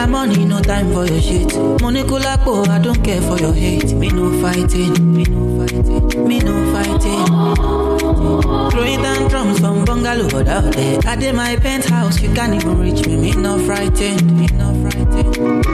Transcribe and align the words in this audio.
my 0.00 0.06
money, 0.06 0.44
no 0.46 0.60
time 0.60 0.90
for 0.92 1.04
your 1.04 1.20
shit. 1.20 1.54
Money 1.82 2.02
kulapo, 2.04 2.66
oh, 2.66 2.70
I 2.70 2.78
don't 2.78 3.02
care 3.04 3.20
for 3.20 3.36
your 3.38 3.52
hate. 3.52 3.92
Me 3.92 4.08
no 4.08 4.30
fighting, 4.40 5.14
me 5.14 5.24
no 5.24 5.58
fighting, 5.58 6.26
me 6.26 6.38
no 6.38 6.54
fighting. 6.72 7.26
Throwing 8.70 9.02
down 9.02 9.28
drums 9.28 9.60
from 9.60 9.84
bungalow 9.84 10.26
out 10.48 10.72
there. 10.72 11.00
I 11.06 11.16
did 11.16 11.34
my 11.34 11.56
penthouse, 11.56 12.20
you 12.22 12.32
can't 12.32 12.54
even 12.54 12.78
reach 12.78 13.06
me. 13.06 13.16
Me 13.16 13.32
no 13.32 13.58
frightened, 13.66 14.38
me 14.38 14.46
no 14.54 14.72
frightened. 14.82 15.66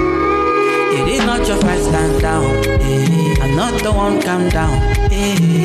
It 0.99 1.09
is 1.09 1.25
not 1.25 1.47
your 1.47 1.59
fight, 1.59 1.83
stand 1.83 2.21
down. 2.21 2.65
Yeah. 2.65 3.16
I'm 3.47 3.55
not 3.55 3.81
the 3.81 3.93
one, 3.93 4.21
calm 4.21 4.49
down. 4.49 4.75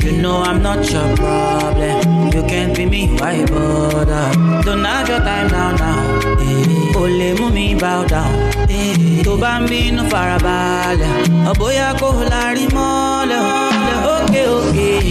You 0.05 0.21
know 0.21 0.43
I'm 0.43 0.61
not 0.61 0.87
your 0.91 1.15
problem. 1.17 2.31
You 2.31 2.43
can't 2.43 2.77
be 2.77 2.85
me, 2.85 3.07
why 3.17 3.43
bother? 3.45 4.31
Don't 4.61 4.85
have 4.85 5.09
your 5.09 5.17
time 5.19 5.47
down 5.49 5.75
now. 5.77 6.19
Only 6.95 7.33
mú 7.39 7.49
bow 7.79 8.05
down. 8.05 8.33
Tó 9.25 9.35
bá 9.41 9.59
ń 9.59 9.97
A 11.49 11.53
boy 11.59 11.75
a 11.87 11.89
kò 11.99 12.09
lárí 12.31 12.65
mọ́lẹ̀. 12.75 13.41
okay. 14.53 15.07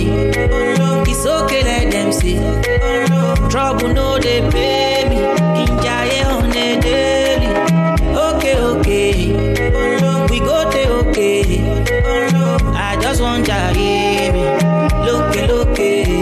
It's 1.10 1.26
okay 1.26 1.62
let 1.64 1.90
them 1.90 2.12
see. 2.12 2.38
Trouble 3.50 3.92
no 3.98 4.08
they 4.24 4.40
pay 4.52 5.08
me, 5.10 5.18
kí 5.56 5.64
n 5.68 5.72
jayé 5.84 6.20
on 6.34 6.54
a 6.64 6.68
daily. 6.84 7.50
Òkè 8.26 8.52
òkè, 8.70 9.02
we 10.30 10.38
go 10.48 10.58
take. 10.70 10.79
one 13.20 13.42
God 13.42 13.74
gave 13.74 14.32
me. 14.32 14.40
Looky. 15.46 16.19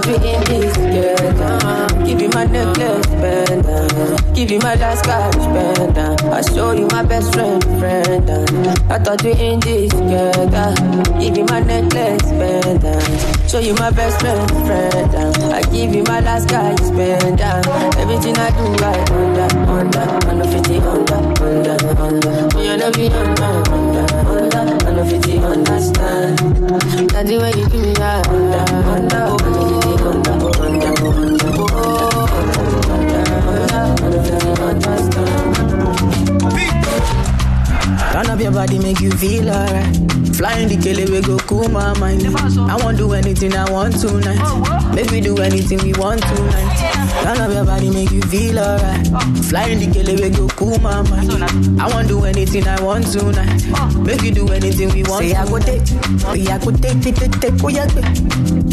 Thought 0.00 0.57
Give 4.38 4.52
you 4.52 4.60
my 4.60 4.76
last 4.76 5.04
cash 5.04 5.34
pendant 5.34 6.22
I 6.22 6.42
show 6.42 6.70
you 6.70 6.86
my 6.92 7.02
best 7.02 7.34
friend 7.34 7.60
friend 7.80 8.30
I 8.88 8.96
thought 9.00 9.20
we 9.24 9.32
in 9.32 9.58
this 9.58 9.90
together. 9.90 10.74
Give 11.18 11.36
you 11.38 11.44
my 11.46 11.58
necklace 11.58 12.22
pendant 12.22 13.50
Show 13.50 13.58
you 13.58 13.74
my 13.74 13.90
best 13.90 14.20
friend 14.20 14.48
friend 14.64 15.12
I 15.52 15.62
give 15.72 15.92
you 15.92 16.04
my 16.04 16.20
last 16.20 16.48
cash 16.48 16.78
pendant 16.94 17.66
Everything 17.98 18.36
I 18.38 18.50
do 18.54 18.62
right 18.78 19.10
under 19.10 19.48
under 19.74 20.06
Under 20.30 20.46
50 20.46 20.78
under 20.86 21.14
under 21.42 21.98
under 21.98 22.56
Me 22.56 22.68
and 22.68 22.94
be 22.94 23.08
under 23.08 23.72
under 23.74 24.06
under 24.22 24.86
Under 24.86 25.04
50 25.04 25.38
understand. 25.38 26.38
That's 27.10 27.28
the 27.28 27.38
way 27.42 27.50
you 27.58 27.66
do 27.66 27.78
me 27.82 27.92
right 27.94 28.28
under 28.28 28.62
under 28.86 29.34
Under 29.34 29.66
50 29.66 29.98
under 30.06 30.30
under 30.62 30.94
under 30.94 31.74
Under 32.92 33.27
body, 38.58 38.78
make 38.80 38.98
you 39.00 39.12
feel 39.12 39.48
alright. 39.48 39.86
Flying 40.34 40.66
the 40.66 40.76
kele, 40.82 41.06
we 41.10 41.20
go 41.22 41.38
cool 41.46 41.68
my 41.68 41.96
mind. 42.00 42.26
I 42.26 42.74
won't 42.82 42.98
do 42.98 43.12
anything 43.12 43.54
I 43.54 43.70
want 43.70 44.00
tonight. 44.00 44.42
Make 44.96 45.10
we 45.12 45.20
do 45.20 45.38
anything 45.38 45.78
we 45.78 45.92
want 45.94 46.22
tonight. 46.22 46.74
Turn 47.22 47.38
up 47.38 47.52
your 47.54 47.64
body, 47.64 47.88
make 47.90 48.10
you 48.10 48.20
feel 48.22 48.58
alright. 48.58 49.06
Flying 49.46 49.78
the 49.78 49.86
kele, 49.94 50.14
we 50.20 50.30
go 50.34 50.48
cool 50.58 50.76
my 50.80 51.02
mind. 51.08 51.30
I 51.80 51.86
won't 51.86 52.08
do 52.08 52.24
anything 52.24 52.66
I 52.66 52.82
want 52.82 53.06
tonight. 53.06 53.62
Make 54.02 54.22
we 54.22 54.32
do 54.32 54.48
anything 54.48 54.90
we 54.90 55.04
want. 55.04 55.22
Say 55.22 55.34
I 55.38 55.46
go 55.46 55.58
take, 55.60 55.86
say 55.86 56.46
I 56.50 56.58
go 56.58 56.70
take, 56.74 56.98
take, 57.00 57.14
take, 57.14 57.38
take, 57.38 57.62
oh 57.62 57.68
yeah, 57.68 57.86
take, 57.86 58.10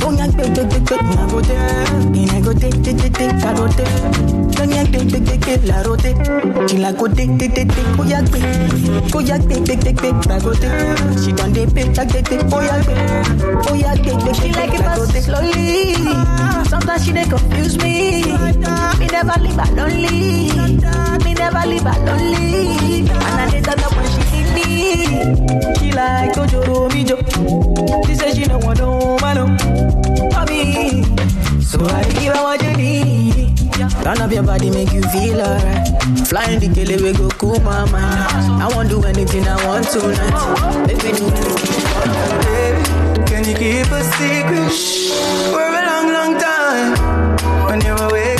oh 0.01 0.11
yeah, 0.17 0.27
take, 0.33 0.53
take, 0.57 0.69
take, 0.69 0.85
take, 0.89 1.01
I 1.13 1.29
go 1.29 1.41
take, 1.45 1.61
and 1.61 2.31
I 2.33 2.41
go 2.41 2.53
take, 2.57 2.81
take, 2.81 2.97
take, 2.97 3.13
take, 3.13 3.37
I 3.37 3.53
go 3.53 3.67
take, 3.69 4.65
yeah, 4.65 4.83
take, 4.89 5.09
take, 5.13 5.25
take, 5.25 5.41
take, 5.41 5.63
la 5.69 5.81
rote, 5.85 6.09
till 6.67 6.85
I 6.85 6.91
go 6.93 7.05
take, 7.07 7.37
take, 7.37 7.53
take, 7.53 7.69
take, 7.69 7.99
oh 7.99 8.03
yeah, 8.03 8.21
take, 8.25 9.15
oh 9.15 9.19
yeah, 9.19 9.37
take, 9.37 9.65
take, 9.81 9.97
take, 9.97 10.21
take, 10.21 10.41
take, 10.59 11.19
she 11.23 11.31
done 11.31 11.53
dey 11.53 11.65
pay, 11.67 11.93
take, 11.93 12.09
take, 12.09 12.25
take, 12.25 12.41
oh 12.51 12.61
yeah, 12.61 12.81
take, 12.83 13.69
oh 13.69 13.73
yeah, 13.75 13.95
take, 13.95 14.19
take, 14.25 14.35
She 14.35 14.51
like 14.53 14.73
it 14.73 14.79
fast 14.81 15.23
slowly. 15.23 15.93
Sometimes 16.69 17.05
she 17.05 17.11
dey 17.13 17.25
confuse 17.25 17.77
me. 17.77 18.23
Me 18.99 19.07
never 19.07 19.39
leave 19.41 19.55
her 19.55 19.75
lonely. 19.75 20.51
Me 21.23 21.33
never 21.33 21.67
leave 21.67 21.81
her 21.83 21.99
lonely. 22.05 22.99
And 22.99 23.11
I 23.11 23.49
dey 23.51 23.61
turn 23.61 23.79
up 23.79 23.95
when 23.95 24.05
she 24.11 24.21
need 24.31 24.47
me. 24.55 25.75
She 25.79 25.91
like 25.91 26.33
Ojoro 26.33 26.89
Mijo. 26.89 28.05
She 28.07 28.15
say 28.15 28.33
she 28.33 28.45
no 28.45 28.57
want 28.59 28.79
no 28.79 29.17
man 29.21 29.57
for 30.31 30.45
me. 30.51 31.03
So 31.61 31.83
I 31.85 32.03
give 32.13 32.33
her 32.35 32.43
what 32.43 32.61
you 32.63 32.73
need. 32.77 33.44
Turn 34.03 34.21
up 34.21 34.31
your 34.31 34.43
body, 34.43 34.69
make 34.69 34.91
you 34.93 35.01
feel 35.03 35.41
alright. 35.41 35.87
Flying 36.27 36.59
the 36.59 36.69
kele, 36.73 37.01
we 37.01 37.13
go 37.13 37.29
cool 37.29 37.59
my 37.61 37.85
mind. 37.91 38.61
I 38.61 38.67
won't 38.75 38.89
do 38.89 39.03
anything 39.03 39.47
I 39.47 39.55
want 39.65 39.87
tonight. 39.89 40.87
Baby, 40.87 41.09
can 43.25 43.43
you 43.49 43.55
keep 43.55 43.91
a 43.91 44.03
secret? 44.17 44.71
For 45.51 45.61
a 45.61 45.81
long, 45.89 46.07
long 46.13 46.37
time. 46.39 46.89
When 47.67 47.81
you're 47.81 48.01
awake 48.09 48.34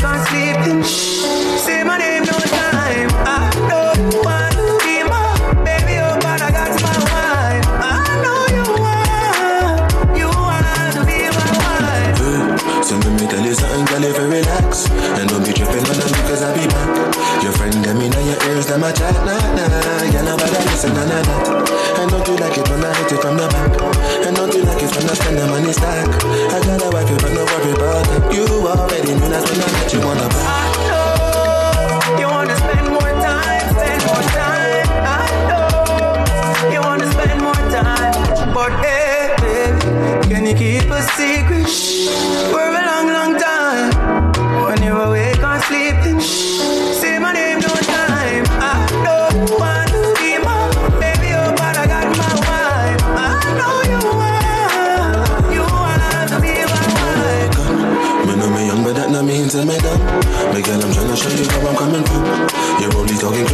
a 18.86 18.94
chat, 18.94 19.16
nah, 19.26 19.40
nah. 19.58 20.12
Girl, 20.12 20.24
nobody 20.26 20.60
listen, 20.70 20.94
nah, 20.94 21.06
nah, 21.06 21.22
nah. 21.22 22.00
And 22.00 22.10
don't 22.12 22.28
you 22.28 22.36
like 22.38 22.58
it 22.58 22.70
when 22.70 22.84
I 22.84 22.94
hit 22.94 23.12
it 23.14 23.22
from 23.22 23.38
the 23.38 23.48
back. 23.48 23.72
And 24.26 24.36
don't 24.36 24.54
you 24.54 24.64
like 24.64 24.84
it 24.84 24.92
when 24.94 25.10
I 25.10 25.14
spend 25.14 25.38
the 25.38 25.48
money 25.48 25.74
stack. 25.74 26.06
I 26.54 26.60
got 26.62 26.86
a 26.86 26.90
wife, 26.94 27.10
you 27.10 27.18
but 27.18 27.34
no 27.34 27.44
worry 27.50 27.72
about 27.74 28.06
it. 28.14 28.22
You 28.36 28.46
already 28.46 29.14
knew 29.18 29.30
that's 29.30 29.50
when 29.50 29.62
I 29.62 29.70
met 29.74 29.94
you 29.94 30.02
the 30.02 30.28
back 30.30 30.46
I 30.46 30.70
know 30.86 32.20
you 32.20 32.28
wanna 32.28 32.58
spend 32.58 32.88
more 32.94 33.14
time, 33.26 33.66
spend 33.74 34.02
more 34.06 34.26
time. 34.38 34.88
I 35.02 35.26
know 35.50 36.74
you 36.74 36.82
wanna 36.82 37.10
spend 37.12 37.42
more 37.42 37.64
time, 37.74 38.54
but 38.54 38.72
hey, 38.86 39.34
baby, 39.42 40.30
can 40.30 40.46
you 40.46 40.54
keep 40.54 40.90
a 40.92 41.02
secret 41.18 41.45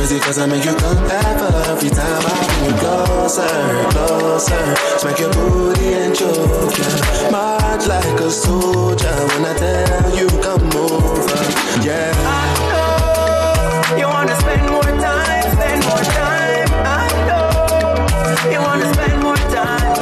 crazy 0.02 0.20
cause 0.20 0.40
I 0.40 0.46
make 0.48 0.66
you 0.66 0.74
come 0.74 0.98
back 1.08 1.68
Every 1.70 1.90
time 1.90 2.24
I 2.26 2.34
bring 2.48 2.66
you 2.66 2.76
closer, 2.82 3.48
closer 3.94 4.76
Smack 4.98 5.20
your 5.20 5.32
booty 5.34 5.94
and 5.94 6.16
choke 6.16 6.78
ya 6.78 7.30
March 7.30 7.86
like 7.88 8.20
a 8.20 8.32
soldier 8.32 9.16
When 9.30 9.46
I 9.46 9.54
tell 9.54 10.18
you 10.18 10.28
come 10.42 10.72
over, 10.74 11.42
yeah 11.86 12.14
I 12.26 12.50
know 12.70 13.98
you 14.00 14.08
wanna 14.08 14.36
spend 14.40 14.70
more 14.72 14.92
time, 15.06 15.44
spend 15.52 15.84
more 15.84 16.06
time. 16.16 16.70
I 16.88 17.08
know 17.28 18.50
you 18.52 18.60
wanna 18.62 18.88
spend 18.94 19.22
more 19.22 19.42
time. 19.52 19.96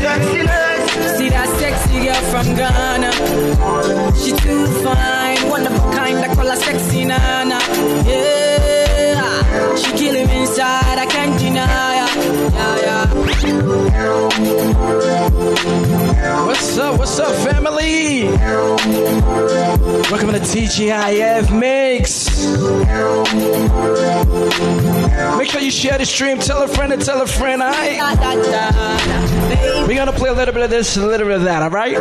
Sexy. 0.00 0.46
See 1.18 1.28
that 1.30 1.48
sexy 1.58 1.98
girl 2.06 2.22
from 2.30 2.46
Ghana. 2.54 3.10
She 4.14 4.30
too 4.32 4.66
fine, 4.84 5.50
one 5.50 5.66
of 5.66 5.74
a 5.74 5.82
kind. 5.96 6.18
I 6.18 6.32
call 6.32 6.46
her 6.46 6.56
sexy 6.56 7.04
nana. 7.04 7.58
Yeah, 8.06 8.47
she 9.76 9.92
killing 9.96 10.26
me 10.26 10.40
inside. 10.42 10.98
I 10.98 11.06
can't 11.06 11.38
deny 11.38 12.06
her. 12.06 12.08
Yeah, 12.52 12.80
yeah. 12.82 13.06
What's 16.46 16.78
up? 16.78 16.98
What's 16.98 17.18
up, 17.18 17.34
family? 17.46 18.24
Welcome 20.10 20.32
to 20.32 20.40
TGIF 20.40 21.58
Mix. 21.58 22.28
Make 25.38 25.50
sure 25.50 25.60
you 25.60 25.70
share 25.70 25.98
the 25.98 26.06
stream. 26.06 26.38
Tell 26.38 26.62
a 26.62 26.68
friend 26.68 26.92
and 26.92 27.04
tell 27.04 27.22
a 27.22 27.26
friend. 27.26 27.62
All 27.62 27.70
right. 27.70 27.98
Da, 27.98 28.14
da, 28.14 28.34
da, 28.34 28.70
da. 28.70 29.86
We're 29.86 29.96
gonna 29.96 30.12
play 30.12 30.30
a 30.30 30.34
little 30.34 30.54
bit 30.54 30.64
of 30.64 30.70
this, 30.70 30.96
a 30.96 31.06
little 31.06 31.26
bit 31.26 31.36
of 31.36 31.44
that. 31.44 31.62
All 31.62 31.70
right. 31.70 31.96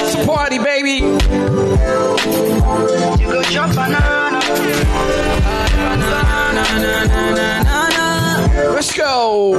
It's 0.00 0.14
a 0.14 0.26
party, 0.26 0.58
baby. 0.58 1.04
You 3.22 3.32
go 3.32 3.42
jump 3.44 3.74
banana. 3.74 4.00
na, 4.00 4.17
Let's 8.78 8.96
go. 8.96 9.58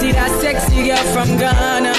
See 0.00 0.12
that 0.12 0.30
sexy 0.40 0.86
girl 0.86 1.04
from 1.14 1.36
Ghana. 1.36 1.94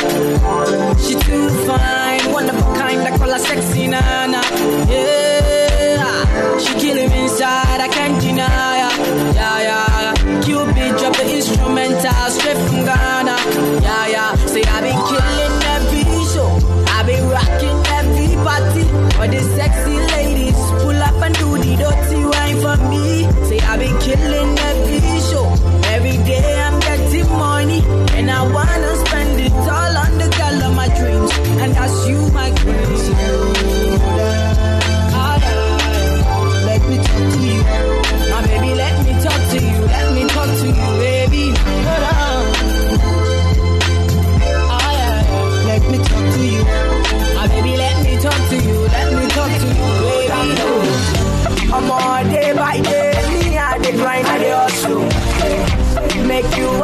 She 0.99 1.13
too 1.13 1.49
fine, 1.65 2.33
one 2.33 2.49
of 2.49 2.57
a 2.57 2.61
kind. 2.77 3.01
I 3.01 3.17
call 3.17 3.31
her 3.31 3.39
sexy 3.39 3.87
Nana. 3.87 4.41
Yeah, 4.89 6.57
she 6.59 6.73
kill 6.79 6.97
him 6.97 7.11
inside. 7.11 7.79
I 7.79 7.87
can't 7.87 8.19
deny 8.19 8.79
her. 8.83 9.33
Yeah, 9.33 9.59
yeah. 9.61 10.41
Cupid 10.41 10.97
drop 10.97 11.15
the 11.15 11.35
instrumental 11.35 12.29
straight 12.31 12.57
from 12.67 12.83
Ghana. 12.83 13.37
Yeah, 13.81 14.07
yeah. 14.07 14.35
Say 14.47 14.63
I 14.63 14.81
been 14.81 14.99
killing 15.07 15.57
every 15.75 16.03
show. 16.33 16.49
I 16.89 17.03
been 17.03 17.29
rocking 17.29 17.79
every 17.95 18.35
party. 18.43 18.83
for 19.15 19.27
this 19.27 19.45
sexy 19.55 19.97
lady 20.13 20.46
for 22.61 22.77
me. 22.89 23.23
Say 23.47 23.59
I've 23.59 23.79
been 23.79 23.97
killing 23.99 24.57
every 24.71 24.99
show. 25.29 25.47
Every 25.95 26.17
day 26.23 26.59
I'm 26.65 26.79
getting 26.79 27.29
money. 27.29 27.81
And 28.17 28.29
I 28.29 28.41
wanna 28.51 28.95
spend 29.05 29.39
it 29.39 29.53
all 29.53 29.97
on 30.03 30.17
the 30.17 30.29
girl 30.37 30.63
of 30.67 30.75
my 30.75 30.87
dreams. 30.99 31.31
And 31.61 31.73
that's 31.73 32.07
you, 32.07 32.19
my 32.31 32.49
queen. 32.51 33.76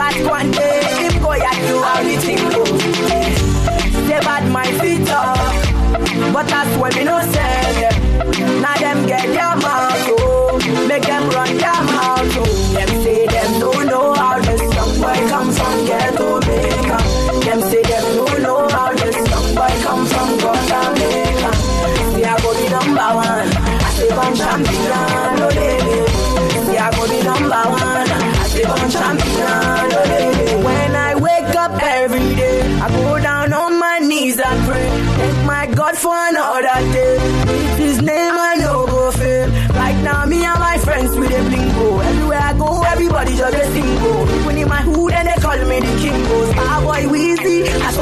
Make 0.04 0.30
one 0.30 0.52
day, 0.52 0.84
him 1.00 1.22
go 1.22 1.32
at 1.32 1.58
you 1.70 1.82
how 1.82 2.04
the 2.04 2.18
thing 2.18 2.36
go. 2.52 2.66
Say 4.06 4.20
bad 4.20 4.52
my 4.52 4.66
feet 4.80 5.10
up, 5.10 5.38
but 6.34 6.46
that's 6.46 6.78
when 6.78 6.94
we 6.98 7.04
no 7.06 7.22
say. 7.32 8.60
Now 8.62 8.76
them 8.76 9.08
get 9.08 9.28
their 9.28 9.56
mouth, 9.56 10.33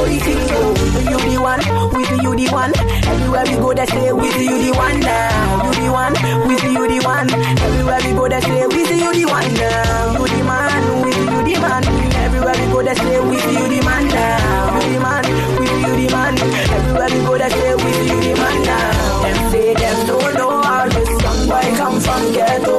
Weezy, 0.06 0.34
I 0.36 0.48
saw 0.48 0.74
the 0.74 0.86
thing. 0.92 1.06
With 1.06 1.10
you 1.10 1.20
the 1.32 1.42
one, 1.42 1.62
with 1.94 2.12
you 2.24 2.32
the 2.36 2.48
one. 2.54 2.74
Everywhere 3.08 3.44
we 3.46 3.56
go, 3.62 3.74
they 3.74 3.86
say 3.86 4.12
with 4.12 4.38
you 4.40 4.56
the 4.62 4.72
one 4.78 5.00
now. 5.00 5.66
You 5.66 5.72
the 5.82 5.88
one, 5.92 6.14
with 6.48 6.64
you 6.64 6.84
the 6.88 7.00
one. 7.06 7.30
Everywhere 7.32 8.00
we 8.06 8.12
go, 8.14 8.28
they 8.30 8.42
say 8.42 8.68
with 8.68 8.90
you 8.92 9.12
the 9.14 9.26
one 9.32 9.54
now. 9.54 10.18
You 10.18 10.26
the 10.28 10.40
man, 10.44 10.84
with 11.04 11.18
you 11.18 11.40
the 11.48 11.56
man. 11.62 11.84
Everywhere 12.26 12.56
we 12.60 12.66
go, 12.74 12.80
they 12.84 12.96
say 12.96 13.20
with 13.20 13.46
you 13.52 13.66
the 13.70 13.80
man 13.86 14.06
now. 14.08 14.80
You 14.82 14.94
the 14.94 15.00
man, 15.00 15.24
with 15.60 15.76
you 15.86 15.94
the 16.00 16.08
man. 16.14 16.34
Everywhere 16.40 17.10
we 17.12 17.20
go, 17.26 17.34
they 17.38 17.50
say 17.50 17.76
with 17.76 18.02
you 18.10 18.20
the 18.22 18.34
man 18.42 18.58
now. 18.64 19.22
Them 19.24 19.38
say 19.52 19.74
them 19.74 19.98
don't 20.08 20.34
know 20.36 20.62
how 20.62 20.88
this 20.90 21.10
young 21.10 21.42
boy 21.48 21.68
come 21.78 21.98
from 22.02 22.24
ghetto 22.34 22.71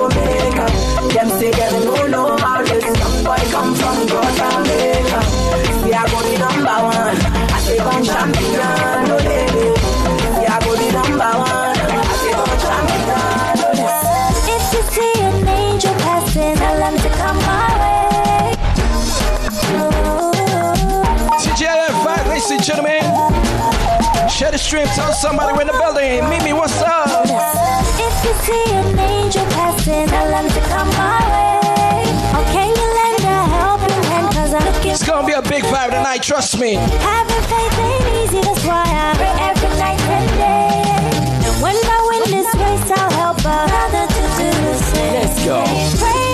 stream, 24.73 24.87
tell 24.97 25.13
somebody 25.13 25.53
we're 25.53 25.61
in 25.61 25.67
the 25.67 25.77
building. 25.77 26.25
Me, 26.31 26.53
what's 26.55 26.81
up? 26.81 27.29
If 27.29 28.17
you 28.25 28.33
see 28.41 28.73
an 28.73 28.99
angel 28.99 29.45
passing, 29.53 30.09
tell 30.09 30.29
them 30.33 30.49
to 30.49 30.61
come 30.73 30.89
my 30.97 31.21
way. 31.29 32.01
Or 32.33 32.45
can 32.57 32.73
you 32.73 32.89
lend 32.97 33.21
a 33.21 33.39
helping 33.53 34.03
hand? 34.09 34.33
Cause 34.33 34.55
I'm 34.55 34.65
looking 34.65 34.93
It's 34.93 35.07
gonna 35.07 35.27
be 35.27 35.35
a 35.35 35.43
big 35.43 35.65
vibe 35.65 35.91
tonight, 35.91 36.23
trust 36.23 36.59
me. 36.59 36.77
Having 36.77 37.45
faith 37.53 37.79
ain't 37.85 38.09
easy, 38.25 38.41
that's 38.41 38.65
why 38.65 38.85
I 38.89 39.13
pray 39.21 39.35
every 39.51 39.73
night 39.77 40.01
and 40.17 40.29
day. 40.41 41.47
And 41.47 41.55
when 41.61 41.77
I 41.77 41.99
win 42.09 42.23
this 42.33 42.49
race, 42.57 42.89
I'll 42.97 43.13
help 43.21 43.45
another 43.45 44.07
to 44.09 44.23
do 44.41 44.49
the 44.49 44.77
same. 44.89 45.13
Let's 45.21 45.45
go. 45.45 45.61
Praying 46.01 46.32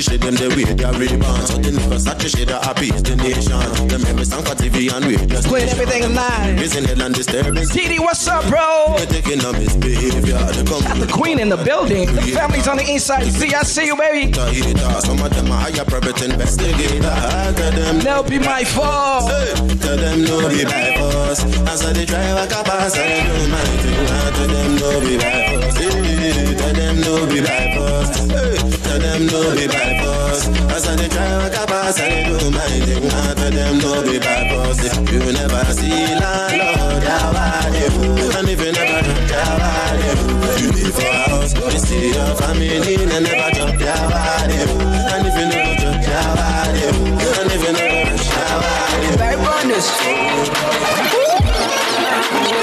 Versace 0.00 0.10
shade 0.10 0.20
them 0.20 0.34
the 0.34 0.48
way 0.56 0.64
they 0.64 0.98
rebound. 0.98 1.46
So 1.46 1.56
the 1.58 1.70
Versace 1.88 2.36
shade 2.36 2.48
that 2.48 2.64
appease 2.66 3.02
the 3.02 3.16
nation. 3.16 3.88
Them 3.88 4.04
every 4.06 4.24
song 4.24 4.42
for 4.42 4.54
TV 4.54 4.92
and 4.92 5.04
radio. 5.04 5.40
Playing 5.42 5.68
everything 5.68 6.14
live. 6.14 6.58
Raising 6.58 6.84
headline 6.84 7.12
disturbance. 7.12 7.72
TD, 7.72 8.00
what's 8.00 8.26
up, 8.26 8.44
bro? 8.48 8.96
They're 8.96 9.06
taking 9.06 9.44
on 9.44 9.52
misbehavior. 9.54 10.38
Got 10.38 10.96
the 10.96 11.10
queen 11.12 11.38
in 11.38 11.48
the 11.48 11.56
building. 11.56 12.06
The 12.14 12.22
family's 12.32 12.68
on 12.68 12.78
the 12.78 12.88
inside. 12.88 13.24
See, 13.32 13.54
I 13.54 13.62
see 13.62 13.86
you, 13.86 13.96
baby. 13.96 14.32
to 14.32 14.44
hate 14.46 14.78
us. 14.80 15.04
Some 15.04 15.20
of 15.20 15.30
them 15.34 15.52
are 15.52 15.60
higher 15.68 15.84
private 15.84 16.22
investigator. 16.22 17.00
Tell 17.00 17.72
them 17.72 17.98
They'll 18.00 18.22
be 18.22 18.38
my 18.38 18.64
fault. 18.64 19.28
Tell 19.28 19.96
them 19.96 20.24
no 20.24 20.48
be 20.48 20.64
by 20.64 20.96
force. 20.96 21.44
As 21.68 21.84
I 21.84 21.92
they 21.92 22.06
drive 22.06 22.34
like 22.36 22.52
a 22.52 22.64
pass, 22.64 22.96
I 22.96 23.20
do 23.20 23.48
my 23.52 23.64
thing. 23.82 24.06
Tell 24.08 24.48
them 24.48 24.76
no 24.76 25.00
be 25.00 25.16
by 25.18 25.60
force. 25.60 26.59
Them 26.90 27.02
no 27.02 27.22
be 27.24 27.38
by 27.38 27.70
force. 27.70 28.18
Hey, 28.26 28.58
tell 28.82 28.98
them 28.98 29.22
no 29.30 29.54
be 29.54 29.70
by 29.70 29.94
force. 30.02 30.50
As 30.74 30.88
I 30.88 30.96
they 30.98 31.06
like 31.06 31.54
a 31.54 31.64
pass, 31.70 32.00
I 32.00 32.26
do 32.26 32.50
my 32.50 32.66
thing. 32.82 33.06
I 33.06 33.34
tell 33.38 33.50
them 33.54 33.78
no 33.78 34.02
be 34.02 34.18
by 34.18 34.50
force. 34.50 34.82
You 35.06 35.22
never 35.30 35.64
see 35.70 36.18
landlord, 36.18 37.04
how 37.06 37.30
I 37.30 37.70
do. 37.70 37.94
And 38.34 38.48
if 38.50 38.58
you 38.58 38.72
never 38.74 39.06
do, 39.06 39.14
how 39.38 39.62
I 39.62 40.02
do. 40.02 40.18
You 40.58 40.70
live 40.74 40.90
for 40.90 41.06
a 41.06 41.30
house, 41.30 41.54
you 41.54 41.78
see 41.78 42.10
your 42.10 42.34
family, 42.34 43.06
and 43.06 43.22
never 43.22 43.50
jump, 43.54 43.80
how 43.86 44.10
I 44.10 44.50
do. 44.50 44.58
And 45.14 45.26
if 45.30 45.34
you 45.38 45.46
never 45.46 45.74
jump, 45.78 46.02
how 46.10 46.42
I 46.42 46.74
do. 46.74 46.90
And 47.38 47.50
if 47.54 47.62
you 47.62 47.72
never 47.72 48.02
rush, 48.10 48.26
how 48.34 48.66
I 48.66 48.98
do. 48.98 49.14
Very 49.14 49.38
bonus. 49.38 49.86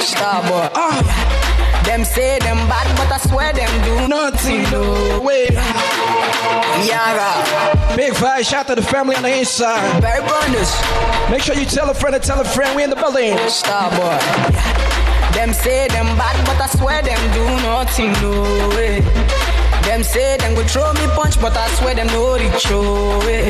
Starboy. 0.04 0.68
Ah, 0.76 1.00
Them 1.88 2.04
say 2.04 2.38
them 2.40 2.58
bad, 2.68 2.88
but 2.98 3.10
I 3.12 3.18
swear 3.18 3.54
them 3.54 3.72
do 3.84 4.08
nothing, 4.10 4.64
no 4.72 5.22
way. 5.22 5.48
Yara. 6.86 7.32
Big 7.96 8.14
vibe, 8.14 8.44
shout 8.46 8.68
to 8.68 8.76
the 8.76 8.82
family 8.82 9.16
on 9.16 9.24
the 9.24 9.40
inside. 9.40 10.02
Very 10.02 10.20
bonus. 10.20 10.70
Make 11.32 11.42
sure 11.42 11.56
you 11.56 11.66
tell 11.66 11.90
a 11.90 11.94
friend 11.94 12.14
to 12.14 12.20
tell 12.20 12.42
a 12.42 12.46
friend 12.46 12.76
we 12.76 12.84
in 12.84 12.90
the 12.90 12.98
building. 12.98 13.38
Starboy. 13.48 14.20
Them 15.34 15.54
say 15.54 15.88
them 15.88 16.06
bad, 16.18 16.36
but 16.46 16.60
I 16.62 16.68
swear 16.68 17.02
them 17.02 17.22
do 17.34 17.46
nothing, 17.64 18.12
no 18.22 18.70
way. 18.76 19.00
Them 19.88 20.04
say 20.04 20.36
them 20.38 20.56
go 20.56 20.64
throw 20.66 20.92
me 20.94 21.08
punch, 21.16 21.40
but 21.40 21.56
I 21.56 21.68
swear 21.76 21.96
them 21.96 22.08
no 22.08 22.34
reach 22.36 22.68
oh 22.70 23.20
way. 23.26 23.50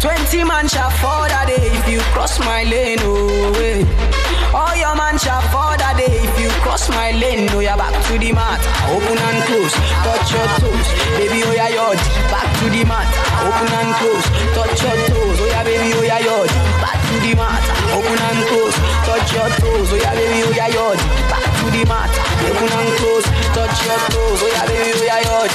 Twenty 0.00 0.42
man 0.42 0.66
shall 0.66 0.90
fall 0.90 1.28
that 1.28 1.46
day 1.46 1.70
if 1.78 1.88
you 1.88 2.00
cross 2.12 2.40
my 2.40 2.64
lane, 2.64 2.98
oh 3.02 3.52
way. 3.52 4.19
All 4.50 4.74
your 4.74 4.94
man 4.98 5.14
shall 5.14 5.40
fall 5.54 5.78
that 5.78 5.94
day 5.94 6.10
if 6.10 6.34
you 6.34 6.50
cross 6.66 6.90
my 6.90 7.14
lane. 7.14 7.46
No, 7.54 7.62
you're 7.62 7.78
back 7.78 7.94
to 7.94 8.18
the 8.18 8.34
mat, 8.34 8.58
open 8.90 9.14
and 9.14 9.40
close, 9.46 9.74
touch 10.02 10.34
your 10.34 10.48
toes, 10.58 10.88
baby. 11.14 11.46
Oh 11.46 11.54
yeah, 11.54 11.70
yod, 11.70 11.98
back 12.26 12.50
to 12.58 12.66
the 12.66 12.82
mat, 12.82 13.06
open 13.46 13.70
and 13.70 13.92
close, 14.02 14.26
touch 14.58 14.82
your 14.82 14.96
toes. 15.06 15.38
Oh 15.38 15.46
yeah, 15.46 15.62
baby. 15.62 15.94
Oh 15.94 16.02
yeah, 16.02 16.18
yod, 16.18 16.50
back 16.82 16.98
to 16.98 17.14
the 17.22 17.32
mat, 17.38 17.62
open 17.94 18.18
and 18.18 18.42
close, 18.50 18.76
touch 19.06 19.30
your 19.30 19.48
toes. 19.54 19.88
Oh 19.94 20.02
yeah, 20.02 20.14
baby. 20.18 20.42
Oh 20.42 20.50
yeah, 20.50 20.70
yod, 20.74 20.98
back 21.30 21.46
to 21.46 21.66
the 21.70 21.82
mat, 21.86 22.10
open 22.42 22.70
and 22.74 22.90
close, 22.98 23.26
touch 23.54 23.78
your 23.86 24.02
toes. 24.10 24.40
Oh 24.42 24.50
yeah, 24.50 24.66
baby. 24.66 24.90
Oh 24.98 25.06
yeah, 25.06 25.22
yod. 25.30 25.52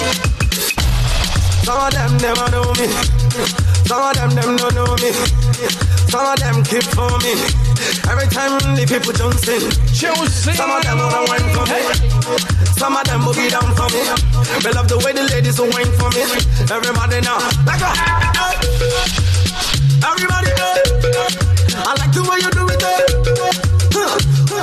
Some 1.67 1.83
of 1.83 1.91
them 1.91 2.15
never 2.23 2.47
know 2.47 2.71
me. 2.79 2.87
Some 3.89 4.01
of 4.01 4.15
them 4.15 4.29
them 4.39 4.55
don't 4.55 4.71
know 4.71 4.95
me. 5.03 5.11
Some 6.07 6.25
of 6.25 6.39
them 6.39 6.63
keep 6.63 6.83
for 6.95 7.11
me. 7.19 7.74
Every 8.09 8.27
time 8.27 8.57
the 8.75 8.85
people 8.87 9.13
jump 9.13 9.37
in. 9.47 9.61
Some 9.93 10.71
of 10.71 10.81
them 10.83 10.97
wanna 10.97 11.21
wine 11.29 11.49
for 11.53 11.65
me. 11.69 11.81
Some 12.77 12.95
of 12.97 13.03
them 13.05 13.21
boogie 13.21 13.49
down 13.49 13.69
for 13.77 13.87
me. 13.93 14.01
They 14.63 14.71
love 14.71 14.87
the 14.87 14.97
way 15.05 15.13
the 15.13 15.23
ladies 15.23 15.59
will 15.59 15.69
wine 15.69 15.91
for 15.99 16.09
me. 16.09 16.23
Everybody 16.71 17.21
now, 17.21 17.37
like 17.65 17.81
a 17.81 17.91
Everybody. 20.01 20.51
I 21.77 21.93
like 21.99 22.11
the 22.13 22.23
way 22.25 22.37
you 22.41 22.49
do 22.51 22.65
it. 22.73 22.83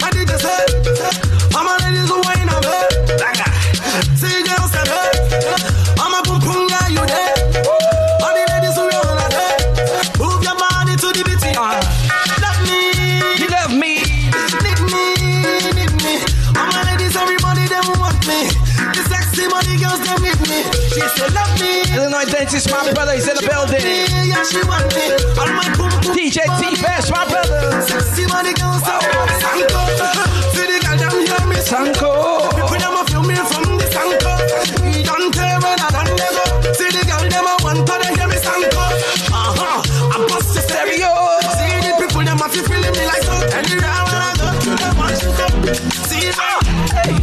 I 0.02 0.10
did 0.10 0.28
the 0.28 0.38
same. 0.38 1.21
She 20.92 21.00
used 21.00 21.24
love 21.32 21.56
me. 21.56 21.80
Illinois 21.96 22.28
dentist, 22.28 22.68
my 22.70 22.92
brother, 22.92 23.14
he's 23.16 23.26
in 23.26 23.36
the 23.36 23.48
building. 23.48 23.80
Me, 23.80 24.28
yeah, 24.28 24.44
she 24.44 24.60
want 24.68 24.92
me. 24.92 25.16
All 25.40 25.48
my 25.56 25.64
cool 25.72 25.88
DJ 26.12 26.44
T 26.60 26.76
Bass, 26.84 27.08
my 27.08 27.24
brother. 27.24 27.80
Sexy 27.80 28.28
money 28.28 28.52
girls, 28.52 28.84
wow. 28.84 29.00
Sanko. 29.40 29.80
See 30.52 30.68
the 30.68 30.76
girl 30.84 30.96
down 31.00 31.16
here, 31.16 31.46
me 31.48 31.56
Sanko. 31.64 32.44
People 32.52 32.76
them 32.76 32.92
a 32.92 33.02
feel 33.08 33.24
me 33.24 33.40
from 33.40 33.80
the 33.80 33.88
Sanko. 33.88 34.36
We 34.84 35.00
don't 35.00 35.32
care 35.32 35.56
when 35.64 35.80
I 35.80 35.88
don't 35.96 36.12
never. 36.12 36.44
See 36.76 36.92
the 36.92 37.08
girl 37.08 37.24
them 37.24 37.48
a 37.48 37.54
want 37.64 37.88
to 37.88 37.96
hear 38.12 38.28
me 38.28 38.36
Sanko. 38.36 38.84
Uh 39.32 39.48
huh. 39.56 39.80
I 40.12 40.16
bust 40.28 40.52
the 40.52 40.60
stereo. 40.60 41.08
See 41.56 41.88
the 41.88 41.96
people 42.04 42.20
them 42.20 42.36
a 42.36 42.46
feel 42.52 42.68
feeling 42.68 42.92
me 42.92 43.08
like 43.08 43.24
so. 43.24 43.32
Anywhere 43.48 43.88
I 43.88 44.36
go, 44.36 44.48
you 44.60 44.76
know 44.76 44.92
what? 45.00 45.16
See 46.04 46.28
ah. 46.36 46.60
Hey. 47.00 47.16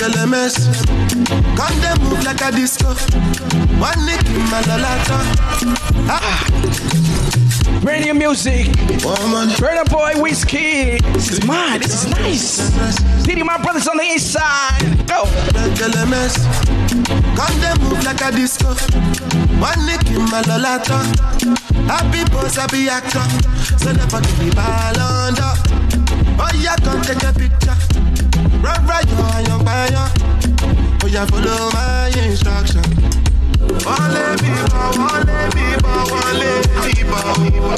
Let 0.00 0.16
a 0.16 0.26
mess. 0.26 0.87
Come 1.58 1.80
they 1.80 1.92
move 2.04 2.22
like 2.24 2.40
a 2.40 2.52
disco. 2.52 2.94
One 3.82 4.06
nick 4.06 4.24
in 4.30 4.46
my 4.46 4.62
lalata. 4.62 5.18
Ah. 6.06 6.46
Radio 7.82 8.14
music. 8.14 8.66
Burna 9.58 9.84
Boy 9.90 10.22
whiskey. 10.22 10.98
This 11.14 11.32
is 11.32 11.44
mine. 11.44 11.80
This 11.80 12.04
is 12.04 12.10
nice. 12.10 13.26
Pity 13.26 13.42
my 13.42 13.58
brothers 13.60 13.88
on 13.88 13.96
the 13.96 14.04
east 14.04 14.30
side. 14.30 14.78
Go. 15.08 15.24
Come 17.34 17.60
they 17.60 17.74
move 17.82 18.04
like 18.04 18.22
a 18.22 18.30
disco. 18.30 18.68
One 19.58 19.84
nick 19.84 20.06
in 20.14 20.22
my 20.30 20.42
lalata. 20.46 21.02
Happy 21.90 22.22
boss, 22.30 22.54
happy 22.54 22.88
actor. 22.88 23.26
So 23.78 23.90
never 23.90 24.20
give 24.20 24.38
me 24.38 24.50
ball 24.50 25.00
under. 25.00 25.52
Oh 26.38 26.50
yeah, 26.54 26.76
come 26.76 27.02
take 27.02 27.24
a 27.24 27.32
picture. 27.32 27.74
Run 28.62 28.86
right, 28.86 29.08
yo, 29.08 29.48
young 29.48 29.64
fire. 29.64 30.37
Yeah, 31.10 31.24
follow 31.26 31.70
my 31.72 32.08
instruction. 32.22 32.82
Wale 33.84 34.36
people, 34.36 34.90
wale 35.00 35.50
people, 35.56 36.04
wale 36.12 36.62
people, 36.84 37.76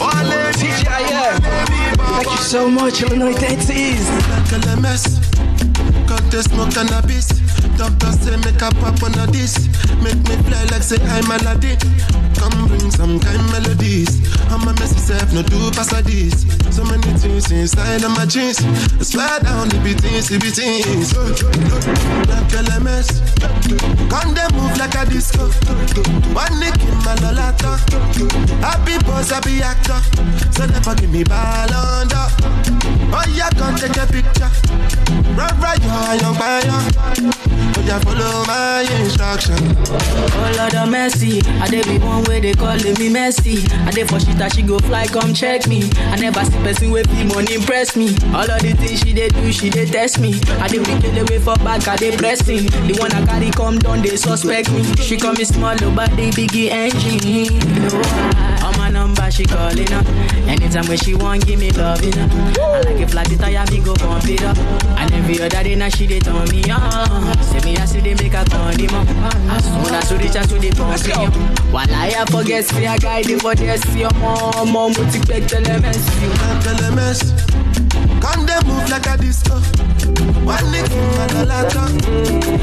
wale 0.00 0.52
TGIF. 0.56 1.36
Thank 1.96 2.30
you 2.30 2.36
so 2.38 2.68
much, 2.70 3.02
Illinois 3.02 3.34
Dances. 3.34 4.08
Cut 6.12 6.28
the 6.30 6.42
smoke 6.44 6.76
cannabis. 6.76 7.24
Doctor 7.80 8.12
say 8.20 8.36
make 8.44 8.60
a 8.60 8.68
pop 8.84 9.00
on 9.00 9.16
a 9.16 9.24
this. 9.32 9.56
Make 10.04 10.20
me 10.28 10.36
fly 10.44 10.60
like 10.68 10.84
say 10.84 11.00
I'm 11.08 11.24
Aladdin. 11.24 11.80
Come 12.36 12.68
bring 12.68 12.90
some 12.92 13.16
kind 13.16 13.40
melodies. 13.48 14.20
I'm 14.52 14.60
a 14.68 14.76
messy 14.76 15.00
self, 15.00 15.32
no 15.32 15.40
do 15.40 15.72
pass 15.72 15.88
a 15.96 16.04
this. 16.04 16.44
So 16.68 16.84
many 16.84 17.16
things 17.16 17.48
inside 17.50 18.04
of 18.04 18.12
my 18.12 18.26
jeans. 18.26 18.60
I 18.60 19.04
swear 19.08 19.40
down 19.40 19.72
the 19.72 19.80
beatings, 19.80 20.28
the 20.28 20.36
beatings. 20.36 21.16
Like 22.28 22.60
LMS, 22.60 23.08
come 24.12 24.36
they 24.36 24.44
move 24.52 24.76
like 24.76 24.92
a 24.92 25.08
disco. 25.08 25.48
One 26.36 26.60
nick 26.60 26.76
in 26.76 26.98
my 27.08 27.16
lolata. 27.24 27.80
Happy 28.60 29.00
boss, 29.08 29.30
happy 29.32 29.64
actor. 29.64 29.96
So 30.52 30.66
never 30.68 30.94
give 30.94 31.08
me 31.08 31.24
ball 31.24 31.72
under. 31.72 32.28
Oh 33.16 33.24
yeah, 33.32 33.48
come 33.56 33.76
take 33.76 33.96
a 33.96 34.04
picture. 34.04 34.52
Run 35.36 35.60
right, 35.60 35.80
yo, 35.80 36.01
young 36.10 36.34
fire. 36.34 37.61
Oh 37.74 37.84
yeah, 37.86 37.98
follow 38.00 38.44
my 38.46 38.82
instruction. 39.00 39.56
Oh 39.88 40.54
Lord 40.56 40.74
of 40.74 40.88
mercy, 40.90 41.40
I 41.60 41.68
dey 41.68 41.82
be 41.82 41.98
one 41.98 42.24
way 42.24 42.40
they 42.40 42.52
calling 42.54 42.94
me 42.98 43.08
messy. 43.08 43.64
I 43.86 43.90
dey 43.90 44.04
for 44.04 44.20
shit 44.20 44.36
that 44.38 44.54
she 44.54 44.62
go 44.62 44.78
fly, 44.80 45.06
come 45.06 45.34
check 45.34 45.66
me. 45.66 45.90
I 46.12 46.16
never 46.16 46.44
see 46.44 46.58
person 46.62 46.90
with 46.90 47.08
be 47.10 47.24
money 47.24 47.54
impress 47.54 47.96
me. 47.96 48.16
All 48.34 48.48
of 48.50 48.60
the 48.60 48.74
things 48.78 49.00
she 49.00 49.12
dey 49.12 49.28
do, 49.28 49.52
she 49.52 49.70
dey 49.70 49.86
test 49.86 50.18
me. 50.20 50.40
I 50.60 50.68
dey 50.68 50.78
wicked 50.78 51.16
away 51.18 51.38
for 51.38 51.56
back, 51.56 51.86
I 51.88 51.96
dey 51.96 52.16
pressing. 52.16 52.66
The 52.66 52.96
one 53.00 53.12
I 53.12 53.24
carry 53.26 53.50
come 53.50 53.78
down, 53.78 54.02
they 54.02 54.16
suspect 54.16 54.70
me. 54.72 54.84
She 54.96 55.16
call 55.16 55.32
me 55.32 55.44
small, 55.44 55.76
oh, 55.82 55.94
but 55.94 56.10
the 56.16 56.30
biggie 56.30 56.70
engine. 56.70 57.52
On 58.64 58.76
my 58.78 58.90
number 58.90 59.30
she 59.30 59.44
calling 59.44 59.92
up. 59.92 60.06
Anytime 60.46 60.86
when 60.86 60.98
she 60.98 61.14
want, 61.14 61.46
give 61.46 61.58
me 61.58 61.70
love, 61.72 62.04
you 62.04 62.10
know. 62.12 62.28
I 62.60 62.80
like 62.82 63.00
a 63.00 63.08
flat 63.08 63.26
tire, 63.26 63.64
me 63.70 63.80
go 63.82 63.94
pump 63.94 64.28
it 64.28 64.42
up. 64.42 64.56
And 64.98 65.12
every 65.14 65.40
other 65.40 65.62
day 65.62 65.74
now 65.74 65.88
she 65.88 66.06
dey 66.06 66.20
turn 66.20 66.48
me 66.50 66.62
on. 66.70 67.38
Say 67.42 67.60
me 67.64 67.76
I 67.76 67.84
see 67.86 68.00
they 68.00 68.14
make 68.14 68.34
a 68.34 68.44
condiment. 68.44 69.08
As 69.50 69.64
soon 69.64 69.94
as 69.94 70.10
you 70.10 70.18
reach 70.18 70.36
out 70.36 70.48
to 70.48 70.58
the 70.58 70.70
pump, 70.70 71.72
while 71.72 71.86
I 71.90 72.24
forget, 72.30 72.64
see 72.64 72.84
a 72.84 72.98
guy 72.98 73.22
dey 73.22 73.38
for 73.38 73.54
this, 73.54 73.80
see 73.92 74.00
your 74.00 74.12
mom, 74.14 74.72
mom, 74.72 74.92
would 74.98 75.14
expect 75.14 75.52
elements. 75.52 75.98
LMS, 76.66 77.20
come 78.20 78.46
they 78.46 78.60
move 78.66 78.88
like 78.90 79.06
a 79.06 79.16
disco. 79.16 79.56
One 80.44 80.70
nick 80.72 80.90
in 80.90 81.06
my 81.16 81.26
lolata. 81.34 81.84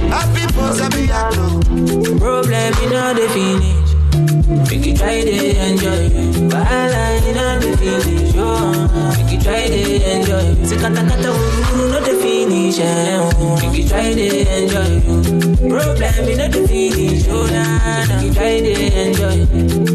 Happy 0.10 0.54
boss, 0.56 0.80
happy 0.80 1.10
actor. 1.10 2.20
Problem 2.20 2.74
in 2.84 2.94
all 2.96 3.14
the 3.14 3.28
finish. 3.34 3.89
Make 4.14 4.86
you 4.86 4.94
try 4.98 5.22
to 5.22 5.36
enjoy. 5.68 6.10
Bala 6.50 7.04
in 7.30 7.38
all 7.38 7.60
the 7.60 7.72
finish. 7.78 8.34
Oh, 8.36 9.14
make 9.18 9.32
you 9.34 9.40
try 9.42 9.68
to 9.68 9.82
enjoy. 10.14 10.46
Say 10.66 10.78
kata 10.78 11.02
kata 11.10 11.30
uru 11.30 11.84
no 11.92 12.00
the 12.02 12.14
finish. 12.22 12.80
eh, 12.80 13.18
oh. 13.22 13.58
Make 13.62 13.78
you 13.78 13.86
try 13.88 14.14
to 14.14 14.28
enjoy. 14.58 14.92
Problem 15.70 16.26
in 16.32 16.42
all 16.42 16.50
the 16.50 16.62
finish. 16.68 17.28
Oh 17.30 17.46
na 17.54 17.64
na. 18.10 18.16
Make 18.22 18.26
you 18.26 18.34
try 18.34 18.54
to 18.66 18.74
enjoy. 19.04 19.38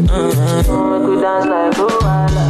Uh-huh. 0.07 0.63
Make 0.91 1.07
you 1.09 1.15
dance 1.21 1.45
like 1.51 1.75
Luala. 1.75 2.44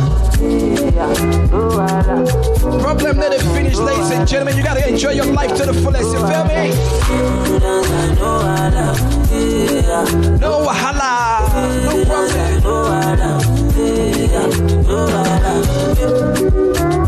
Problem 2.82 3.18
let 3.18 3.34
it 3.34 3.42
finish, 3.54 3.78
ladies 3.78 4.12
and 4.12 4.28
gentlemen. 4.28 4.58
You 4.58 4.64
gotta 4.64 4.88
enjoy 4.88 5.12
your 5.12 5.26
life 5.26 5.56
to 5.58 5.66
the 5.66 5.74
fullest. 5.74 6.12
You 6.14 6.20
feel 6.20 6.46
me? 6.46 6.72
No 10.40 10.66
wahala, 10.66 11.40
no 11.86 12.06
problem. 12.06 12.62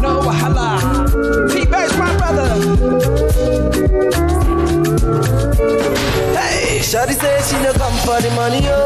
No 0.01 0.21
wahala. 0.21 0.69
T-Bass, 1.51 1.97
my 1.97 2.11
brother. 2.17 2.47
Shawty 6.79 7.13
say 7.19 7.41
she 7.43 7.61
no 7.63 7.73
come 7.73 7.93
for 8.05 8.21
the 8.21 8.29
money, 8.35 8.61
yo. 8.63 8.77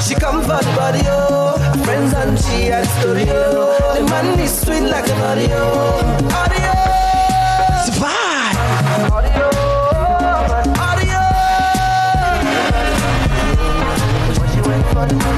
She 0.00 0.14
come 0.14 0.40
for 0.42 0.60
the 0.64 0.72
body. 0.76 1.02
Her 1.04 1.84
friends 1.84 2.12
and 2.14 2.38
she 2.38 2.66
had 2.66 2.86
story, 2.98 3.24
yo. 3.24 3.76
The 3.94 4.02
man 4.10 4.38
is 4.40 4.60
sweet 4.60 4.80
like 4.80 5.08
an 5.08 5.20
audio. 5.20 5.62
Audio. 6.42 6.72
Survive. 7.84 8.56
Audio. 9.12 9.50
Audio. 14.98 15.35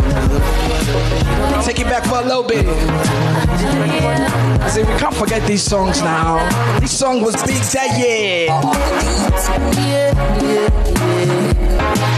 Take 1.65 1.81
it 1.81 1.87
back 1.87 2.05
for 2.05 2.19
a 2.19 2.23
little 2.23 2.43
bit. 2.43 2.67
I 2.67 4.69
say 4.71 4.83
we 4.85 4.95
can't 4.99 5.15
forget 5.15 5.47
these 5.47 5.63
songs 5.63 6.01
now. 6.01 6.39
This 6.81 6.99
song 6.99 7.21
was 7.21 7.35
big 7.45 7.61
that 7.77 7.99
year. 7.99 8.47
Yeah, 8.47 8.63
yeah. 10.43 10.65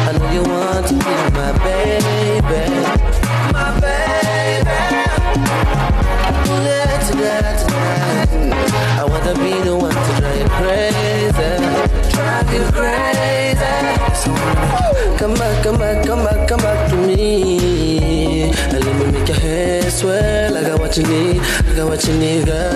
I 0.06 0.08
know 0.16 0.30
you 0.30 0.42
want 0.42 0.86
to 0.86 0.94
be 0.94 1.00
my 1.34 1.50
baby. 1.64 2.62
My 3.52 3.80
baby. 3.80 4.70
I 8.92 8.94
want 9.04 9.24
to 9.24 9.34
be 9.34 9.60
the 9.66 9.74
one 9.76 9.90
to 9.90 10.12
drive 10.20 10.38
you 10.38 10.48
crazy. 10.60 11.50
Drive 12.14 12.52
you 12.54 12.64
crazy. 12.70 13.74
Come 15.18 15.34
back, 15.34 15.62
come 15.64 15.76
back, 15.76 16.04
come 16.06 16.22
back, 16.24 16.48
come 16.48 16.60
back 16.60 16.79
what 20.90 20.96
you 20.96 21.06
need, 21.06 21.40
I 21.40 21.76
got 21.76 21.88
what 21.88 22.04
you 22.04 22.18
need, 22.18 22.46
girl. 22.46 22.72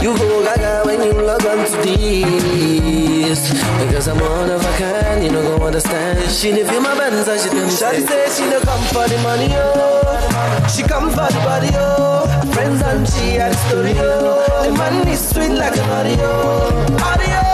You 0.00 0.16
go 0.16 0.42
gaga 0.42 0.82
when 0.86 1.02
you 1.02 1.12
log 1.12 1.44
on 1.44 1.58
to 1.58 1.76
this. 1.84 3.52
Because 3.84 4.08
I'm 4.08 4.18
one 4.18 4.48
of 4.48 4.62
a 4.62 4.72
kind, 4.78 5.22
you 5.22 5.30
know 5.30 5.58
go 5.58 5.66
understand. 5.66 6.30
She 6.30 6.52
didn't 6.52 6.70
feel 6.70 6.80
my 6.80 6.94
buttons, 6.96 7.26
so 7.26 7.36
she 7.36 7.50
didn't 7.50 7.68
Shawty 7.68 8.08
say 8.08 8.30
she 8.30 8.48
no 8.48 8.60
come 8.60 8.82
for 8.94 9.06
the 9.06 9.18
money, 9.22 9.52
yo. 9.52 10.68
She 10.68 10.82
come 10.82 11.10
for 11.10 11.28
the 11.28 11.40
body, 11.44 11.68
yo. 11.68 12.24
Friends 12.54 12.80
and 12.80 13.06
she 13.06 13.34
had 13.36 13.52
a 13.52 13.56
story, 13.68 13.92
yo. 13.92 14.40
The 14.62 15.10
is 15.10 15.28
sweet 15.28 15.50
like 15.50 15.76
an 15.76 15.90
audio. 15.90 16.96
Audio. 16.96 17.49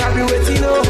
I've 0.00 0.14
been 0.14 0.26
waiting, 0.26 0.62
yo. 0.62 0.87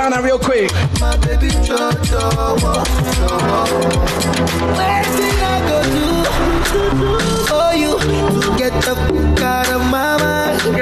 Ghana 0.00 0.22
real 0.22 0.38
quick. 0.38 0.72
my 0.98 1.14
baby 1.18 1.48
Jojo. 1.60 2.56
Waiting 4.78 5.40
I 5.44 5.56
go 5.68 5.78
do 5.92 6.08
for 7.48 7.70
you 7.76 7.92
get 8.56 8.72
the 8.80 8.94
fuck 8.96 9.42
out 9.42 9.68
of 9.68 9.82
my 9.90 10.16
mind, 10.16 10.74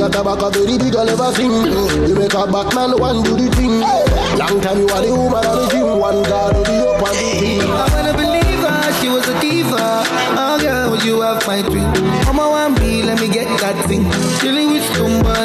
got 0.00 0.16
a 0.16 0.24
back 0.24 0.42
a 0.42 0.50
very 0.50 0.78
big 0.78 0.94
never 0.94 1.32
sing. 1.32 1.52
You 2.08 2.14
make 2.16 2.34
a 2.34 2.46
Batman 2.46 2.98
one 2.98 3.22
do 3.22 3.36
the 3.36 3.48
thing. 3.54 3.80
Long 4.38 4.60
time 4.60 4.78
you 4.78 4.88
are 4.88 5.02
the 5.04 5.12
woman 5.14 5.44
of 5.44 5.56
the 5.60 5.68
gym. 5.70 5.98
One 5.98 6.22
guard 6.24 6.56
do 6.56 6.62
the 6.64 6.88
up. 6.88 7.02
I 7.04 7.86
wanna 7.94 8.12
believe 8.16 8.60
her, 8.64 8.92
she 9.00 9.08
was 9.08 9.28
a 9.28 9.40
diva. 9.40 9.76
Oh 10.40 10.58
girl, 10.60 10.90
would 10.90 11.04
you 11.04 11.20
have 11.20 11.46
my 11.46 11.62
dream? 11.62 11.92
Mama 12.24 12.48
want 12.48 12.80
me, 12.80 13.02
let 13.02 13.20
me 13.20 13.28
get 13.28 13.46
that 13.60 13.76
thing. 13.86 14.04
Chilling 14.40 14.79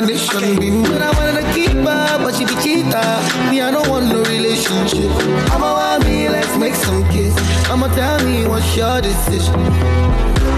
with 0.01 0.29
combination 0.29 0.59
beam. 0.59 0.83
But 0.83 1.01
I 1.01 1.11
wanted 1.11 1.41
to 1.41 1.53
keep 1.53 1.71
her, 1.71 2.17
but 2.19 2.35
she 2.35 2.45
be 2.45 2.55
cheater. 2.61 3.07
Me, 3.49 3.61
I 3.61 3.71
don't 3.71 3.87
want 3.89 4.07
no 4.07 4.23
relationship. 4.23 5.09
Mama 5.49 5.71
want 5.73 6.05
me, 6.05 6.29
let's 6.29 6.57
make 6.57 6.75
some 6.75 7.03
kiss 7.09 7.35
I'ma 7.69 7.87
tell 7.95 8.23
me 8.25 8.47
what's 8.47 8.75
your 8.75 9.01
decision. 9.01 9.59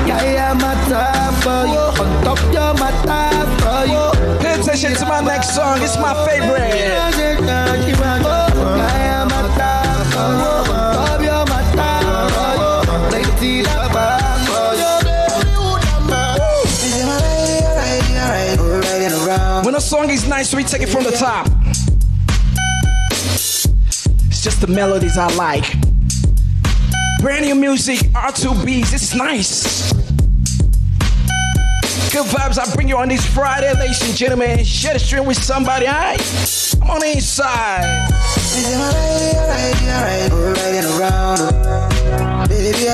Yeah, 0.07 0.23
yeah, 0.23 0.53
my 0.53 0.73
time 0.89 1.33
for 1.41 1.65
you. 1.67 1.85
On 2.01 2.23
top, 2.23 2.39
you're 2.53 2.73
my 2.75 2.91
time 3.05 3.49
for 3.61 3.81
you. 3.85 4.39
Pay 4.39 4.59
attention 4.59 4.93
to 4.95 5.05
my 5.05 5.21
next 5.21 5.55
song. 5.55 5.81
It's 5.81 5.97
my 5.97 6.13
favorite. 6.25 6.67
Song 19.87 20.09
is 20.09 20.27
nice, 20.27 20.49
so 20.49 20.57
we 20.57 20.65
take 20.65 20.81
it 20.81 20.89
from 20.89 21.05
the 21.05 21.11
top. 21.11 21.47
It's 23.09 24.43
just 24.43 24.59
the 24.59 24.67
melodies 24.67 25.17
I 25.17 25.33
like. 25.35 25.63
Brand 27.21 27.45
new 27.45 27.55
music, 27.55 27.99
R2Bs, 28.11 28.93
it's 28.93 29.15
nice. 29.15 29.93
Good 32.11 32.25
vibes, 32.25 32.59
I 32.59 32.75
bring 32.75 32.89
you 32.89 32.97
on 32.97 33.07
this 33.07 33.25
Friday, 33.33 33.73
ladies 33.79 34.01
and 34.01 34.13
gentlemen. 34.17 34.61
Share 34.65 34.91
the 34.93 34.99
stream 34.99 35.25
with 35.25 35.41
somebody, 35.41 35.87
alright? 35.87 36.19
I'm 36.81 36.89
on 36.89 36.99
the 36.99 37.11
inside. 37.13 38.09
Baby, 42.49 42.89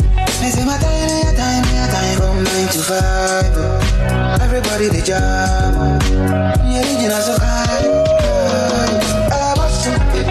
I. 0.00 0.13
Say 0.50 0.64
my 0.64 0.76
time, 0.76 1.34
time, 1.36 1.64
time 1.90 2.16
from 2.18 2.44
nine 2.44 2.68
to 2.68 2.78
five. 2.78 4.40
Everybody 4.42 4.90
so 7.24 7.36
high. 7.38 7.88
I 9.32 9.54
was 9.56 9.84
so 9.84 9.92
baby, 10.12 10.28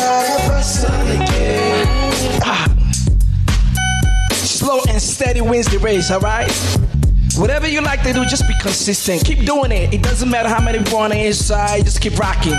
I 0.00 0.48
was 0.48 0.80
so 0.80 0.88
baby. 1.04 2.40
Ah. 2.42 2.64
Slow 4.32 4.80
and 4.88 5.00
steady 5.00 5.42
wins 5.42 5.66
the 5.66 5.78
race, 5.78 6.10
alright? 6.10 6.50
Whatever 7.36 7.68
you 7.68 7.82
like 7.82 8.02
to 8.04 8.12
do, 8.14 8.24
just 8.24 8.48
be 8.48 8.54
consistent. 8.62 9.24
Keep 9.24 9.44
doing 9.44 9.72
it. 9.72 9.92
It 9.92 10.02
doesn't 10.02 10.30
matter 10.30 10.48
how 10.48 10.62
many 10.62 10.78
people 10.78 10.98
on 10.98 11.10
the 11.10 11.26
inside, 11.26 11.84
just 11.84 12.00
keep 12.00 12.18
rocking. 12.18 12.58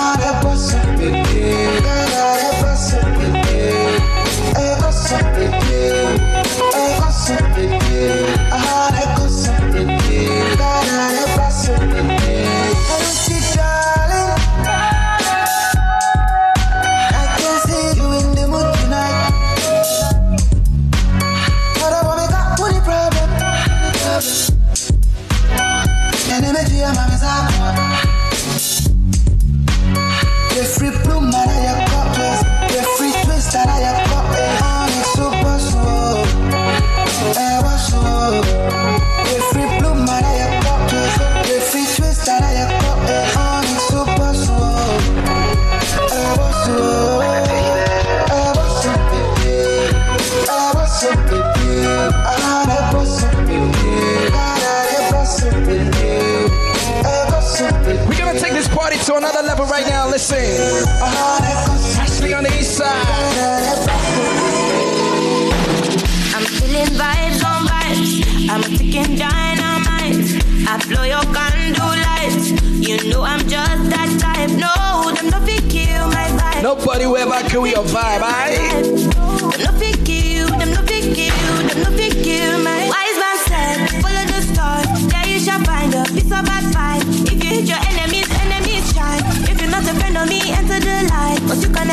another 59.17 59.41
level 59.43 59.65
right 59.65 59.87
now. 59.87 60.09
Listen. 60.09 60.37
Uh-huh. 60.37 61.75
Especially 61.75 62.33
on 62.33 62.43
the 62.43 62.49
east 62.59 62.77
side. 62.77 62.87
I'm 66.35 66.45
feeling 66.45 66.91
vibes 66.95 67.43
on 67.43 67.67
vibes. 67.67 68.49
I'm 68.49 68.61
a 68.61 68.69
ticking 68.77 69.15
dynamite. 69.15 70.43
I 70.67 70.77
blow 70.87 71.03
your 71.03 71.25
candle 71.33 71.95
lights. 72.07 72.51
You 72.87 73.09
know 73.09 73.23
I'm 73.23 73.39
just 73.47 73.89
that 73.89 74.09
type. 74.19 74.51
No, 74.51 75.11
them 75.15 75.29
no 75.29 75.39
fit 75.45 75.69
kill 75.69 76.07
my 76.09 76.27
vibe. 76.39 76.63
Nobody 76.63 77.05
will 77.05 77.17
ever 77.17 77.49
kill 77.49 77.67
your 77.67 77.83
vibe, 77.83 78.21
aight? 78.21 79.11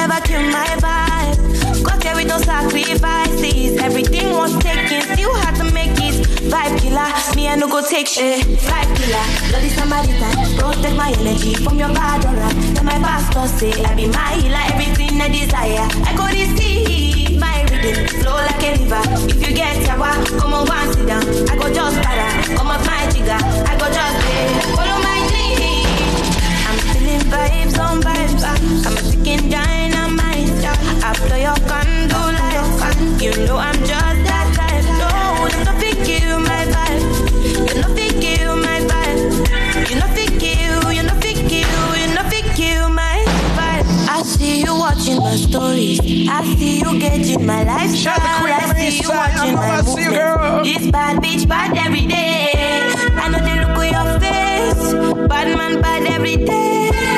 Never 0.09 0.27
kill 0.27 0.43
my 0.51 0.67
vibe. 0.81 1.85
Got 1.85 2.03
here 2.03 2.27
no 2.27 2.39
sacrifices. 2.39 3.77
Everything 3.81 4.31
was 4.33 4.57
taken, 4.59 5.03
still 5.03 5.35
had 5.35 5.55
to 5.57 5.65
make 5.73 5.97
it. 6.01 6.27
Vibe 6.49 6.81
killer, 6.81 7.09
me 7.37 7.49
I 7.49 7.57
no 7.57 7.69
go 7.69 7.83
take 7.83 8.07
shit. 8.07 8.45
Vibe 8.69 8.91
killer, 8.97 9.27
bloody 9.51 9.71
time. 9.77 9.89
Protect 10.57 10.97
my 10.97 11.11
energy 11.21 11.55
from 11.55 11.79
your 11.79 11.93
bad 11.93 12.25
aura. 12.25 12.49
Then 12.75 12.85
my 12.85 12.99
pastor 12.99 13.47
say 13.49 13.73
I 13.85 13.95
be 13.95 14.09
my 14.09 14.33
healer, 14.41 14.65
everything 14.73 15.21
I 15.21 15.29
desire. 15.29 15.87
I 16.09 16.17
go 16.17 16.25
receive 16.27 17.39
my 17.39 17.63
rhythm, 17.71 18.07
flow 18.23 18.37
like 18.49 18.63
a 18.65 18.71
river. 18.81 19.03
If 19.29 19.49
you 19.49 19.55
get 19.55 19.85
sour, 19.87 20.13
come 20.41 20.55
on, 20.55 20.71
and 20.71 20.95
sit 20.95 21.07
down. 21.07 21.25
I 21.51 21.57
go 21.57 21.73
just 21.73 22.01
para, 22.03 22.57
come 22.57 22.69
up 22.69 22.85
my 22.87 23.11
jigger. 23.13 23.41
I 23.69 23.77
go 23.79 23.87
just 23.93 24.15
play, 24.25 24.75
follow 24.75 25.03
my 25.03 25.18
vibes 27.29 27.79
on 27.79 28.01
vibes. 28.03 28.43
I'm 28.87 28.97
a 28.97 29.03
ticking 29.11 29.51
dynamite. 29.51 30.49
I 31.05 31.12
blow 31.18 31.37
your 31.37 31.59
candle 31.68 32.33
lights. 32.39 33.22
You 33.22 33.33
know 33.47 33.57
I'm 33.57 33.74
just 33.85 34.20
that 34.29 34.47
type. 34.57 34.85
No, 35.01 35.49
them 35.49 35.64
no 35.64 35.72
fit 35.81 35.99
kill 36.05 36.39
my 36.41 36.64
vibe. 36.74 37.05
You 37.68 37.83
no 37.83 37.89
fit 37.95 38.14
kill 38.20 38.57
my 38.57 38.81
vibe. 38.91 39.91
You 39.91 39.97
no 40.01 40.07
fit 40.16 40.33
kill. 40.41 40.93
You 40.93 41.03
no 41.03 41.14
fit 41.20 41.39
kill. 41.49 41.97
You 41.97 42.14
no 42.14 42.22
fit 42.31 42.47
kill 42.57 42.89
my 42.89 43.24
vibe. 43.57 43.87
I 44.09 44.22
see 44.22 44.62
you 44.62 44.74
watching 44.74 45.18
my 45.18 45.37
stories. 45.37 46.01
I 46.29 46.43
see 46.57 46.81
you 46.81 46.99
getting 46.99 47.47
my 47.47 47.62
lifestyle. 47.64 48.16
I 48.18 48.74
see 48.74 49.01
you 49.03 49.09
watching 49.09 49.55
my 49.55 49.83
movement. 49.83 50.64
This 50.64 50.91
bad 50.91 51.22
bitch 51.22 51.47
bad 51.49 51.76
every 51.76 52.07
day. 52.07 52.53
I 52.55 53.29
know 53.29 53.41
they 53.41 53.57
look 53.61 53.79
at 53.79 53.93
your 53.93 54.20
face. 54.20 55.29
Bad 55.29 55.57
man 55.57 55.81
bad 55.83 56.07
every 56.07 56.37
day. 56.37 57.18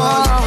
garage 0.00 0.39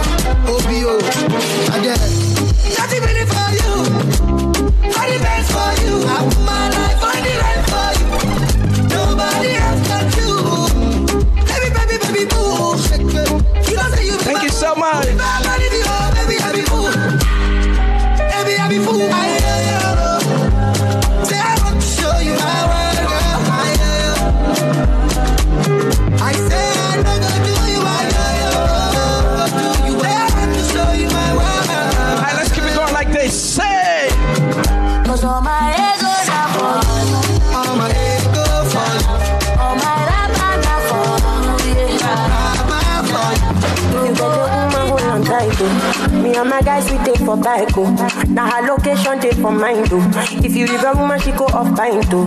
and 46.43 46.49
my 46.49 46.61
guys 46.61 46.91
we 46.91 46.97
take 47.05 47.19
for 47.19 47.37
bike, 47.37 47.69
oh. 47.77 48.25
Now 48.27 48.49
her 48.49 48.67
location 48.67 49.19
take 49.19 49.35
for 49.35 49.51
mind 49.51 49.87
oh. 49.91 50.11
If 50.43 50.55
you 50.55 50.67
leave 50.67 50.83
a 50.83 50.93
woman, 50.93 51.19
she 51.19 51.31
go 51.31 51.45
off 51.45 51.75
pint, 51.75 52.05
oh. 52.11 52.25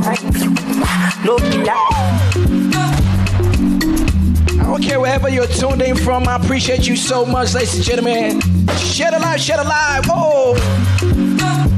No 1.25 1.37
lie. 1.65 1.91
I 4.59 4.63
don't 4.63 4.83
care 4.83 5.01
wherever 5.01 5.29
you're 5.29 5.47
tuned 5.47 5.83
in 5.83 5.97
from. 5.97 6.27
I 6.27 6.37
appreciate 6.37 6.89
you 6.89 6.97
so 6.97 7.27
much, 7.27 7.55
ladies 7.55 7.75
and 7.75 7.85
gentlemen. 7.85 8.41
Share 8.79 9.11
the 9.11 9.19
live, 9.19 9.41
share 9.41 9.59
the 9.59 9.65
live. 9.65 10.05
Oh, 10.09 10.55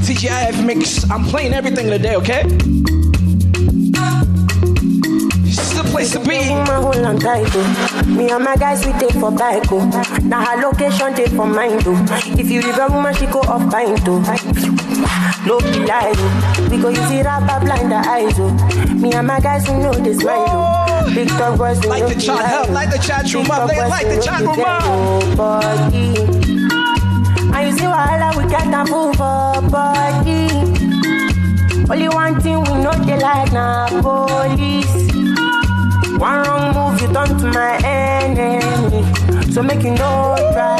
TGIF 0.05 0.65
mix. 0.65 1.09
I'm 1.11 1.25
playing 1.25 1.53
everything 1.53 1.89
today, 1.89 2.15
okay? 2.15 2.43
This 5.43 5.59
is 5.59 5.77
the 5.77 5.83
place 5.91 6.11
to 6.13 6.19
be. 6.19 6.39
Woman 8.19 8.27
hold 8.27 8.27
on 8.27 8.27
tight. 8.27 8.27
Me 8.27 8.29
and 8.31 8.43
my 8.43 8.55
guys 8.55 8.85
we 8.85 8.91
take 8.93 9.13
for 9.19 9.31
bike, 9.31 9.71
oh. 9.71 9.85
Now 10.23 10.43
her 10.45 10.61
location 10.61 11.13
take 11.15 11.31
for 11.31 11.45
mine, 11.47 11.81
oh. 11.85 12.05
If 12.37 12.49
you 12.49 12.61
leave 12.61 12.77
a 12.77 12.87
woman, 12.87 13.13
she 13.15 13.25
go 13.27 13.39
off 13.41 13.71
pint, 13.71 14.01
oh. 14.07 14.19
No 15.45 15.59
be 15.59 15.85
lie, 15.85 16.13
oh. 16.15 16.67
We 16.69 16.77
go 16.81 16.89
use 16.89 17.11
it 17.11 17.25
rapper 17.25 17.65
blind 17.65 17.91
the 17.91 17.95
eyes, 17.95 18.39
oh. 18.39 18.51
Me 18.95 19.13
and 19.13 19.27
my 19.27 19.39
guys 19.39 19.67
we 19.69 19.75
know 19.75 19.93
this 19.93 20.17
mind, 20.23 20.45
oh. 20.49 21.11
Big 21.13 21.27
dog 21.29 21.57
boys, 21.57 21.79
we 21.81 21.87
Like 21.87 22.01
know 22.03 22.09
the 22.09 22.15
chat 22.21 22.45
help, 22.45 22.69
oh. 22.69 22.73
like 22.73 22.89
the 22.91 22.97
chat 22.97 23.33
room 23.33 23.43
Big 23.43 23.51
up, 23.51 23.67
like 23.89 24.07
we 24.07 24.15
the 24.15 24.21
chat 24.21 24.41
room 24.41 24.59
up. 24.59 25.93
And 27.51 27.67
you 27.67 27.73
see 27.77 27.85
wahala, 27.85 28.35
we 28.37 28.43
can't 28.49 28.89
move 28.89 29.15
for 29.15 29.61
body. 29.69 30.49
Only 31.89 32.09
one 32.09 32.39
thing 32.41 32.59
we 32.63 32.73
know 32.83 32.91
they 33.05 33.17
like 33.17 33.51
na 33.51 33.87
police. 34.01 34.98
One 36.19 36.43
wrong 36.43 36.73
move, 36.75 37.01
you 37.01 37.07
turn 37.13 37.37
to 37.39 37.45
my 37.51 37.77
enemy. 37.83 39.03
So 39.53 39.61
make 39.63 39.83
you 39.83 39.91
no 39.91 40.35
try. 40.53 40.77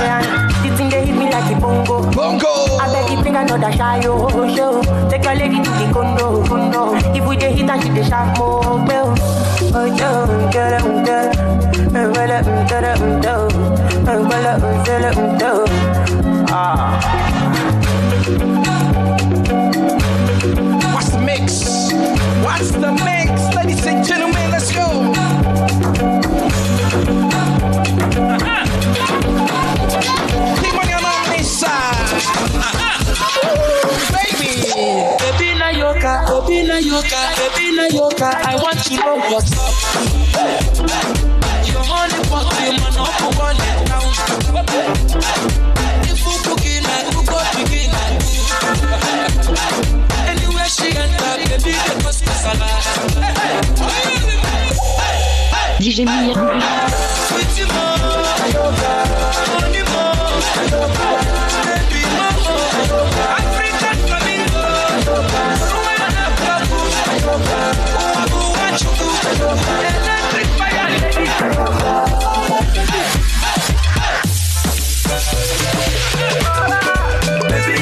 Yeah, 0.00 0.22
the 0.62 0.68
thing 0.76 0.88
they 0.90 1.04
hit 1.06 1.16
me 1.16 1.30
like 1.30 1.50
a 1.54 1.56
bongo. 1.60 2.10
Bongo. 2.12 2.52
I 2.80 2.82
beg 2.92 3.10
you 3.16 3.22
bring 3.22 3.36
another 3.36 3.72
shy 3.72 4.00
oh, 4.06 4.54
show. 4.56 4.82
Take 5.10 5.24
your 5.24 5.34
lady 5.34 5.62
to 5.62 5.70
the 5.70 5.90
condo, 5.92 6.42
condo. 6.46 6.94
If 7.14 7.26
we 7.28 7.36
dey 7.36 7.52
hit 7.52 7.68
and 7.70 7.82
she 7.82 7.88
dey 7.90 8.02
sharp 8.08 8.38
more, 8.38 8.78
bell. 8.86 9.14
Oh, 9.74 9.84
yo, 9.84 10.26
get 10.50 10.82
it, 10.82 11.04
get 11.04 11.36
it. 11.36 11.92
Well, 11.92 12.12
get 12.14 12.30
it, 12.30 12.46
well, 12.46 12.66
get 14.84 15.04
it, 15.04 15.42
uh, 15.42 15.66
Ah. 16.48 17.00
What's 20.94 21.10
the 21.10 21.18
mix? 21.20 21.92
What's 22.44 22.70
the 22.72 22.92
mix, 23.04 23.30
Ladies 23.66 23.86
and 23.86 24.04
gentlemen, 24.06 24.50
let's 24.52 24.70
go. 24.72 24.82
On 24.86 25.12
side. 31.42 32.06
Baby. 34.14 34.62
Baby 35.18 35.58
baby 37.58 37.76
baby. 37.76 37.98
I 38.22 38.54
want 38.62 38.78
to 38.84 38.94
know 38.94 39.18
what's 39.34 39.50
up. 39.58 39.74
Your 41.66 41.82
money 41.88 42.22
for 42.30 42.42
three 42.54 42.70
man 42.70 42.94
up, 42.96 43.18
one 43.36 43.56
down. 45.56 45.65
Baby 55.96 56.12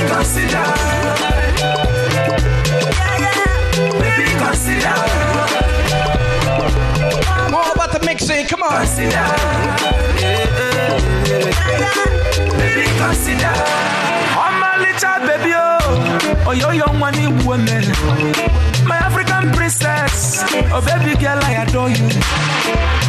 consider, 0.07 0.65
baby 3.99 4.27
consider. 4.39 5.34
The. 8.19 8.47
Come 8.49 8.63
on. 8.63 8.87
Baby, 12.59 12.87
consider. 12.99 13.55
I'm 14.37 14.63
a 14.63 14.73
little 14.83 15.19
baby, 15.27 15.53
oh, 15.55 16.45
oh, 16.47 16.53
yo, 16.53 16.71
young 16.71 16.99
money 16.99 17.27
woman. 17.45 17.85
My 18.87 18.97
African 18.97 19.53
princess, 19.53 20.43
oh, 20.73 20.81
baby 20.85 21.15
girl, 21.21 21.39
I 21.43 21.65
adore 21.67 21.91
you. 21.91 22.09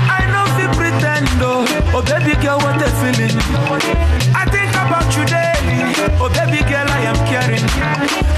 I 0.09 0.25
know 0.31 0.45
you 0.59 0.67
pretend, 0.75 1.27
oh, 1.41 1.65
oh, 1.93 2.01
baby 2.03 2.35
girl, 2.41 2.59
what 2.59 2.81
a 2.81 2.89
feeling. 3.01 3.35
I 4.35 4.45
think 4.51 4.71
about 4.75 5.07
you 5.15 5.25
daily, 5.25 5.93
oh, 6.21 6.29
baby 6.29 6.61
girl, 6.69 6.87
I 6.87 7.01
am 7.09 7.17
caring. 7.27 7.65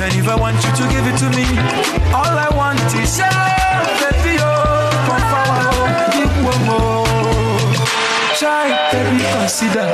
And 0.01 0.13
if 0.15 0.27
I 0.27 0.35
want 0.35 0.55
you 0.63 0.71
to 0.71 0.83
give 0.89 1.05
it 1.07 1.17
to 1.25 1.29
me, 1.35 1.45
all 2.13 2.33
I 2.37 2.49
want 2.55 2.79
is 2.95 3.17
your 3.17 3.27
baby, 4.01 4.36
one 6.47 6.61
more. 6.65 7.05
Try, 8.39 8.67
baby, 8.91 9.23
consider. 9.35 9.87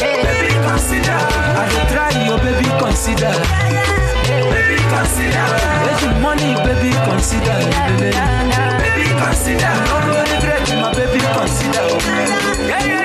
Baby, 0.00 0.50
consider. 0.66 1.18
I 1.60 1.64
dey 1.72 1.86
try 1.92 2.10
your 2.26 2.38
baby, 2.44 2.68
consider. 2.82 3.34
Baby, 4.52 4.78
consider. 4.92 5.46
There's 5.84 6.00
the 6.02 6.10
money, 6.20 6.52
baby, 6.66 6.90
consider. 7.08 7.58
Baby, 8.82 9.06
consider. 9.22 9.72
No, 9.88 9.96
no 10.08 10.18
regret, 10.32 10.66
my 10.82 10.88
baby, 10.98 11.20
consider. 11.36 11.86
Yeah, 12.68 12.84
yeah, 12.84 13.04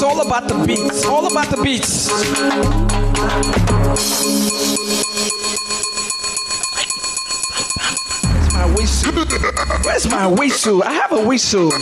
all 0.03 0.21
about 0.23 0.49
the 0.49 0.65
beats. 0.67 1.05
All 1.05 1.27
about 1.27 1.51
the 1.51 1.57
beats. 1.63 2.09
Where's 9.85 10.09
my 10.09 10.29
whistle? 10.29 10.83
I 10.85 10.93
have 10.93 11.13
a 11.13 11.27
whistle. 11.27 11.73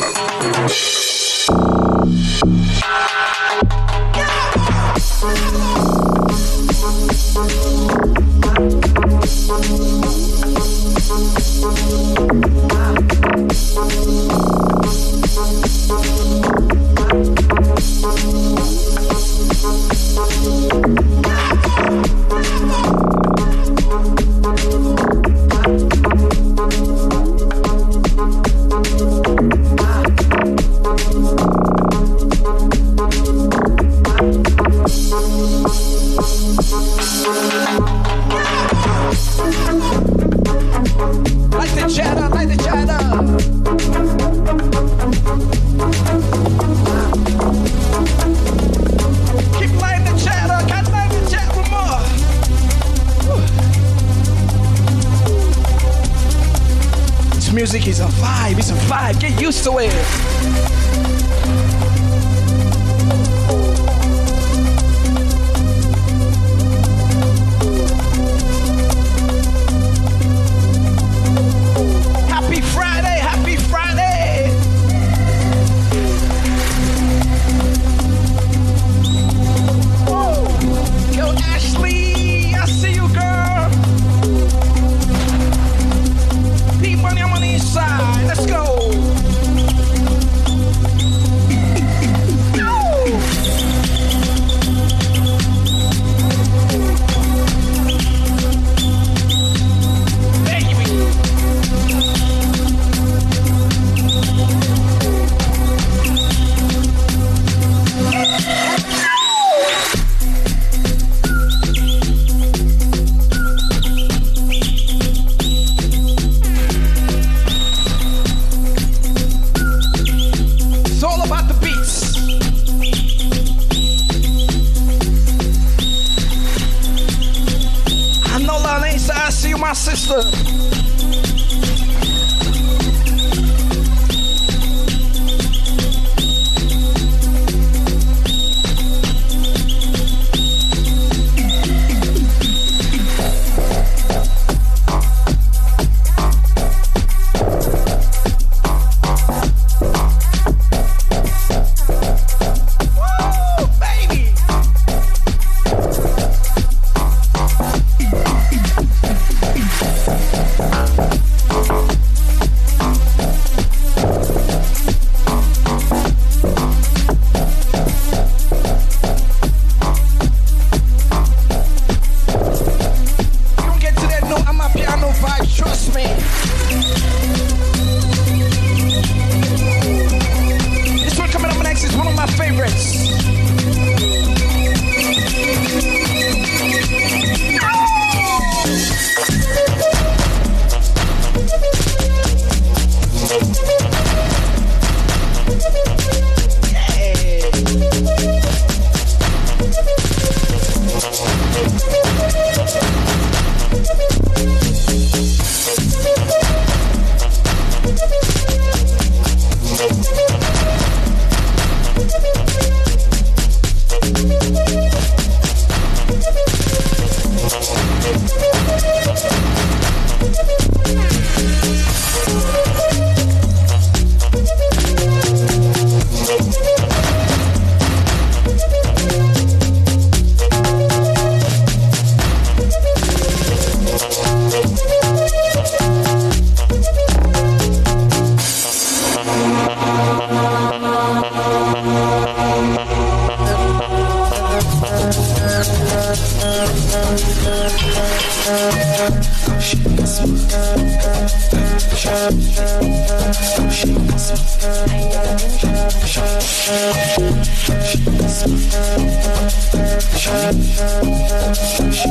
She 261.96 262.10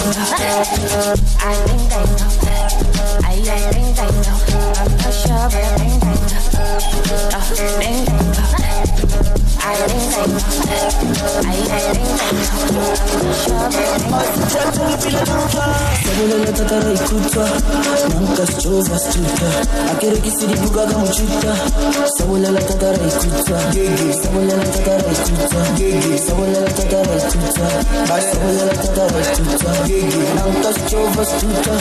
I 0.07 0.11
think 1.65 1.91
I 1.91 2.05
know 2.05 2.29
I 3.23 3.41
think 3.73 3.97
I 3.97 4.09
know 4.11 4.37
I'm 4.77 4.91
not 4.97 5.13
sure 5.13 5.49
but 5.49 5.63
I 5.63 5.77
think 5.77 6.03
I 6.03 6.13
know 6.13 6.75
uh, 7.33 7.41
think 7.79 8.09
I 8.09 8.19
know 8.19 8.24
tatara 16.55 16.93
ikutwa 16.93 17.49
nanka 18.09 18.45
stova 18.51 18.99
stuta 18.99 19.49
akerekisiri 19.91 20.55
bugaga 20.61 20.97
muchuta 20.97 21.53
sabolala 22.17 22.61
tatara 22.61 22.97
ikutwa 23.07 23.59
sabolala 24.23 24.65
tatara 24.65 25.11
ikutwa 25.11 25.61
sabolala 26.27 26.69
tatara 26.77 27.15
ikutwa 27.17 27.67
sabolala 28.31 28.73
tatara 28.73 29.19
ikutwa 29.21 29.71
nanka 30.35 30.73
stova 30.79 31.25
stuta 31.25 31.75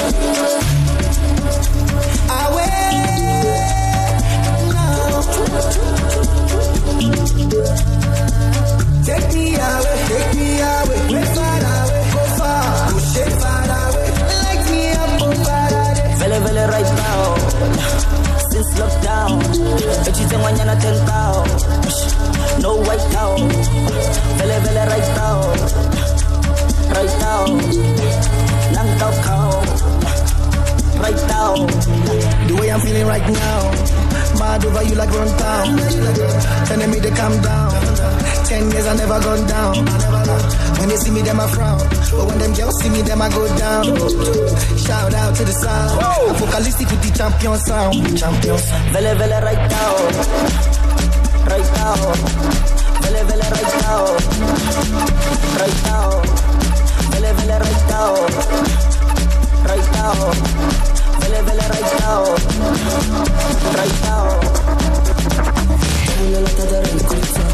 Since 18.74 18.80
lockdown 18.80 19.40
Echite 20.06 20.36
mañana 20.38 20.76
tentao 20.76 21.44
No 22.60 22.76
white 22.76 23.16
out 23.16 23.38
Vele 24.38 24.60
vele 24.60 24.84
right 24.86 25.08
now 25.16 25.40
Right 26.90 27.18
now 27.20 27.46
Nang 28.72 28.98
tao 28.98 29.12
kao 29.22 29.62
Right 31.00 31.28
now 31.28 31.54
The 32.46 32.54
way 32.60 32.70
I'm 32.70 32.80
feeling 32.80 33.06
right 33.06 33.22
now, 33.22 33.70
mad 34.38 34.64
over 34.64 34.82
you 34.82 34.94
like 34.96 35.10
run 35.10 35.28
town. 35.38 35.78
Telling 36.66 36.90
me 36.90 37.00
to 37.00 37.10
calm 37.10 37.40
down. 37.40 37.72
Ten 38.44 38.70
years 38.70 38.86
I 38.86 38.94
never 38.96 39.18
gone 39.20 39.46
down. 39.46 39.74
When 40.78 40.88
they 40.88 40.96
see 40.96 41.10
me, 41.10 41.22
them 41.22 41.40
I 41.40 41.46
frown. 41.48 42.03
But 42.16 42.26
when 42.28 42.38
them 42.38 42.52
girls 42.54 42.76
see 42.80 42.90
me, 42.90 43.02
them 43.02 43.22
I 43.22 43.28
go 43.28 43.46
down. 43.58 43.84
Shout 44.78 45.14
out 45.14 45.34
to 45.36 45.44
the 45.44 45.52
sound. 45.52 46.00
Apocalyptic 46.36 46.88
with 46.90 47.02
the 47.02 47.10
champion 47.16 47.58
sound. 47.58 47.94
Champion 48.18 48.58
sound. 48.58 48.90
Vele 48.92 49.14
vele 49.18 49.38
right 49.42 49.64
now. 49.70 49.92
Right 51.50 51.68
now. 51.78 51.96
Vele 53.02 53.22
vele 53.28 53.46
right 53.54 53.74
now. 53.84 54.02
Right 55.60 55.78
now. 55.88 56.08
Vele 57.12 57.30
vele 57.38 57.56
right 57.64 57.82
now. 57.92 58.12
Right 59.68 59.88
now. 59.98 60.14
Vele 61.20 61.40
vele 61.46 61.64
right 61.74 61.92
now. 62.00 62.20
Right 63.78 63.96
now. 64.06 64.24
Sabulala 66.06 66.50
tatara 66.58 66.88
ikuta 66.88 67.26
Sabulala 67.26 67.53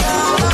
Salve. 0.00 0.45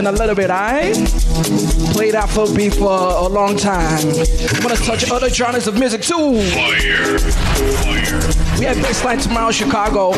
In 0.00 0.06
a 0.06 0.12
little 0.12 0.34
bit, 0.34 0.50
alright? 0.50 0.94
Played 1.92 2.14
beat 2.56 2.74
for 2.74 2.88
a 2.88 3.28
long 3.28 3.54
time. 3.56 4.08
I'm 4.08 4.62
gonna 4.62 4.76
touch 4.76 5.10
other 5.10 5.28
genres 5.28 5.66
of 5.66 5.78
music 5.78 6.00
too. 6.00 6.40
Fire. 6.56 7.18
Fire. 7.84 8.20
We 8.58 8.64
have 8.64 8.78
baseline 8.78 9.22
tomorrow, 9.22 9.50
Chicago. 9.50 10.12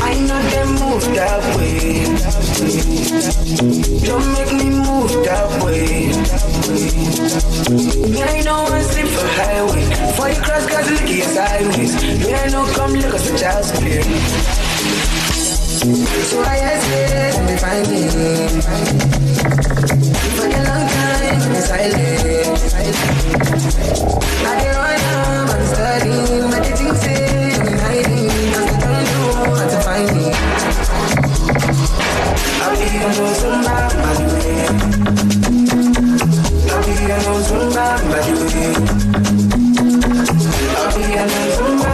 I 0.00 0.14
know 0.26 0.40
they 0.52 0.64
move 0.80 1.04
that 1.14 1.42
way. 1.58 2.04
Don't 4.08 4.26
make 4.32 4.52
me 4.56 4.70
move 4.70 5.12
that 5.28 5.48
way. 5.62 6.08
Me, 8.08 8.22
I 8.22 8.40
know 8.40 8.64
I 8.72 8.80
sleep 8.80 9.08
for 9.08 9.28
highway. 9.36 9.84
For 10.16 10.28
you 10.30 10.40
cross, 10.40 10.66
cause 10.66 10.90
look 10.90 11.08
sideways. 11.24 11.94
Me, 12.24 12.34
I 12.34 12.48
know 12.48 12.64
come 12.72 12.94
look 12.94 13.14
as 13.14 13.30
a 13.30 13.38
child's 13.38 13.70
play. 13.72 14.67
So 15.78 16.42
I 16.42 16.58
hesitate 16.58 17.38
and 17.38 17.46
be 17.46 17.54
finding. 17.54 18.10
For 20.34 20.46
a 20.46 20.58
long 20.66 20.84
time, 20.90 21.38
I'm 21.38 21.54
silent. 21.62 22.58
I 24.42 24.66
want 24.74 24.98
to, 24.98 25.14
I'm 25.54 25.62
studying, 25.70 26.50
but 26.50 26.62
the 26.66 26.72
things 26.74 26.98
say 26.98 27.54
I'm 27.54 27.78
hiding. 27.78 28.26
Cause 28.54 28.66
they 28.74 28.82
don't 28.82 29.30
know 29.38 29.54
how 29.54 29.70
to 29.70 29.78
find 29.86 30.10
me. 30.18 30.26
I'll 32.58 32.74
be 32.74 32.86
on 32.98 33.14
those 33.14 33.38
Zumba. 33.38 33.78
I'll 36.74 36.82
be 36.82 37.06
on 37.06 37.22
those 37.22 37.46
Zumba. 37.46 37.86
I'll 40.74 40.90
be 40.90 41.02
on 41.18 41.28
those 41.28 41.54
Zumba. 41.54 41.92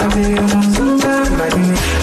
I'll 0.00 0.14
be 0.14 0.20
on 0.38 0.46
those 0.46 0.70
Zumba. 0.76 1.93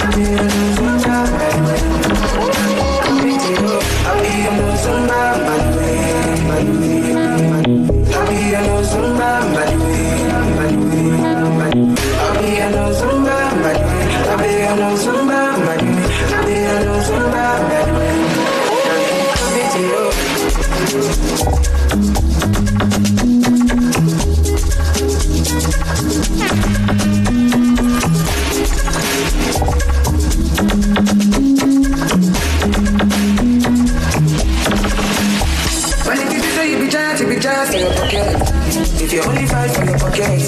If 39.11 39.17
you 39.17 39.29
only 39.29 39.45
fight 39.45 39.69
for 39.71 39.83
your 39.83 39.99
pocket, 39.99 40.39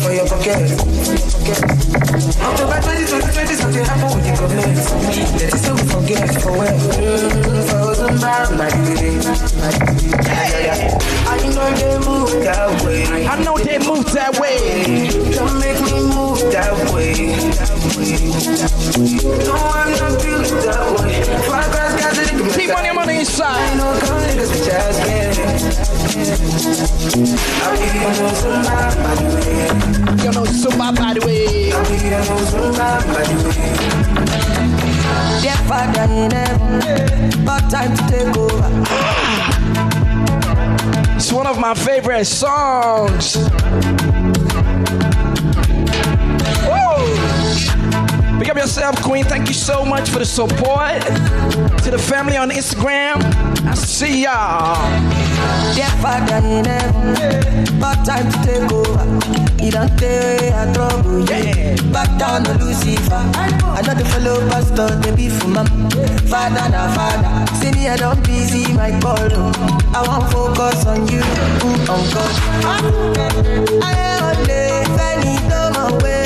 for 0.00 0.08
your 0.10 0.24
pocket. 0.24 0.72
October 2.40 2.80
2020, 2.80 3.54
something 3.60 3.84
happened 3.84 4.14
with 4.16 4.24
the 4.24 4.32
government. 4.40 4.80
Let 5.36 5.52
it 5.52 5.60
so 5.60 5.74
we 5.74 5.84
forget 5.84 6.32
for 6.40 6.56
where? 6.56 6.72
Mm, 6.96 7.60
for 7.68 7.92
Zumba, 7.92 8.56
my 8.56 8.72
yeah, 10.24 10.64
yeah. 10.64 10.96
I 11.28 11.36
know 11.52 11.68
they 11.76 11.98
move 12.08 12.32
that 12.40 12.72
way. 12.86 13.04
I 13.04 13.36
know 13.44 13.58
they 13.58 13.78
move 13.84 14.10
that 14.14 14.40
way. 14.40 14.56
Don't 15.36 15.60
make 15.60 15.76
me 15.84 16.08
move 16.08 16.40
that 16.56 16.72
way. 16.88 17.36
No, 19.44 19.52
I'm 19.52 19.92
not 19.92 20.16
built 20.24 20.48
that 20.64 20.88
way. 21.04 21.20
Five 21.44 21.68
guys 21.68 22.00
got 22.00 22.14
to 22.16 22.58
Keep 22.58 22.70
money 22.72 22.88
on 22.88 23.06
the 23.06 23.12
inside. 23.12 23.60
I 23.60 23.76
know 23.76 23.92
come 24.00 24.22
niggas 24.24 24.52
be 24.54 24.58
just 24.64 25.95
It's 41.16 41.32
one 41.32 41.46
of 41.46 41.58
my 41.58 41.74
favorite 41.74 42.24
songs. 42.24 43.36
Woo! 43.36 43.48
Pick 48.38 48.48
up 48.48 48.56
yourself, 48.56 49.02
Queen. 49.02 49.24
Thank 49.24 49.48
you 49.48 49.54
so 49.54 49.84
much 49.84 50.08
for 50.10 50.18
the 50.20 50.24
support. 50.24 51.00
To 51.82 51.90
the 51.90 51.98
family 51.98 52.36
on 52.36 52.50
Instagram, 52.50 53.22
I 53.66 53.74
see 53.74 54.22
y'all. 54.22 55.15
Dear 55.74 55.92
Father 56.02 56.40
in 56.46 56.64
heaven, 56.64 57.76
about 57.78 58.04
time 58.06 58.30
to 58.32 58.38
take 58.44 58.72
over. 58.72 59.04
He 59.60 59.70
don't 59.70 59.90
take 59.98 60.52
a 60.54 60.64
trouble, 60.72 61.28
yeah. 61.28 61.76
Back 61.92 62.10
down 62.18 62.44
to 62.44 62.52
Lucifer. 62.54 63.22
I 63.36 63.82
know 63.82 63.94
the 63.94 64.04
fellow 64.04 64.38
pastor, 64.48 64.88
they 65.00 65.14
be 65.14 65.28
for 65.28 65.48
mom. 65.48 65.66
Father, 66.30 66.68
na 66.70 66.92
father. 66.94 67.30
See 67.56 67.70
me, 67.72 67.88
I 67.88 67.96
don't 67.96 68.22
busy 68.24 68.72
my 68.74 68.90
call. 69.00 69.16
oh. 69.32 69.92
I 69.94 70.00
want 70.06 70.30
focus 70.32 70.86
on 70.86 71.06
you, 71.08 71.22
on 71.90 72.02
God. 72.12 72.34
I 73.82 73.94
only 74.28 74.62
fẹ́ni 74.96 75.34
tó 75.50 75.60
mọ̀ 75.74 75.88
pé 76.02 76.16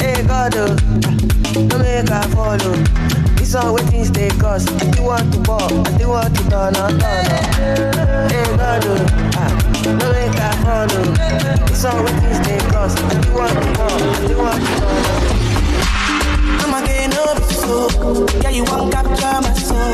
Hey 0.00 0.22
God, 0.26 0.54
oh, 0.56 0.76
no 1.68 1.78
make 1.78 2.10
I 2.10 2.26
follow. 2.32 2.74
This 3.36 3.54
one 3.54 3.74
waiting 3.74 4.04
stay 4.04 4.30
cause 4.30 4.66
I 4.66 4.90
still 4.90 5.04
want 5.06 5.32
to 5.32 5.40
ball, 5.40 5.86
I 5.86 5.90
still 5.94 6.10
want 6.10 6.34
to 6.36 6.42
turn 6.48 6.76
on, 6.76 6.98
turn 6.98 7.98
on. 7.98 8.30
Hey 8.30 8.56
God, 8.56 8.84
oh, 8.86 9.06
ah, 9.36 9.50
no 9.84 10.12
make 10.12 10.40
I 10.40 10.52
follow. 10.64 11.04
This 11.66 11.84
one 11.84 12.04
waiting 12.04 12.34
stay 12.42 12.58
cause 12.70 12.96
I 12.96 12.98
still 13.20 13.34
want 13.34 13.52
to 13.52 13.72
ball, 13.78 13.92
I 13.92 14.14
still 14.24 14.38
want 14.38 14.62
to 14.64 14.68
turn 14.80 15.04
on. 15.10 15.24
I'm 16.64 16.72
a 16.74 16.76
again 16.82 17.12
up 17.12 17.42
so, 17.42 18.26
yeah 18.42 18.50
you 18.50 18.64
want 18.64 18.92
capture 18.92 19.40
my 19.42 19.52
soul. 19.54 19.93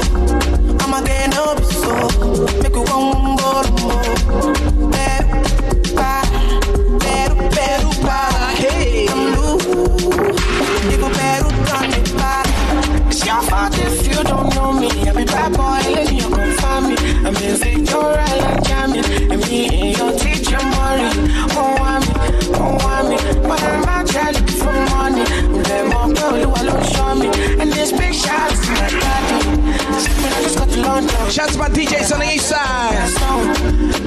Shouts 31.30 31.52
to 31.52 31.58
my 31.60 31.68
DJs 31.68 32.12
on 32.12 32.18
the 32.18 32.26
east 32.34 32.48
side. 32.48 33.08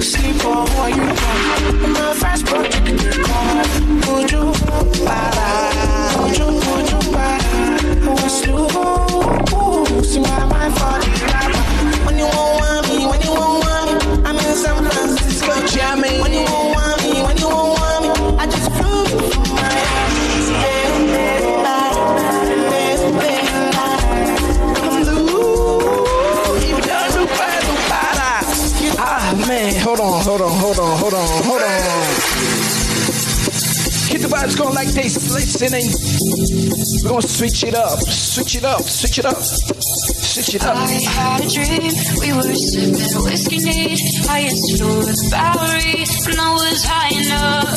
Sleep 0.02 0.44
what 0.44 0.94
you 0.94 1.00
want. 1.00 1.92
My 1.94 2.14
this. 34.94 35.30
Listening. 35.34 35.86
We're 37.02 37.10
gonna 37.10 37.22
switch 37.22 37.64
it 37.64 37.74
up. 37.74 37.98
Switch 38.00 38.56
it 38.56 38.64
up. 38.64 38.82
Switch 38.82 39.18
it 39.18 39.26
up. 39.26 39.42
Switch 39.42 40.54
it 40.54 40.64
up. 40.64 40.76
I 40.76 40.90
had 41.02 41.40
a 41.44 41.48
dream, 41.48 41.92
we 42.18 42.32
were 42.32 42.54
sipping 42.54 43.22
whiskey 43.22 43.58
neat, 43.58 44.00
highest 44.26 44.78
floor 44.78 44.98
of 44.98 45.06
the 45.06 45.14
Bowery, 45.30 46.02
and 46.02 46.40
I 46.40 46.50
was 46.54 46.84
high 46.84 47.14
enough. 47.14 47.70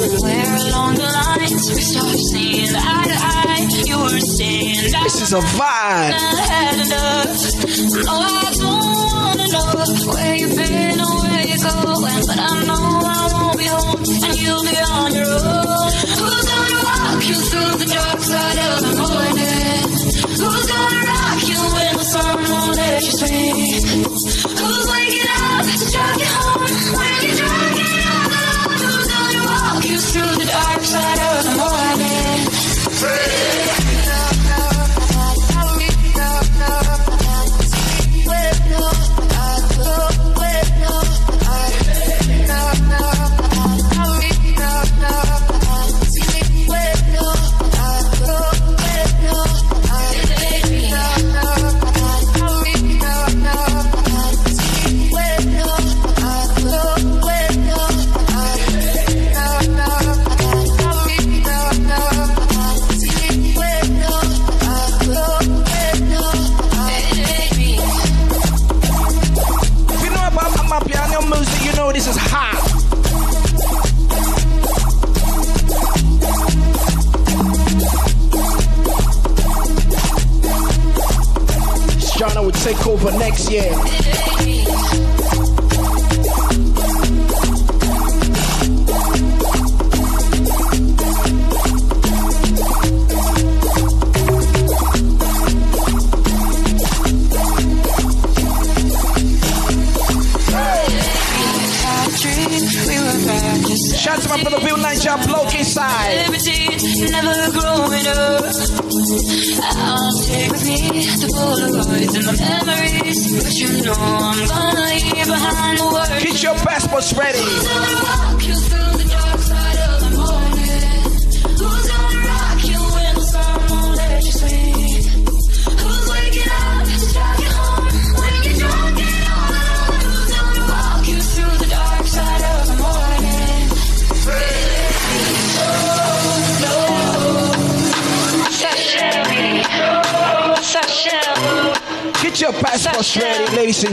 Somewhere 0.00 0.56
along 0.68 0.94
the 0.94 1.08
lines, 1.08 1.68
we 1.68 1.80
started 1.80 2.20
seeing 2.32 2.74
eye 2.76 3.04
to 3.04 3.16
eye. 3.16 3.68
You 3.84 3.98
were 3.98 4.20
saying 4.20 4.92
that 4.92 5.04
This 5.04 5.22
is 5.22 5.32
a 5.32 5.40
vibe. 5.40 6.14
I 6.16 6.44
had 6.48 6.76
enough. 6.80 7.28
No, 8.08 8.16
I 8.16 8.52
don't 8.56 8.88
wanna 9.12 9.46
know 9.48 10.12
where 10.12 10.34
you've 10.36 10.56
been 10.56 11.00
or 11.00 11.22
where 11.24 11.44
you're 11.44 11.60
going, 11.60 12.22
but 12.26 12.38
I 12.38 12.64
know 12.64 12.84
I 13.04 13.19
dark 18.28 18.58
of 18.58 18.80
the 18.82 18.94
morning? 19.00 19.88
Who's 20.28 20.66
gonna 20.66 21.06
rock 21.06 21.40
you 21.48 21.60
when 21.74 21.96
the 21.96 22.04
sun 22.04 22.36
won't 22.50 22.76
let 22.76 23.02
you 23.02 23.12
sleep? 23.12 24.09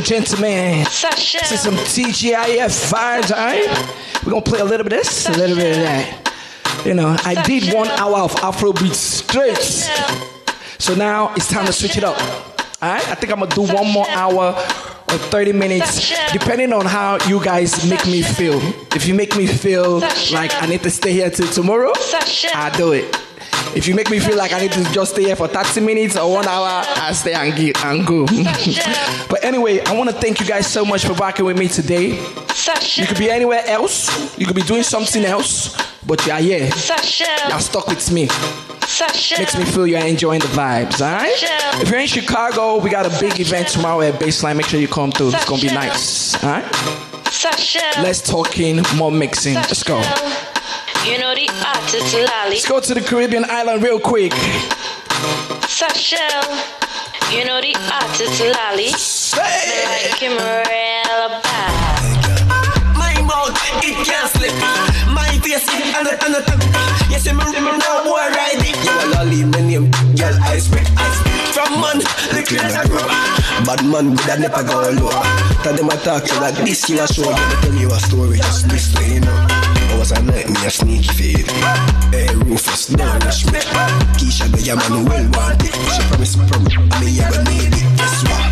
Gentlemen. 0.07 0.85
This 0.85 1.51
is 1.51 1.61
some 1.61 1.75
TGIF 1.75 2.91
vibes, 2.91 3.29
alright? 3.29 3.67
We're 4.23 4.31
gonna 4.31 4.41
play 4.41 4.59
a 4.59 4.63
little 4.63 4.85
bit 4.85 4.93
of 4.93 4.99
this, 5.03 5.27
a 5.27 5.31
little 5.33 5.57
bit 5.57 5.75
of 5.75 5.83
that. 5.83 6.85
You 6.85 6.93
know, 6.93 7.17
I 7.25 7.43
did 7.43 7.73
one 7.73 7.89
hour 7.89 8.19
of 8.19 8.31
Afrobeat 8.35 8.93
straight. 8.93 9.57
So 10.79 10.95
now 10.95 11.33
it's 11.35 11.49
time 11.49 11.65
to 11.65 11.73
switch 11.73 11.97
it 11.97 12.05
up. 12.05 12.17
Alright? 12.81 13.05
I 13.09 13.15
think 13.15 13.33
I'm 13.33 13.39
gonna 13.39 13.53
do 13.53 13.63
one 13.63 13.91
more 13.91 14.07
hour 14.09 14.55
or 15.09 15.17
30 15.17 15.51
minutes, 15.51 16.13
depending 16.31 16.71
on 16.71 16.85
how 16.85 17.17
you 17.27 17.43
guys 17.43 17.89
make 17.89 18.05
me 18.05 18.21
feel. 18.21 18.61
If 18.95 19.07
you 19.07 19.13
make 19.13 19.35
me 19.35 19.45
feel 19.45 19.99
like 20.31 20.53
I 20.63 20.67
need 20.67 20.83
to 20.83 20.89
stay 20.89 21.11
here 21.11 21.29
till 21.29 21.47
tomorrow, 21.47 21.91
I'll 22.53 22.77
do 22.77 22.93
it. 22.93 23.26
If 23.77 23.87
you 23.87 23.93
make 23.93 24.09
me 24.09 24.19
feel 24.19 24.35
like 24.35 24.53
I 24.53 24.59
need 24.59 24.71
to 24.71 24.83
just 24.91 25.11
stay 25.13 25.25
here 25.25 25.35
for 25.35 25.47
30 25.47 25.81
minutes 25.81 26.17
or 26.17 26.31
one 26.33 26.47
hour, 26.47 26.67
I'll 26.83 27.13
stay 27.13 27.33
and, 27.35 27.53
ge- 27.55 27.77
and 27.85 28.07
go. 28.07 28.25
but 29.29 29.43
anyway, 29.45 29.81
I 29.81 29.95
want 29.95 30.09
to 30.09 30.15
thank 30.15 30.39
you 30.39 30.47
guys 30.47 30.65
so 30.65 30.83
much 30.83 31.05
for 31.05 31.13
rocking 31.13 31.45
with 31.45 31.59
me 31.59 31.67
today. 31.67 32.19
You 32.97 33.07
could 33.07 33.19
be 33.19 33.29
anywhere 33.29 33.61
else, 33.67 34.09
you 34.37 34.47
could 34.47 34.55
be 34.55 34.63
doing 34.63 34.81
something 34.81 35.23
else, 35.23 35.77
but 36.07 36.25
you 36.25 36.31
are 36.31 36.39
here. 36.39 36.69
You're 37.49 37.59
stuck 37.59 37.87
with 37.87 38.11
me. 38.11 38.27
Makes 39.39 39.57
me 39.59 39.65
feel 39.65 39.85
you're 39.85 39.99
enjoying 40.05 40.39
the 40.39 40.47
vibes, 40.47 40.99
alright? 40.99 41.31
If 41.81 41.89
you're 41.91 41.99
in 41.99 42.07
Chicago, 42.07 42.79
we 42.79 42.89
got 42.89 43.05
a 43.05 43.19
big 43.19 43.39
event 43.39 43.67
tomorrow 43.67 44.01
at 44.01 44.15
Baseline. 44.15 44.57
Make 44.57 44.65
sure 44.65 44.79
you 44.79 44.87
come 44.87 45.11
through. 45.11 45.33
It's 45.33 45.45
gonna 45.45 45.61
be 45.61 45.67
nice. 45.67 46.33
Alright? 46.43 46.65
Less 48.01 48.21
talking, 48.27 48.81
more 48.95 49.11
mixing. 49.11 49.53
Let's 49.53 49.83
go. 49.83 50.01
You 51.05 51.17
know 51.19 51.33
the 51.35 51.47
artist 51.65 52.13
Lolly. 52.13 52.57
Let's 52.57 52.67
go 52.67 52.79
to 52.79 52.93
the 52.93 53.01
Caribbean 53.01 53.45
island 53.49 53.83
real 53.83 53.99
quick. 53.99 54.31
Sashel. 55.67 56.43
You 57.31 57.45
know 57.45 57.59
the 57.61 57.75
artist 57.91 58.39
Lolly. 58.39 58.91
Like 59.35 60.19
him 60.19 60.33
real 60.33 61.29
bad. 61.43 62.97
My 62.97 63.13
mouth, 63.21 63.55
it 63.83 63.95
can't 64.05 64.29
slip. 64.31 64.53
My 65.13 65.27
face, 65.43 65.67
it 65.67 65.95
and 65.95 66.07
a 66.07 66.13
and 66.25 66.35
a 66.35 66.41
tongue. 66.41 66.61
Yes, 67.09 67.27
I'm 67.27 67.39
a 67.39 67.43
no 67.45 68.03
boy 68.03 68.27
ride 68.31 68.63
it. 68.63 68.77
You 68.83 68.91
a 68.91 69.05
lolly, 69.15 69.43
my 69.43 69.61
name, 69.61 69.91
girl, 70.15 70.35
I 70.43 70.59
spit. 70.59 70.87
From 71.53 71.81
man, 71.81 71.97
look 72.35 72.51
at 72.51 72.71
that 72.71 72.87
grow. 72.87 73.07
Bad 73.65 73.83
man, 73.85 74.15
good 74.15 74.29
I 74.29 74.37
never 74.37 74.63
go 74.63 74.81
low. 74.91 75.11
Tell 75.63 75.75
them 75.75 75.89
I 75.89 75.95
talk 76.03 76.23
to 76.23 76.39
like 76.39 76.55
this, 76.55 76.89
you 76.89 77.01
a 77.01 77.07
show. 77.07 77.23
Let 77.23 77.49
me 77.49 77.55
tell 77.61 77.75
you 77.75 77.91
a 77.91 77.99
story, 77.99 78.37
just 78.37 78.69
this 78.69 78.93
way, 78.95 79.15
you 79.15 79.19
know. 79.21 79.56
Was 79.97 80.11
a 80.11 80.21
night, 80.21 80.47
me 80.47 80.61
a 80.65 80.69
sneaky 80.69 81.09
fade. 81.17 81.49
Hey, 82.13 82.29
Rufus, 82.45 82.87
don't 82.93 83.23
rush 83.25 83.45
me. 83.47 83.59
Keisha, 84.13 84.45
the 84.53 84.61
yaman, 84.61 85.09
well 85.09 85.25
wanted. 85.33 85.73
She 85.73 86.01
promised, 86.05 86.37
promise, 86.45 86.77
I 86.77 87.01
mean, 87.01 87.17
you 87.17 87.25
gonna 87.25 87.49
need 87.49 87.73
it. 87.73 87.87
Guess 87.97 88.21
what? 88.29 88.43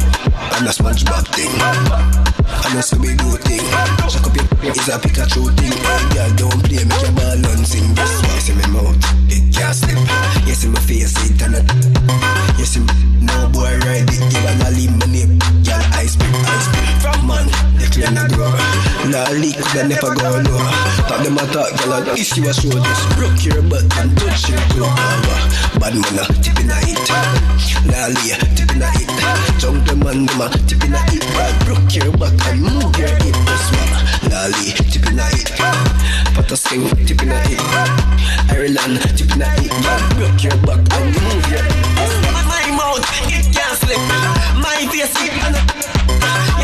I'm 0.58 0.66
a 0.66 0.74
SpongeBob 0.74 1.28
thing. 1.38 1.54
I'm 1.62 2.78
a 2.78 2.82
Scooby-Doo 2.82 3.38
thing. 3.46 3.62
Shut 4.10 4.26
up 4.26 4.36
your 4.36 4.74
is 4.74 4.90
a 4.90 4.98
Pikachu 4.98 5.54
thing. 5.54 5.70
Girl, 6.18 6.32
don't 6.34 6.66
play, 6.66 6.82
make 6.82 7.02
your 7.06 7.14
ball 7.14 7.38
and 7.38 7.68
sing. 7.68 7.94
Guess 7.94 8.26
what? 8.26 8.42
See 8.42 8.54
me 8.58 8.66
mouth, 8.74 8.98
it 9.30 9.46
can't 9.54 9.76
slip. 9.76 10.02
You 10.50 10.56
see 10.58 10.70
my 10.70 10.80
face, 10.82 11.14
it 11.30 11.42
and 11.46 11.62
it. 11.62 12.66
See 12.66 12.82
me, 12.82 12.90
no 13.22 13.48
boy 13.54 13.78
ride 13.86 14.10
it. 14.10 14.34
You 14.34 14.42
wanna 14.42 14.74
leave 14.74 14.98
my 14.98 15.06
name. 15.06 15.38
Girl, 15.62 15.78
I 15.94 16.10
spit, 16.10 16.26
I 16.26 16.58
spit. 16.66 16.95
Man, 17.26 17.50
they 17.82 17.90
claim 17.90 18.14
to 18.14 18.26
grow. 18.36 18.54
Lolly 19.10 19.50
could 19.54 19.90
never 19.90 20.14
go 20.14 20.30
low. 20.46 20.62
Talk 21.10 21.26
them 21.26 21.38
a 21.38 21.46
talk, 21.50 21.74
girl, 21.82 21.94
and 21.94 22.06
this 22.14 22.38
you 22.38 22.46
a 22.46 22.54
show. 22.54 22.70
Just 22.70 23.06
broke 23.18 23.42
your 23.42 23.62
butt 23.66 23.86
and 23.98 24.14
touch 24.18 24.50
your 24.50 24.62
toe. 24.78 24.94
Bad 25.82 25.98
man, 25.98 26.22
a 26.22 26.26
tip 26.42 26.60
in 26.62 26.70
a 26.70 26.78
hit. 26.86 27.02
Lolly, 27.90 28.34
uh, 28.34 28.38
tip 28.54 28.70
in 28.70 28.82
a 28.82 28.90
hit. 28.94 29.10
Jump 29.58 29.86
the 29.90 29.96
man, 29.98 30.26
them 30.30 30.42
a 30.42 30.50
tip 30.70 30.84
in 30.86 30.94
a 30.94 31.02
hit. 31.10 31.26
Broke 31.66 31.90
your 31.98 32.12
back 32.22 32.38
and 32.46 32.62
move 32.62 32.94
your 32.94 33.10
hip. 33.10 33.38
That's 33.50 33.68
what 33.74 33.90
Lolly, 34.30 34.70
tip 34.94 35.06
in 35.10 35.18
a 35.18 35.26
hit. 35.34 35.50
Potter 36.38 36.56
sing, 36.56 36.86
tip 37.10 37.22
in 37.24 37.30
a 37.34 37.40
hit. 37.50 37.62
Ireland, 38.54 39.02
tip 39.18 39.34
in 39.34 39.42
a 39.42 39.50
hit. 39.58 39.74
Broke 40.14 40.44
your 40.46 40.58
back 40.62 40.86
and 40.94 41.10
move 41.10 41.46
your 41.50 41.66
hip. 41.66 41.90
My 42.46 42.70
mouth, 42.70 43.02
it 43.34 43.50
can't 43.50 43.78
slip. 43.82 43.98
My 44.62 44.86
face, 44.94 45.18
it 45.26 45.34
and 45.42 45.95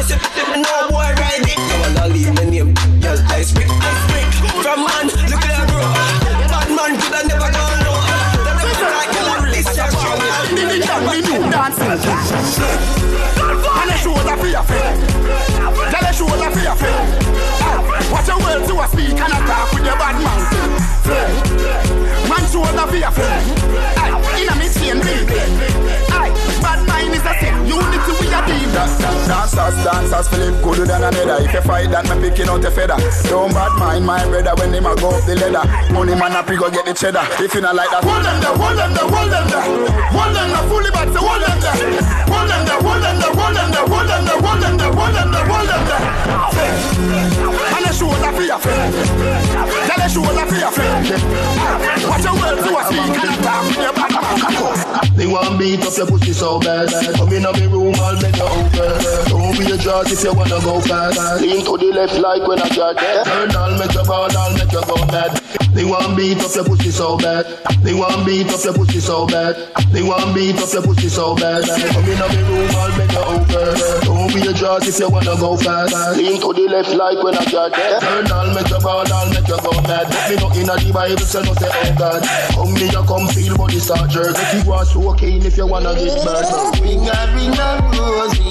Yes, 0.02 0.18
if 0.18 0.50
no 0.58 0.90
boy 0.90 1.14
ride 1.14 1.46
it. 1.46 1.62
No 1.70 1.78
one 1.86 1.94
not 1.94 2.10
leave 2.10 2.34
my 2.34 2.42
name. 2.50 2.74
Girl, 3.06 3.22
I 3.30 3.46
speak, 3.46 3.70
I 3.70 3.94
speak. 4.10 4.34
From 4.66 4.82
man, 4.82 5.14
look 5.30 5.46
at 5.46 5.62
her 5.62 5.68
grow. 5.70 5.86
Bad 6.50 6.74
man 6.74 6.98
could 6.98 7.14
have 7.14 7.30
never 7.30 7.54
gone 7.54 7.86
low. 7.86 8.02
That 8.42 8.66
like 8.66 9.14
girl, 9.14 9.30
I 9.30 9.46
release 9.46 9.70
your 9.78 9.86
And 13.78 13.86
the 13.86 13.98
shoulder 14.02 14.36
for 14.42 14.50
your 14.50 14.66
friend. 14.66 14.98
Tell 15.94 16.02
the 16.02 16.12
shoulder 16.18 16.50
for 16.50 16.64
your 16.66 16.76
friend. 16.82 17.06
Watch 18.10 18.26
your 18.26 18.42
words 18.42 18.66
to 18.74 18.82
a 18.82 18.88
speak 18.90 19.22
and 19.22 19.34
attack 19.38 19.70
with 19.70 19.86
your 19.86 19.98
bad 20.02 20.18
man. 20.18 20.42
Friend. 21.06 21.30
Man 22.26 22.42
shoulder 22.50 22.90
for 22.90 22.98
your 22.98 23.12
friend. 23.14 23.46
In 24.34 24.50
a 24.50 24.56
machine 24.58 24.98
building. 24.98 25.91
Mind 27.02 27.16
is 27.16 27.26
a 27.26 27.34
sin. 27.40 27.66
Unity 27.66 28.14
we 28.22 28.30
are 28.30 28.46
team. 28.46 28.70
Dancers, 28.72 29.76
dancers, 29.84 30.28
Philip 30.30 30.62
gooder 30.64 30.86
than 30.86 31.04
another. 31.04 31.44
If 31.44 31.54
you 31.54 31.62
fight 31.62 31.90
that, 31.90 32.06
me 32.06 32.30
picking 32.30 32.48
out 32.48 32.62
the 32.62 32.70
feather. 32.70 32.98
Don't 33.30 33.54
bad 33.54 33.74
mind 33.80 34.06
my 34.06 34.24
brother 34.26 34.54
when 34.58 34.74
him 34.74 34.86
a 34.86 34.96
go 34.96 35.10
up 35.10 35.26
the 35.26 35.36
ladder. 35.36 35.66
Money 35.94 36.14
man 36.14 36.34
he 36.46 36.56
go 36.58 36.70
get 36.70 36.86
the 36.86 36.94
cheddar. 36.94 37.26
If 37.42 37.54
you 37.56 37.62
not 37.62 37.76
like 37.76 37.90
that, 37.90 38.04
hold 38.04 38.22
them 38.22 38.38
there, 38.42 38.54
hold 38.54 38.78
them 38.78 38.94
there, 38.94 39.10
hold 39.10 39.32
them 39.34 39.46
there. 39.50 39.66
Hold 40.14 40.36
them 40.36 40.50
there, 40.54 40.66
fully 40.70 40.92
back, 40.92 41.10
hold 41.10 41.42
them 41.42 41.58
there. 41.58 41.74
Hold 42.30 42.50
them 42.50 42.62
there, 42.70 42.82
hold 42.86 43.02
them 43.02 43.18
there, 43.18 43.34
hold 43.34 43.56
them 43.56 43.70
there, 43.72 43.88
hold 43.90 44.06
them 44.06 44.22
there, 44.26 44.42
hold 44.42 44.62
them 44.62 44.78
there, 44.78 44.94
hold 44.94 45.14
them 45.16 45.30
there, 45.32 45.46
hold 45.50 45.68
them 45.70 45.82
there. 45.90 47.61
Shoulder 48.02 48.32
for 48.34 48.42
your 48.42 48.58
friend. 48.58 48.94
Tell 49.86 49.98
the 49.98 50.08
shoulder 50.10 50.46
for 50.50 50.56
your 50.56 50.72
friend. 50.72 51.06
Watch 52.10 52.24
your 52.24 52.34
words 52.34 52.66
to 52.66 52.74
a 52.74 52.84
speak 52.90 53.14
and 53.14 53.30
attack 53.30 53.62
with 53.68 53.78
your. 53.78 54.02
They 55.22 55.28
want 55.28 55.60
beat 55.60 55.86
up 55.86 55.96
your 55.96 56.08
pussy 56.08 56.34
so 56.34 56.60
bad. 56.60 56.90
Come 56.90 57.30
in 57.30 57.46
me 57.46 57.68
room, 57.70 57.94
I'll 58.02 58.18
make 58.18 58.36
you 58.36 58.42
open. 58.42 58.90
Don't 59.30 59.54
be 59.54 59.70
a 59.70 59.78
jaws 59.78 60.12
if 60.12 60.24
you 60.24 60.34
wanna 60.34 60.58
go 60.66 60.82
fast. 60.82 61.42
Lean 61.42 61.64
to 61.64 61.78
the 61.78 61.94
left 61.94 62.18
like 62.18 62.42
when 62.48 62.58
I 62.58 62.70
that. 62.74 63.26
Turn, 63.26 63.52
I'll 63.54 63.78
make 63.78 63.94
you 63.94 64.04
ball, 64.04 64.32
I'll 64.34 64.54
make 64.58 64.72
you 64.72 64.82
go 64.82 64.98
mad. 65.14 65.38
They 65.78 65.86
want 65.86 66.18
beat 66.18 66.42
up 66.42 66.56
your 66.56 66.66
pussy 66.66 66.90
so 66.90 67.18
bad. 67.18 67.46
They 67.84 67.94
want 67.94 68.26
beat 68.26 68.50
up 68.50 68.64
your 68.66 68.74
pussy 68.74 69.00
so 69.00 69.28
bad. 69.28 69.56
They 69.94 70.02
want 70.02 70.34
beat 70.34 70.58
up 70.58 70.74
your 70.74 70.82
pussy 70.82 71.08
so 71.08 71.36
bad. 71.36 71.70
Come 71.70 72.10
in 72.10 72.18
me 72.18 72.42
room, 72.50 72.74
I'll 72.82 72.98
make 72.98 73.12
you 73.14 73.22
open. 73.22 73.78
Don't 74.10 74.34
be 74.34 74.42
a 74.50 74.54
jaws 74.54 74.88
if 74.88 74.98
you 74.98 75.10
wanna 75.10 75.38
go 75.38 75.56
fast. 75.56 76.18
Lean 76.18 76.42
to 76.42 76.50
the 76.50 76.66
left 76.66 76.96
like 76.96 77.22
when 77.22 77.38
I 77.38 77.46
that. 77.46 77.91
Turn, 78.00 78.32
I'll 78.32 78.54
make 78.56 78.70
you 78.70 78.80
ball, 78.80 79.04
I'll 79.12 79.30
make 79.30 79.48
you 79.48 79.60
go 79.60 79.72
mad. 79.84 80.08
Me 80.30 80.36
no 80.40 80.48
in 80.56 80.70
a 80.70 80.76
the 80.80 80.92
Bible, 80.94 81.26
so 81.28 81.42
no 81.44 81.54
say 81.60 81.68
oh 81.68 81.96
God. 82.00 82.24
Come 82.56 82.74
me, 82.74 82.88
you 82.88 83.04
come 83.04 83.28
feel 83.36 83.58
body 83.58 83.80
start 83.80 84.10
jerk. 84.10 84.32
If 84.32 84.54
you 84.64 84.70
want 84.70 84.88
so 84.88 85.14
keen, 85.16 85.44
if 85.44 85.58
you 85.58 85.68
wanna 85.68 85.92
get 85.96 86.24
bad. 86.24 86.48
Ring 86.80 87.04
a 87.04 87.20
ring 87.36 87.52
a 87.52 87.68
rosy, 87.92 88.48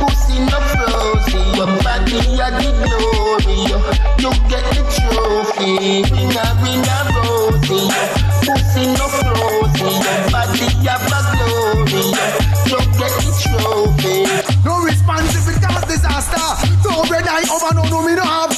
pussy 0.00 0.36
no 0.50 0.58
frozy, 0.74 1.38
your 1.54 1.70
body 1.86 2.18
a 2.18 2.46
the 2.50 2.70
glory, 2.82 3.62
you 4.18 4.30
get 4.50 4.64
the 4.74 4.82
trophy. 4.90 6.02
Ring 6.10 6.34
a 6.34 6.46
ring 6.64 6.82
a 6.82 6.98
rosy, 7.14 7.78
pussy 8.42 8.82
no 8.98 9.06
frozy, 9.06 9.90
your 10.02 10.18
body 10.34 10.66
a 10.82 10.94
the 10.98 11.20
glory, 11.30 12.02
you 12.66 12.80
get 12.98 13.12
the 13.22 13.30
trophy. 13.38 14.26
No 14.64 14.82
response 14.82 15.30
if 15.36 15.46
it 15.46 15.62
cause 15.62 15.84
disaster. 15.86 16.42
No 16.82 17.04
bread 17.04 17.26
I 17.28 17.42
over, 17.52 17.74
no, 17.74 17.84
no, 17.88 18.02
me 18.06 18.14
no 18.14 18.22
have. 18.22 18.53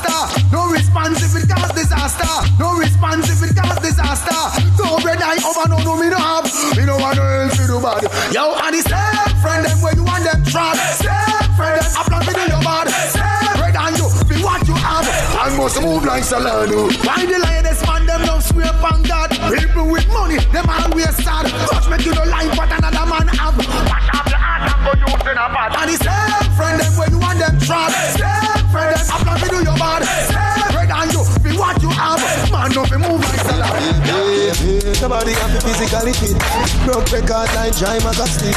Disaster. 0.00 0.50
No 0.52 0.70
response 0.70 1.22
if 1.22 1.42
it 1.42 1.48
cause 1.48 1.72
disaster. 1.72 2.32
No 2.58 2.76
response 2.76 3.28
if 3.28 3.42
it 3.42 3.56
cause 3.56 3.78
disaster. 3.80 4.40
No 4.78 4.98
bread 5.00 5.20
I 5.20 5.36
over, 5.44 5.68
no, 5.68 5.78
no, 5.82 5.96
me 6.00 6.08
no 6.08 6.16
have. 6.16 6.44
Me 6.76 6.84
no 6.86 6.96
want 6.96 7.16
no 7.16 7.22
else 7.22 7.56
to 7.56 7.66
do 7.66 7.80
bad. 7.80 8.02
Yo, 8.32 8.54
and 8.56 8.74
the 8.74 8.82
same 8.82 9.36
friend 9.42 9.64
them 9.64 9.80
where 9.82 9.94
you 9.94 10.04
want 10.04 10.24
them 10.24 10.42
trap. 10.44 10.76
Same 10.96 11.50
friend 11.56 11.80
them 11.80 11.92
a 11.96 12.02
plan 12.04 12.22
to 12.24 12.32
your 12.48 12.62
bad. 12.64 12.86
Same 13.12 13.56
bread 13.60 13.76
and 13.76 13.96
you 13.98 14.06
be 14.28 14.36
what 14.42 14.66
you 14.66 14.74
have. 14.74 15.06
And 15.44 15.56
must 15.56 15.80
move 15.82 16.04
like 16.04 16.24
Solano. 16.24 16.88
Why 17.04 17.26
the 17.26 17.38
lioness 17.38 17.84
man 17.86 18.06
them 18.06 18.22
don't 18.24 18.42
swear 18.42 18.70
upon 18.70 19.02
God. 19.04 19.30
People 19.30 19.90
with 19.90 20.08
money, 20.08 20.38
them 20.52 20.68
always 20.68 21.14
sad. 21.20 21.46
Touch 21.68 21.88
make 21.88 22.04
you 22.04 22.14
no 22.14 22.24
like 22.24 22.50
what 22.56 22.70
another 22.72 23.06
man 23.06 23.28
have. 23.28 23.56
Wash 23.56 24.08
off 24.16 24.28
your 24.28 24.40
heart 24.40 24.64
and 24.64 24.80
go 24.84 24.92
use 24.96 25.24
in 25.28 25.36
a 25.36 25.46
bad. 25.52 25.76
And 25.76 25.88
the 25.92 25.96
same 26.00 26.48
friend 26.56 26.80
them 26.80 26.92
where 26.96 27.10
you 27.10 27.18
want 27.18 27.38
them 27.38 27.58
trap. 27.60 27.90
Same 28.16 28.59
friend 28.70 28.94
them 28.94 29.06
a 29.10 29.18
plan 29.24 29.38
to 29.40 29.48
do 29.48 29.56
your 29.62 29.76
bad. 29.76 30.02
Same 30.30 30.72
bread 30.72 30.90
and 30.90 31.12
you. 31.12 31.22
Be 31.42 31.58
what 31.58 31.79
have. 32.00 32.50
Man 32.50 32.70
don't 32.72 32.88
be 32.90 32.96
move 32.96 33.20
like 33.20 33.40
Solano. 33.44 34.40
Somebody 34.96 35.32
got 35.32 35.50
me 35.52 35.60
physically 35.60 36.12
fit. 36.16 36.36
Broke 36.84 37.08
record 37.12 37.48
like 37.56 37.76
Jai 37.76 37.98
Magastic. 38.00 38.56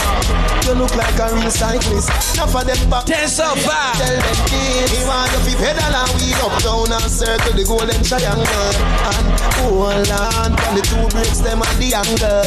You 0.66 0.74
look 0.80 0.96
like 0.96 1.16
a 1.20 1.36
real 1.36 1.52
cyclist. 1.52 2.10
Enough 2.36 2.56
of 2.56 2.64
them 2.66 2.89
back. 2.89 3.06
Dance 3.06 3.39
up, 3.39 3.58
vibe. 3.60 3.96
Tell 4.00 4.16
them 4.16 4.39
kids. 4.48 4.91
He 4.91 5.00
want 5.08 5.32
to 5.32 5.39
be 5.44 5.54
pedal 5.60 5.94
and 5.94 6.12
we 6.20 6.32
up 6.39 6.56
down 6.64 6.91
and 6.91 7.12
circle 7.12 7.54
the 7.54 7.64
golden 7.64 8.02
triangle. 8.04 8.74
And 9.08 9.28
hold 9.60 10.10
on 10.10 10.52
from 10.58 10.74
the 10.76 10.84
two 10.84 11.06
bricks 11.12 11.39
them 11.44 11.62
and 11.62 11.78
the 11.80 11.89
angle. 11.96 12.44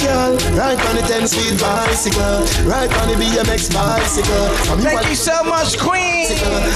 Girl, 0.00 0.32
right 0.54 0.78
on 0.78 0.94
the 0.96 1.04
10 1.06 1.26
speed 1.28 1.58
bicycle. 1.60 2.46
Right 2.66 2.90
on 2.90 3.06
the 3.10 3.16
BMX 3.18 3.70
bicycle. 3.74 4.46
From 4.66 4.80
Thank 4.80 5.08
you 5.10 5.18
so 5.18 5.42
much, 5.44 5.78
Queen. 5.78 6.30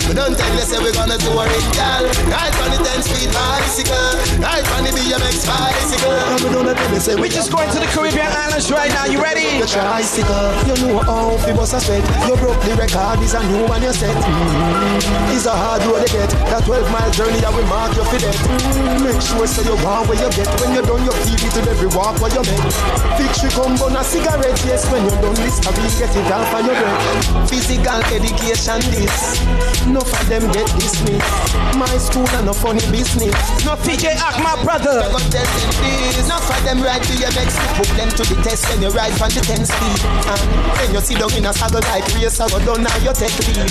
We 0.06 0.14
don't 0.14 0.36
tell 0.36 0.52
you 0.54 0.66
say 0.66 0.78
we're 0.78 0.92
gonna 0.92 1.18
do 1.18 1.30
a 1.30 1.44
ring, 1.46 1.70
girl. 1.74 2.04
Right 2.30 2.54
on 2.62 2.70
the 2.74 2.80
10 2.82 3.02
speed 3.02 3.30
bicycle. 3.32 3.59
Right 3.60 4.64
on 4.72 4.84
the 4.84 4.90
BMX 4.96 5.44
bicycle. 5.44 7.20
We 7.20 7.28
just 7.28 7.52
going 7.52 7.68
to 7.70 7.78
the 7.78 7.86
Caribbean 7.92 8.32
islands 8.32 8.70
right 8.72 8.88
now. 8.88 9.04
You 9.04 9.20
ready? 9.20 9.58
Your 9.60 9.68
tricycle, 9.68 10.48
you 10.64 10.76
know 10.88 10.98
how 11.04 11.36
fi 11.44 11.52
bust 11.52 11.74
a 11.74 11.80
sweat. 11.80 12.00
You 12.24 12.36
broke 12.36 12.56
the 12.64 12.72
record, 12.76 13.20
is 13.20 13.34
a 13.34 13.42
new 13.52 13.68
one 13.68 13.82
you 13.82 13.92
set. 13.92 14.16
Mm-hmm. 14.16 15.36
It's 15.36 15.44
a 15.44 15.52
hard 15.52 15.84
road 15.84 16.06
to 16.06 16.12
get. 16.12 16.30
That 16.48 16.64
12 16.64 16.88
mile 16.88 17.10
journey 17.12 17.40
that 17.44 17.52
will 17.52 17.66
mark 17.68 17.92
your 17.96 18.08
fit. 18.08 18.24
Mm-hmm. 18.24 19.04
Make 19.04 19.20
sure 19.20 19.44
so 19.44 19.60
you 19.60 19.76
want 19.84 20.08
where 20.08 20.16
you 20.16 20.30
get. 20.32 20.48
When 20.60 20.72
you're 20.72 20.86
done 20.88 21.04
your 21.04 21.16
TV 21.28 21.52
to 21.52 21.60
every 21.68 21.92
walk 21.92 22.16
where 22.24 22.32
you 22.32 22.40
make. 22.40 22.64
Fix 23.20 23.44
you 23.44 23.50
come 23.52 23.76
on 23.84 23.96
a 23.96 24.02
cigarette, 24.04 24.56
yes. 24.64 24.88
When 24.88 25.04
you're 25.04 25.20
done 25.20 25.36
this, 25.36 25.60
I 25.66 25.76
will 25.76 25.92
get 26.00 26.16
it 26.16 26.32
off 26.32 26.48
of 26.48 26.64
your 26.64 26.76
breath. 26.80 27.48
Physical 27.52 28.00
education, 28.08 28.80
this. 28.92 29.44
Enough 29.84 30.08
of 30.08 30.24
them 30.32 30.48
get 30.52 30.68
dismissed. 30.80 31.56
My 31.76 31.90
school 32.00 32.28
and 32.40 32.46
no 32.46 32.54
funny 32.54 32.84
business. 32.88 33.36
No 33.64 33.76
PJ 33.76 34.16
Ack, 34.16 34.36
my 34.42 34.56
brother. 34.64 35.04
I 35.04 35.10
got 35.12 35.22
them 35.30 35.46
this. 35.46 36.24
Enough 36.24 36.50
of 36.50 36.60
them 36.64 36.82
ride 36.82 37.02
to 37.02 37.14
your 37.18 37.32
next 37.32 37.58
Book 37.76 37.90
them 37.98 38.08
to 38.10 38.22
the 38.24 38.36
test 38.42 38.68
when 38.70 38.82
you 38.82 38.90
ride 38.90 39.12
from 39.18 39.30
the 39.30 39.40
10 39.40 39.66
speed. 39.66 40.00
And 40.26 40.40
when 40.78 40.94
you 40.94 41.00
sit 41.00 41.18
down 41.18 41.32
in 41.34 41.46
a 41.46 41.52
saddle 41.52 41.82
like 41.90 42.06
race, 42.14 42.40
I 42.40 42.48
go 42.48 42.58
down 42.62 42.82
now 42.82 42.96
you 43.02 43.12
take 43.12 43.34
lead. 43.46 43.70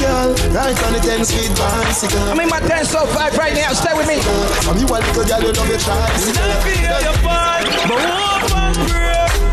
Girl, 0.00 0.30
ride 0.54 0.78
on 0.82 0.92
the 0.94 1.00
10 1.02 1.24
speed 1.24 1.52
bicycle. 1.58 2.22
I'm 2.30 2.40
in 2.40 2.48
my 2.48 2.60
dance 2.60 2.90
so 2.90 3.04
vibe 3.12 3.36
right 3.36 3.54
now. 3.54 3.72
Stay 3.72 3.94
with 3.94 4.08
me. 4.08 4.18
From 4.64 4.78
you 4.78 4.86
a 4.86 4.98
little 4.98 5.24
girl, 5.24 5.42
you 5.42 5.52
love 5.52 5.68
your 5.68 5.78
tricycle. 5.78 6.46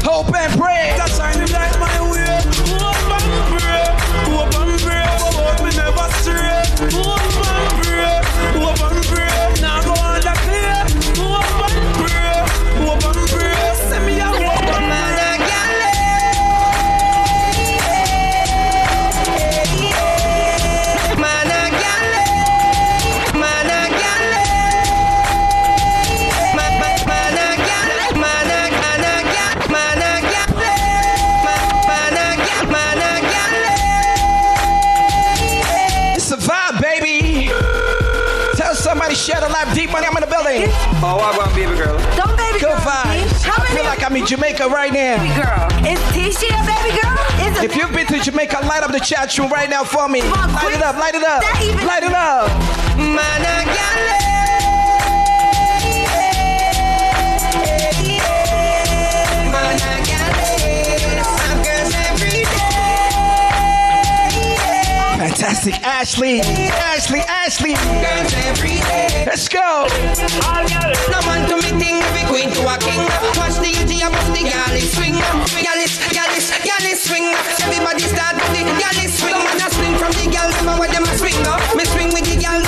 Hope 0.04 0.36
and 0.36 0.52
pray. 0.60 0.94
That's 0.98 1.18
shining 1.18 1.52
like 1.52 1.74
my 1.80 2.12
way. 2.12 2.40
Hope 2.70 3.14
and 3.14 3.46
pray. 3.50 3.84
Hope 4.30 4.56
and 4.56 4.80
pray. 4.82 5.06
But 5.36 5.58
me 5.64 5.70
never 5.76 6.08
stray. 6.22 6.64
Hope 6.92 7.20
and 7.20 7.74
pray. 7.74 7.83
Money. 40.60 40.66
I'm 40.66 40.70
in. 40.70 41.04
Oh, 41.04 41.18
I 41.20 41.38
want 41.38 41.54
baby 41.56 41.76
girl. 41.76 41.98
Don't 42.16 42.38
baby 42.38 42.60
Good 42.60 42.70
girl. 42.70 42.78
vibes. 42.86 43.42
How 43.44 43.56
I 43.58 43.64
many 43.64 43.76
feel 43.76 43.86
like 43.86 44.04
I'm 44.04 44.16
in 44.16 44.26
Jamaica 44.26 44.68
right 44.70 44.94
now. 44.94 45.18
baby 45.18 45.34
girl? 45.36 45.68
Is 45.86 46.00
Tisha 46.14 46.50
a 46.54 46.64
baby 46.66 46.92
girl? 47.02 47.18
Is 47.48 47.64
If 47.64 47.76
you've 47.76 47.92
been 47.92 48.08
to 48.08 48.20
Jamaica, 48.20 48.60
light 48.66 48.84
up 48.84 48.92
the 48.92 49.00
chat 49.00 49.36
room 49.38 49.50
right 49.52 49.70
now 49.70 49.84
for 49.84 50.08
me. 50.08 50.22
On, 50.22 50.30
Light 50.54 50.64
quick. 50.64 50.76
it 50.76 50.84
up, 50.84 50.96
light 50.98 51.16
it 51.16 51.24
up, 51.24 51.42
light 51.86 52.04
it 52.04 52.14
up. 52.14 52.50
Fantastic. 65.54 65.86
Ashley, 65.86 66.40
Ashley, 66.42 67.20
Ashley. 67.28 67.74
Girls 67.74 68.34
every 68.46 68.80
day. 68.90 69.26
Let's 69.26 69.48
go. 69.48 69.88
No 71.12 71.20
man 71.26 71.48
to 71.50 71.56
me 71.58 71.72
thing, 71.80 72.02
queen 72.28 72.50
to 72.52 72.62
a 72.66 72.78
king. 72.78 73.02
Watch 73.38 73.62
the 73.62 73.70
UG, 73.70 73.94
the 74.34 74.44
galley 74.50 74.82
swing. 74.82 75.14
Galley, 75.62 75.88
galley, 76.12 76.42
galley 76.64 76.96
swing. 76.96 77.26
Everybody 77.62 78.06
start 78.10 78.36
to 78.40 78.46
the 78.52 78.64
galley 78.82 79.08
swing. 79.08 79.38
I 79.38 79.70
swing 79.70 79.96
from 79.98 80.12
the 80.18 80.26
gal, 80.32 80.50
where 80.80 80.90
them 80.90 81.04
a 81.04 81.14
swing. 81.18 81.38
Me 81.78 81.86
swing 81.86 82.10
with 82.14 82.26
the 82.26 82.38
gal, 82.40 82.62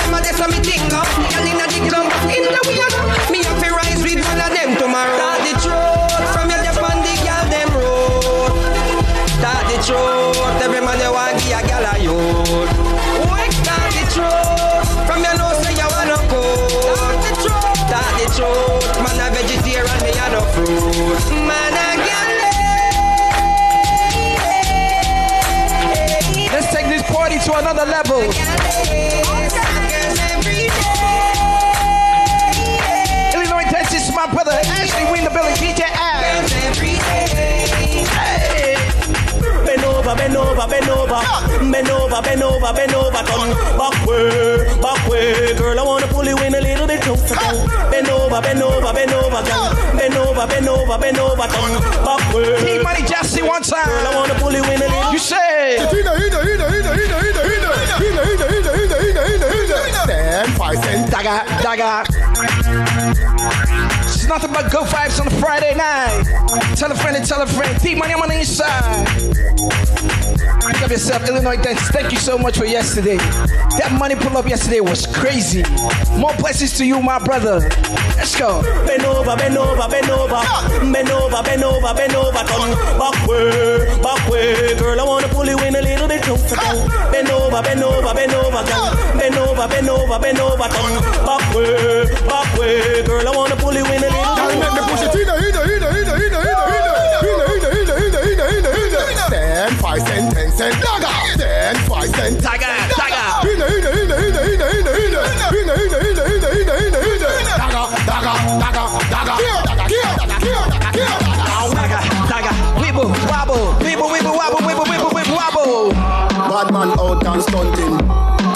over, 41.16 41.72
bend 41.72 41.88
over, 41.88 42.22
bend 42.22 42.42
over, 42.42 42.72
bend 42.72 42.72
over, 42.72 42.72
bend 42.72 42.94
over, 42.94 43.22
turn 43.24 43.50
back 43.78 44.06
way, 44.06 44.80
back 44.80 45.08
way, 45.08 45.54
girl. 45.56 45.78
I 45.78 45.82
wanna 45.82 46.06
pull 46.08 46.24
you 46.24 46.36
in 46.38 46.54
a 46.54 46.60
little 46.60 46.86
bit 46.86 47.00
closer, 47.02 47.34
girl. 47.34 47.66
Bend 47.90 48.08
over, 48.08 48.40
bend 48.40 48.62
over, 48.62 48.92
bend 48.92 49.12
over, 49.12 49.42
girl. 49.42 49.74
Bend 49.96 50.14
over, 50.14 50.46
bend 50.46 50.68
over, 50.68 50.98
bend 50.98 51.18
over, 51.18 51.46
turn 51.48 51.72
back 52.04 52.34
way. 52.34 52.64
Need 52.64 52.82
money, 52.82 53.02
Jesse, 53.06 53.42
one 53.42 53.62
time. 53.62 53.86
Girl, 53.86 54.06
I 54.06 54.14
wanna 54.14 54.34
pull 54.34 54.52
you 54.52 54.64
in 54.64 54.82
a 54.82 54.86
little. 54.86 55.12
You 55.12 55.18
say. 55.18 55.78
Ten, 60.06 60.46
five, 60.56 60.82
ten, 60.82 61.08
dagger, 61.10 61.40
dagger. 61.62 62.04
It's 64.04 64.26
nothing 64.26 64.52
but 64.52 64.70
good 64.70 64.86
vibes 64.86 65.20
on 65.20 65.26
a 65.26 65.30
Friday 65.30 65.74
night. 65.74 66.24
Tell 66.76 66.90
a 66.90 66.94
friend 66.94 67.16
and 67.16 67.26
tell 67.26 67.40
a 67.42 67.46
friend. 67.46 67.80
Deep 67.82 67.98
money, 67.98 68.14
I'm 68.14 68.22
on 68.22 68.28
the 68.28 68.38
inside. 68.38 70.15
Pick 70.66 70.82
up 70.82 70.90
yourself, 70.90 71.28
Illinois 71.28 71.56
Dentist. 71.56 71.92
Thank 71.92 72.10
you 72.10 72.18
so 72.18 72.36
much 72.36 72.58
for 72.58 72.64
yesterday. 72.64 73.16
That 73.78 73.94
money 73.98 74.16
pull 74.16 74.36
up 74.36 74.48
yesterday 74.48 74.80
was 74.80 75.06
crazy. 75.06 75.62
More 76.18 76.34
blessings 76.36 76.76
to 76.78 76.84
you, 76.84 77.00
my 77.00 77.18
brother. 77.18 77.60
Let's 78.18 78.34
go. 78.34 78.62
Bend 78.86 79.04
over, 79.04 79.36
bend 79.36 79.56
over, 79.56 79.86
bend 79.86 80.10
over, 80.10 80.42
bend 80.90 81.10
over, 81.10 81.42
bend 81.42 81.62
over, 81.62 81.94
bend 81.94 82.14
over, 82.14 82.42
turn 82.42 82.70
back 82.98 83.14
way, 83.28 83.86
back 84.02 84.22
way, 84.28 84.74
girl. 84.74 85.00
I 85.00 85.04
wanna 85.04 85.28
pull 85.28 85.46
you 85.46 85.58
in 85.62 85.76
a 85.76 85.82
little 85.82 86.08
bit 86.08 86.22
closer, 86.22 86.56
girl. 86.56 86.88
Bend 87.12 87.30
over, 87.30 87.62
bend 87.62 87.82
over, 87.84 88.14
bend 88.14 88.34
over, 88.34 88.62
girl. 88.66 88.90
Bend 89.14 89.36
over, 89.38 89.68
bend 89.68 89.88
over, 89.88 90.18
bend 90.18 90.40
over, 90.40 90.66
turn 90.66 90.94
back 91.22 91.46
way, 91.54 92.10
back 92.26 92.48
way, 92.58 93.06
girl. 93.06 93.22
I 93.22 93.30
wanna 93.36 93.56
pull 93.56 93.74
you 93.74 93.86
in 93.86 94.02
a 94.02 94.10
little 94.10 94.34
bit. 94.34 94.58
Make 94.58 94.72
me 94.74 94.82
push 94.90 95.02
it 95.06 95.14
in, 95.14 95.28
in, 95.30 95.30
in, 95.30 95.44
in, 95.45 95.45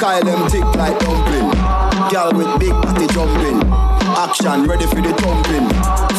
Kyle 0.01 0.25
them 0.25 0.49
tick 0.49 0.65
like 0.81 0.99
dumpling. 0.99 1.53
Girl 2.09 2.33
with 2.33 2.49
big 2.59 2.73
body 2.73 3.07
jumping. 3.13 3.61
Action 4.17 4.65
ready 4.65 4.87
for 4.87 4.97
the 4.97 5.13
thumping. 5.21 5.69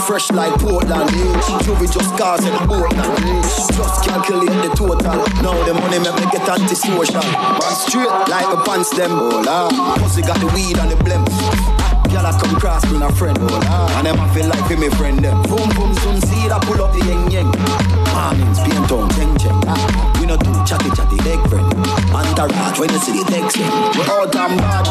Fresh 0.05 0.29
like 0.33 0.53
Portland 0.61 1.09
H. 1.09 1.65
Juvie 1.65 1.91
just 1.91 2.15
cars 2.15 2.45
at 2.45 2.53
Portland 2.69 3.01
H. 3.25 3.73
Just 3.73 4.05
calculate 4.05 4.53
the 4.61 4.69
total. 4.77 5.25
Now 5.41 5.57
the 5.65 5.73
money 5.73 5.97
make 5.97 6.13
me 6.13 6.29
get 6.29 6.47
antisocial. 6.47 7.25
Man 7.25 7.73
straight 7.73 8.05
like 8.29 8.45
my 8.53 8.61
pants 8.67 8.91
them. 8.95 9.17
Lord. 9.17 9.73
Pussy 9.97 10.21
got 10.21 10.37
the 10.37 10.45
weed 10.53 10.77
and 10.77 10.91
the 10.91 10.95
blem. 11.01 11.25
Ah, 11.27 12.05
girl 12.05 12.27
I 12.27 12.39
come 12.39 12.59
cross 12.59 12.85
with 12.85 13.01
a 13.01 13.11
friend. 13.15 13.35
Oh 13.41 13.47
lord. 13.49 13.65
And 13.97 14.05
them 14.05 14.19
I 14.19 14.31
feel 14.35 14.45
like 14.45 14.63
for 14.69 14.77
me 14.77 14.89
friend 14.89 15.17
them. 15.17 15.41
Boom 15.49 15.69
boom 15.73 15.91
soon 16.05 16.21
see 16.21 16.47
that 16.49 16.61
pull 16.69 16.79
up 16.83 16.93
the 16.93 16.99
yeng 16.99 17.31
yeng. 17.31 18.00
Mornings 18.13 18.59
paint 18.59 18.91
on 18.91 19.09
cheng 19.15 19.37
cheng. 19.37 19.61
Ah, 19.67 20.17
We 20.19 20.25
no 20.27 20.35
do 20.37 20.51
chatty 20.65 20.89
chatty 20.91 21.17
leg 21.27 21.39
friend. 21.49 21.67
Entourage 22.11 22.79
when 22.79 22.89
you 22.91 22.99
see 22.99 23.13
the 23.17 23.25
text 23.31 23.57
them. 23.57 23.71
We 23.95 24.03
all 24.11 24.27
damn 24.27 24.57
bad. 24.57 24.85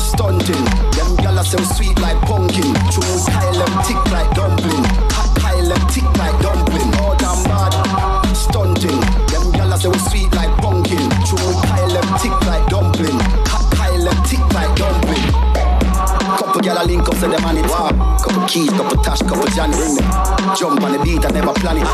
Stunting. 0.00 0.64
Them 0.94 1.10
gyal 1.22 1.38
are 1.38 1.44
so 1.44 1.58
sweet 1.74 1.98
like 2.00 2.20
pumpkin. 2.22 2.70
True 2.90 3.18
Kyle 3.26 3.52
them 3.54 3.74
tick 3.86 4.02
like 4.14 4.30
dumpling. 4.34 4.84
Hot 5.14 5.30
Kyle 5.38 5.68
them 5.68 5.82
tick 5.90 6.06
like 6.18 6.36
dumpling. 6.42 6.90
All 7.02 7.16
damn 7.16 7.42
bad. 7.44 7.74
Stunting. 8.34 9.00
Them 9.30 9.44
gyal 9.54 9.72
are 9.72 9.80
so 9.80 9.92
sweet 10.10 10.30
like 10.34 10.54
pumpkin. 10.62 11.02
True 11.26 11.52
Kyle 11.66 11.90
them 11.90 12.08
tick 12.22 12.36
like 12.46 12.66
dumpling. 12.68 13.18
Hot 13.50 13.66
Kyle 13.74 14.04
them 14.04 14.18
tick 14.24 14.42
like 14.54 14.72
dumpling. 14.76 15.26
Couple 16.38 16.60
gyal 16.62 16.80
a 16.80 16.84
link 16.86 17.08
up 17.08 17.14
to 17.18 17.26
them 17.26 17.44
and 17.44 17.58
it 17.58 17.66
wow. 17.66 18.11
Keys, 18.52 18.68
couple 18.68 19.02
tash, 19.02 19.22
couple 19.22 19.48
Johnny. 19.56 19.96
Jump 20.60 20.84
on 20.84 20.92
the 20.92 21.00
beat, 21.00 21.24
I 21.24 21.32
never 21.32 21.56
plan 21.56 21.80
it. 21.80 21.88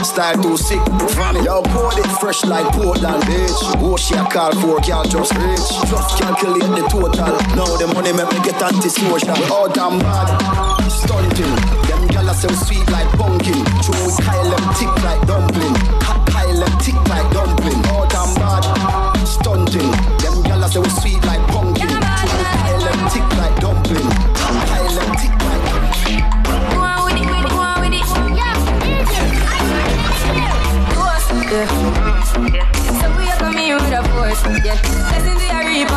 Style 0.00 0.40
too 0.40 0.56
sick, 0.56 0.80
from 1.12 1.36
it. 1.36 1.44
Yo, 1.44 1.60
pour 1.60 1.92
it 1.92 2.08
fresh 2.16 2.40
like 2.46 2.64
Portland, 2.72 3.20
bitch. 3.28 3.52
Oh, 3.84 3.98
she 3.98 4.14
a 4.14 4.24
call 4.24 4.56
for 4.64 4.80
girl 4.80 5.04
just 5.04 5.36
rich. 5.36 5.68
Just 5.92 6.16
calculate 6.16 6.72
the 6.72 6.88
total. 6.88 7.36
Now 7.52 7.68
the 7.76 7.84
money 7.92 8.16
make 8.16 8.32
me 8.32 8.40
get 8.40 8.56
antisocial. 8.62 9.36
We 9.36 9.44
all 9.52 9.68
damn 9.68 10.00
bad, 10.00 10.88
stunting. 10.88 11.52
Them 11.84 12.08
gyal 12.08 12.32
are 12.32 12.38
so 12.38 12.48
sweet 12.48 12.88
like 12.88 13.10
pumpkin. 13.20 13.60
True 13.84 14.08
Kyle 14.24 14.48
them 14.48 14.64
tick 14.80 14.94
like 15.04 15.20
dumpling. 15.28 15.76
Kyle 16.32 16.60
them 16.64 16.74
tick 16.80 16.96
like 17.12 17.28
dumpling. 17.28 17.80
All 17.92 18.08
damn 18.08 18.32
bad, 18.40 18.64
stunting. 19.28 19.90
Them 20.24 20.36
gyal 20.48 20.64
are 20.64 20.72
so 20.72 20.80
sweet 20.96 21.09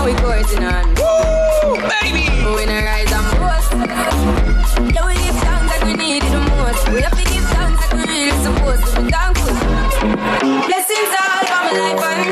to 0.04 0.10
your 0.10 0.16
reap 0.16 0.18
and 0.18 0.18
we 0.18 0.22
coursing 0.22 0.64
on. 0.64 0.84
Woo, 0.96 1.76
baby. 1.88 2.28
We 2.56 2.66
not 2.66 2.84
rise 2.84 3.12
and 3.12 3.28
boast. 3.40 3.72
Yeah, 4.94 5.06
we 5.06 5.14
give 5.16 5.36
thanks 5.36 5.68
like 5.72 5.84
we 5.86 5.94
need 5.94 6.24
it 6.24 6.32
the 6.32 6.40
most. 6.40 6.90
We 6.90 7.02
have 7.02 7.18
to 7.18 7.24
give 7.24 7.44
thanks 7.44 7.80
like 7.82 7.94
we 7.94 8.04
really 8.12 8.32
supposed 8.44 8.84
to 8.84 9.02
be 9.02 9.12
thankful. 9.12 9.56
Blessings 10.68 11.14
all 11.20 11.44
for 11.48 11.62
my 11.64 11.72
life 11.80 12.04
and 12.04 12.30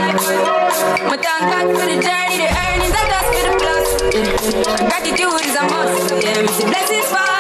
my 1.08 1.18
thank 1.18 1.42
God 1.52 1.66
for 1.72 1.86
the 1.86 1.98
journey, 2.02 2.38
the 2.38 2.50
earnings, 2.52 2.96
and 3.00 3.10
that's 3.12 3.30
for 3.32 3.44
the 3.48 3.54
plus. 3.62 3.90
Gratitude 4.90 5.46
is 5.46 5.56
a 5.56 5.64
must. 5.64 6.12
Yeah, 6.24 6.70
blessings 6.70 7.06
fall 7.08 7.31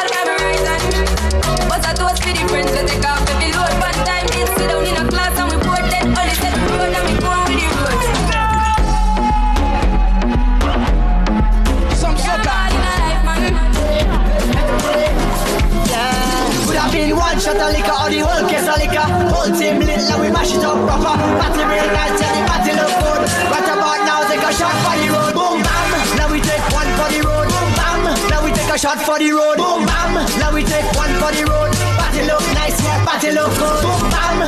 liquor. 18.91 19.07
Whole 19.31 19.51
team 19.55 19.80
lit 19.80 20.03
like 20.09 20.22
we 20.22 20.30
mash 20.31 20.53
it 20.53 20.63
up 20.63 20.77
proper. 20.85 21.15
Party 21.39 21.63
real 21.63 21.88
nice 21.95 22.22
and 22.22 22.34
the 22.35 22.41
party 22.47 22.72
look 22.76 22.91
good. 22.99 23.22
Right 23.51 23.69
about 23.72 23.99
now, 24.03 24.27
take 24.27 24.43
a 24.43 24.51
shot 24.51 24.76
for 24.84 24.95
the 24.99 25.07
road. 25.09 25.34
Boom 25.34 25.63
bam. 25.63 25.89
Now 26.18 26.31
we 26.31 26.39
take 26.41 26.65
one 26.76 26.89
for 26.99 27.07
the 27.11 27.19
road. 27.23 27.47
Boom 27.47 27.69
bam. 27.80 28.03
Now 28.30 28.43
we 28.43 28.51
take 28.51 28.69
a 28.69 28.77
shot 28.77 28.99
for 28.99 29.18
the 29.19 29.31
road. 29.31 29.57
Boom 29.57 29.85
bam. 29.85 30.13
Now 30.39 30.53
we 30.53 30.63
take 30.63 30.88
one 30.95 31.13
for 31.19 31.31
the 31.31 31.43
road. 31.47 31.72
Party 31.97 32.22
look 32.27 32.43
nice, 32.53 32.77
yeah, 32.84 33.05
party 33.05 33.31
look 33.31 33.51
good. 33.55 33.81
Boom 33.84 34.03
bam. 34.11 34.40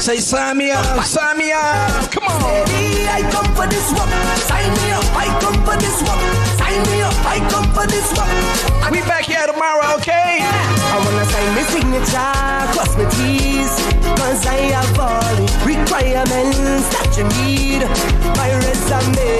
Say 0.00 0.16
sign 0.16 0.56
me 0.56 0.70
up, 0.70 1.04
sign 1.04 1.36
me 1.36 1.52
up. 1.52 2.10
Come 2.10 2.24
on. 2.24 2.40
Steady, 2.40 3.06
I 3.06 3.20
come 3.30 3.44
for 3.54 3.66
this 3.66 3.92
work. 3.92 4.08
Sign 4.48 4.72
me 4.80 4.92
up, 4.92 5.04
I 5.14 5.28
come 5.40 5.60
for 5.62 5.76
this 5.76 6.00
work. 6.02 6.20
Sign 6.56 6.80
me 6.88 7.02
up, 7.02 7.14
I 7.26 7.38
come 7.50 7.68
for 7.74 7.86
this 7.86 8.08
work. 8.16 8.70
We 8.90 9.02
back 9.02 9.22
here 9.22 9.46
tomorrow, 9.46 9.94
okay? 9.96 10.42
I 10.42 10.98
wanna 10.98 11.24
sign 11.30 11.54
my 11.54 11.62
signature, 11.70 12.34
cross 12.74 12.90
my 12.98 13.06
T's 13.14 13.70
Cause 14.18 14.44
I 14.46 14.74
have 14.74 14.98
all 14.98 15.22
the 15.38 15.46
requirements 15.62 16.90
that 16.90 17.14
you 17.14 17.24
need 17.38 17.86
My 18.34 18.50
resume 18.50 19.30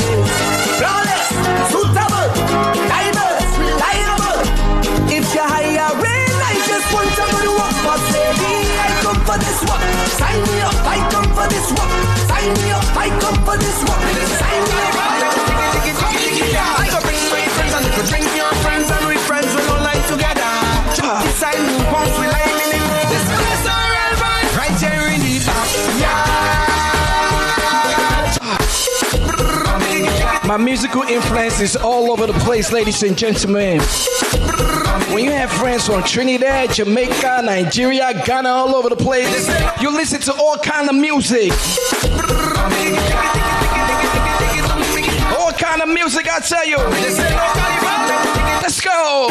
Flawless, 0.78 1.34
suitable, 1.74 2.30
diverse, 2.86 3.50
reliable 3.58 4.38
If 5.10 5.26
you 5.34 5.42
hire 5.42 5.98
rain, 5.98 6.36
I 6.46 6.54
just 6.70 6.86
want 6.94 7.10
to 7.18 7.24
go 7.26 7.38
to 7.42 7.52
work 7.58 7.76
But 7.82 8.00
baby, 8.14 8.38
I 8.38 8.54
come 8.54 8.59
for 9.31 9.39
this 9.39 9.62
work 9.62 9.82
Sign 10.19 10.43
me 10.43 10.59
up, 10.66 10.74
I 10.82 10.98
come 11.15 11.28
for 11.39 11.47
this 11.47 11.70
work 11.70 11.93
Sign 12.27 12.51
me 12.59 12.66
up, 12.74 12.82
I 12.98 13.09
come 13.23 13.39
for 13.47 13.57
this 13.62 13.78
work 13.86 14.02
Sign 14.43 14.62
me 14.66 14.78
up, 14.82 14.97
I 14.98 15.15
come 15.23 15.39
for 15.47 15.55
this 15.55 16.01
go 16.90 16.98
bring 17.07 17.23
my 17.31 17.47
friends 17.55 17.74
and 17.78 17.86
go 17.94 18.02
drink 18.11 18.27
your 18.35 18.51
friends 18.65 18.90
and 18.90 19.07
we 19.07 19.16
friends 19.28 19.47
we 19.55 19.62
all 19.70 19.82
like 19.86 20.02
together. 20.11 20.51
Decide 21.23 21.62
who 21.62 21.78
wants 21.94 22.19
we 22.19 22.27
like 22.27 22.51
in. 22.51 22.74
This 23.12 23.27
place 23.39 23.65
alright, 23.70 24.19
right? 24.19 24.48
Right 24.59 24.77
here 24.82 25.07
in 25.15 25.20
the 25.23 25.39
back. 25.47 25.69
My 30.47 30.57
musical 30.57 31.02
influence 31.02 31.61
is 31.61 31.77
all 31.77 32.11
over 32.11 32.27
the 32.27 32.39
place, 32.40 32.73
ladies 32.73 33.02
and 33.05 33.16
gentlemen. 33.16 33.81
When 35.12 35.24
you 35.24 35.32
have 35.32 35.50
friends 35.50 35.86
from 35.86 36.04
Trinidad, 36.04 36.72
Jamaica, 36.72 37.42
Nigeria, 37.44 38.12
Ghana, 38.24 38.48
all 38.48 38.76
over 38.76 38.88
the 38.88 38.96
place, 38.96 39.48
you 39.80 39.90
listen 39.92 40.20
to 40.20 40.32
all 40.34 40.56
kind 40.56 40.88
of 40.88 40.94
music. 40.94 41.50
All 45.36 45.52
kind 45.52 45.82
of 45.82 45.88
music, 45.88 46.28
I 46.30 46.38
tell 46.40 46.64
you. 46.66 46.78
Let's 48.62 48.80
go. 48.80 49.28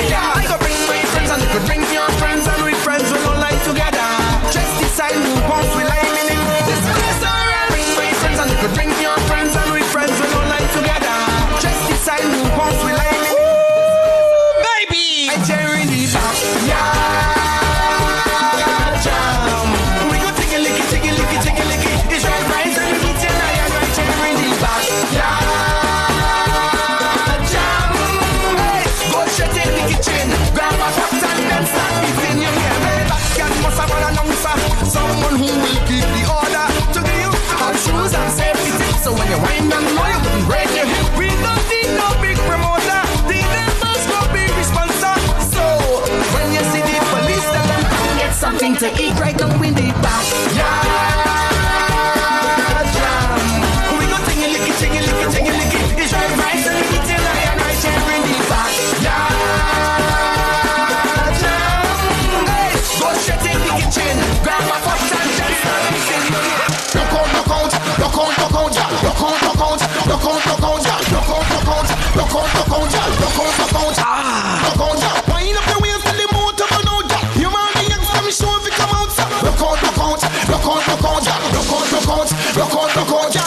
Out, 82.10 82.30
look 82.58 82.74
out, 82.74 82.92
look 82.98 83.12
out, 83.14 83.36
yeah. 83.36 83.46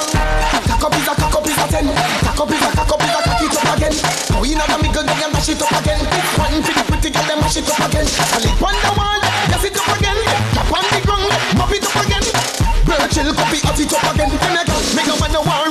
Cock 0.70 0.84
up 0.86 0.94
is 0.94 1.09
a 1.09 1.14
cock 1.18 1.34
up 1.34 1.47
is 1.47 1.59
a 1.59 1.66
ten. 1.68 1.86
Cock 2.22 2.40
up 2.40 2.51
is 2.51 2.62
a 2.62 2.70
cock 2.70 2.93
up 2.94 3.02
is 3.02 3.10
a 3.10 3.20
cock 3.22 3.43
it 3.43 3.56
up 3.59 3.76
again. 3.76 3.94
Now 4.30 4.43
know 4.43 4.66
the 4.70 4.76
middle, 4.82 5.02
they 5.02 5.28
mash 5.32 5.48
it 5.51 5.62
up 5.62 5.74
again. 5.82 6.01
One 6.39 6.62
pretty 6.62 6.82
pretty 6.86 7.10
girl, 7.10 7.26
they 7.26 7.36
mash 7.40 7.56
it 7.56 7.68
up 7.68 7.82
again. 7.89 8.06
I 8.06 8.39
live 8.43 8.62
on 8.62 8.76
the 8.78 8.90
wall, 8.94 9.22
yes 9.51 9.64
it 9.66 9.76
up 9.76 9.90
again. 9.98 10.18
Tap 10.55 10.70
on 10.70 10.84
the 10.86 10.98
ground, 11.02 11.32
mop 11.59 11.72
it 11.74 11.84
up 11.84 11.97
again. 12.06 12.24
Virgil 12.86 13.34
copy 13.34 13.59
at 13.66 13.80
it 13.80 13.93
up 13.93 14.06
again. 14.14 14.30
Then 14.30 14.59
I 14.59 14.64
go, 14.64 14.76
make 14.94 15.06
no 15.06 15.43
war 15.43 15.43
rap 15.43 15.59
it. 15.59 15.61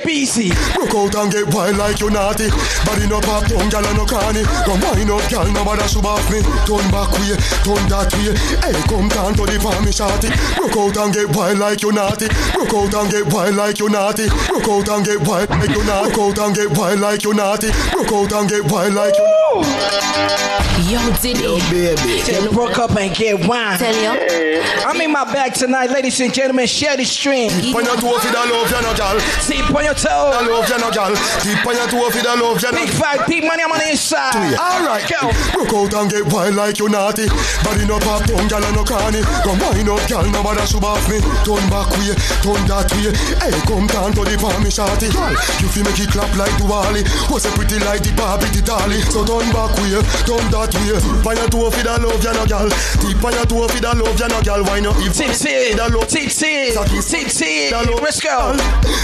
Get 0.00 0.06
busy. 0.06 0.50
Out 0.50 1.14
and 1.14 1.32
get 1.32 1.54
wild 1.54 1.76
like 1.76 2.00
you 2.00 2.10
naughty. 2.10 2.48
Body 2.84 3.06
no 3.06 3.20
pop, 3.20 3.44
tongue 3.46 3.68
gal 3.70 3.82
no 3.94 4.04
cranny. 4.04 4.42
Come 4.64 4.80
wind 4.80 5.10
up, 5.10 5.28
gal, 5.28 5.50
no 5.52 5.64
bother 5.64 5.88
should 5.88 6.04
off 6.04 6.30
me. 6.30 6.42
Turn 6.66 6.84
back 6.90 7.12
way, 7.12 7.36
turn 7.64 7.84
that 7.88 8.12
way. 8.16 8.34
Hey, 8.60 8.76
come 8.88 9.08
down 9.08 9.34
to 9.34 9.46
the 9.46 9.58
palm 9.60 9.84
me 9.84 9.92
shorty. 9.92 10.28
Broke 10.56 10.76
out 10.76 10.96
and 11.04 11.14
get 11.14 11.36
wild 11.36 11.58
like 11.58 11.82
you 11.82 11.92
naughty. 11.92 12.28
Broke 12.52 12.74
out 12.74 12.94
and 12.94 13.10
get 13.10 13.32
wild 13.32 13.54
like 13.56 13.78
you 13.78 13.88
naughty. 13.88 14.28
Broke 14.48 14.68
out 14.68 14.88
and 14.88 15.04
get 15.04 15.20
wild 15.26 15.50
like 15.50 15.70
you 15.70 15.84
naughty. 15.84 16.12
Broke 16.12 16.38
out 16.38 16.38
and 16.38 16.54
get 16.56 16.78
wild 16.78 17.00
like 17.00 17.24
you 17.24 17.34
naughty. 17.34 17.70
Broke 17.92 18.12
out 18.12 18.32
and 18.32 18.48
get 18.48 18.64
wild 18.70 18.94
like 18.94 19.16
you. 19.16 19.39
Yo, 19.50 21.02
Diddy. 21.18 21.42
Yo, 21.42 21.58
baby. 21.70 22.22
Just 22.22 22.52
broke 22.52 22.78
up 22.78 22.94
and 22.96 23.14
get 23.14 23.46
wine. 23.46 23.78
Tell 23.78 23.94
you. 23.94 24.62
I'm 24.86 25.00
in 25.00 25.10
my 25.10 25.24
bag 25.24 25.54
tonight, 25.54 25.90
ladies 25.90 26.20
and 26.20 26.32
gentlemen. 26.32 26.66
Share 26.66 26.96
the 26.96 27.04
stream. 27.04 27.50
On 27.74 27.84
your 27.84 27.96
toe 27.98 28.18
for 28.18 28.30
the 28.30 28.42
love, 28.46 28.70
you 28.70 28.82
no 28.82 28.94
gal. 28.94 29.18
See, 29.42 29.62
on 29.62 29.84
your 29.84 29.94
toe. 29.94 30.30
The 30.34 30.50
love, 30.50 30.68
you 30.68 30.78
no 30.78 30.90
gal. 30.90 31.14
Keep 31.42 31.66
on 31.66 31.74
your 31.74 31.88
toe 31.90 32.10
for 32.10 32.22
the 32.22 32.34
love, 32.38 32.62
you 32.62 32.70
no 32.70 32.78
Big 32.78 32.90
five, 32.90 33.26
big 33.26 33.42
money, 33.44 33.62
I'm 33.62 33.72
on 33.72 33.78
the 33.78 33.90
inside. 33.90 34.54
Alright, 34.54 35.06
go. 35.10 35.30
Broke 35.54 35.74
out 35.74 35.94
and 35.94 36.10
get 36.10 36.26
wild 36.32 36.54
like 36.54 36.78
you 36.78 36.88
naughty. 36.88 37.26
Body 37.62 37.86
no 37.86 37.98
pop, 37.98 38.22
tongue 38.26 38.46
gal 38.46 38.62
and 38.62 38.74
no 38.74 38.82
cranny. 38.86 39.22
Come 39.42 39.58
wind 39.58 39.90
up, 39.90 40.02
gal, 40.06 40.26
no 40.30 40.42
bother 40.42 40.66
should 40.66 40.82
off 40.82 41.02
me. 41.10 41.18
Turn 41.42 41.62
back 41.70 41.90
way, 41.98 42.14
turn 42.42 42.62
that 42.70 42.90
way. 42.94 43.10
Hey, 43.42 43.54
come 43.66 43.86
down 43.90 44.14
to 44.14 44.22
the 44.22 44.38
palm 44.38 44.62
me 44.62 44.70
shorty. 44.70 45.10
Gal, 45.10 45.34
you 45.58 45.68
feel 45.70 45.86
make 45.86 45.98
it 45.98 46.10
clap 46.10 46.30
like 46.38 46.54
Duali. 46.58 47.02
Was 47.30 47.46
a 47.46 47.50
pretty 47.54 47.78
like 47.82 48.02
the 48.02 48.14
Barbie, 48.14 48.50
the 48.54 48.62
dolly. 48.62 49.02
So 49.10 49.22
turn 49.40 49.52
back 49.52 49.72
way, 49.80 49.96
turn 50.28 50.44
that 50.52 50.72
way. 50.76 51.00
On 51.24 51.36
your 51.36 51.48
toe 51.48 51.70
for 51.70 51.82
the 51.82 51.94
love, 51.96 52.20
you 52.20 52.32
no 52.32 52.44
gal. 52.44 52.68
Tip 53.00 53.24
on 53.24 53.32
your 53.32 53.46
toe 53.48 53.68
for 53.68 53.80
the 53.80 53.90
love, 53.96 54.20
you 54.20 54.28
no 54.28 54.38
gal. 54.44 54.62
Why 54.64 54.80
not? 54.80 54.96
If 55.00 55.16
Tip, 55.16 55.32
tip, 55.32 55.76
the 55.76 55.86
love, 55.88 56.08
tip, 56.08 56.28
tip, 56.28 56.76
tip, 56.76 57.28
tip. 57.28 57.72
Let's 58.00 58.20
go. 58.20 58.56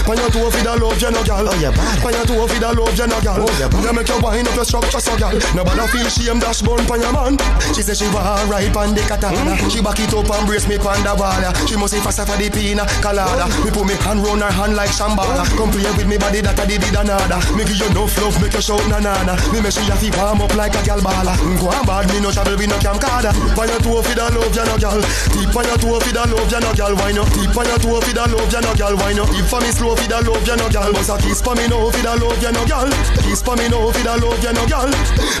on 0.05 0.17
your 0.17 0.29
toe 0.29 0.49
for 0.49 0.61
the 0.61 0.73
love, 0.77 1.01
you 1.01 1.11
no 1.11 1.21
gal. 1.25 1.47
Oh 1.49 1.57
yeah, 1.57 1.73
bad. 1.73 2.05
On 2.05 2.13
your 2.13 2.25
toe 2.25 2.45
for 2.45 2.59
the 2.59 2.69
love, 2.69 2.93
you 2.93 3.07
no 3.07 3.17
gal. 3.21 3.41
Oh 3.41 3.53
yeah, 3.57 3.69
bad. 3.69 3.83
You 3.83 3.93
make 3.93 4.09
your 4.09 4.21
wind 4.21 4.47
up 4.47 4.55
your 4.55 4.67
structure, 4.67 5.01
so 5.01 5.17
gal. 5.17 5.33
Nobody 5.57 5.85
feel 5.89 6.07
shame, 6.09 6.39
dash 6.39 6.61
bone 6.61 6.85
pon 6.85 7.01
your 7.01 7.13
man. 7.13 7.37
She 7.73 7.81
say 7.81 7.97
she 7.97 8.07
want 8.13 8.45
ride 8.49 8.73
pon 8.73 8.93
the 8.93 9.01
katana. 9.07 9.57
Mm. 9.57 9.71
She 9.71 9.81
back 9.81 9.99
it 9.99 10.13
up 10.13 10.29
and 10.29 10.45
brace 10.45 10.67
me 10.69 10.77
pon 10.77 11.01
the 11.01 11.13
wall. 11.17 11.41
She 11.65 11.75
must 11.77 11.93
say 11.93 12.01
faster 12.01 12.25
for 12.25 12.37
the 12.37 12.49
pina 12.49 12.85
colada. 13.01 13.49
Oh. 13.49 13.65
Me 13.65 13.69
put 13.73 13.85
me 13.87 13.95
hand 14.05 14.21
round 14.21 14.41
her 14.41 14.51
hand 14.51 14.75
like 14.75 14.93
shambala. 14.93 15.41
Oh. 15.41 15.55
Come 15.57 15.71
play 15.73 15.89
with 15.97 16.07
me 16.07 16.17
body 16.17 16.41
that 16.41 16.59
I 16.59 16.65
did 16.65 16.83
nada. 16.93 17.37
Me 17.57 17.65
give 17.65 17.79
you 17.81 17.89
enough 17.89 18.13
love, 18.21 18.37
make 18.41 18.53
you 18.53 18.61
shout 18.61 18.83
na 18.89 18.99
na 18.99 19.13
na. 19.23 19.33
Me 19.53 19.61
make 19.61 19.73
she 19.73 19.81
to 19.87 20.26
warm 20.27 20.41
up 20.43 20.55
like 20.55 20.75
a 20.75 20.81
gal 20.83 20.99
bala. 20.99 21.33
Mm, 21.39 21.55
go 21.59 21.71
on 21.71 21.85
bad, 21.87 22.05
me 22.11 22.19
no 22.19 22.31
travel 22.31 22.55
with 22.59 22.67
no 22.67 22.75
camcorder. 22.83 23.31
On 23.55 23.67
your 23.67 23.79
toe 23.79 24.03
for 24.03 24.15
the 24.15 24.25
love, 24.35 24.51
you 24.51 24.65
no 24.67 24.75
gal. 24.75 24.99
Tip 25.31 25.55
on 25.55 25.63
your 25.63 25.77
toe 25.79 25.99
for 26.03 26.11
the 26.11 26.23
love, 26.27 26.51
you 26.51 26.59
no 26.59 26.71
gal. 26.75 26.93
Why 26.99 27.11
no? 27.15 27.23
Tip 27.31 27.55
on 27.55 27.65
your 27.67 27.79
toe 27.79 28.01
for 28.03 28.11
the 28.11 28.23
love, 28.27 28.51
you 28.51 28.61
no 28.61 28.71
gal. 28.75 28.95
Why 28.99 29.13
no? 29.15 29.23
If 29.31 29.47
for 29.47 29.61
me 29.63 29.71
slow 29.71 29.95
for 29.95 30.07
the 30.07 30.19
love, 30.19 30.43
you 30.43 30.55
no 30.59 30.67
gal. 30.67 30.91
Bust 30.91 31.11
a 31.11 31.15
kiss 31.23 31.39
for 31.39 31.55
me 31.55 31.67
now 31.71 31.87
for 31.87 32.03
the 32.03 32.11
love, 32.11 32.41
you 32.43 32.51
no 32.51 32.61
gal. 32.67 32.89
Kiss 33.23 33.41
for 33.41 33.55
me 33.55 33.71
now 33.71 33.87
for 33.87 34.03
the 34.03 34.13
love, 34.19 34.43
you 34.43 34.51
no 34.51 34.63
gal. 34.67 34.89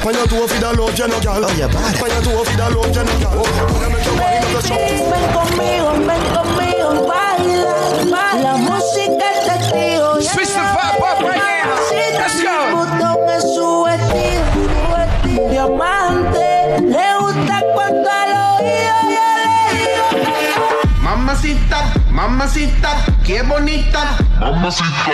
On 0.07 0.13
your 0.15 0.27
toe 0.31 0.47
for 0.47 0.59
the 0.63 0.69
love, 0.71 0.95
you 0.95 1.07
no 1.11 1.17
gal. 1.19 1.43
Oh 1.43 1.51
yeah, 1.59 1.67
bad. 1.67 1.95
On 1.99 2.07
your 2.07 2.23
toe 2.23 2.43
for 2.47 2.55
the 2.55 2.67
love, 2.71 2.95
you 2.95 3.03
no 3.03 3.13
gal. 3.19 3.35
Oh, 3.35 3.43
you 3.43 3.89
make 3.91 4.07
your 4.07 4.15
wine 4.15 4.39
up 4.39 4.51
your 4.55 4.63
shoulder. 4.63 5.03
Ven 5.11 5.25
conmigo, 5.35 5.91
ven 6.07 6.23
conmigo, 6.31 6.89
baila, 7.03 7.75
baila. 8.07 8.39
La 8.39 8.53
música 8.55 9.25
es 9.35 9.43
testigo. 9.43 10.76
Mamacita, 22.17 23.05
qué 23.23 23.43
bonita. 23.43 24.17
Mamacita. 24.39 25.11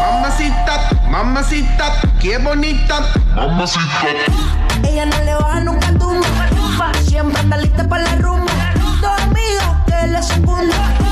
Mamacita, 0.00 0.90
mamacita, 1.10 1.92
qué 2.20 2.38
bonita. 2.38 3.00
Mamacita. 3.34 3.84
Ella 4.82 5.06
no 5.06 5.18
le 5.24 5.34
baja 5.34 5.60
nunca 5.60 5.92
tumba. 5.98 6.26
Siempre 7.06 7.40
anda 7.40 7.56
lista 7.58 7.86
para 7.88 8.04
la 8.04 8.14
rumba. 8.16 8.52
Dos 9.00 9.20
amigos 9.22 9.76
que 9.86 10.06
le 10.06 10.22
secundan. 10.22 11.07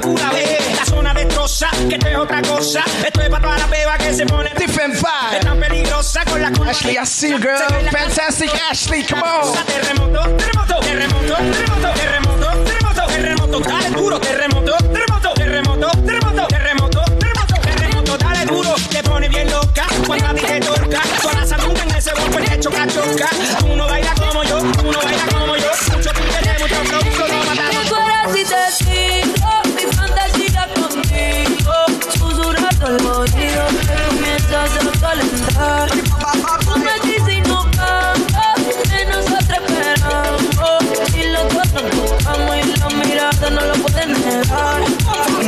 La 0.00 0.32
la 0.76 0.84
zona 0.84 1.14
destroza, 1.14 1.68
que 1.88 1.94
esto 1.94 2.08
es 2.08 2.16
otra 2.16 2.42
cosa, 2.42 2.84
esto 3.06 3.20
es 3.20 3.28
para 3.28 3.42
toda 3.42 3.58
la 3.58 3.66
beba 3.68 3.96
que 3.96 4.12
se 4.12 4.26
pone 4.26 4.50
Different 4.58 4.94
vibe. 4.94 5.38
es 5.38 5.44
tan 5.44 5.60
peligrosa 5.60 6.24
con 6.24 6.42
la 6.42 6.48
Ashley, 6.48 6.96
I 6.96 7.06
see 7.06 7.30
you, 7.30 7.38
girl. 7.38 7.56
Fantastic, 7.92 8.50
Ashley. 8.70 9.04
Come 9.04 9.22
on. 9.22 9.54
Terremoto, 9.66 10.36
terremoto, 10.36 10.80
terremoto, 10.80 11.36
terremoto, 11.36 11.92
terremoto, 11.94 12.56
terremoto, 12.66 13.06
terremoto, 13.06 13.60
dale 13.60 13.90
duro, 13.90 14.18
terremoto, 14.18 14.76
terremoto, 14.92 15.32
terremoto, 15.34 15.90
terremoto, 16.04 16.46
terremoto, 16.48 17.04
terremoto, 17.20 17.60
terremoto, 17.60 18.16
dale 18.16 18.46
duro, 18.46 18.74
te 18.90 19.02
pone 19.04 19.28
bien 19.28 19.48
loca 19.48 19.86
cuando 20.06 20.26
a 20.26 20.34
ti 20.34 20.42
te 20.42 20.58
toca, 20.58 21.02
con 21.22 21.40
la 21.40 21.46
salud 21.46 21.78
en 21.78 21.94
ese 21.94 22.10
golpe 22.14 22.42
te 22.42 22.58
choca, 22.58 22.86
choca, 22.88 23.28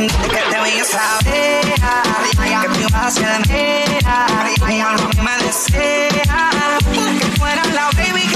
que 0.07 0.41
te 0.49 0.59
voy 0.59 0.79
a 0.79 0.85
saber 0.85 1.61
que 2.61 2.67
mi 2.69 2.85
hacia 2.93 3.39
mera 3.47 4.27
mi 4.67 4.81
alma 4.81 5.09
me 5.21 5.43
desea 5.45 6.09
que 6.91 7.25
fuera 7.37 7.63
la 7.73 7.89
baby 7.91 8.26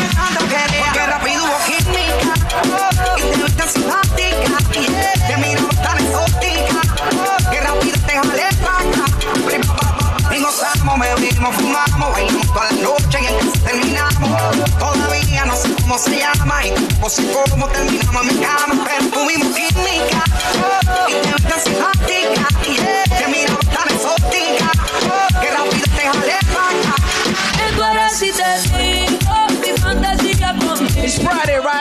cómo 15.91 16.03
se 16.03 16.19
llama 16.19 16.65
y 16.65 16.71
tampoco 16.71 17.09
sé 17.09 17.23
cómo 17.49 17.67
terminamos 17.67 18.21
en 18.21 18.27
mi 18.27 18.45
cama 18.45 18.85
pero 18.85 19.09
tuvimos 19.09 19.47
química 19.53 20.23
y 21.09 21.11
te 21.11 21.33
viste 21.33 21.59
simpática 21.59 22.47
que 23.17 23.27
mira 23.27 23.57
tan 23.75 23.93
exótica 23.93 24.71
que 25.41 25.51
rápido 25.51 25.85
te 25.93 26.07
jalé 26.07 26.39
pa' 26.53 26.69
acá 26.69 26.95
Que 27.57 27.75
tú 27.75 27.83
eres 27.83 28.21
y 28.21 28.31
te 28.31 28.49
sigo, 28.61 29.35
mi 29.59 29.81
fantasía 29.81 30.55
contigo. 30.59 31.03
It's 31.03 31.17
Friday, 31.17 31.59
right? 31.59 31.80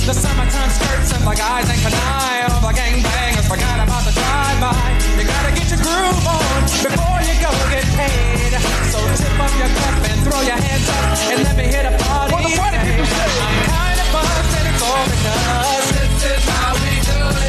The 0.00 0.14
summertime 0.14 0.70
skirts 0.70 1.12
and 1.12 1.22
the 1.22 1.34
guys 1.36 1.70
ain't 1.70 1.82
canine. 1.82 2.50
The 2.50 2.72
gangbangers 2.72 3.46
forgot 3.46 3.78
about 3.78 4.02
the 4.02 4.10
drive-by. 4.10 4.74
You 5.14 5.24
gotta 5.28 5.52
get 5.54 5.70
your 5.70 5.78
groove 5.78 6.26
on 6.26 6.62
before 6.66 7.20
you 7.22 7.36
go 7.38 7.52
get 7.70 7.86
paid. 7.94 8.58
So 8.90 8.98
tip 9.14 9.38
up 9.38 9.52
your 9.60 9.70
cup 9.70 10.02
and 10.10 10.18
throw 10.26 10.40
your 10.42 10.58
hands 10.58 10.88
up 10.88 11.04
and 11.30 11.44
let 11.44 11.54
me 11.54 11.64
hit 11.70 11.84
a 11.86 11.94
party. 12.02 12.32
What 12.32 12.42
the 12.42 12.56
party 12.58 12.78
people 12.82 13.06
say? 13.06 13.28
I'm 13.44 13.54
kinda 13.70 14.04
buzzed 14.10 14.50
and 14.58 14.66
it's 14.72 14.82
all 14.82 15.04
because 15.06 15.86
this 15.94 16.24
is 16.26 16.44
how 16.58 16.69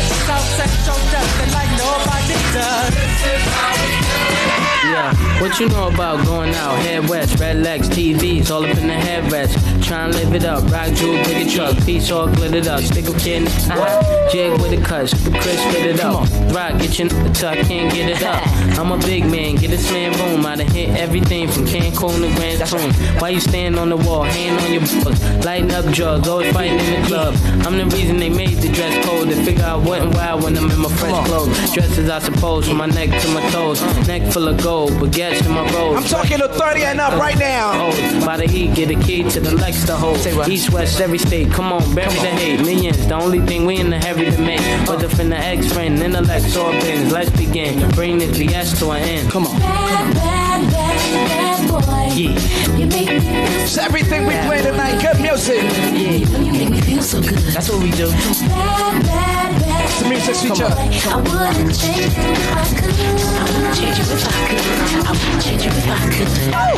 we 0.01 0.09
do 0.09 0.15
it. 0.15 0.27
South 0.27 0.49
Central 0.57 0.97
does 1.11 1.31
it 1.41 1.51
like 1.53 1.71
nobody 1.77 2.37
does. 2.53 2.93
This 2.95 3.21
is 3.29 3.43
how 3.53 3.73
we 3.77 3.89
do 4.01 4.17
it. 4.17 4.71
Yeah, 4.91 5.41
what 5.41 5.59
you 5.59 5.69
know 5.69 5.87
about 5.87 6.25
going 6.25 6.53
out? 6.55 6.75
Head 6.79 7.07
west, 7.07 7.39
red 7.39 7.57
legs, 7.57 7.87
TVs, 7.87 8.49
all 8.49 8.65
up 8.65 8.77
in 8.77 8.87
the 8.87 8.93
headrest. 8.93 9.53
Try 9.85 10.05
and 10.05 10.13
live 10.15 10.33
it 10.33 10.45
up. 10.45 10.63
Rock 10.71 10.93
jewel, 10.93 11.23
bigger 11.23 11.49
truck, 11.49 11.85
piece 11.85 12.09
all 12.11 12.27
glittered 12.27 12.67
up. 12.67 12.81
Stick 12.81 13.07
a 13.07 13.13
kid, 13.19 13.47
uh-huh. 13.47 14.29
jig 14.31 14.51
with 14.61 14.73
a 14.73 14.81
cut, 14.83 15.09
crisp, 15.09 15.69
spit 15.69 15.85
it 15.85 15.99
up. 15.99 16.27
Rock, 16.53 16.79
get 16.79 16.97
your 16.97 17.13
n- 17.13 17.33
tuck, 17.33 17.57
can't 17.67 17.93
get 17.93 18.09
it 18.09 18.23
up. 18.23 18.41
I'm 18.79 18.91
a 18.91 18.97
big 18.97 19.25
man, 19.25 19.55
get 19.55 19.69
this 19.69 19.91
man 19.91 20.11
room. 20.19 20.45
I 20.45 20.55
done 20.55 20.67
hit 20.67 20.89
everything 20.97 21.47
from 21.47 21.65
Cancun 21.65 22.21
to 22.21 22.35
Grand 22.35 22.65
Tune. 22.67 23.19
Why 23.21 23.29
you 23.29 23.39
stand 23.39 23.77
on 23.77 23.89
the 23.89 23.97
wall, 23.97 24.23
hand 24.23 24.59
on 24.61 24.71
your 24.71 25.03
balls, 25.03 25.45
lighting 25.45 25.71
up 25.71 25.85
drugs, 25.93 26.27
always 26.27 26.53
fighting 26.53 26.79
in 26.79 27.01
the 27.01 27.07
club. 27.07 27.35
I'm 27.65 27.77
the 27.77 27.85
reason 27.95 28.17
they 28.17 28.29
made 28.29 28.57
the 28.57 28.71
dress 28.71 29.05
code. 29.05 29.27
They 29.27 29.45
figure 29.45 29.65
out 29.65 29.83
what 29.83 29.90
and 29.93 30.13
why 30.13 30.33
when 30.35 30.57
I'm 30.57 30.69
in 30.69 30.79
my 30.79 30.89
fresh 30.89 31.27
clothes. 31.27 31.73
Dresses, 31.73 32.09
I 32.09 32.19
suppose, 32.19 32.67
from 32.67 32.77
my 32.77 32.87
neck 32.87 33.09
to 33.21 33.27
my 33.29 33.49
toes. 33.49 33.81
Neck 34.07 34.31
full 34.31 34.47
of 34.47 34.61
gold, 34.61 34.91
baguettes 34.91 35.45
in 35.45 35.51
my 35.51 35.69
robe. 35.73 35.97
I'm 35.97 36.03
talking 36.03 36.37
to 36.39 36.47
30 36.47 36.83
and 36.83 37.01
up 37.01 37.13
right 37.19 37.37
now. 37.37 37.71
Oh, 37.73 38.25
by 38.25 38.37
the 38.37 38.47
heat, 38.47 38.75
get 38.75 38.89
a 38.91 38.95
key 38.95 39.23
to 39.29 39.39
the 39.39 39.55
Lex 39.55 39.85
to 39.85 39.95
hold. 39.95 40.17
East, 40.47 40.71
west, 40.71 40.99
every 41.01 41.17
state. 41.17 41.51
Come 41.51 41.71
on, 41.71 41.95
bury 41.95 42.13
the 42.13 42.31
hate. 42.41 42.59
Millions, 42.61 43.05
the 43.07 43.15
only 43.15 43.39
thing 43.41 43.65
we 43.65 43.77
in 43.77 43.89
the 43.89 43.99
heavy 43.99 44.29
to 44.29 44.41
make. 44.41 44.61
Whether 44.87 45.09
from 45.09 45.29
the 45.29 45.37
X 45.37 45.71
friend, 45.71 45.99
intellect, 45.99 46.55
or 46.57 46.71
bins. 46.71 47.11
Let's 47.11 47.29
begin. 47.31 47.89
Bring 47.91 48.17
this 48.19 48.37
BS 48.37 48.79
to 48.79 48.91
an 48.91 49.03
end. 49.03 49.31
Come 49.31 49.47
on. 49.47 49.59
Bad, 49.59 50.13
bad, 50.13 50.71
bad, 50.71 51.27
bad 51.29 51.69
boy. 51.69 52.15
Yeah. 52.15 52.77
You 52.77 52.85
make 52.87 53.09
me 53.09 53.19
feel 53.19 53.61
It's 53.63 53.77
everything 53.77 54.25
we 54.27 54.33
play 54.47 54.61
tonight. 54.61 55.01
Good 55.01 55.21
music. 55.21 55.63
Yeah. 55.63 56.39
You 56.39 56.51
make 56.53 56.69
me 56.69 56.81
feel 56.81 57.01
so 57.01 57.21
good. 57.21 57.37
That's 57.53 57.69
what 57.69 57.81
we 57.81 57.91
do. 57.91 58.09
Bad, 58.09 59.03
bad, 59.03 59.51
bad. 59.51 59.60
It's 59.91 59.99
the 59.99 60.07
music 60.07 60.35
feature. 60.39 60.71
I 60.71 61.19
wouldn't 61.19 61.75
change 61.75 61.99
it 61.99 62.15
if 62.15 62.47
I 62.47 62.63
could. 62.79 62.95
I 62.95 63.43
wouldn't 63.43 63.75
change 63.75 63.99
it 63.99 64.07
if 64.07 64.23
I 64.23 64.31
could. 64.47 64.63
I 65.03 65.11
wouldn't 65.11 65.43
change 65.43 65.67
it 65.67 65.75
if 65.75 65.83
I 65.83 65.99
could. 66.15 66.31
I 66.55 66.71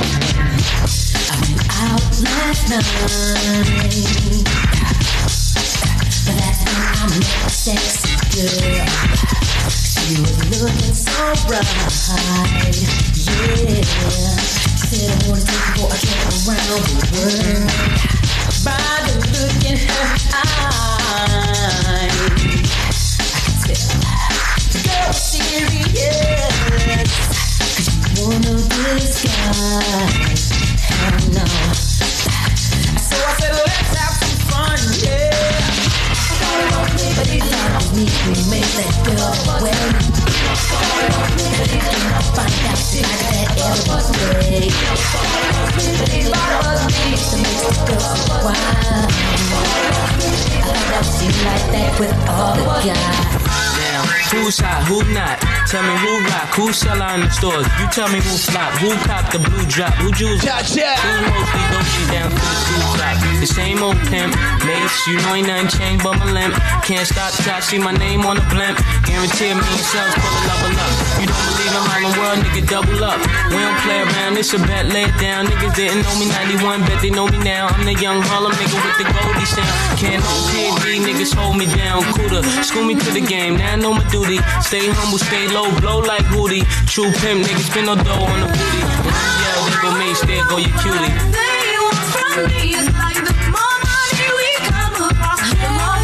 went 1.45 1.61
out 1.77 2.01
last 2.25 2.73
night. 2.73 2.89
But 6.25 6.35
that's 6.41 6.65
when 6.65 6.73
I 6.73 7.05
met 7.13 7.21
a 7.21 7.53
sexy 7.53 8.17
girl. 8.33 8.81
She 9.69 10.17
was 10.17 10.33
looking 10.49 10.97
so 10.97 11.37
bright. 11.45 11.69
Yeah. 11.93 12.49
She 13.13 13.37
said, 14.89 15.13
I 15.13 15.29
wanna 15.29 15.45
take 15.45 15.61
you 15.69 15.85
for 15.85 15.85
a 15.85 16.01
trip 16.01 16.33
around 16.49 16.81
the 16.89 17.05
world. 17.13 17.69
By 18.65 18.81
the 19.05 19.13
look 19.37 19.61
in 19.69 19.77
her 19.77 20.05
eyes. 20.33 21.02
With 51.99 52.27
all 52.27 52.55
the 52.55 52.63
guys. 52.85 53.42
Now, 53.93 54.01
who's 54.01 54.57
hot, 54.57 54.87
who 54.87 55.03
not? 55.13 55.52
Tell 55.73 55.81
me 55.81 55.97
who 56.05 56.21
rock, 56.29 56.53
who 56.53 56.71
sell 56.71 57.01
out 57.01 57.17
in 57.17 57.25
the 57.25 57.31
stores. 57.33 57.65
You 57.81 57.89
tell 57.89 58.05
me 58.13 58.21
who 58.21 58.37
flop, 58.37 58.77
who 58.77 58.93
cop 59.09 59.33
the 59.33 59.41
blue 59.41 59.65
drop, 59.65 59.97
who 59.97 60.11
jewels. 60.13 60.45
Gotcha. 60.45 60.85
Who 61.01 61.13
mostly 61.25 61.65
don't 61.73 61.89
get 61.97 62.07
down 62.13 62.29
to 62.29 62.37
the 62.37 62.57
school 62.61 62.93
drop. 62.93 63.17
The 63.41 63.49
same 63.49 63.81
old 63.81 63.97
pimp, 64.05 64.37
mace, 64.69 64.95
you 65.09 65.17
know 65.17 65.33
ain't 65.33 65.49
nothing 65.49 65.73
changed 65.73 66.05
but 66.05 66.13
my 66.21 66.29
limp. 66.29 66.53
Can't 66.85 67.09
stop 67.09 67.33
till 67.41 67.49
I 67.49 67.59
see 67.59 67.81
my 67.81 67.91
name 67.91 68.21
on 68.21 68.37
the 68.37 68.45
blimp. 68.53 68.77
Guarantee 69.09 69.57
me 69.57 69.65
and 69.65 69.85
sales 69.89 70.13
full 70.13 70.29
of 70.29 70.45
level 70.45 70.77
up. 70.77 70.93
You 71.17 71.25
don't 71.25 71.41
believe 71.41 71.73
in 71.73 71.83
Harlem 71.89 72.13
World, 72.21 72.39
nigga, 72.45 72.63
double 72.69 73.01
up. 73.01 73.17
We 73.49 73.57
don't 73.57 73.79
play 73.81 73.99
around, 74.05 74.37
it's 74.37 74.53
a 74.53 74.61
bet, 74.61 74.93
lay 74.93 75.09
it 75.09 75.17
down. 75.17 75.49
Niggas 75.49 75.73
didn't 75.73 76.05
know 76.05 76.13
me 76.21 76.29
91, 76.29 76.85
bet 76.85 77.01
they 77.01 77.09
know 77.09 77.25
me 77.25 77.41
now. 77.41 77.73
I'm 77.73 77.81
the 77.89 77.97
young 77.97 78.21
Harlem 78.29 78.53
nigga 78.61 78.77
with 78.77 78.97
the 79.01 79.09
Goldie 79.09 79.49
sound. 79.49 79.73
Can't 79.97 80.21
no 80.21 80.33
PD, 80.53 81.01
niggas 81.01 81.33
hold 81.33 81.57
me 81.57 81.65
down. 81.65 82.05
Cooler, 82.13 82.45
school 82.61 82.85
me 82.85 82.93
to 82.93 83.09
the 83.09 83.25
game, 83.25 83.57
now 83.57 83.73
I 83.73 83.75
know 83.75 83.97
my 83.97 84.05
duty. 84.13 84.37
Stay 84.61 84.85
humble, 84.87 85.17
stay 85.17 85.49
low, 85.49 85.62
blow 85.79 85.99
like 85.99 86.25
Hootie. 86.33 86.63
True 86.87 87.11
pimp, 87.21 87.45
niggas 87.45 87.67
spin 87.69 87.85
no 87.85 87.95
dough 87.95 88.25
on 88.25 88.39
the 88.41 88.47
booty. 88.47 88.81
When 89.03 89.13
you 89.13 89.35
yell, 89.43 89.61
there 89.65 89.81
go 89.81 89.89
me, 89.99 90.09
there 90.27 90.45
go 90.49 90.57
your 90.57 90.73
cutie. 90.81 91.11
They 91.33 91.77
want 91.83 92.05
from 92.13 92.35
me 92.47 92.73
is 92.75 92.87
like 93.01 93.19
the 93.23 93.33
more 93.53 93.77
money 93.87 94.27
we 94.39 94.49
come 94.69 94.95
across, 95.09 95.41
the 95.53 95.69
more 95.79 95.99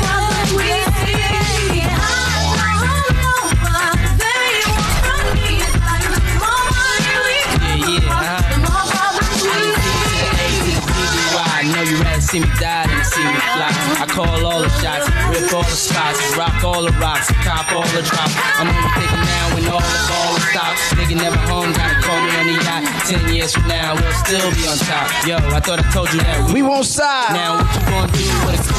we 0.57 0.69
see. 0.99 1.83
I 1.83 2.73
know, 3.19 3.41
but 3.63 3.97
they 4.21 4.59
me 5.35 5.47
is 5.65 5.75
like 5.89 6.07
the 6.13 6.21
more 6.41 6.63
money 6.73 7.15
we 7.25 7.37
come 7.59 7.83
across, 7.99 8.43
the 8.49 8.57
more 8.65 8.85
problems 8.93 9.39
we 9.45 9.57
see. 9.77 10.79
I 11.37 11.67
know 11.71 11.83
you 11.83 11.97
rather 12.01 12.21
see 12.21 12.39
me 12.39 12.49
die 12.59 12.87
see 13.03 13.23
me 13.23 13.33
fly. 13.53 13.71
I 13.99 14.05
call 14.07 14.45
all 14.45 14.61
the 14.61 14.69
shots, 14.81 15.07
rip 15.49 15.57
all 15.57 15.69
the 15.69 15.75
spots, 15.75 16.37
rock 16.37 16.63
all 16.63 16.83
the 16.83 16.91
rocks, 16.99 17.31
cop 17.43 17.71
all 17.73 17.81
the 17.81 18.01
drops. 18.01 18.35
I'm 18.57 18.67
only 18.67 18.89
thinking 18.93 19.23
now 19.25 19.55
when 19.55 19.65
all 19.67 19.81
the 19.81 20.01
ball 20.09 20.39
stops. 20.51 20.93
Nigga 20.93 21.15
never 21.15 21.37
home, 21.49 21.71
gotta 21.73 22.01
call 22.01 22.21
me 22.21 22.31
on 22.37 22.47
the 22.47 22.63
yacht. 22.63 22.83
Ten 23.07 23.33
years 23.33 23.53
from 23.53 23.67
now, 23.67 23.95
we'll 23.95 24.13
still 24.13 24.51
be 24.51 24.67
on 24.67 24.77
top. 24.77 25.09
Yo, 25.25 25.37
I 25.37 25.59
thought 25.59 25.79
I 25.79 25.91
told 25.91 26.13
you 26.13 26.19
that 26.19 26.51
We 26.53 26.61
won't 26.61 26.85
stop. 26.85 27.33
Now 27.33 27.57
what 27.57 27.69
you 27.75 27.81
gonna 27.89 28.11
do 28.13 28.25
with 28.45 28.59
a 28.59 28.63
crew 28.63 28.78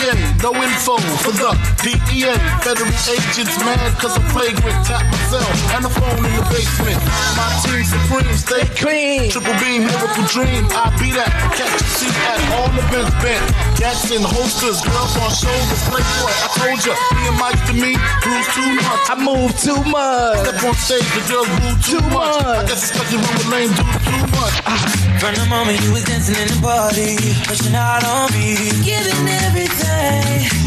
PPA, 0.00 0.42
no 0.42 0.54
info 0.62 0.96
for 1.20 1.32
the 1.32 1.52
DEA. 1.84 2.32
Federal 2.64 2.88
agents 2.88 3.56
mad 3.60 3.92
cause 3.98 4.16
I'm 4.16 4.24
flagrant. 4.32 4.86
Tap 4.86 5.04
myself 5.12 5.74
and 5.76 5.84
the 5.84 5.90
phone 5.90 6.24
in 6.24 6.32
the 6.36 6.44
basement. 6.48 6.96
My 7.36 7.48
team 7.64 7.84
supreme, 7.84 8.36
stay 8.36 8.64
clean. 8.80 9.30
Triple 9.30 9.52
beam, 9.60 9.84
miracle 9.84 10.24
dream. 10.32 10.64
I 10.72 10.88
be 10.96 11.12
that. 11.12 11.28
Catch 11.52 11.80
a 11.80 11.84
seat 11.84 12.16
at 12.32 12.40
all 12.56 12.72
events 12.72 13.12
bent. 13.20 13.44
Gats 13.76 14.10
in 14.10 14.22
holsters, 14.24 14.80
girls 14.80 15.16
on 15.20 15.30
shoulders. 15.32 15.82
Playboy, 15.88 16.32
I 16.32 16.48
told 16.56 16.80
ya, 16.84 16.94
me 17.16 17.22
and 17.28 17.38
Mike 17.40 17.60
to 17.68 17.74
me, 17.76 17.92
bruise 18.24 18.48
too 18.56 18.70
much. 18.80 19.04
I 19.08 19.14
move 19.20 19.52
too 19.60 19.80
much. 19.84 20.48
Step 20.48 20.64
on 20.64 20.74
stage, 20.80 21.08
the 21.12 21.22
girls 21.28 21.50
move 21.60 21.78
too, 21.84 22.04
much. 22.08 22.44
I 22.44 22.64
guess 22.64 22.88
it's 22.88 22.92
cause 22.96 23.08
you 23.12 23.18
run 23.20 23.34
with 23.36 23.48
lame 23.52 23.72
dudes 23.76 24.00
too 24.08 24.24
much. 24.32 25.00
From 25.20 25.34
the 25.36 25.44
moment 25.52 25.76
you 25.84 25.92
was 25.92 26.04
dancing 26.04 26.32
in 26.32 26.48
the 26.48 26.56
party, 26.64 27.12
pushing 27.44 27.74
out 27.74 28.00
on 28.04 28.32
me, 28.32 28.56
giving 28.80 29.28
everything, 29.44 29.69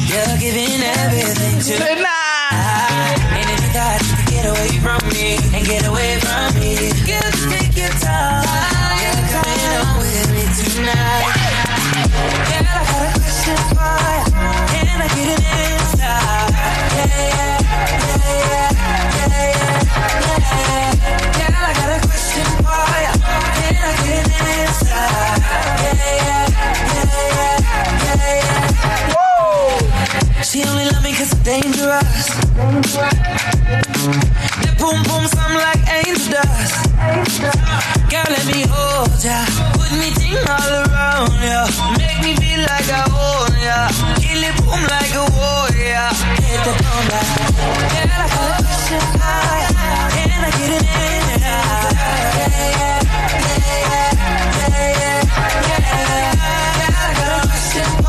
you're 0.09 0.37
giving 0.39 0.81
everything 0.81 1.59
to 1.59 1.73
Tonight. 1.77 3.19
And 3.33 3.47
if 3.49 3.59
you 3.63 3.69
thought 3.73 4.01
you 4.01 4.15
could 4.17 4.29
get 4.33 4.45
away 4.45 4.69
from 4.83 5.01
me 5.09 5.37
and 5.55 5.65
get 5.65 5.85
away 5.85 6.19
from 6.19 6.53
me, 6.59 6.73
you 7.07 7.19
take 7.49 7.75
your 7.77 7.93
time. 7.99 8.45
You're 9.01 9.23
coming 9.33 9.97
with 9.99 10.29
me 10.33 10.43
tonight. 10.53 11.33
Girl, 12.49 12.67
I 12.69 12.83
got 12.89 13.01
a 13.03 13.11
question 13.19 13.57
for 13.73 13.97
you. 14.13 14.25
Can 14.71 14.85
I 15.01 15.07
get 15.15 15.29
an 15.33 15.43
answer? 15.43 16.17
Yeah, 16.93 17.09
yeah, 17.13 17.57
yeah, 17.73 18.23
yeah, 18.23 18.71
yeah, 19.17 19.33
yeah, 19.33 19.59
yeah. 20.61 20.89
Girl, 21.37 21.63
I 21.63 21.73
got 21.73 21.89
a 21.89 21.99
question 22.07 22.47
for 22.63 22.85
you. 23.03 23.13
Can 23.57 23.75
I 23.77 23.93
get 24.05 24.25
an 24.25 24.45
answer? 24.61 25.42
She 30.43 30.61
only 30.63 30.85
love 30.85 31.03
me 31.03 31.13
cause 31.15 31.33
I'm 31.33 31.41
dangerous. 31.43 32.27
That 34.61 34.75
boom 34.77 35.01
boom 35.07 35.25
sound 35.25 35.55
like 35.55 35.81
angel 35.87 36.35
dust. 36.35 36.91
Girl, 38.11 38.27
let 38.29 38.45
me 38.45 38.67
hold 38.67 39.23
ya. 39.23 39.45
Put 39.73 39.91
me 39.97 40.11
ting 40.13 40.37
all 40.43 40.73
around 40.83 41.33
ya. 41.41 41.65
Make 41.97 42.19
me 42.21 42.35
feel 42.37 42.61
like 42.69 42.85
I 42.91 43.07
own 43.07 43.55
ya. 43.63 43.87
Kill 44.19 44.43
it 44.43 44.53
boom 44.61 44.83
like 44.93 45.15
a 45.15 45.25
warrior. 45.31 46.11
Hit 46.43 46.61
the 46.61 46.73
bomb 46.75 47.07
like. 47.07 47.23
Girl, 47.89 48.11
I 48.13 48.27
could 48.29 48.67
push 48.67 48.91
it 48.93 49.05
high. 49.23 49.71
Can 50.11 50.27
I 50.27 50.51
get 50.59 50.69
it 50.75 50.83
in? 50.83 51.23
Yeah, 51.39 51.87
yeah, 52.35 52.51
yeah, 52.59 52.99
yeah, 53.47 54.11
yeah, 54.27 55.01
yeah. 55.01 55.23
Girl, 56.77 56.93
I 56.93 57.15
could 57.15 57.47
push 57.49 57.79
it 57.79 58.02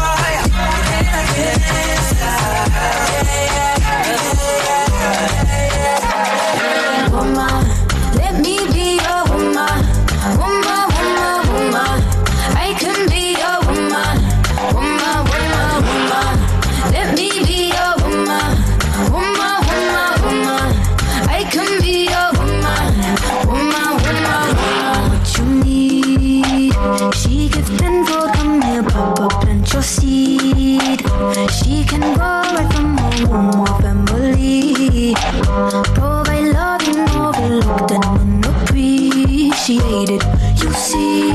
appreciated. 39.65 40.23
You 40.62 40.73
see, 40.73 41.31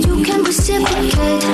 you 0.00 0.24
can 0.24 0.44
reciprocate. 0.44 1.44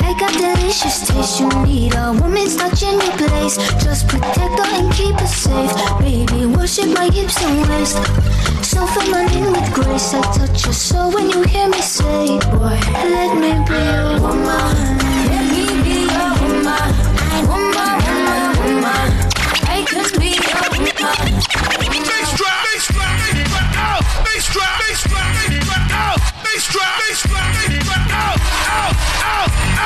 I 0.00 0.14
got 0.18 0.32
delicious 0.32 1.06
taste 1.06 1.40
you 1.40 1.48
need. 1.64 1.94
A 1.94 2.12
woman's 2.12 2.56
touch 2.56 2.82
in 2.82 2.98
your 3.00 3.16
place. 3.18 3.56
Just 3.84 4.08
protect 4.08 4.58
her 4.58 4.68
and 4.80 4.92
keep 4.94 5.14
her 5.20 5.26
safe. 5.26 5.72
Baby, 5.98 6.46
worship 6.46 6.88
my 6.88 7.10
hips 7.10 7.42
and 7.42 7.68
waist. 7.68 7.98
So 8.64 8.86
name 9.12 9.52
with 9.52 9.74
grace. 9.74 10.14
I 10.14 10.22
touch 10.32 10.64
your 10.64 10.72
soul 10.72 11.12
when 11.12 11.28
you 11.28 11.42
hear 11.42 11.68
me 11.68 11.80
say, 11.82 12.38
Boy, 12.50 12.80
let 13.12 13.36
me 13.36 13.52
be 13.68 13.76
a 13.76 14.18
woman. 14.20 14.98
Let 15.28 15.44
me 15.52 15.66
be 15.84 16.08
your 16.16 16.32
woman. 16.40 16.88
Woman, 17.50 17.96
woman, 18.08 18.56
woman. 18.58 19.10
I 19.68 19.84
could 19.86 20.18
be 20.18 20.38
a 20.38 20.78
woman. 20.78 21.49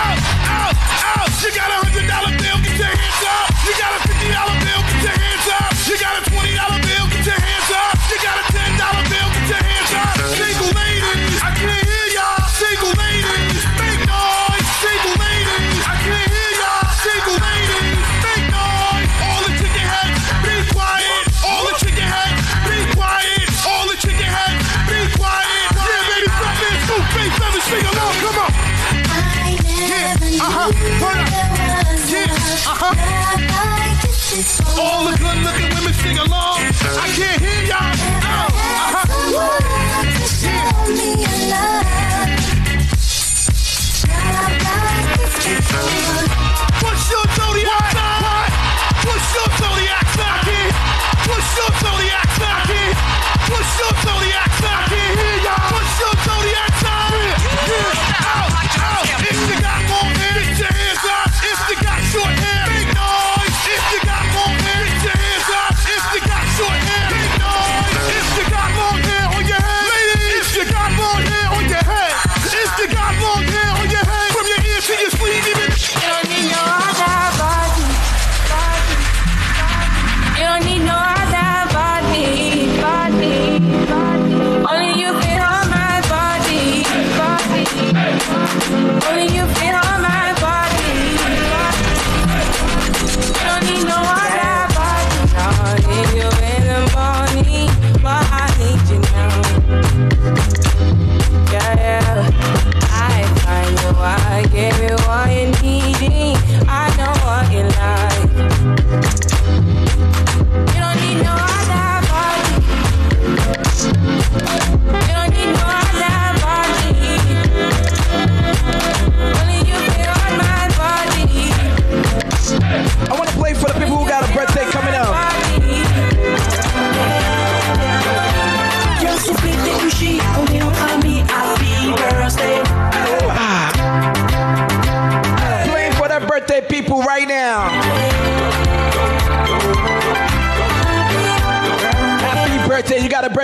out, 0.05 0.19
out, 0.49 0.75
out. 1.17 1.43
You 1.43 1.51
gotta 1.55 1.94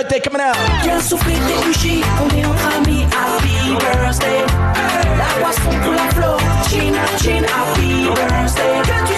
birthday 0.01 0.19
coming 0.19 0.41
out. 0.41 0.55
Bien 0.83 0.99
soufflé, 0.99 1.33
couché, 1.63 2.01
on 2.19 2.35
est 2.35 2.45
entre 2.45 2.75
amis. 2.75 3.05
Happy 3.11 3.75
birthday. 3.75 4.45
La 5.17 5.39
boisson 5.39 5.79
pour 5.83 5.93
la 5.93 6.09
flore. 6.09 6.39
China, 6.67 7.47
happy 7.47 8.09
birthday. 8.09 9.10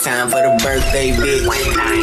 time 0.00 0.30
for 0.30 0.40
the 0.40 0.56
birthday, 0.64 1.12
bitch. 1.12 1.44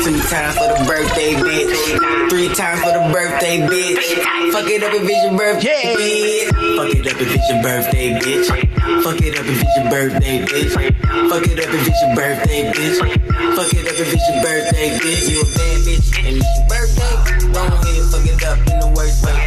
Two 0.05 0.19
times 0.29 0.55
for 0.57 0.67
the 0.69 0.85
birthday, 0.85 1.33
bitch. 1.33 2.29
Three 2.29 2.53
times 2.53 2.81
for 2.81 2.93
the 2.93 3.09
birthday, 3.11 3.57
bitch. 3.65 4.51
Fuck 4.51 4.69
it 4.69 4.83
up 4.83 4.93
if 4.93 5.01
it's 5.01 5.23
your 5.25 5.37
birthday, 5.37 5.95
bitch. 5.97 6.77
Fuck 6.77 6.93
it 6.93 7.07
up 7.07 7.21
if 7.21 7.33
it's 7.33 7.49
your 7.49 7.63
birthday, 7.63 8.13
bitch. 8.19 8.47
Fuck 9.03 9.21
it 9.21 9.39
up 9.39 9.45
if 9.45 9.61
it's 9.63 9.77
your 9.77 9.89
birthday, 9.89 10.45
bitch. 10.45 10.73
Fuck 11.29 11.47
it 11.47 11.59
up 11.59 11.73
if 11.73 11.87
it's 11.87 12.01
your 12.01 12.15
birthday, 12.15 12.71
bitch. 12.71 12.97
Fuck 13.55 13.73
it 13.73 13.87
up 13.87 13.97
if 13.97 14.13
it's 14.13 14.27
your 14.29 14.43
birthday, 14.43 14.89
bitch. 14.99 15.29
You 15.29 15.41
a 15.41 15.45
bad 15.57 15.77
bitch 15.81 16.07
and 16.21 16.37
it's 16.37 16.51
your 16.53 16.67
birthday. 16.69 17.53
Go 17.53 17.65
ahead, 17.65 18.03
fuck 18.13 18.25
it 18.25 18.43
up 18.45 18.59
in 18.67 18.79
the 18.79 18.93
worst 18.95 19.25
way. 19.25 19.46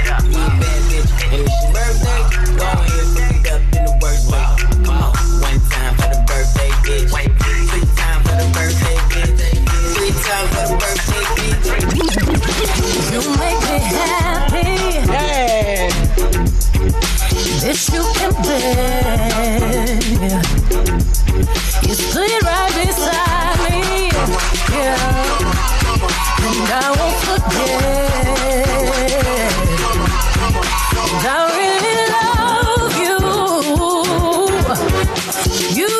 You 35.68 35.99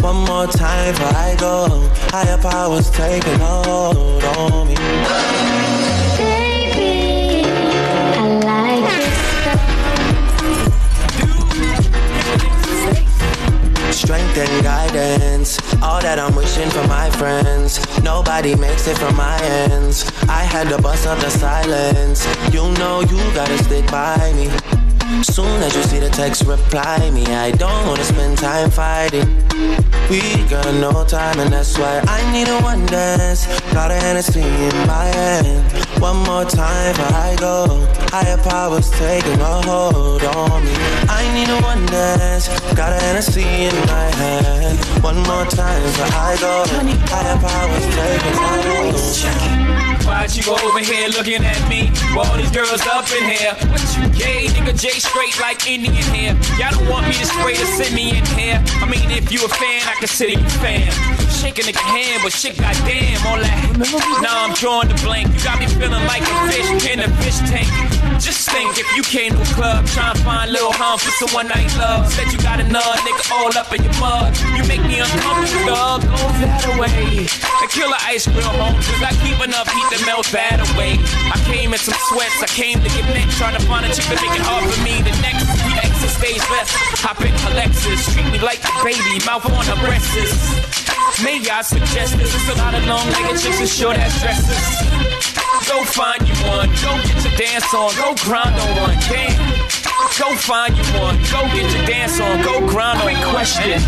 One 0.00 0.24
more 0.26 0.46
time 0.46 0.94
before 0.94 1.08
I 1.08 1.34
go. 1.38 1.66
Higher 2.10 2.38
powers 2.38 2.88
taking 2.90 3.40
a 3.40 3.62
hold 3.66 4.22
on 4.24 4.68
me. 4.68 4.74
Baby, 6.16 7.42
I 8.14 8.16
like 8.44 8.84
your 11.18 11.34
Strength 13.92 14.38
and 14.38 14.62
guidance, 14.62 15.58
all 15.82 16.00
that 16.00 16.18
I'm 16.20 16.34
wishing 16.36 16.70
for 16.70 16.86
my 16.86 17.10
friends. 17.10 17.80
Nobody 18.02 18.54
makes 18.54 18.86
it 18.86 18.96
from 18.96 19.16
my 19.16 19.36
ends. 19.42 20.04
I 20.28 20.44
had 20.44 20.68
to 20.68 20.80
bust 20.80 21.06
up 21.08 21.18
the 21.18 21.30
silence. 21.30 22.24
You 22.54 22.70
know 22.78 23.00
you 23.00 23.18
gotta 23.34 23.58
stick 23.64 23.90
by 23.90 24.32
me. 24.34 24.48
Soon 25.22 25.62
as 25.62 25.74
you 25.74 25.82
see 25.84 25.98
the 25.98 26.10
text, 26.10 26.44
reply 26.44 27.10
me. 27.10 27.24
I 27.26 27.50
don't 27.52 27.86
wanna 27.86 28.04
spend 28.04 28.36
time 28.36 28.70
fighting. 28.70 29.26
We 30.10 30.20
got 30.48 30.66
no 30.74 31.04
time, 31.04 31.40
and 31.40 31.50
that's 31.50 31.78
why 31.78 32.02
I 32.06 32.32
need 32.32 32.48
a 32.48 32.60
one 32.60 32.84
dance. 32.86 33.46
Got 33.72 33.90
a 33.90 33.94
Hennessy 33.94 34.42
in 34.42 34.76
my 34.86 35.04
hand. 35.04 35.72
One 36.00 36.18
more 36.24 36.44
time 36.44 36.94
I 36.98 37.36
go. 37.40 37.97
Higher 38.10 38.38
powers 38.38 38.88
taking 38.92 39.38
a 39.38 39.62
hold 39.68 40.24
on 40.24 40.64
me. 40.64 40.72
I 41.12 41.28
need 41.34 41.48
a 41.50 41.60
one 41.60 41.84
dance. 41.86 42.48
Got 42.72 42.96
a 42.96 43.04
Hennessy 43.04 43.42
in 43.44 43.76
my 43.84 44.08
hand. 44.16 44.78
One 45.04 45.16
more 45.28 45.44
time 45.44 45.82
before 45.82 46.08
I 46.16 46.36
go. 46.40 46.64
Higher 47.12 47.36
powers 47.36 47.86
taking 47.92 48.32
a 48.32 48.48
hold. 48.64 48.94
on 48.96 49.68
me. 49.68 49.98
Why'd 50.08 50.34
you 50.34 50.42
go 50.42 50.56
over 50.56 50.80
here 50.80 51.08
looking 51.08 51.44
at 51.44 51.60
me? 51.68 51.92
All 52.16 52.34
these 52.38 52.50
girls 52.50 52.80
up 52.88 53.04
in 53.12 53.28
here. 53.28 53.52
What 53.68 53.84
you 53.92 54.08
gay, 54.16 54.48
nigga? 54.56 54.72
J 54.72 54.88
straight 55.04 55.38
like 55.38 55.68
Indian 55.68 55.92
here. 56.16 56.32
Y'all 56.56 56.72
don't 56.72 56.88
want 56.88 57.06
me 57.06 57.12
to 57.12 57.26
spray 57.26 57.56
to 57.60 57.66
send 57.76 57.94
me 57.94 58.16
in 58.16 58.24
here. 58.32 58.56
I 58.80 58.88
mean, 58.88 59.10
if 59.12 59.30
you 59.30 59.44
a 59.44 59.48
fan, 59.48 59.84
I 59.84 59.94
consider 60.00 60.32
you 60.32 60.48
fan. 60.64 60.88
Shake 61.28 61.58
a 61.58 61.62
nigga 61.62 61.84
hand, 61.84 62.22
but 62.24 62.32
shit, 62.32 62.56
goddamn, 62.56 63.20
all 63.28 63.36
that. 63.36 64.22
Now 64.24 64.48
I'm 64.48 64.54
drawing 64.54 64.88
the 64.88 64.96
blank. 65.04 65.28
You 65.34 65.44
got 65.44 65.60
me 65.60 65.66
feeling 65.66 66.04
like 66.08 66.22
a 66.24 66.36
fish 66.48 66.88
in 66.88 67.00
a 67.00 67.08
fish 67.20 67.38
tank. 67.44 67.68
Just 68.18 68.50
think 68.50 68.78
if 68.78 68.88
you 68.96 69.02
came 69.06 69.30
to 69.30 69.40
a 69.40 69.50
club, 69.54 69.86
trying 69.94 70.14
to 70.14 70.22
find 70.26 70.50
a 70.50 70.52
little 70.52 70.74
harm 70.74 70.98
for 70.98 71.10
some 71.22 71.30
one 71.30 71.46
night 71.46 71.70
love. 71.78 72.10
Said 72.10 72.26
you 72.34 72.38
got 72.42 72.58
another 72.58 72.98
nigga 73.06 73.22
all 73.30 73.54
up 73.54 73.70
in 73.70 73.78
your 73.78 73.94
mug. 74.02 74.34
You 74.58 74.66
make 74.66 74.82
me 74.82 74.98
uncomfortable, 74.98 75.70
dog. 75.70 76.02
Go 76.02 76.18
that 76.42 76.66
away. 76.74 77.30
And 77.30 77.68
kill 77.70 77.86
the 77.86 78.00
ice 78.02 78.26
cream 78.26 78.42
home, 78.42 78.74
cause 78.74 79.02
I 79.06 79.14
keep 79.22 79.38
enough 79.38 79.70
heat 79.70 79.88
to 79.94 79.98
melt 80.02 80.26
that 80.34 80.58
away. 80.74 80.98
I 81.30 81.38
came 81.46 81.70
in 81.70 81.78
some 81.78 81.96
sweats, 82.10 82.42
I 82.42 82.50
came 82.50 82.82
to 82.82 82.90
get 82.90 83.06
neck, 83.14 83.30
trying 83.38 83.54
to 83.54 83.62
find 83.70 83.86
a 83.86 83.90
chick 83.94 84.10
to 84.10 84.18
make 84.18 84.34
it 84.34 84.42
hard 84.42 84.66
for 84.66 84.80
me. 84.82 84.98
The 84.98 85.14
next, 85.22 85.46
we 85.62 85.78
exit 85.78 86.10
stage 86.10 86.42
left. 86.50 86.74
Hop 87.06 87.22
in 87.22 87.30
her 87.30 87.54
Lexus, 87.54 88.02
treat 88.10 88.26
me 88.34 88.42
like 88.42 88.58
a 88.66 88.72
baby, 88.82 89.22
mouth 89.22 89.46
on 89.46 89.62
her 89.62 89.78
breasts. 89.78 90.87
Maybe 91.22 91.50
I 91.50 91.62
suggest 91.62 92.16
this. 92.16 92.30
It's 92.34 92.48
a 92.48 92.58
lot 92.58 92.74
of 92.74 92.86
long 92.86 93.06
legged 93.10 93.42
chicks 93.42 93.58
and 93.58 93.68
short 93.68 93.96
ass 93.96 94.20
dresses. 94.22 94.54
Go 95.66 95.82
find 95.84 96.22
you 96.22 96.34
one. 96.46 96.70
Go 96.78 96.94
get 97.02 97.18
your 97.26 97.34
dance 97.34 97.74
on. 97.74 97.90
Go 97.98 98.14
grind 98.22 98.54
on 98.54 98.70
one. 98.86 98.96
Damn. 99.10 99.34
Go 100.14 100.36
find 100.38 100.76
you 100.78 100.84
one. 100.94 101.16
Go 101.26 101.42
get 101.50 101.66
your 101.74 101.86
dance 101.86 102.20
on. 102.20 102.42
Go 102.42 102.62
grind 102.68 103.00
on 103.02 103.10
one. 103.10 103.34
question. 103.34 103.82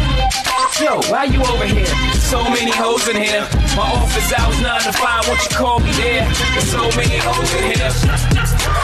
Yo, 0.82 0.98
why 1.06 1.24
you 1.24 1.40
over 1.42 1.66
here? 1.66 1.86
So 2.18 2.42
many 2.50 2.72
hoes 2.72 3.06
in 3.06 3.16
here. 3.16 3.46
My 3.76 3.86
office 3.94 4.32
hours 4.34 4.60
nine 4.60 4.80
to 4.82 4.92
five. 4.92 5.28
Won't 5.28 5.40
you 5.44 5.56
call 5.56 5.78
me 5.78 5.92
there? 5.92 6.26
There's 6.26 6.70
so 6.70 6.82
many 6.98 7.18
hoes 7.22 7.50
in 7.54 7.62
here. 7.70 7.90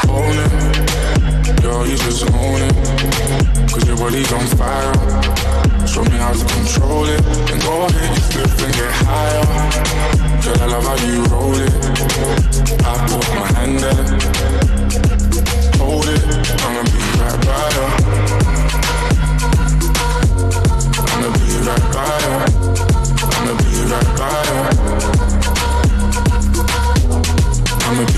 Own 0.06 0.38
it, 0.38 1.62
girl, 1.62 1.86
you 1.86 1.96
just 1.96 2.22
own 2.30 2.62
it. 2.62 3.70
Cause 3.72 3.86
your 3.88 3.96
body's 3.96 4.32
on 4.32 4.46
fire. 4.56 5.55
Show 5.96 6.04
me 6.04 6.18
how 6.18 6.30
to 6.30 6.44
control 6.44 7.06
it. 7.06 7.24
And 7.24 7.60
go 7.62 7.86
ahead, 7.86 8.10
you 8.14 8.22
slip 8.28 8.52
and 8.60 8.74
get 8.76 8.92
higher. 9.08 9.44
Girl, 10.44 10.60
I 10.60 10.66
love 10.66 10.84
how 10.84 10.96
you 11.06 11.24
roll 11.32 11.56
it. 11.56 11.72
I 12.84 12.92
put 13.08 13.24
my 13.32 13.46
hand 13.56 13.78
there. 13.80 14.04
Hold 15.80 16.08
it, 16.12 16.20
I'ma 16.60 16.82
be 16.92 17.00
right 17.16 17.40
by 17.48 17.64
you. 17.72 17.86
I'ma 21.12 21.28
be 21.32 21.48
right 21.64 21.86
by 21.96 22.12
you. 22.24 22.36
I'ma 23.32 23.52
be 23.56 23.72
right 23.88 24.10
by 24.20 24.36
you. 24.52 24.60
I'ma 27.86 28.04
be 28.04 28.15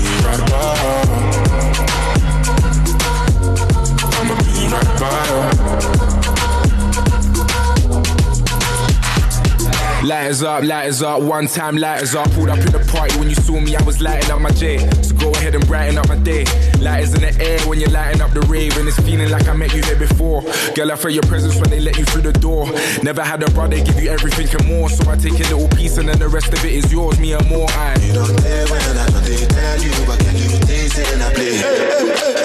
Lighters 10.09 10.41
up, 10.41 10.63
lighters 10.63 11.03
up, 11.03 11.21
one 11.21 11.45
time 11.45 11.77
lighters 11.77 12.15
up. 12.15 12.31
Pulled 12.31 12.49
up 12.49 12.57
in 12.57 12.71
the 12.71 12.81
party 12.91 13.13
when 13.19 13.29
you 13.29 13.35
saw 13.35 13.59
me, 13.59 13.75
I 13.75 13.83
was 13.83 14.01
lighting 14.01 14.31
up 14.31 14.41
my 14.41 14.49
J. 14.49 14.79
So 15.03 15.13
go 15.13 15.29
ahead 15.29 15.53
and 15.53 15.61
brighten 15.67 15.99
up 15.99 16.09
my 16.09 16.17
day. 16.17 16.45
Lighters 16.81 17.13
in 17.13 17.21
the 17.21 17.29
air 17.37 17.59
when 17.69 17.79
you're 17.79 17.91
lighting 17.91 18.19
up 18.19 18.33
the 18.33 18.41
rave, 18.49 18.75
and 18.77 18.87
it's 18.87 18.97
feeling 19.01 19.29
like 19.29 19.47
I 19.47 19.53
met 19.53 19.71
you 19.71 19.83
here 19.83 19.99
before. 19.99 20.41
Girl, 20.73 20.91
I 20.91 20.95
felt 20.95 21.13
your 21.13 21.21
presence 21.29 21.61
when 21.61 21.69
they 21.69 21.79
let 21.79 21.95
you 21.99 22.05
through 22.05 22.23
the 22.23 22.33
door. 22.33 22.65
Never 23.03 23.21
had 23.21 23.43
a 23.43 23.51
brother 23.51 23.77
give 23.77 24.01
you 24.01 24.09
everything 24.09 24.49
and 24.49 24.65
more, 24.67 24.89
so 24.89 25.07
I 25.07 25.15
take 25.15 25.37
a 25.45 25.45
little 25.53 25.69
piece 25.77 25.99
and 25.99 26.09
then 26.09 26.17
the 26.17 26.27
rest 26.27 26.51
of 26.53 26.65
it 26.65 26.73
is 26.73 26.91
yours, 26.91 27.19
me 27.19 27.33
and 27.33 27.47
more. 27.47 27.69
I. 27.69 27.93
You 28.01 28.13
don't 28.13 28.33
care 28.41 28.65
when 28.65 28.81
I 28.81 29.05
don't 29.13 29.29
tell 29.29 29.77
you, 29.77 29.93
but 30.09 30.17
can 30.25 30.33
you 30.33 30.49
things 30.65 30.97
in 30.97 31.21
a 31.21 31.29
play? 31.37 31.53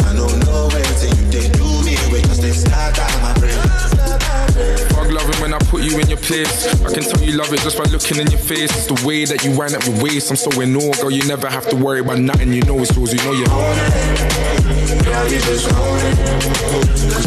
I 0.05 0.13
don't 0.13 0.37
know 0.45 0.69
when 0.69 0.85
say 1.01 1.09
you 1.17 1.25
they 1.33 1.49
do 1.49 1.65
me, 1.81 1.97
wait, 2.13 2.29
cause 2.29 2.43
they 2.43 2.53
start 2.53 2.99
out 2.99 3.23
my 3.25 3.33
brain 3.41 4.94
when 5.45 5.53
I 5.53 5.59
put 5.69 5.83
you 5.85 5.99
in 6.01 6.09
your 6.09 6.17
place. 6.17 6.67
I 6.83 6.91
can 6.95 7.03
tell 7.03 7.21
you 7.23 7.37
love 7.37 7.53
it 7.53 7.61
just 7.61 7.77
by 7.77 7.85
looking 7.85 8.17
in 8.19 8.31
your 8.31 8.41
face. 8.41 8.73
It's 8.73 8.87
the 8.87 8.97
way 9.07 9.27
that 9.27 9.45
you 9.45 9.51
wind 9.53 9.75
up 9.75 9.85
your 9.85 10.03
waist. 10.03 10.31
I'm 10.31 10.37
so 10.37 10.49
in 10.63 10.75
awe, 10.75 10.95
girl. 10.97 11.11
You 11.11 11.23
never 11.29 11.51
have 11.51 11.69
to 11.69 11.77
worry 11.77 12.01
about 12.01 12.19
nothing. 12.19 12.51
You 12.55 12.63
know 12.63 12.79
it's 12.79 12.97
yours. 12.97 13.13
You 13.13 13.19
know 13.21 13.33
you're. 13.33 13.47
Hold 13.53 13.77
it. 13.77 15.05
Girl, 15.05 15.29
you 15.29 15.39
just 15.45 15.69
it. 15.69 15.73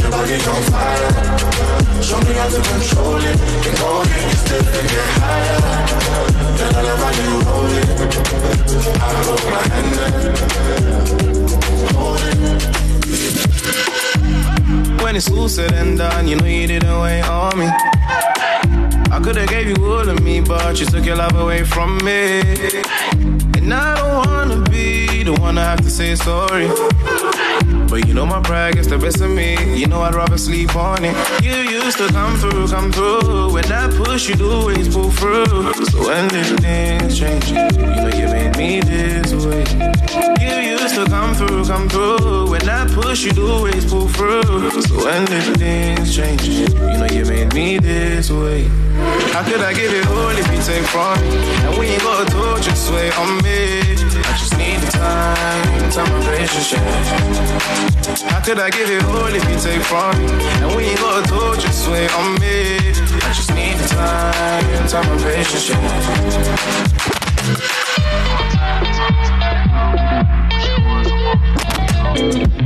Your 0.02 0.50
on 0.50 0.64
fire. 0.74 1.38
To 2.48 2.62
control 2.64 3.18
it. 3.18 3.38
Get 3.62 3.78
higher. 5.22 5.62
I. 6.78 7.14
I 8.98 9.14
hold 9.22 9.44
my 9.54 9.62
hand 9.70 9.94
When 15.04 15.14
it's 15.16 15.30
all 15.30 15.50
said 15.50 15.74
and 15.74 15.98
done, 15.98 16.28
you 16.28 16.36
know 16.38 16.46
you 16.46 16.68
didn't 16.68 17.00
wait 17.00 17.22
on 17.22 17.60
me. 17.60 17.70
I 19.18 19.20
could've 19.20 19.50
gave 19.50 19.68
you 19.68 19.84
all 19.84 20.08
of 20.08 20.22
me, 20.22 20.42
but 20.42 20.80
you 20.80 20.86
took 20.86 21.04
your 21.04 21.16
love 21.16 21.34
away 21.34 21.64
from 21.64 21.98
me. 22.06 22.40
And 23.58 23.74
I 23.74 23.96
don't 23.96 24.28
wanna 24.28 24.70
be 24.70 25.24
the 25.24 25.34
one 25.34 25.56
to 25.56 25.62
have 25.62 25.82
to 25.82 25.90
say 25.90 26.14
sorry. 26.14 26.68
But 27.90 28.08
you 28.08 28.14
know 28.14 28.28
my 28.28 28.42
pride 28.42 28.76
gets 28.76 28.88
the 28.88 29.00
best 29.00 29.20
of 29.22 29.32
me. 29.32 29.58
You 29.76 29.88
know 29.88 30.02
I'd 30.02 30.14
rather 30.14 30.38
sleep 30.38 30.76
on 30.76 31.04
it. 31.04 31.16
You 31.42 31.56
used 31.56 31.98
to 31.98 32.08
come 32.10 32.38
through, 32.38 32.68
come 32.68 32.92
through. 32.92 33.54
When 33.54 33.66
I 33.72 33.88
push, 33.88 34.30
you 34.30 34.52
always 34.52 34.88
pull 34.88 35.10
through. 35.10 35.74
So 35.74 36.08
when 36.08 36.28
did 36.28 36.60
things 36.60 37.18
change? 37.18 37.50
You 37.50 37.56
know 37.56 38.12
you 38.14 38.28
made 38.28 38.56
me 38.56 38.82
this 38.82 39.34
way. 39.34 39.66
You 40.40 40.78
used 40.78 40.94
to 40.94 41.06
come 41.06 41.34
through, 41.34 41.66
come 41.66 41.90
through. 41.90 42.52
When 42.52 42.70
I 42.70 42.86
push, 42.94 43.26
you 43.26 43.34
always 43.50 43.84
pull 43.84 44.10
through. 44.10 44.80
So 44.82 45.06
when 45.06 45.26
did 45.26 45.58
things 45.58 46.16
change? 46.16 46.48
You 46.48 46.98
know 47.00 47.08
you 47.12 47.26
made 47.26 47.52
me 47.56 47.80
this 47.80 48.30
way. 48.30 48.70
How 49.34 49.44
could 49.44 49.62
I 49.62 49.74
give 49.74 49.94
it 49.94 50.08
all 50.08 50.30
if 50.30 50.48
you 50.52 50.62
take 50.62 50.86
from 50.88 51.20
me? 51.22 51.30
And 51.66 51.78
we 51.78 51.94
you 51.94 52.00
got 52.00 52.28
a 52.28 52.32
door, 52.32 52.58
just 52.60 52.92
wait 52.92 53.18
on 53.18 53.38
me. 53.44 53.80
I 54.26 54.34
just 54.38 54.58
need 54.58 54.80
the 54.80 54.92
time, 54.92 55.92
time 55.92 56.12
and 56.14 56.26
yeah. 56.72 56.80
How 58.30 58.42
could 58.42 58.60
I 58.60 58.70
give 58.70 58.90
it 58.90 59.04
all 59.06 59.28
if 59.28 59.44
you 59.50 59.60
take 59.60 59.84
from 59.84 60.18
me? 60.18 60.26
And 60.64 60.76
we 60.76 60.90
you 60.90 60.98
got 60.98 61.24
a 61.24 61.28
door, 61.28 61.56
just 61.56 61.88
wait 61.90 62.12
on 62.16 62.40
me. 62.40 62.78
I 63.22 63.34
just 63.34 63.54
need 63.54 63.78
the 63.78 63.88
time, 63.88 64.88
time 64.88 65.12
and 65.12 65.22
patience. 65.22 65.72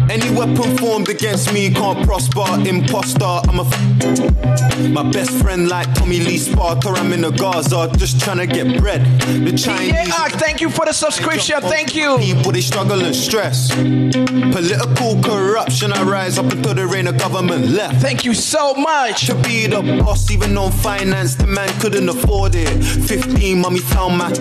Any 0.10 0.30
weapon 0.32 0.78
formed 0.78 1.10
against 1.10 1.53
me 1.53 1.69
can't 1.73 2.06
prosper. 2.06 2.44
Imposter, 2.68 3.23
I'm 3.26 3.60
a 3.60 3.65
f- 3.65 4.90
My 4.90 5.10
best 5.10 5.32
friend 5.41 5.68
like 5.68 5.94
Tommy 5.94 6.19
Lee 6.19 6.38
Sparta. 6.38 6.90
I'm 6.90 7.11
in 7.14 7.22
the 7.22 7.32
Gaza, 7.32 7.90
just 7.98 8.19
trying 8.22 8.38
to 8.38 8.48
get 8.48 8.80
bread. 8.80 9.02
The 9.45 9.52
Chinese. 9.57 10.14
Ark, 10.19 10.32
thank 10.34 10.61
you 10.61 10.69
for 10.69 10.86
the 10.86 10.94
subscription. 10.94 11.61
Thank 11.61 11.95
you. 11.95 12.18
People 12.18 12.52
they 12.52 12.61
struggle 12.61 13.02
and 13.03 13.15
stress. 13.15 13.73
Political 13.76 15.22
corruption, 15.22 15.91
I 15.94 16.03
rise 16.03 16.38
up 16.38 16.52
until 16.52 16.73
the 16.73 16.88
reign 16.88 17.07
of 17.07 17.18
government 17.18 17.68
left. 17.68 18.02
Thank 18.02 18.26
you 18.26 18.34
so 18.34 18.73
much. 18.73 19.28
To 19.28 19.36
be 19.36 19.68
the 19.68 19.82
boss, 20.03 20.30
even 20.32 20.57
on 20.57 20.72
finance, 20.72 21.36
the 21.36 21.48
man 21.48 21.69
couldn't 21.80 22.07
afford 22.10 22.53
it. 22.56 22.84
15, 22.84 23.60
mommy 23.60 23.80
found 23.80 24.18
my 24.18 24.32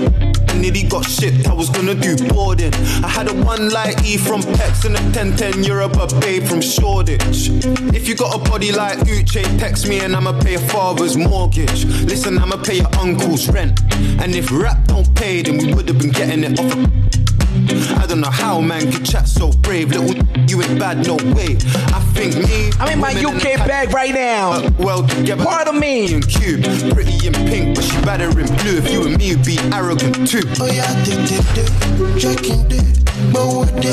nearly 0.55 0.83
got 0.85 1.05
shipped. 1.05 1.49
I 1.49 1.53
was 1.53 1.71
gonna 1.71 1.95
do 1.95 2.17
boarding. 2.29 2.75
I 3.05 3.09
had 3.09 3.29
a 3.29 3.35
one 3.35 3.71
light 3.71 4.05
E 4.05 4.17
from 4.17 4.43
Pex 4.43 4.85
and 4.85 4.97
a 4.97 5.03
1010 5.03 5.65
Europe 5.65 5.97
a 5.97 6.07
babe 6.21 6.45
from 6.45 6.61
Shoreditch. 6.61 7.51
If 7.95 8.09
you 8.09 8.15
got 8.15 8.35
a 8.35 8.39
body 8.51 8.73
like 8.73 8.99
Uche, 9.01 9.43
text 9.59 9.89
me 9.89 10.01
and 10.01 10.15
I'ma 10.15 10.39
pay 10.41 10.53
your 10.53 10.61
father's 10.61 11.17
mortgage. 11.17 11.85
Listen, 12.05 12.39
I'ma 12.39 12.57
pay 12.63 12.79
your 12.79 12.95
uncle's 12.99 13.49
rent. 13.49 13.81
And 14.21 14.35
if 14.35 14.51
rap 14.51 14.85
don't 14.87 15.15
pay, 15.15 15.43
then 15.43 15.59
we 15.59 15.73
would've 15.73 15.99
been 15.99 16.11
getting 16.11 16.45
it 16.45 16.59
off. 16.59 17.00
I 17.53 18.07
don't 18.07 18.21
know 18.21 18.31
how 18.31 18.61
man 18.61 18.91
could 18.93 19.05
chat 19.05 19.27
so 19.29 19.51
brave. 19.51 19.91
Little 19.91 20.15
you 20.49 20.63
ain't 20.63 20.79
bad, 20.79 21.07
no 21.07 21.17
way. 21.35 21.57
I 21.91 22.01
think 22.15 22.37
me. 22.37 22.71
I'm 22.79 22.89
in 22.93 22.99
my 23.01 23.11
UK 23.13 23.45
and- 23.59 23.67
bag 23.69 23.93
right 23.93 24.15
now. 24.15 24.53
Uh, 24.53 24.71
well 24.79 25.07
together. 25.07 25.45
Pardon 25.45 25.79
me. 25.79 26.13
In 26.15 26.23
cube, 26.23 26.63
pretty 26.95 27.27
in 27.27 27.35
pink, 27.51 27.75
but 27.75 27.85
she 27.85 28.01
better 28.03 28.29
in 28.31 28.47
blue. 28.59 28.79
If 28.79 28.91
you 28.93 29.07
and 29.07 29.19
me 29.19 29.35
would 29.35 29.45
be 29.45 29.59
arrogant 29.73 30.29
too. 30.29 30.43
Oh 30.61 30.67
yeah, 30.67 30.87
did 31.05 31.27
did 31.29 31.45
did, 31.55 31.71
checking 32.21 32.67
did, 32.69 32.85
gbowó 33.31 33.65
dé, 33.83 33.93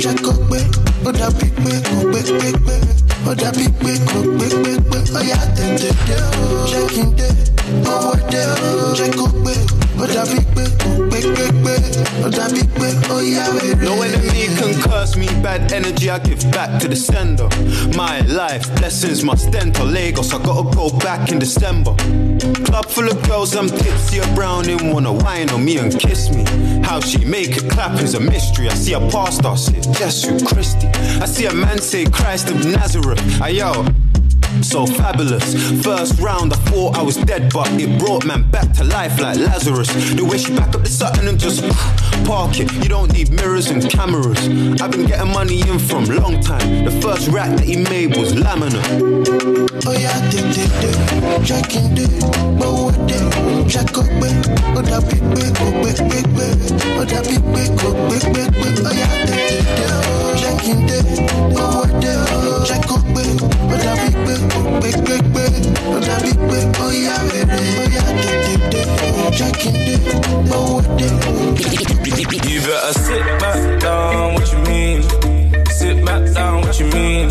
check 0.00 0.20
ó 0.26 0.32
gbé, 0.48 0.60
ó 1.06 1.12
dàbí 1.12 1.48
pé 1.62 1.72
kò 1.86 2.02
gbé 2.10 2.20
gbé 2.22 2.50
gbé, 2.58 2.76
ó 3.26 3.34
dàbí 3.34 3.66
pé 3.82 3.92
kò 4.10 4.20
gbé 4.22 4.46
gbé 4.50 4.72
gbé. 4.82 4.98
Oh 5.14 5.22
yeah, 5.22 5.44
did 5.54 5.78
did 5.78 5.96
did, 6.06 6.22
checking 6.70 7.14
did, 7.16 7.36
gbowó 7.82 8.14
dé, 8.30 8.42
check 8.98 9.16
ó 9.16 9.26
gbé, 9.32 9.54
No 13.80 14.02
enemy 14.02 14.46
can 14.56 14.80
curse 14.82 15.16
me, 15.16 15.26
bad 15.42 15.72
energy 15.72 16.10
I 16.10 16.18
give 16.18 16.42
back 16.50 16.80
to 16.82 16.88
the 16.88 16.96
sender. 16.96 17.48
My 17.96 18.20
life, 18.20 18.68
blessings 18.76 19.24
must 19.24 19.54
enter 19.54 19.84
Lagos. 19.84 20.34
I 20.34 20.42
gotta 20.42 20.74
go 20.76 20.90
back 20.98 21.32
in 21.32 21.38
December. 21.38 21.94
Club 22.64 22.86
full 22.86 23.08
of 23.08 23.22
girls, 23.26 23.56
I'm 23.56 23.68
tipsy, 23.68 24.18
a 24.18 24.26
browning, 24.34 24.92
wanna 24.92 25.12
wine 25.12 25.48
on 25.50 25.64
me 25.64 25.78
and 25.78 25.98
kiss 25.98 26.30
me. 26.30 26.44
How 26.84 27.00
she 27.00 27.24
make 27.24 27.56
it 27.56 27.70
clap 27.70 27.98
is 28.02 28.14
a 28.14 28.20
mystery. 28.20 28.68
I 28.68 28.74
see 28.74 28.92
a 28.92 29.00
pastor 29.00 29.56
say, 29.56 29.80
Jesus 29.92 30.42
Christi. 30.42 30.88
I 31.22 31.26
see 31.26 31.46
a 31.46 31.54
man 31.54 31.78
say, 31.78 32.04
Christ 32.04 32.50
of 32.50 32.64
Nazareth. 32.66 33.20
Ayo. 33.40 34.15
So 34.62 34.86
fabulous. 34.86 35.54
First 35.82 36.18
round, 36.20 36.52
I 36.52 36.56
thought 36.56 36.96
I 36.98 37.02
was 37.02 37.16
dead, 37.16 37.52
but 37.52 37.68
it 37.80 37.98
brought 37.98 38.24
man 38.24 38.42
back 38.50 38.72
to 38.74 38.84
life 38.84 39.20
like 39.20 39.36
Lazarus. 39.38 39.88
The 40.14 40.24
way 40.24 40.38
she 40.38 40.54
back 40.54 40.74
up 40.74 40.82
the 40.82 40.88
Sutton 40.88 41.28
and 41.28 41.38
just 41.38 41.62
ah, 41.64 42.22
park 42.26 42.58
it. 42.58 42.72
You 42.82 42.88
don't 42.88 43.12
need 43.12 43.30
mirrors 43.30 43.70
and 43.70 43.88
cameras. 43.88 44.38
I've 44.80 44.90
been 44.90 45.06
getting 45.06 45.32
money 45.32 45.60
in 45.68 45.78
from 45.78 46.04
long 46.06 46.40
time. 46.40 46.84
The 46.84 46.90
first 47.00 47.28
rack 47.28 47.50
that 47.56 47.64
he 47.64 47.76
made 47.76 48.16
was 48.16 48.32
laminate. 48.32 49.66
Oh 49.86 49.92
yeah, 49.92 50.18
did 50.30 50.52
did 50.54 50.70
did, 50.80 51.46
checking 51.46 51.94
did, 51.94 52.10
gbowó 52.58 52.90
dé, 53.06 53.18
check 53.70 53.92
ó 53.96 54.02
gbé, 54.02 54.30
ó 54.74 54.82
dàbí 54.82 55.18
pé 55.34 55.44
kò 55.58 55.66
gbé 55.78 55.90
gbé 55.94 56.18
gbé, 56.32 56.46
ó 56.98 57.04
dàbí 57.04 57.36
pé 57.54 57.62
kò 57.78 57.88
gbé 57.94 58.16
gbé 58.26 58.42
gbé. 58.50 58.68
Oh 58.82 58.92
yeah, 58.92 59.14
did 59.26 59.42
did 59.46 59.66
did, 59.76 60.38
checking 60.40 60.86
did, 60.86 61.06
gbowó 61.52 61.86
dé, 62.02 62.14
check 62.66 62.90
ó 62.90 62.98
gbé, 63.06 63.24
ó 63.70 63.76
dàbí 63.84 64.10
pé 64.26 64.34
kò 64.34 64.34
gbé 64.34 64.45
You 72.56 72.62
better 72.62 72.92
sit 72.92 73.24
back 73.40 73.80
down, 73.80 74.34
what 74.34 74.52
you 74.52 74.58
mean? 74.58 75.02
Sit 75.66 76.04
back 76.04 76.32
down, 76.32 76.60
what 76.62 76.78
you 76.80 76.86
mean? 76.86 77.30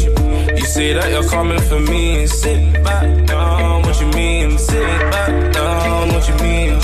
You 0.57 0.65
say 0.65 0.93
that 0.93 1.09
you're 1.09 1.27
coming 1.29 1.61
for 1.61 1.79
me. 1.79 2.27
Sit 2.27 2.83
back 2.83 3.25
down, 3.25 3.81
what 3.83 3.99
you 4.01 4.07
mean? 4.07 4.57
Sit 4.57 4.99
back 5.11 5.53
down, 5.53 6.09
what 6.09 6.27
you 6.27 6.35
mean? 6.43 6.79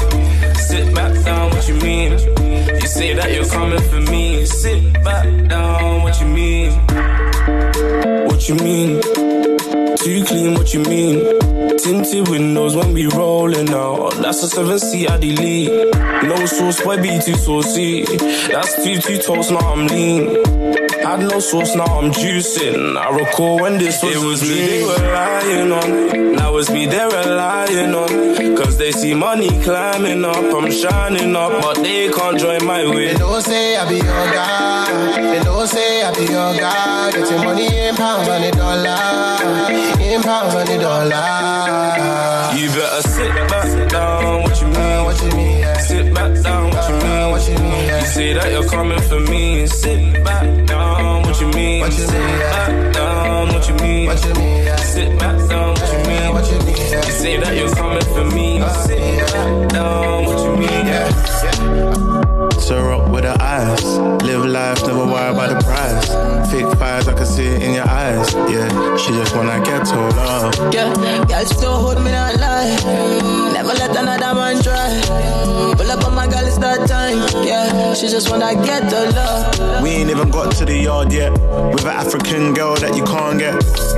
Sit 0.55 0.95
back 0.95 1.13
down, 1.25 1.49
what 1.51 1.67
you 1.67 1.75
mean? 1.75 2.11
You 2.81 2.87
say 2.87 3.13
that 3.13 3.31
you're 3.33 3.45
coming 3.45 3.81
for 3.81 4.01
me. 4.11 4.45
Sit 4.45 4.93
back 5.03 5.47
down, 5.49 6.01
what 6.03 6.19
you 6.19 6.27
mean? 6.27 6.71
What 8.27 8.49
you 8.49 8.55
mean? 8.55 9.50
Too 9.71 10.23
clean, 10.25 10.53
what 10.55 10.73
you 10.73 10.81
mean? 10.83 11.77
Tinted 11.77 12.27
windows 12.27 12.75
when 12.75 12.93
we 12.93 13.05
rolling 13.07 13.69
out. 13.69 14.15
That's 14.15 14.43
a 14.43 14.49
seven 14.49 14.79
seat 14.79 15.09
I 15.09 15.17
delete. 15.17 15.69
No 16.23 16.45
sauce, 16.45 16.83
why 16.85 16.97
be 16.97 17.19
too 17.19 17.35
saucy. 17.35 18.03
That's 18.51 18.83
two 18.83 18.97
two 18.99 19.17
toast, 19.19 19.51
now 19.51 19.59
I'm 19.59 19.87
lean. 19.87 20.43
Had 21.03 21.21
no 21.21 21.39
sauce, 21.39 21.75
now 21.75 21.85
I'm 21.85 22.11
juicing. 22.11 22.97
I 22.97 23.09
recall 23.15 23.61
when 23.61 23.77
this 23.77 24.03
was, 24.03 24.15
it 24.15 24.25
was 24.25 24.41
me 24.41 24.55
they 24.67 24.83
were 24.83 25.13
lying 25.13 25.71
on. 25.71 26.35
Now 26.35 26.57
it's 26.57 26.69
me 26.69 26.85
they're 26.87 27.07
relying 27.07 27.95
on. 27.95 28.09
They 28.81 28.91
see 28.91 29.13
money 29.13 29.47
climbing 29.61 30.25
up, 30.25 30.35
I'm 30.35 30.71
shining 30.71 31.35
up, 31.35 31.51
but 31.61 31.83
they 31.83 32.09
can't 32.09 32.39
join 32.39 32.65
my 32.65 32.83
way. 32.89 33.09
They 33.09 33.13
don't 33.13 33.39
say 33.43 33.77
I 33.77 33.87
be 33.87 33.97
your 33.97 34.03
guy. 34.33 35.21
They 35.21 35.43
don't 35.43 35.67
say 35.67 36.01
I 36.01 36.11
be 36.15 36.21
your 36.21 36.57
guy. 36.57 37.11
Getting 37.11 37.45
money 37.45 37.67
in 37.67 37.95
pounds 37.95 38.27
on 38.27 38.41
the 38.41 38.49
dollar. 38.49 40.01
In 40.01 40.23
pounds 40.23 40.55
on 40.55 40.65
the 40.65 40.79
dollar. 40.79 42.57
You 42.57 42.69
better 42.69 43.07
sit 43.07 43.31
back 43.51 43.89
down, 43.91 44.41
what 44.41 44.59
you 44.59 44.67
mean? 44.67 45.05
What 45.05 45.21
you 45.21 45.29
mean? 45.37 45.59
Yeah. 45.59 45.77
Sit 45.77 46.13
back 46.15 46.41
down, 46.41 46.71
what 46.71 46.89
you 46.89 46.95
mean? 46.95 47.31
What 47.31 47.47
you 47.47 47.57
mean? 47.59 47.85
Yeah. 47.85 47.99
You 47.99 48.05
say 48.07 48.33
that 48.33 48.51
you're 48.51 48.67
coming 48.67 49.01
for 49.01 49.19
me. 49.19 49.67
Sit 49.67 50.23
back 50.23 50.65
down, 50.65 51.10
you 51.41 51.47
mean? 51.53 51.81
What 51.81 51.91
you 51.91 52.05
Sit 52.05 52.13
mean? 52.13 52.29
Yeah. 52.29 52.51
back 52.51 52.93
down, 52.93 53.47
what 53.53 53.67
you 53.67 53.75
mean? 53.75 54.05
What 54.07 54.25
you 54.25 54.33
mean? 54.35 54.63
Yeah. 54.63 54.75
Sit 54.77 55.19
back 55.19 55.49
down, 55.49 55.69
what 55.73 55.91
you 55.91 55.99
mean? 56.07 56.33
What 56.33 56.51
you 56.51 56.59
mean? 56.59 56.75
Yeah. 56.77 57.05
You 57.05 57.11
say 57.11 57.37
that 57.37 57.55
you're 57.57 57.75
coming 57.75 58.07
for 58.13 58.25
me. 58.35 58.61
Sit 58.85 58.99
back 59.33 59.69
down, 59.73 60.25
what 60.25 60.39
you 60.45 60.55
mean? 60.57 60.71
So 62.61 62.77
up 62.91 63.09
with 63.11 63.23
the 63.23 63.35
eyes. 63.41 63.83
Live 64.23 64.45
life, 64.45 64.85
never 64.85 65.05
worry 65.05 65.31
about 65.33 65.49
the 65.49 65.59
price. 65.65 66.07
Fake 66.51 66.71
fires, 66.77 67.07
I 67.07 67.13
can 67.13 67.25
see 67.25 67.47
it 67.47 67.61
in 67.63 67.73
your 67.73 67.87
eyes. 67.89 68.33
Yeah, 68.53 68.95
she 68.97 69.11
just 69.11 69.35
wanna 69.35 69.59
get 69.63 69.85
told 69.85 70.13
off. 70.17 70.55
Yeah, 70.73 70.93
girl, 71.25 71.45
she 71.45 71.55
so 71.55 71.71
hold 71.71 71.97
me 72.03 72.11
not 72.11 72.37
lie. 72.39 72.77
Never 73.53 73.73
let 73.73 73.91
another 73.97 74.33
man 74.39 74.61
try. 74.61 75.01
Pull 75.75 75.91
up 75.91 76.05
on 76.05 76.15
my 76.15 76.27
girl, 76.27 76.45
it's 76.47 76.57
that 76.59 76.87
time. 76.87 77.17
Yeah, 77.43 77.93
she 77.93 78.07
just 78.07 78.29
wanna 78.29 78.53
get 78.63 78.89
the 78.89 79.11
love. 79.15 79.83
We 79.83 79.89
ain't 79.89 80.09
even 80.09 80.29
got 80.29 80.53
to 80.55 80.65
the 80.65 80.77
yard 80.77 81.11
yet. 81.11 81.31
With 81.73 81.85
an 81.85 81.91
African 81.91 82.53
girl 82.53 82.75
that 82.75 82.95
you 82.95 83.03
can't 83.03 83.39
get. 83.39 83.55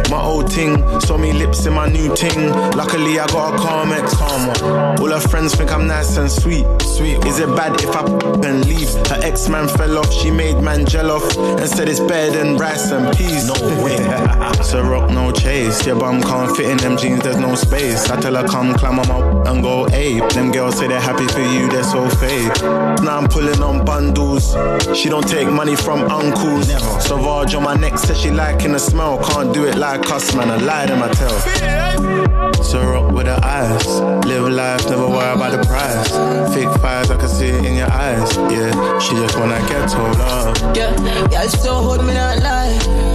My 0.10 0.22
old 0.22 0.50
ting, 0.50 0.78
saw 1.02 1.18
me 1.18 1.34
lips 1.34 1.66
in 1.66 1.74
my 1.74 1.88
new 1.90 2.14
ting. 2.16 2.50
Luckily, 2.76 3.20
I 3.20 3.28
got 3.28 3.54
a 3.54 3.58
calm 3.58 3.92
ex, 3.92 4.14
calm. 4.16 4.50
All 5.00 5.10
her 5.10 5.20
friends 5.20 5.56
think 5.56 5.72
I'm 5.72 5.88
nice 5.88 6.18
and 6.18 6.32
sweet. 6.32 6.66
Sweet. 6.82 7.24
Is 7.26 7.40
it 7.40 7.48
bad 7.56 7.82
if 7.82 7.96
I 7.96 8.04
and 8.48 8.66
leave? 8.66 8.90
Her 9.08 9.20
ex 9.24 9.50
man 9.50 9.68
fell 9.68 9.98
off, 9.98 10.12
she 10.12 10.32
made 10.32 10.62
man 10.62 10.86
gel 10.86 11.12
off. 11.12 11.38
And 11.38 11.68
said 11.68 11.90
it's 11.90 12.00
better 12.00 12.32
than 12.38 12.58
rice 12.58 12.92
and 12.92 13.16
peas. 13.18 13.48
No 13.48 13.54
way. 13.84 13.98
so 14.64 14.82
rock, 14.84 15.10
no 15.12 15.32
chase. 15.32 15.86
Your 15.86 16.00
bum 16.00 16.22
can't 16.22 16.56
fit 16.56 16.70
in 16.70 16.78
them 16.78 16.98
jeans, 16.98 17.24
there's 17.24 17.38
no 17.38 17.56
space. 17.56 18.10
I 18.10 18.20
tell 18.20 18.36
her 18.36 18.48
come 18.48 18.74
climb 18.76 19.00
on 19.00 19.08
my 19.08 19.52
and 19.52 19.64
go 19.64 19.88
ape. 19.92 20.28
Them 20.30 20.52
girls 20.52 20.78
say 20.78 20.88
they're 20.88 21.00
happy 21.02 21.28
for 21.28 21.40
you, 21.42 21.70
they're 21.70 21.84
so 21.84 22.08
fake. 22.10 22.62
Now 23.04 23.18
I'm 23.18 23.28
pulling 23.34 23.64
on 23.64 23.84
bundles. 23.84 24.56
She 24.96 25.10
don't 25.10 25.28
take 25.28 25.50
money 25.50 25.76
from 25.76 26.04
uncles. 26.04 26.68
Never. 26.68 27.02
Sauvage 27.02 27.56
on 27.56 27.64
my 27.64 27.76
neck 27.76 27.98
says 27.98 28.22
she 28.22 28.30
liking 28.30 28.74
the 28.74 28.80
smell. 28.80 29.18
Can't 29.24 29.52
do 29.54 29.66
it 29.66 29.76
like 29.76 30.10
us, 30.12 30.36
man. 30.36 30.52
I 30.52 30.58
lie 30.58 30.86
to 30.86 30.96
my 30.96 31.10
tell. 31.10 32.64
So 32.64 32.80
rock 32.84 33.12
with 33.12 33.26
the 33.26 33.40
eyes. 33.44 33.86
Live 34.26 34.50
life, 34.50 34.86
never 34.88 35.08
worry 35.08 35.34
about 35.34 35.52
the 35.52 35.66
price. 35.68 36.10
Fake 36.54 36.74
fires, 36.80 37.10
I 37.10 37.18
can 37.18 37.28
see 37.28 37.48
it 37.48 37.66
in 37.66 37.76
your 37.76 37.92
eyes. 37.92 38.38
Yeah, 38.38 39.00
she 39.00 39.16
just 39.16 39.38
wanna 39.38 39.60
get 39.68 39.90
told 39.90 40.20
off. 40.22 40.78
Yeah, 40.78 41.30
yeah, 41.32 41.48
so 41.48 41.74
hold 41.74 42.06
me 42.06 42.14
not 42.14 42.38
lie. 42.40 43.13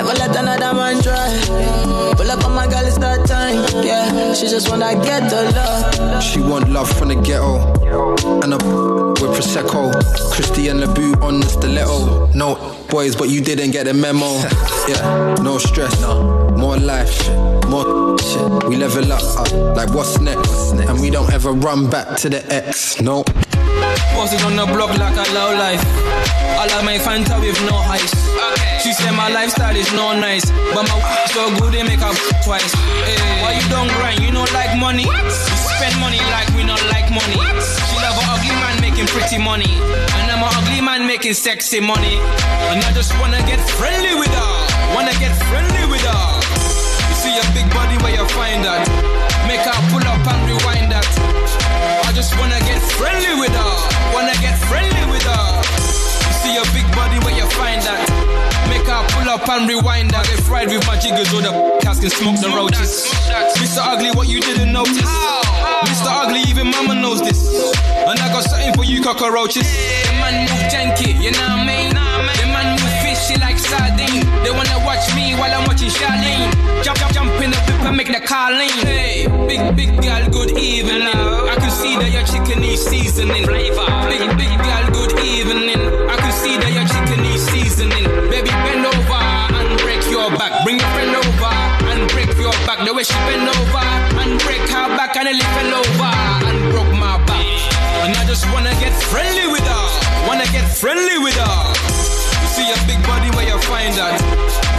Never 0.00 0.14
let 0.14 0.34
another 0.34 0.72
man 0.72 1.02
try. 1.02 1.28
Pull 2.16 2.30
up 2.30 2.42
on 2.46 2.54
my 2.54 2.66
girl, 2.66 2.86
it's 2.86 2.96
that 2.96 3.26
time. 3.26 3.84
Yeah, 3.84 4.32
she 4.32 4.48
just 4.48 4.70
wanna 4.70 4.94
get 4.94 5.28
the 5.28 5.52
love. 5.52 6.22
She 6.22 6.40
want 6.40 6.70
love 6.70 6.90
from 6.90 7.08
the 7.08 7.16
ghetto. 7.16 7.60
And 8.40 8.54
a 8.54 8.56
with 8.56 9.36
Prosecco. 9.36 9.92
Christian 10.32 10.78
LeBoot 10.78 11.20
on 11.22 11.40
the 11.40 11.46
stiletto. 11.46 12.32
No 12.32 12.56
boys, 12.88 13.14
but 13.14 13.28
you 13.28 13.42
didn't 13.42 13.72
get 13.72 13.84
the 13.84 13.92
memo. 13.92 14.24
yeah, 14.88 15.34
no 15.42 15.58
stress. 15.58 16.00
More 16.00 16.78
life, 16.78 17.28
more 17.68 18.16
shit. 18.20 18.68
We 18.70 18.76
level 18.76 19.12
up, 19.12 19.20
up. 19.36 19.52
Like 19.76 19.92
what's 19.92 20.18
next? 20.18 20.72
And 20.80 20.98
we 20.98 21.10
don't 21.10 21.30
ever 21.30 21.52
run 21.52 21.90
back 21.90 22.16
to 22.20 22.30
the 22.30 22.40
X. 22.50 23.02
No. 23.02 23.22
Posted 24.14 24.40
on 24.48 24.56
the 24.56 24.64
block 24.64 24.96
like 24.96 25.28
a 25.28 25.34
low 25.34 25.52
life. 25.58 25.84
I 25.84 26.66
like 26.68 26.84
my 26.86 26.96
Fanta 26.96 27.38
with 27.38 27.60
no 27.68 27.76
ice. 27.76 28.79
She 28.90 29.06
said 29.06 29.14
my 29.14 29.30
lifestyle 29.30 29.76
is 29.78 29.86
not 29.94 30.18
nice, 30.18 30.50
but 30.74 30.82
my 30.82 30.98
so 31.30 31.46
good 31.62 31.70
they 31.70 31.86
make 31.86 32.02
her 32.02 32.10
twice. 32.42 32.74
Hey, 33.06 33.22
why 33.38 33.54
you 33.54 33.62
don't 33.70 33.86
grind? 33.94 34.18
You 34.18 34.34
don't 34.34 34.50
like 34.50 34.74
money. 34.82 35.06
You 35.06 35.30
spend 35.30 35.94
money 36.02 36.18
like 36.34 36.50
we 36.58 36.66
don't 36.66 36.82
like 36.90 37.06
money. 37.06 37.38
She 37.62 37.94
love 38.02 38.18
an 38.18 38.26
ugly 38.34 38.50
man 38.58 38.82
making 38.82 39.06
pretty 39.14 39.38
money, 39.38 39.70
and 39.70 40.26
I'm 40.26 40.42
an 40.42 40.50
ugly 40.58 40.82
man 40.82 41.06
making 41.06 41.38
sexy 41.38 41.78
money. 41.78 42.18
And 42.74 42.82
I 42.82 42.90
just 42.90 43.14
wanna 43.22 43.38
get 43.46 43.62
friendly 43.78 44.18
with 44.18 44.34
her. 44.34 44.54
Wanna 44.90 45.14
get 45.22 45.38
friendly 45.46 45.86
with 45.86 46.02
her. 46.02 46.26
You 46.50 47.14
see 47.14 47.38
a 47.38 47.46
big 47.54 47.70
body 47.70 47.94
where 48.02 48.10
you 48.10 48.26
find 48.34 48.66
that. 48.66 48.82
Make 49.46 49.62
her 49.70 49.78
pull 49.94 50.02
up 50.02 50.18
and 50.18 50.40
rewind 50.50 50.90
that. 50.90 51.06
I 52.02 52.10
just 52.10 52.34
wanna 52.42 52.58
get 52.66 52.82
friendly 52.98 53.38
with 53.38 53.54
her. 53.54 53.74
Wanna 54.10 54.34
get 54.42 54.58
friendly 54.66 55.04
with 55.14 55.22
her. 55.30 55.46
You 56.26 56.34
see 56.42 56.54
a 56.58 56.66
big 56.74 56.90
body 56.90 57.22
where 57.22 57.38
you 57.38 57.46
find 57.54 57.78
that. 57.86 58.29
Make 58.70 58.86
her 58.86 59.02
pull 59.10 59.28
up 59.28 59.48
and 59.48 59.68
rewind 59.68 60.10
that. 60.14 60.24
Get 60.30 60.40
fried 60.46 60.68
with 60.70 60.86
my 60.86 60.96
jiggers 60.96 61.34
or 61.34 61.42
the 61.42 61.50
cats 61.82 61.98
can 61.98 62.08
smoke 62.08 62.38
the 62.38 62.54
roaches. 62.54 63.10
Mr. 63.58 63.82
Ugly, 63.82 64.14
what 64.14 64.28
you 64.28 64.40
didn't 64.40 64.72
notice. 64.72 65.10
Mr. 65.90 66.06
Ugly, 66.06 66.46
even 66.46 66.70
mama 66.70 66.94
knows 66.94 67.20
this. 67.20 67.42
And 68.06 68.16
I 68.18 68.30
got 68.32 68.44
something 68.46 68.72
for 68.74 68.84
you 68.84 69.02
cockroaches. 69.02 69.66
The 69.66 70.12
man 70.22 70.46
move 70.46 70.64
janky, 70.70 71.18
you 71.18 71.34
know 71.34 71.42
what 71.42 71.60
I 71.60 71.66
mean? 71.66 71.90
The 71.92 72.46
man 72.46 72.79
fishy 73.30 73.40
like 73.40 73.58
sardine. 73.58 74.24
They 74.42 74.50
wanna 74.50 74.78
watch 74.84 75.14
me 75.14 75.34
while 75.34 75.52
I'm 75.52 75.66
watching 75.66 75.90
Charlene. 75.90 76.50
Jump, 76.82 76.98
jump, 76.98 77.12
jump 77.12 77.42
in 77.42 77.50
the 77.50 77.58
whip 77.66 77.80
and 77.86 77.96
make 77.96 78.08
the 78.08 78.20
car 78.20 78.50
lean. 78.52 78.70
Hey, 78.86 79.26
big, 79.46 79.76
big 79.76 80.02
girl, 80.02 80.28
good 80.30 80.58
evening. 80.58 81.06
I 81.06 81.56
can 81.58 81.70
see 81.70 81.96
that 81.96 82.10
your 82.10 82.24
chicken 82.26 82.62
needs 82.62 82.82
seasoning. 82.82 83.44
Flavor. 83.44 83.86
Big, 84.08 84.22
big 84.36 84.52
girl, 84.58 84.84
good 84.92 85.12
evening. 85.20 85.80
I 86.08 86.16
can 86.16 86.32
see 86.32 86.56
that 86.56 86.72
your 86.72 86.86
chicken 86.88 87.22
needs 87.22 87.42
seasoning. 87.42 88.06
Baby, 88.30 88.50
bend 88.50 88.86
over 88.86 89.24
and 89.58 89.78
break 89.80 90.02
your 90.10 90.30
back. 90.36 90.64
Bring 90.64 90.78
your 90.78 90.90
friend 90.94 91.14
over 91.14 91.54
and 91.90 92.10
break 92.10 92.32
your 92.38 92.56
back. 92.66 92.84
The 92.86 92.92
way 92.94 93.04
she 93.04 93.18
bend 93.28 93.48
over 93.48 93.86
and 94.22 94.40
break 94.40 94.64
her 94.74 94.86
back 94.96 95.16
and 95.16 95.26
nearly 95.26 95.46
fell 95.54 95.74
over 95.74 96.14
and 96.48 96.58
broke 96.72 96.92
my 96.98 97.18
back. 97.26 97.46
And 98.02 98.16
I 98.16 98.24
just 98.26 98.48
wanna 98.52 98.74
get 98.80 98.94
friendly 99.12 99.46
with 99.52 99.66
her. 99.66 99.86
Wanna 100.26 100.48
get 100.52 100.66
friendly 100.68 101.18
with 101.18 101.36
her. 101.36 102.29
See 102.50 102.68
a 102.68 102.76
big 102.86 103.00
body 103.06 103.30
where 103.36 103.46
you 103.46 103.58
find 103.62 103.94
that. 103.94 104.18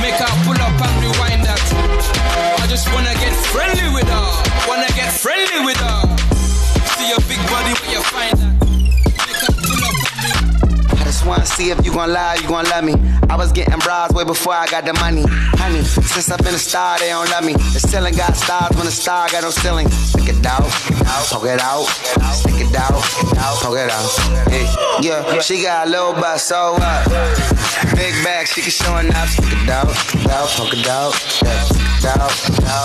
Make 0.01 0.19
her 0.19 0.27
pull 0.43 0.59
up 0.59 0.75
and 0.75 0.95
rewind 1.01 1.45
that. 1.45 1.61
I 2.59 2.67
just 2.67 2.91
wanna 2.93 3.13
get 3.15 3.33
friendly 3.53 3.87
with 3.95 4.09
her. 4.09 4.29
Wanna 4.67 4.91
get 4.93 5.11
friendly 5.13 5.65
with 5.65 5.77
her. 5.77 6.01
See 6.99 7.11
a 7.15 7.19
big 7.31 7.39
body 7.49 7.73
where 7.79 7.91
you 7.95 8.01
find 8.03 8.37
that. 8.37 8.60
Just 11.21 11.29
wanna 11.29 11.45
see 11.45 11.69
if 11.69 11.85
you 11.85 11.93
gon' 11.93 12.11
lie, 12.11 12.33
you 12.41 12.47
gon' 12.47 12.65
love 12.65 12.83
me. 12.83 12.95
I 13.29 13.35
was 13.35 13.51
getting 13.51 13.77
bras 13.77 14.11
way 14.11 14.23
before 14.23 14.53
I 14.53 14.65
got 14.65 14.85
the 14.85 14.93
money. 14.93 15.23
Honey, 15.61 15.83
since 15.83 16.31
I've 16.31 16.39
been 16.39 16.55
a 16.55 16.57
star, 16.57 16.97
they 16.97 17.09
don't 17.09 17.29
love 17.29 17.45
me. 17.45 17.53
The 17.53 17.79
ceiling 17.79 18.15
got 18.15 18.35
stars 18.35 18.75
when 18.75 18.85
the 18.85 18.91
star 18.91 19.29
got 19.29 19.43
no 19.43 19.51
ceiling. 19.51 19.87
Stick 19.91 20.29
it 20.29 20.43
out, 20.43 20.65
poke 21.29 21.45
it 21.45 21.61
out, 21.61 21.85
stick 22.33 22.65
it 22.65 22.73
out, 22.73 22.97
poke 23.61 23.77
it 23.77 23.91
out. 23.91 24.09
Yeah, 24.49 25.29
yeah, 25.29 25.41
she 25.41 25.61
got 25.61 25.85
a 25.85 25.89
little 25.91 26.13
butt, 26.13 26.39
so 26.39 26.73
what? 26.73 27.05
Big 27.93 28.17
bag, 28.25 28.47
she 28.47 28.61
can 28.61 28.71
show 28.71 28.97
enough. 28.97 29.29
Stick 29.29 29.61
it 29.61 29.69
out, 29.69 29.89
out, 30.25 30.49
poke 30.57 30.73
it 30.73 30.87
out, 30.87 31.13
yeah, 31.43 31.80
out, 32.05 32.31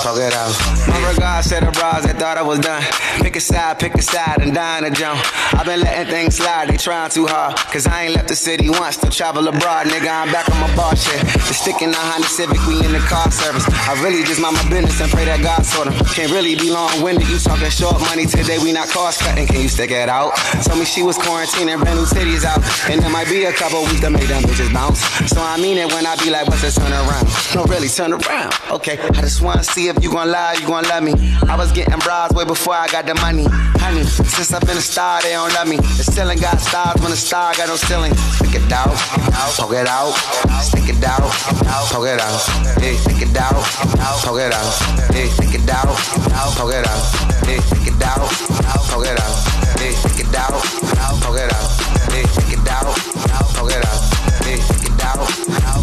poke 0.02 0.18
it 0.18 0.32
out. 0.34 0.52
My 0.88 1.12
regards 1.12 1.48
to 1.48 1.60
the 1.60 1.70
bras 1.72 2.05
that 2.06 2.18
thought 2.18 2.38
I 2.38 2.43
was 2.43 2.60
done. 2.60 2.82
Pick 3.22 3.36
a 3.36 3.40
side, 3.40 3.78
pick 3.78 3.94
a 3.94 4.02
side, 4.02 4.43
and 4.43 4.55
dying 4.55 4.84
to 4.84 4.90
jump. 4.90 5.20
I've 5.55 5.66
been 5.66 5.80
letting 5.80 6.10
things 6.12 6.36
slide, 6.36 6.68
they 6.68 6.76
trying 6.76 7.10
too 7.10 7.26
hard. 7.26 7.56
Cause 7.72 7.86
I 7.86 8.05
ain't 8.05 8.14
left 8.14 8.28
the 8.28 8.36
city 8.36 8.68
once 8.68 8.97
to 8.98 9.10
travel 9.10 9.48
abroad, 9.48 9.86
nigga. 9.86 10.09
I'm 10.09 10.30
back 10.32 10.48
on 10.51 10.60
my 10.60 10.74
bar 10.76 10.94
shit. 10.97 11.20
The 11.20 11.55
stick 11.55 11.82
in 11.82 11.90
the 11.90 11.98
Honda 11.98 12.28
Civic, 12.28 12.60
we 12.66 12.84
in 12.84 12.93
the 12.93 13.01
car 13.09 13.30
service. 13.30 13.64
I 13.88 13.97
really 14.02 14.24
just 14.24 14.40
mind 14.40 14.56
my 14.56 14.68
business 14.68 15.01
and 15.01 15.10
pray 15.10 15.24
that 15.24 15.40
God 15.40 15.64
sort 15.64 15.88
them. 15.88 15.97
Can't 16.12 16.32
really 16.32 16.56
be 16.56 16.70
long 16.70 16.90
winded. 17.02 17.28
You 17.28 17.38
talking 17.38 17.70
short 17.70 18.01
money 18.01 18.26
today, 18.26 18.59
we 18.59 18.72
not 18.72 18.88
cost 18.88 19.20
cutting. 19.20 19.47
Can 19.47 19.60
you 19.60 19.68
stick 19.68 19.90
it 19.90 20.09
out? 20.09 20.36
Told 20.64 20.78
me 20.78 20.84
she 20.84 21.02
was 21.02 21.18
quarantining, 21.18 21.80
brand 21.80 21.98
new 21.98 22.06
titties 22.06 22.44
out. 22.44 22.60
And 22.90 23.01
there 23.01 23.10
might 23.10 23.28
be 23.28 23.44
a 23.44 23.52
couple 23.52 23.82
weeks 23.84 24.01
to 24.01 24.10
make 24.10 24.28
them 24.28 24.43
bitches 24.43 24.72
bounce. 24.72 25.01
So 25.30 25.40
I 25.40 25.56
mean 25.56 25.78
it 25.78 25.93
when 25.93 26.06
I 26.06 26.16
be 26.16 26.30
like, 26.30 26.48
what's 26.48 26.62
the 26.62 26.70
turn 26.70 26.93
around? 26.93 27.26
No, 27.55 27.64
really, 27.64 27.88
turn 27.88 28.12
around. 28.12 28.52
Okay, 28.70 28.97
I 29.15 29.20
just 29.20 29.41
wanna 29.41 29.62
see 29.62 29.89
if 29.89 30.03
you 30.03 30.11
gon' 30.11 30.31
lie, 30.31 30.57
you 30.59 30.66
gon' 30.66 30.85
love 30.85 31.03
me. 31.03 31.15
I 31.49 31.57
was 31.57 31.70
getting 31.73 31.99
bras 32.01 32.33
way 32.33 32.45
before 32.45 32.74
I 32.74 32.89
got 32.89 33.07
the 33.07 33.15
money. 33.15 33.47
Honey, 33.78 34.03
since 34.03 34.53
I've 34.53 34.66
been 34.66 34.77
a 34.77 34.81
star, 34.81 35.23
they 35.23 35.33
don't 35.33 35.53
love 35.55 35.69
me. 35.69 35.77
The 35.77 36.03
ceiling 36.03 36.39
got 36.39 36.59
stars 36.61 37.01
when 37.01 37.11
the 37.11 37.16
star 37.16 37.55
got 37.55 37.69
no 37.69 37.77
ceiling. 37.77 38.15
Stick 38.15 38.57
it 38.57 38.73
out, 38.73 38.91
poke 39.55 39.74
it 39.74 39.87
out, 39.87 40.12
stick 40.62 40.89
it 40.89 41.05
out, 41.05 41.23
poke 41.93 42.09
it 42.09 42.20
out. 42.20 42.41
Hey, 42.83 42.97
stick 42.97 43.23
it 43.23 43.37
out, 43.37 43.55
poke 44.24 44.41
it 44.41 44.53
out. 44.53 44.74
Hey, 45.15 45.28
stick 45.28 45.55
it 45.55 45.70
out, 45.70 45.87
poke 46.57 46.74
it 46.74 46.87
out. 46.87 47.03
Hey, 47.47 47.61
stick 47.62 47.87
it 47.87 48.03
out, 48.03 48.27
poke 48.91 49.07
it 49.07 49.20
out. 49.20 49.35
Hey, 49.78 49.95
stick 49.95 50.27
it 50.27 50.35
out, 50.35 50.53
poke 51.23 51.39
it 51.39 51.53
out. 51.53 51.69
Hey, 52.11 52.24
stick 52.27 52.59
it 52.59 52.69
out, 52.69 52.91
poke 53.55 53.70
it 53.70 53.85
out. 53.87 54.01
Hey, 54.43 54.59
stick 54.59 54.91
it 54.91 55.05
out. 55.05 55.76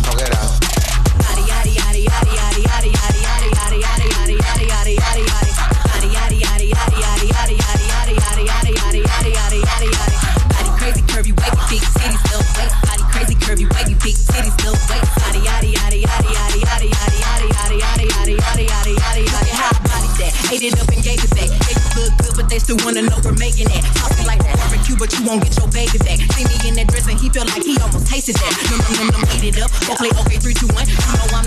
Num 28.73 28.79
num 28.79 28.93
num 28.95 29.07
num, 29.11 29.23
eat 29.35 29.43
it 29.43 29.61
up. 29.61 29.71
Go 29.85 29.95
play 29.95 30.09
okay, 30.21 30.37
three 30.39 30.53
two 30.53 30.67
one. 30.73 30.87
You 30.87 30.95
know 30.95 31.27
I'm 31.35 31.43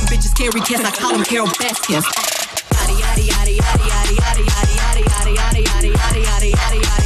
the 0.00 0.06
bitches 0.10 0.34
carry 0.34 0.60
cats. 0.60 0.84
I 0.84 0.90
call 0.90 1.12
them 1.12 1.24
Carole 1.24 1.48
Baskins. 1.60 2.04
Yada 2.72 2.92
yada 2.92 3.22
yada 3.22 3.52
yada 3.52 3.84
yada 3.84 4.12
yada 4.16 4.42
yada 4.42 4.70
yada 4.72 5.30
yada 5.30 5.60
yada 5.60 5.88
yada 5.88 6.18
yada 6.18 6.46
yada 6.46 6.76
yada 6.76 7.01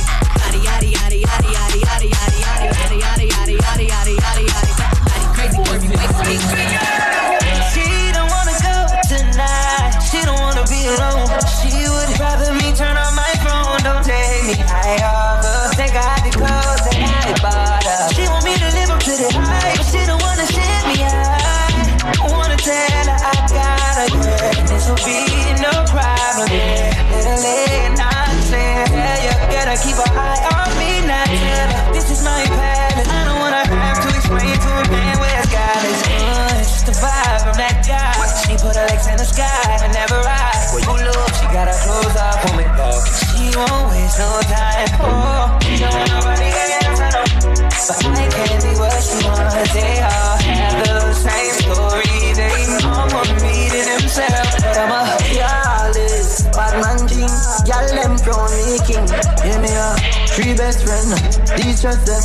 I 14.87 15.91
had 15.91 16.23
the 16.23 16.31
clothes 16.31 16.83
that 16.87 16.95
I 16.95 17.35
bought 17.43 17.83
her. 17.83 18.07
She 18.15 18.23
want 18.31 18.47
me 18.47 18.55
to 18.55 18.69
live 18.71 18.91
up 18.95 19.03
to 19.03 19.15
the 19.19 19.31
hype, 19.35 19.83
but 19.83 19.87
she 19.91 19.99
don't 20.07 20.23
wanna 20.23 20.47
set 20.47 20.83
me 20.87 21.03
high. 21.03 22.07
I 22.07 22.27
wanna 22.31 22.55
tell 22.55 23.07
her 23.11 23.19
I 23.19 23.35
got 23.51 23.99
her, 23.99 24.09
yeah. 24.15 24.63
This 24.71 24.87
will 24.87 25.03
be 25.03 25.27
no 25.59 25.75
problem, 25.91 26.47
yeah. 26.55 27.99
Nonsense, 27.99 28.95
yeah, 28.95 29.27
you 29.27 29.33
gotta 29.51 29.75
keep 29.83 29.99
her 29.99 30.11
eye 30.15 30.39
on 30.55 30.71
me, 30.79 31.03
not 31.03 31.27
tell 31.35 31.69
her 31.75 31.83
this 31.91 32.07
is 32.15 32.23
my 32.23 32.47
palace. 32.47 33.11
I 33.11 33.21
don't 33.27 33.43
wanna 33.43 33.67
have 33.67 33.99
to 34.07 34.09
explain 34.15 34.55
to 34.55 34.71
a 34.71 34.85
man 34.87 35.19
where 35.19 35.43
got 35.51 35.83
his 35.83 35.99
uh, 36.15 36.63
It's 36.63 36.71
just 36.71 36.87
the 36.87 36.95
vibe 36.95 37.43
from 37.43 37.59
that 37.59 37.83
guy. 37.83 38.15
She 38.47 38.55
put 38.55 38.79
her 38.79 38.87
legs 38.87 39.11
in 39.11 39.19
the 39.19 39.27
sky 39.27 39.76
no 44.19 44.41
time. 44.43 44.89
Oh, 45.01 45.26
king. 59.23 59.61
Me 59.63 59.73
out. 59.77 59.99
Three 60.37 60.55
best 60.55 60.85
friends. 60.85 61.13
Uh, 61.13 61.57
these 61.57 61.81
trust 61.81 62.05
them. 62.05 62.23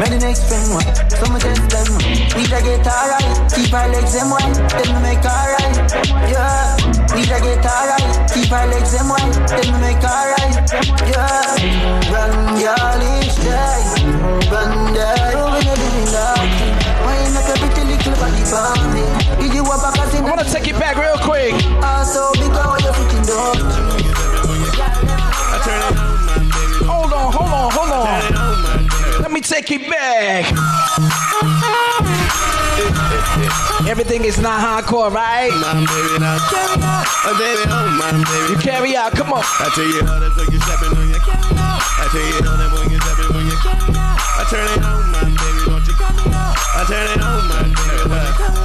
Ready 0.00 0.18
next 0.18 0.48
friend 0.48 0.72
one. 0.72 0.86
Uh, 0.86 1.08
some 1.20 1.36
test 1.36 1.68
them. 1.68 1.88
Need 2.32 2.48
to 2.48 2.60
get 2.64 2.86
alright. 2.86 3.28
Keep 3.52 3.72
our 3.74 3.88
legs 3.88 4.12
them 4.14 4.30
wide. 4.30 4.54
Then 4.56 4.88
we 4.94 5.00
make 5.04 5.24
alright. 5.24 5.76
Yeah. 6.30 6.76
Need 7.12 7.28
to 7.28 7.38
get 7.44 7.66
alright. 7.66 8.08
Keep 8.32 8.52
our 8.52 8.66
legs 8.68 8.92
them 8.92 9.08
wide. 9.12 9.34
Then 9.50 9.66
we 9.68 9.78
make 9.84 10.04
alright. 10.04 10.54
Yeah. 11.10 12.12
Run 12.12 12.56
y'all 12.56 13.02
each 13.20 13.36
day. 13.44 13.82
Run 14.48 14.72
day. 14.96 15.36
Oh, 15.36 15.52
when 15.52 15.64
you're 15.68 15.76
doing 15.76 16.10
that. 16.16 16.80
Why 17.04 17.16
you 17.20 17.30
make 17.34 17.48
a 17.48 17.56
pretty 17.60 17.82
little 17.92 18.14
body 18.16 18.42
for 18.48 18.72
me? 18.92 19.04
Did 19.42 19.54
you 19.54 19.64
walk 19.64 19.82
back 19.82 19.98
as 20.00 20.14
in 20.14 20.24
I 20.24 20.28
wanna 20.30 20.44
take 20.44 20.68
it 20.68 20.78
back 20.78 20.96
real 20.96 21.18
quick. 21.18 21.54
Ah, 21.82 22.04
oh, 22.06 22.79
take 29.70 29.82
it 29.82 29.90
back. 29.90 30.50
Everything 33.88 34.24
is 34.24 34.38
not 34.38 34.60
hardcore, 34.60 35.12
right? 35.12 35.50
Oh, 35.52 35.86
oh, 38.26 38.48
you 38.50 38.58
carry 38.58 38.96
out, 38.96 39.12
come 39.12 39.32
on. 39.32 39.42
I 39.42 39.70
tell 39.74 39.86
you 39.86 40.02
how 40.04 40.18
that's 40.18 40.36
like 40.36 40.50
you 40.50 40.60
stepping 40.60 40.98
on 40.98 41.08
your 41.08 41.20
I 41.22 42.08
tell 42.10 42.20
you 42.20 42.42
how 42.42 42.56
that 42.56 42.70
when 42.74 42.90
you 42.90 42.98
stepping 42.98 43.36
on 43.36 43.46
your 43.46 43.58
I 43.62 44.44
turn 44.50 44.66
it 44.74 44.82
on, 44.82 45.10
my 45.12 45.22
baby, 45.22 45.62
don't 45.66 45.86
you 45.86 45.94
I 46.00 46.82
turn 46.88 47.06
it 47.06 47.22
on, 47.22 47.46
my 47.46 47.62
baby. 47.62 48.10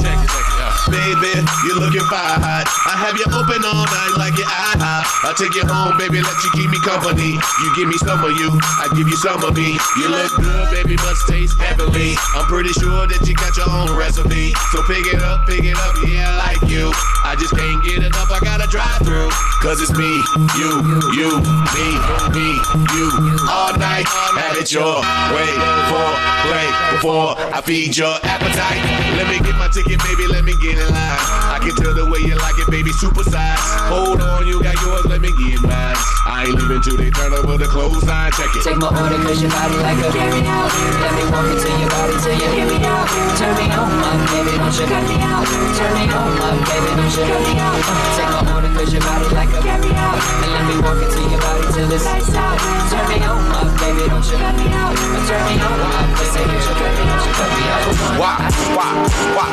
Check 0.01 0.17
it, 0.17 0.29
check 0.29 0.47
it 0.49 0.61
out. 0.61 0.89
Baby, 0.89 1.45
you 1.65 1.73
looking 1.79 2.05
fine 2.09 2.41
hot. 2.41 2.64
I 2.95 3.11
have 3.11 3.19
you 3.19 3.27
open 3.27 3.59
all 3.67 3.83
night 3.91 4.15
like 4.15 4.39
your 4.39 4.47
eye 4.47 4.79
hot. 4.79 5.03
I 5.27 5.35
take 5.35 5.51
you 5.51 5.67
home, 5.67 5.99
baby, 5.99 6.23
let 6.23 6.37
you 6.47 6.51
keep 6.55 6.71
me 6.71 6.79
company. 6.79 7.35
You 7.35 7.67
give 7.75 7.91
me 7.91 7.99
some 7.99 8.23
of 8.23 8.31
you, 8.39 8.47
I 8.55 8.87
give 8.95 9.03
you 9.03 9.19
some 9.19 9.43
of 9.43 9.51
me. 9.51 9.75
You 9.99 10.07
look 10.07 10.31
good, 10.39 10.71
baby, 10.71 10.95
must 11.03 11.27
taste 11.27 11.59
heavenly. 11.59 12.15
I'm 12.39 12.47
pretty 12.47 12.71
sure 12.71 13.03
that 13.03 13.19
you 13.27 13.35
got 13.35 13.51
your 13.59 13.67
own 13.67 13.91
recipe. 13.99 14.55
So 14.71 14.79
pick 14.87 15.03
it 15.11 15.19
up, 15.19 15.43
pick 15.43 15.67
it 15.67 15.75
up, 15.75 15.91
yeah, 16.07 16.39
I 16.39 16.55
like 16.55 16.63
you. 16.71 16.87
I 17.27 17.35
just 17.35 17.51
can't 17.51 17.83
get 17.83 17.99
enough, 17.99 18.31
I 18.31 18.39
gotta 18.39 18.71
drive 18.71 19.03
through. 19.03 19.27
Cause 19.59 19.83
it's 19.83 19.91
me, 19.91 20.15
you, 20.55 20.71
you, 21.19 21.29
me, 21.75 21.87
me, 22.31 22.47
you. 22.95 23.07
All 23.51 23.75
night, 23.75 24.07
have 24.39 24.55
it 24.55 24.71
your 24.71 25.03
way 25.35 25.51
for 25.91 26.07
play 26.47 26.67
before 26.95 27.35
I 27.51 27.59
feed 27.59 27.97
your 27.97 28.15
appetite. 28.23 28.79
Let 29.17 29.27
me 29.27 29.43
get 29.43 29.57
my 29.57 29.67
ticket, 29.67 29.99
baby, 29.99 30.31
let 30.31 30.43
me 30.45 30.53
get 30.61 30.77
in 30.77 30.87
line. 30.87 31.19
I 31.49 31.59
can 31.61 31.75
tell 31.75 31.93
the 31.93 32.05
way 32.05 32.19
you 32.21 32.35
like 32.37 32.57
it, 32.61 32.69
baby, 32.69 32.84
super 32.91 33.23
size. 33.23 33.57
Hold 33.89 34.21
on, 34.21 34.45
you 34.47 34.61
got 34.61 34.75
yours, 34.81 35.05
let 35.05 35.21
me 35.21 35.31
get 35.33 35.61
mine. 35.61 35.95
I 36.25 36.45
ain't 36.49 36.57
leaving 36.57 36.81
till 36.81 36.97
they 36.97 37.09
turn 37.09 37.33
over 37.33 37.57
the 37.57 37.65
clothesline, 37.65 38.31
check 38.33 38.49
it. 38.53 38.63
Take 38.65 38.77
my 38.77 38.89
order 38.89 39.21
cause 39.21 39.41
your 39.41 39.51
body 39.51 39.77
like 39.77 40.01
a 40.01 40.09
carry 40.11 40.41
out. 40.45 40.69
Let 41.01 41.13
me 41.17 41.23
walk 41.29 41.47
into 41.49 41.69
your 41.77 41.89
body 41.89 42.15
till 42.21 42.37
you 42.37 42.49
hear 42.53 42.67
me 42.67 42.77
out. 42.85 43.05
Turn 43.37 43.53
me 43.57 43.65
on, 43.69 43.89
my 44.01 44.13
baby, 44.33 44.57
don't 44.57 44.73
you 44.73 44.85
cut 44.89 45.05
me 45.05 45.17
out. 45.21 45.45
Turn 45.77 45.91
me 45.93 46.05
on, 46.09 46.29
my 46.41 46.49
baby, 46.65 46.91
don't 46.97 47.13
you 47.13 47.23
cut 47.29 47.41
me 47.45 47.53
out. 47.61 47.77
Take 48.17 48.31
my 48.33 48.41
order 48.53 48.64
cause 48.75 48.91
your 48.91 49.01
body 49.01 49.27
like 49.31 49.49
a 49.55 49.59
carry 49.63 49.91
out. 49.95 50.19
And 50.43 50.51
let 50.51 50.63
me 50.67 50.75
walk 50.83 50.99
into 50.99 51.21
your 51.31 51.39
body 51.39 51.63
till 51.71 51.91
it's 51.91 52.03
lights 52.03 52.35
out. 52.35 52.59
Turn 52.91 53.07
me 53.07 53.23
on, 53.23 53.39
my 53.47 53.63
baby, 53.79 54.03
don't 54.11 54.25
you 54.27 54.35
cut 54.35 54.55
me 54.59 54.67
out. 54.75 54.91
Turn 55.25 55.43
me 55.47 55.55
on, 55.63 55.75
my 55.79 56.03
baby, 56.19 56.51
don't 56.51 56.59
you 56.59 56.75
cut 56.75 56.93
me 56.99 57.05
out. 57.07 57.23
You 57.23 57.33
cut 57.39 57.51
me 57.55 57.63
out. 57.71 58.19
Why, 58.19 58.35
why, 58.75 58.91
why? 59.35 59.49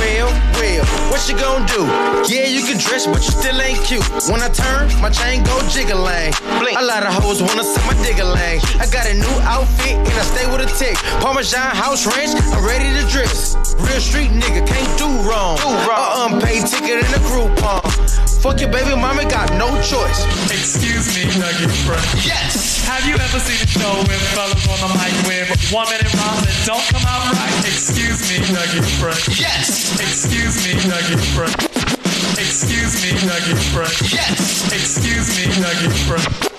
Well, 0.00 0.28
well, 0.56 0.84
what 1.12 1.20
you 1.28 1.36
gonna 1.36 1.66
do? 1.68 1.84
Yeah, 2.32 2.48
you 2.48 2.64
can 2.64 2.78
dress, 2.80 3.06
but 3.06 3.20
you 3.20 3.32
still 3.32 3.60
ain't 3.60 3.80
cute. 3.84 4.04
When 4.32 4.40
I 4.40 4.48
turn, 4.48 4.88
my 5.00 5.10
chain 5.10 5.44
go 5.44 5.54
jiggling. 5.68 6.32
Blink. 6.60 6.76
A 6.78 6.84
lot 6.84 7.04
of 7.04 7.12
hoes 7.12 7.42
wanna 7.42 7.64
suck 7.64 7.84
my 7.84 7.96
diggling. 8.02 8.60
I 8.80 8.86
got 8.88 9.06
a 9.06 9.14
new 9.14 9.36
outfit 9.44 9.96
and 9.96 10.16
I 10.16 10.24
stay 10.24 10.46
with 10.50 10.64
a 10.64 10.70
tick. 10.80 10.96
Parmesan 11.20 11.76
house 11.76 12.06
ranch, 12.06 12.32
I'm 12.52 12.64
ready 12.64 12.88
to 12.96 13.04
drip. 13.12 13.28
Real 13.80 14.00
street 14.00 14.32
nigga, 14.32 14.66
can't 14.66 14.92
do 14.98 15.08
wrong. 15.28 15.56
Do 15.58 15.68
wrong. 15.88 16.32
A 16.32 16.34
unpaid 16.34 16.66
ticket 16.66 17.04
in 17.04 17.12
a 17.12 17.20
Groupon. 17.28 18.27
Fuck 18.38 18.60
your 18.60 18.70
baby 18.70 18.94
mama, 18.94 19.26
got 19.28 19.50
no 19.58 19.66
choice. 19.82 20.22
Excuse 20.46 21.10
me, 21.16 21.26
Nugget 21.42 21.74
friend. 21.82 22.06
Yes. 22.22 22.86
Have 22.86 23.04
you 23.04 23.14
ever 23.14 23.40
seen 23.42 23.58
a 23.58 23.66
show 23.66 23.98
with 24.06 24.22
fellas 24.30 24.62
on 24.70 24.78
the 24.78 24.90
mic 24.94 25.10
with 25.26 25.50
one 25.74 25.90
minute 25.90 26.06
rhymes 26.14 26.46
that 26.46 26.54
don't 26.64 26.86
come 26.86 27.02
out 27.02 27.26
right? 27.34 27.58
Excuse 27.66 28.30
me, 28.30 28.38
Nugget 28.54 28.86
friend. 29.02 29.18
Yes. 29.34 29.98
Excuse 29.98 30.62
me, 30.62 30.78
Nugget 30.86 31.18
friend. 31.34 31.50
Excuse 32.38 33.02
me, 33.02 33.10
Nugget 33.26 33.58
friend. 33.74 33.94
Yes. 34.06 34.70
Excuse 34.70 35.34
me, 35.34 35.50
Nugget 35.60 35.92
friend. 36.06 36.57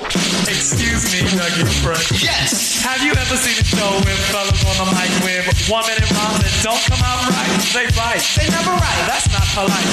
Excuse 0.60 1.08
me, 1.16 1.24
Nugget 1.40 1.72
friend. 1.80 2.04
Yes. 2.20 2.84
Have 2.84 3.00
you 3.00 3.16
ever 3.16 3.38
seen 3.40 3.56
a 3.56 3.64
show 3.64 3.96
with 4.04 4.20
fellas 4.28 4.60
on 4.68 4.76
the 4.76 4.92
mic 4.92 5.08
with 5.24 5.48
one 5.72 5.88
minute 5.88 6.04
rhymes 6.12 6.44
that 6.44 6.52
don't 6.60 6.84
come 6.84 7.00
out 7.00 7.24
right? 7.32 7.48
They 7.72 7.88
bite. 7.96 8.20
They 8.36 8.44
never 8.52 8.76
right. 8.76 9.02
That's 9.08 9.32
not 9.32 9.48
polite. 9.56 9.88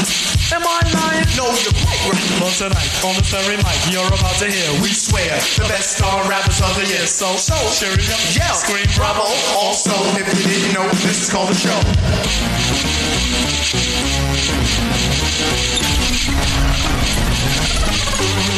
Am 0.51 0.67
I 0.67 0.83
lying? 0.91 1.23
No, 1.39 1.47
you're 1.55 1.71
quite 1.71 2.03
right. 2.11 2.27
Well, 2.43 2.51
tonight, 2.51 2.91
on 3.07 3.15
the 3.15 3.23
very 3.31 3.63
mic, 3.63 3.79
you're 3.95 4.11
about 4.11 4.43
to 4.43 4.51
hear, 4.51 4.67
we 4.83 4.91
swear, 4.91 5.39
the 5.55 5.71
best 5.71 6.03
star 6.03 6.27
rappers 6.27 6.59
of 6.59 6.75
the 6.75 6.91
year. 6.91 7.07
So, 7.07 7.39
so, 7.39 7.55
cheer 7.79 7.95
it 7.95 8.11
up, 8.11 8.19
Yeah. 8.35 8.51
scream 8.51 8.91
bravo. 8.99 9.23
Also, 9.55 9.95
if 10.19 10.27
you 10.35 10.51
didn't 10.51 10.75
know, 10.75 10.91
this 11.07 11.23
is 11.23 11.31
called 11.31 11.55
a 11.55 11.55
show. 11.55 11.79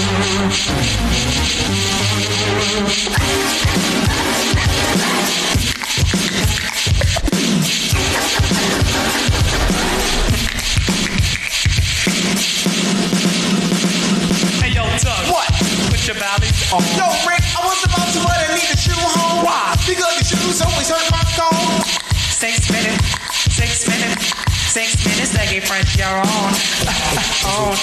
Hey, 0.08 1.68
yo, 1.68 1.97
Doug. 2.78 2.86
What? 15.30 15.46
Put 15.90 16.06
your 16.06 16.14
belly 16.22 16.46
on. 16.70 16.82
Yo, 16.94 17.10
Rick, 17.26 17.42
I 17.54 17.62
was 17.66 17.82
about 17.82 18.06
to, 18.14 18.20
but 18.22 18.38
I 18.38 18.54
need 18.54 18.70
a 18.70 18.76
shoe 18.76 18.94
home. 18.94 19.42
Why? 19.44 19.74
Because 19.86 20.18
the 20.18 20.24
shoes 20.24 20.60
always 20.62 20.88
hurt 20.90 21.10
my 21.10 21.22
cone. 21.34 21.82
Six 22.30 22.70
minutes, 22.70 23.02
six 24.78 25.04
minutes 25.04 25.30
to 25.32 25.38
get 25.38 25.66
French, 25.66 25.96
you're 25.96 26.06
on. 26.06 26.24
on. 27.48 27.74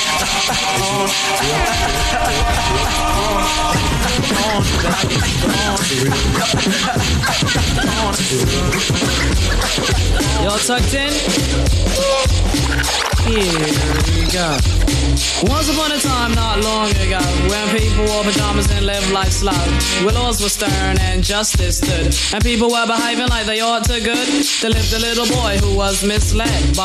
Y'all 10.42 10.60
tucked 10.60 10.94
in? 10.94 11.12
Here 13.26 13.50
we 14.16 14.32
go. 14.32 14.58
Once 15.44 15.70
upon 15.70 15.92
a 15.92 15.98
time, 15.98 16.34
not 16.34 16.62
long 16.64 16.90
ago, 16.92 17.20
when 17.50 17.68
people 17.76 18.06
wore 18.06 18.24
pajamas 18.24 18.70
and 18.72 18.86
lived 18.86 19.12
life 19.12 19.32
slow, 19.32 19.52
laws 20.14 20.42
were 20.42 20.50
stern 20.50 20.98
and 21.02 21.24
justice 21.24 21.78
stood, 21.78 22.16
and 22.34 22.44
people 22.44 22.70
were 22.70 22.86
behaving 22.86 23.28
like 23.28 23.46
they 23.46 23.60
ought 23.60 23.84
to 23.84 24.00
good, 24.00 24.28
there 24.62 24.70
lived 24.70 24.94
a 24.94 25.00
little 25.00 25.26
boy 25.26 25.58
who 25.58 25.76
was 25.76 26.06
misled 26.06 26.78
by 26.78 26.85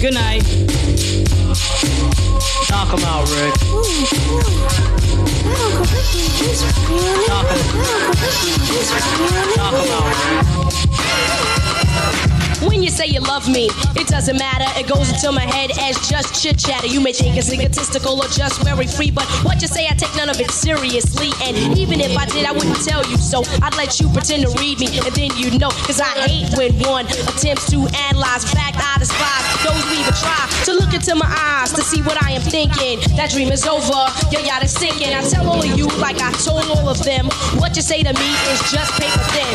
Good 0.00 0.14
night. 0.14 0.42
Knock 2.70 2.92
'em 2.92 3.04
out, 3.04 3.28
Rick. 3.30 3.54
Knock 9.56 9.74
'em 9.74 9.90
out, 9.90 10.16
When 12.66 12.82
you 12.82 12.90
say 12.90 13.06
you 13.06 13.20
love 13.20 13.48
me, 13.48 13.70
it 13.94 14.08
doesn't 14.08 14.38
matter. 14.38 14.66
It 14.78 14.88
goes 14.88 15.10
into 15.10 15.30
my 15.32 15.46
head 15.46 15.70
as 15.78 15.96
just 16.08 16.42
chit 16.42 16.58
chatter. 16.58 16.86
You 16.86 17.00
may 17.00 17.12
think 17.12 17.36
it's 17.36 17.52
egotistical 17.52 18.18
or 18.18 18.28
just 18.28 18.60
very 18.62 18.86
free, 18.86 19.10
but 19.10 19.24
what 19.44 19.60
you 19.62 19.68
say, 19.68 19.86
I 19.86 19.94
take 19.94 20.14
none 20.16 20.28
of 20.28 20.40
it 20.40 20.50
seriously. 20.50 21.30
And 21.42 21.56
even 21.78 22.00
if 22.00 22.16
I 22.16 22.26
did, 22.26 22.44
I 22.44 22.52
wouldn't 22.52 22.82
tell 22.84 23.06
you 23.08 23.16
so. 23.16 23.44
I'd 23.62 23.76
let 23.76 24.00
you 24.00 24.08
pretend 24.10 24.42
to 24.42 24.50
read 24.58 24.80
me, 24.80 24.98
and 24.98 25.14
then 25.14 25.30
you'd 25.36 25.60
know. 25.60 25.70
Cause 25.86 26.00
I 26.00 26.10
hate 26.26 26.50
when 26.58 26.74
one 26.82 27.06
attempts 27.06 27.70
to 27.70 27.86
analyze. 28.10 28.42
In 28.44 28.50
fact, 28.58 28.76
I 28.82 28.98
despise 28.98 29.46
those 29.62 29.78
who 29.86 29.94
even 30.02 30.14
try 30.18 30.42
to 30.66 30.72
look 30.74 30.92
into 30.92 31.14
my 31.14 31.30
eyes 31.30 31.70
to 31.72 31.82
see 31.82 32.02
what 32.02 32.20
I 32.22 32.32
am 32.32 32.42
thinking. 32.42 32.98
That 33.16 33.30
dream 33.30 33.52
is 33.52 33.64
over, 33.66 34.10
your 34.32 34.42
yacht 34.42 34.64
is 34.64 34.72
sinking. 34.72 35.14
I 35.14 35.22
tell 35.22 35.48
all 35.48 35.62
of 35.62 35.78
you, 35.78 35.86
like 36.02 36.20
I 36.20 36.32
told 36.42 36.64
all 36.66 36.88
of 36.88 37.02
them, 37.04 37.26
what 37.62 37.76
you 37.76 37.82
say 37.82 38.02
to 38.02 38.12
me 38.12 38.34
is 38.50 38.60
just 38.70 38.92
paper 38.98 39.22
thin. 39.30 39.46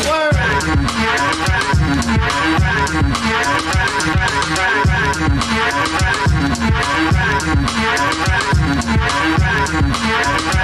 Yeah. 10.04 10.61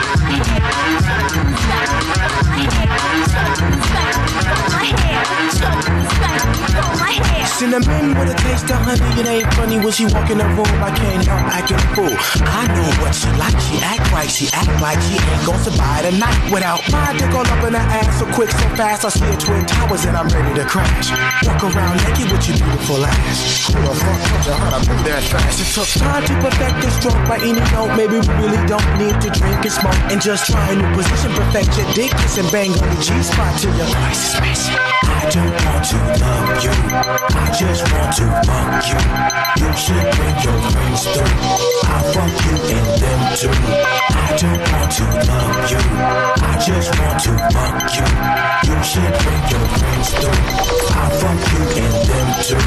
Cinnamon 7.59 8.15
with 8.15 8.31
a 8.31 8.39
taste 8.39 8.71
of 8.71 8.79
honey, 8.87 9.03
it 9.19 9.27
ain't 9.27 9.51
funny 9.59 9.83
when 9.83 9.91
she 9.91 10.07
walk 10.15 10.31
in 10.31 10.39
the 10.39 10.47
room. 10.55 10.71
I 10.79 10.95
can't 10.95 11.27
help 11.27 11.43
acting 11.51 11.75
a 11.75 11.87
fool. 11.91 12.15
I 12.47 12.71
know 12.71 12.87
what 13.03 13.11
she 13.11 13.27
like, 13.35 13.59
she 13.59 13.83
act 13.83 14.07
right, 14.15 14.31
she 14.31 14.47
act 14.55 14.71
like 14.79 15.03
she 15.03 15.19
ain't 15.19 15.43
gon' 15.43 15.59
survive 15.67 16.07
the 16.07 16.15
night 16.23 16.39
without 16.55 16.79
my 16.87 17.11
dick 17.19 17.35
all 17.35 17.43
up 17.43 17.59
in 17.67 17.75
her 17.75 17.83
ass 17.83 18.23
so 18.23 18.31
quick, 18.31 18.55
so 18.55 18.63
fast. 18.79 19.03
I 19.03 19.11
see 19.11 19.27
her 19.27 19.35
twin 19.43 19.67
towers 19.67 20.07
and 20.07 20.15
I'm 20.15 20.31
ready 20.31 20.55
to 20.55 20.67
crash. 20.71 21.11
Walk 21.51 21.67
around 21.67 21.99
naked 21.99 22.31
with 22.31 22.47
your 22.47 22.63
beautiful 22.63 23.03
ass. 23.03 23.67
Who 23.75 23.83
the 23.83 23.91
fuck 23.91 24.21
told 24.23 24.47
you 24.47 24.55
how 24.55 24.79
to 24.79 24.81
move 24.87 25.03
that 25.11 25.23
fast? 25.27 25.59
It 25.59 25.67
took 25.75 25.91
time 25.99 26.23
to 26.31 26.35
perfect 26.39 26.79
this 26.79 26.95
stroke 27.03 27.23
by 27.27 27.43
any 27.43 27.59
note. 27.75 27.91
Maybe 27.99 28.23
we 28.23 28.33
really 28.39 28.63
don't 28.71 28.87
need 29.03 29.19
to 29.19 29.35
drink 29.35 29.67
and 29.67 29.75
smoke 29.75 29.99
and 30.15 30.23
just 30.23 30.47
try 30.47 30.63
a 30.71 30.79
new 30.79 30.87
position. 30.95 31.35
Perfect 31.35 31.75
your 31.75 31.91
dick, 31.99 32.15
kiss 32.23 32.39
and 32.39 32.47
bang 32.55 32.71
on 32.71 32.87
the 32.87 33.03
G 33.03 33.11
spot 33.19 33.51
till 33.59 33.75
your 33.75 33.91
voice 33.99 34.39
is. 34.47 34.63
I 35.11 35.27
don't 35.27 35.59
want 35.67 35.83
to 35.91 35.99
love 36.23 36.63
you. 36.63 36.71
I 37.35 37.48
just 37.53 37.83
want 37.93 38.12
to 38.16 38.25
fuck 38.47 38.85
you. 38.89 38.99
You 39.61 39.70
should 39.77 40.07
bring 40.16 40.37
your 40.45 40.59
friends 40.70 41.03
through. 41.05 41.35
I'll 41.89 42.05
fuck 42.12 42.35
you 42.45 42.55
and 42.77 42.89
them 43.01 43.20
too. 43.37 43.55
I 44.11 44.37
don't 44.37 44.65
want 44.73 44.91
to 44.97 45.05
love 45.29 45.70
you. 45.70 45.83
I 46.43 46.55
just 46.66 46.91
want 46.99 47.19
to 47.25 47.33
fuck 47.55 47.79
you. 47.97 48.07
You 48.69 48.77
should 48.91 49.15
bring 49.23 49.45
your 49.53 49.66
friends 49.79 50.09
through. 50.20 50.41
I'll 50.99 51.11
fuck 51.20 51.41
you 51.53 51.62
and 51.85 51.97
them 52.09 52.29
too. 52.49 52.65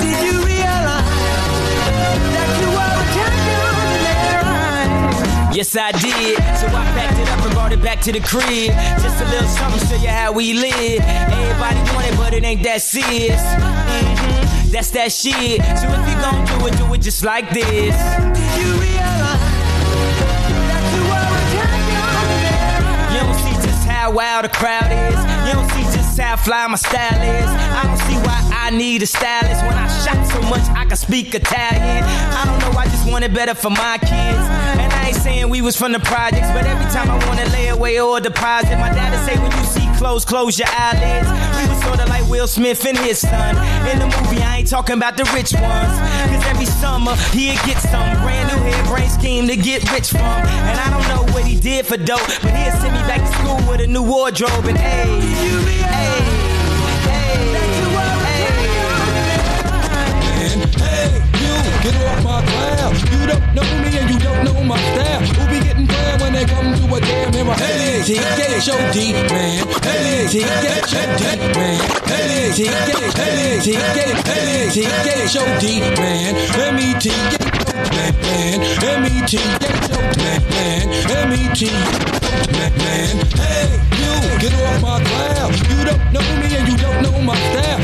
Did 0.00 0.18
you 0.32 0.49
Yes, 5.60 5.76
I 5.76 5.92
did. 5.92 6.38
So 6.56 6.68
I 6.68 6.84
packed 6.96 7.18
it 7.20 7.28
up 7.28 7.44
and 7.44 7.52
brought 7.52 7.70
it 7.70 7.82
back 7.82 8.00
to 8.08 8.12
the 8.12 8.20
crib. 8.20 8.72
Just 9.04 9.20
a 9.20 9.26
little 9.28 9.46
something, 9.46 9.86
show 9.88 10.02
you 10.02 10.08
how 10.08 10.32
we 10.32 10.54
live. 10.54 11.02
Everybody 11.04 11.80
want 11.92 12.06
it, 12.06 12.16
but 12.16 12.32
it 12.32 12.42
ain't 12.44 12.62
that 12.62 12.80
serious. 12.80 13.42
Mhm, 13.42 14.72
That's 14.72 14.88
that 14.92 15.12
shit. 15.12 15.60
So 15.76 15.84
if 15.92 16.08
you 16.08 16.16
gon' 16.24 16.46
do 16.48 16.66
it, 16.66 16.78
do 16.78 16.94
it 16.94 17.02
just 17.02 17.22
like 17.26 17.50
this. 17.52 17.92
You 18.56 18.68
realize 18.80 19.44
that 20.64 20.82
you 20.96 21.02
were 21.12 21.28
a 21.28 21.42
champion 21.52 22.08
in 22.24 22.40
their 22.40 22.64
eyes? 22.64 23.12
You 23.12 23.20
don't 23.20 23.38
see 23.44 23.56
just 23.68 23.84
how 23.84 24.12
wild 24.12 24.46
the 24.46 24.52
crowd 24.60 24.88
is. 24.88 25.20
You 25.44 25.52
don't 25.60 25.68
see 25.76 25.84
just 25.92 25.99
how 26.20 26.36
fly 26.36 26.66
my 26.66 26.76
style 26.76 27.22
is. 27.22 27.50
I 27.50 27.82
don't 27.84 27.98
see 28.06 28.18
why 28.26 28.38
I 28.52 28.70
need 28.70 29.02
a 29.02 29.06
stylist 29.06 29.62
when 29.64 29.74
I 29.74 29.88
shot 30.04 30.20
so 30.26 30.40
much 30.48 30.62
I 30.76 30.84
can 30.84 30.96
speak 30.96 31.34
Italian. 31.34 32.04
I 32.04 32.44
don't 32.46 32.60
know, 32.60 32.78
I 32.78 32.84
just 32.86 33.10
want 33.10 33.24
it 33.24 33.32
better 33.32 33.54
for 33.54 33.70
my 33.70 33.98
kids. 33.98 34.44
And 34.78 34.92
I 34.92 35.08
ain't 35.08 35.16
saying 35.16 35.48
we 35.48 35.62
was 35.62 35.76
from 35.76 35.92
the 35.92 36.00
projects, 36.00 36.48
but 36.52 36.64
every 36.66 36.86
time 36.92 37.10
I 37.10 37.18
wanna 37.26 37.46
lay 37.50 37.68
away 37.68 38.00
or 38.00 38.20
deposit, 38.20 38.76
my 38.78 38.90
dad'd 38.90 39.18
say 39.26 39.40
when 39.42 39.50
you 39.50 39.64
see 39.64 39.88
clothes, 39.98 40.24
close 40.24 40.58
your 40.58 40.68
eyelids. 40.70 41.28
We 41.56 41.68
was 41.68 41.82
sorta 41.82 42.06
like 42.06 42.26
Will 42.30 42.46
Smith 42.46 42.84
and 42.86 42.96
his 42.98 43.18
son. 43.18 43.56
In 43.90 43.98
the 43.98 44.06
movie, 44.06 44.42
I 44.42 44.58
ain't 44.58 44.68
talking 44.68 44.96
about 44.96 45.16
the 45.16 45.24
rich 45.34 45.52
ones. 45.52 45.94
Cause 46.30 46.44
every 46.46 46.66
summer, 46.66 47.14
he'd 47.36 47.60
get 47.66 47.78
some 47.78 48.08
brand 48.22 48.48
new 48.48 48.60
hair 48.64 48.84
brain 48.86 49.10
scheme 49.10 49.46
to 49.48 49.56
get 49.56 49.90
rich 49.92 50.10
from. 50.10 50.40
And 50.70 50.76
I 50.80 50.88
don't 50.88 51.06
know 51.12 51.32
what 51.34 51.44
he 51.44 51.58
did 51.60 51.86
for 51.86 51.96
dope, 51.96 52.26
but 52.42 52.52
he'd 52.56 52.72
send 52.80 52.94
me 52.94 53.02
back 53.10 53.20
to 53.20 53.32
school 53.38 53.60
with 53.68 53.80
a 53.80 53.86
new 53.86 54.02
wardrobe 54.02 54.64
and 54.64 54.78
hey, 54.78 55.20
hey, 55.20 56.09
get 61.92 62.06
off 62.06 62.24
my 62.24 62.40
cloud. 62.44 62.94
You 63.12 63.26
don't 63.26 63.54
know 63.54 63.68
me 63.82 63.90
and 63.98 64.10
you 64.10 64.18
don't 64.18 64.44
know 64.44 64.64
my 64.64 64.78
style. 64.78 65.20
Who 65.20 65.42
be 65.50 65.58
getting 65.66 65.86
planned 65.86 66.20
when 66.20 66.32
they 66.32 66.44
come 66.44 66.74
to 66.74 66.84
a? 66.94 67.00
Here 67.00 67.48
I 67.48 67.54
hey, 67.56 68.02
TK, 68.06 68.60
show 68.60 68.78
D, 68.92 69.12
man. 69.32 69.66
Hey, 69.82 70.26
TK, 70.30 70.66
show 70.90 71.06
D, 71.18 71.22
man. 71.56 71.80
Hey, 72.06 72.50
TK, 72.56 72.90
hey, 73.18 73.58
TK, 73.64 73.98
hey, 74.28 74.68
TK, 74.74 75.08
show 75.28 75.46
D, 75.60 75.80
man. 75.98 76.34
M-E-T, 76.74 77.10
man, 77.96 78.14
man. 78.22 78.58
M-E-T, 79.00 79.32
show 79.88 80.02
man, 80.20 80.40
man. 80.50 80.86
M-E-T, 81.26 81.60
man, 82.54 82.72
man. 82.78 83.14
Hey, 83.40 83.68
you, 84.00 84.12
get 84.38 84.52
off 84.62 84.82
my 84.82 85.02
cloud. 85.02 85.52
You 85.70 85.84
don't 85.84 86.12
know 86.12 86.26
me 86.40 86.48
and 86.56 86.68
you 86.68 86.76
don't 86.76 87.02
know 87.02 87.22
my 87.22 87.36
style. 87.36 87.79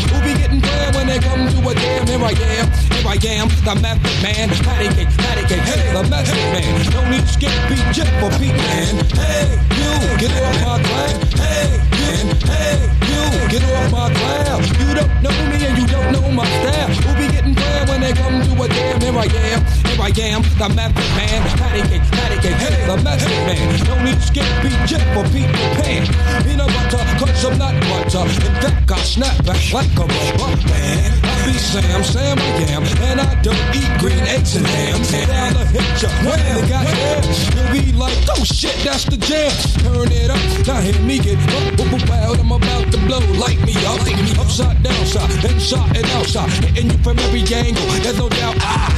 A 1.68 1.74
jam? 1.74 2.06
Here 2.06 2.22
I 2.22 2.30
am, 2.30 2.66
here 2.92 3.08
I 3.08 3.16
am 3.40 3.48
the 3.48 3.74
method 3.80 4.16
man. 4.22 4.48
Patty 4.66 4.88
cake, 4.94 5.08
patty 5.18 5.42
cake. 5.46 5.62
Hey, 5.62 5.92
the 5.92 6.02
method 6.08 6.36
man. 6.52 6.90
No 6.92 7.10
need 7.10 7.26
skip 7.28 7.52
beat 7.68 7.86
jet 7.94 8.10
for 8.20 8.30
Pete 8.38 8.54
man. 8.54 8.94
Hey, 9.14 9.46
you 9.78 9.90
get 10.18 10.32
off 10.42 10.56
my 10.62 10.78
cloud. 10.82 11.16
Hey, 11.34 11.68
you, 11.98 12.34
hey, 12.46 13.05
get 13.48 13.62
off 13.64 13.90
my 13.92 14.12
cloud. 14.12 14.62
You 14.80 14.94
don't 14.94 15.12
know 15.22 15.36
me 15.50 15.58
and 15.66 15.76
you 15.78 15.86
don't 15.86 16.12
know 16.12 16.30
my 16.30 16.46
style. 16.60 16.90
Who 17.04 17.10
be 17.18 17.26
getting 17.32 17.54
planned 17.54 17.88
when 17.88 18.00
they 18.00 18.12
come 18.12 18.42
to 18.42 18.52
a 18.62 18.68
jam? 18.68 19.00
Here 19.00 19.16
I 19.16 19.26
am, 19.52 19.60
here 19.86 20.00
I 20.00 20.10
am, 20.32 20.42
the 20.58 20.68
method 20.74 21.08
man. 21.16 21.40
Patty 21.58 21.82
cake, 21.88 22.06
patty 22.12 22.36
cake. 22.42 22.58
Hey, 22.60 22.86
the 22.86 22.96
method 23.02 23.36
man. 23.46 23.66
No 23.88 23.94
need 24.04 24.20
skip 24.22 24.48
beat 24.62 24.80
jet 24.86 25.04
for 25.14 25.24
Pete 25.32 25.52
Pan. 25.78 26.02
Peanut 26.44 26.68
butter, 26.74 27.02
cut 27.18 27.34
some 27.36 27.58
nut 27.58 27.74
butter. 27.88 28.24
In 28.26 28.54
fact, 28.62 28.90
I 28.90 28.98
snap 29.02 29.36
back 29.44 29.62
like 29.72 29.92
a 29.96 30.04
rubber 30.06 30.52
man. 30.68 31.10
I 31.24 31.34
be 31.46 31.52
Sam, 31.58 32.02
Sam 32.04 32.38
I 32.38 32.62
am, 32.74 32.82
and 33.08 33.20
I 33.20 33.34
don't 33.42 33.58
eat 33.74 33.90
green 34.00 34.24
eggs 34.34 34.56
and 34.56 34.66
ham. 34.66 35.00
Down 35.26 35.52
the 35.54 35.64
hit 35.66 36.02
ya, 36.02 36.08
when 36.24 36.38
they 36.54 36.68
got 36.68 36.86
hair, 36.86 37.22
you'll 37.24 37.72
be 37.72 37.92
like, 37.92 38.16
oh 38.30 38.44
shit, 38.44 38.76
that's 38.84 39.04
the 39.04 39.16
jam. 39.16 39.50
Turn 39.82 40.10
it 40.12 40.30
up, 40.30 40.66
now 40.66 40.80
hear 40.80 41.00
me 41.02 41.18
get 41.18 41.38
up, 41.54 42.08
wild. 42.08 42.38
I'm 42.40 42.52
about 42.52 42.92
to 42.92 42.98
blow, 43.06 43.15
light 43.38 43.60
me 43.64 43.74
light 43.74 44.18
me 44.22 44.32
upside 44.38 44.82
down, 44.82 45.06
side, 45.06 45.44
inside 45.44 45.96
and 45.96 46.06
outside, 46.16 46.50
hitting 46.64 46.90
you 46.90 46.98
from 46.98 47.18
every 47.18 47.42
angle. 47.54 47.86
There's 48.02 48.18
no 48.18 48.28
doubt, 48.28 48.56
ah, 48.60 48.90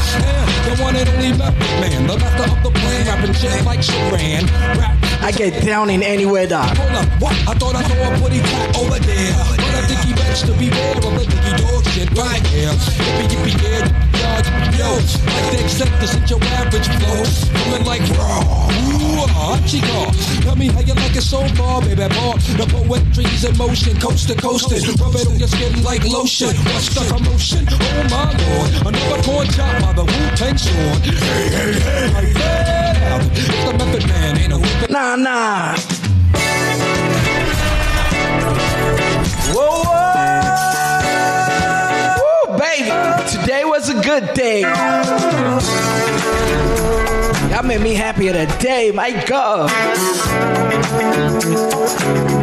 the 0.65 0.83
one 0.83 0.97
and 0.97 1.09
only 1.09 1.33
method 1.37 1.59
man, 1.81 2.07
the 2.07 2.17
master 2.17 2.51
of 2.51 2.63
the 2.63 2.71
plan, 2.71 3.07
rapping 3.07 3.35
shit 3.35 3.65
like 3.65 3.81
Saran. 3.81 4.45
Rap 4.79 4.99
I 5.21 5.33
get 5.33 5.65
down 5.65 5.91
in 5.91 6.03
any 6.03 6.27
weather. 6.27 6.57
Hold 6.57 6.91
up, 6.93 7.21
what? 7.21 7.33
I 7.49 7.55
thought 7.55 7.75
I 7.75 7.83
saw 7.83 7.95
a 7.95 8.81
over 8.81 8.99
there. 9.01 9.68
But 10.29 10.37
I 10.37 10.37
think 10.37 10.37
he 10.37 10.37
begs 10.37 10.43
to 10.43 10.53
beware 10.53 10.97
of 10.97 11.15
the 11.17 11.25
dicky 11.25 11.53
dog 11.57 11.85
shit 11.89 12.11
right 12.19 12.47
here. 12.49 12.69
Yippee, 12.69 13.29
yippee, 13.33 13.57
yeah, 13.63 14.43
yippee, 14.43 14.69
yippee, 14.69 14.79
yo. 14.79 14.91
Like 15.25 15.49
they 15.53 15.65
accept 15.65 15.95
this 16.01 16.15
at 16.17 16.29
your 16.29 16.43
average 16.45 16.89
flow. 16.89 17.25
Coming 17.65 17.85
like 17.87 18.05
raw. 18.19 18.45
Ooh, 18.69 19.25
ah, 19.33 19.57
chico. 19.67 20.11
Tell 20.43 20.57
me 20.57 20.69
how 20.69 20.81
you 20.81 20.95
like 20.95 21.17
it 21.17 21.23
so 21.23 21.47
far, 21.57 21.81
baby 21.81 22.09
boy. 22.15 22.37
The 22.61 22.67
poetry's 22.69 23.45
in 23.45 23.57
motion, 23.57 23.97
coast 24.01 24.29
to 24.29 24.35
coast. 24.35 24.71
Rub 24.71 25.15
it 25.15 25.27
on 25.27 25.39
your 25.39 25.49
skin 25.49 25.83
like 25.83 26.05
lotion. 26.05 26.55
What's 26.73 26.93
the 26.95 27.09
commotion? 27.09 27.67
Oh 27.71 27.77
my 28.11 28.29
lord. 28.37 28.95
Another 28.95 29.23
corn 29.23 29.49
chop 29.49 29.81
by 29.83 29.93
the 29.93 30.05
Wu-Tang 30.05 30.59
sword. 30.59 30.99
Hey, 31.05 31.49
hey, 31.49 31.73
hey, 31.73 32.13
like 32.13 32.35
that. 32.35 33.25
It's 33.33 33.65
the 33.65 33.73
method 33.73 34.07
man, 34.09 34.39
ain't 34.39 34.53
a 34.53 34.57
whippet. 34.59 34.91
Nah, 34.91 35.17
nah. 35.17 35.98
Whoa, 39.55 39.83
whoa. 42.19 42.53
Woo, 42.53 42.59
baby. 42.59 42.91
Today 43.31 43.65
was 43.65 43.89
a 43.89 43.95
good 44.03 44.35
day. 44.35 44.61
Y'all 47.51 47.63
made 47.63 47.81
me 47.81 47.95
happy 47.95 48.27
today. 48.33 48.91
My 48.95 49.11
God. 49.27 49.71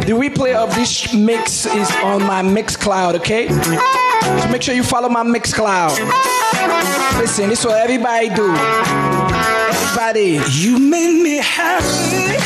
The 0.06 0.12
replay 0.12 0.54
of 0.54 0.74
this 0.74 1.12
mix 1.14 1.66
is 1.66 1.90
on 2.02 2.22
my 2.22 2.42
Mixcloud, 2.42 3.14
okay? 3.16 3.48
So 3.48 4.48
make 4.50 4.62
sure 4.62 4.74
you 4.74 4.82
follow 4.82 5.08
my 5.08 5.22
Mixcloud. 5.24 5.96
Listen, 7.18 7.48
this 7.48 7.60
is 7.60 7.66
what 7.66 7.76
everybody 7.80 8.28
do. 8.30 8.54
Everybody. 9.68 10.40
You 10.50 10.78
made 10.78 11.22
me 11.22 11.36
happy. 11.38 12.36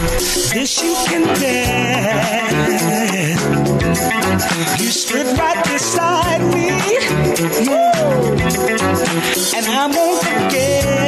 This 0.00 0.82
you 0.82 0.94
can 1.06 1.24
bet. 1.38 2.50
You 4.80 4.90
stood 4.90 5.26
right 5.38 5.62
beside 5.64 6.40
me. 6.54 6.70
And 9.56 9.66
I 9.66 9.92
won't 9.94 10.22
forget. 10.22 10.99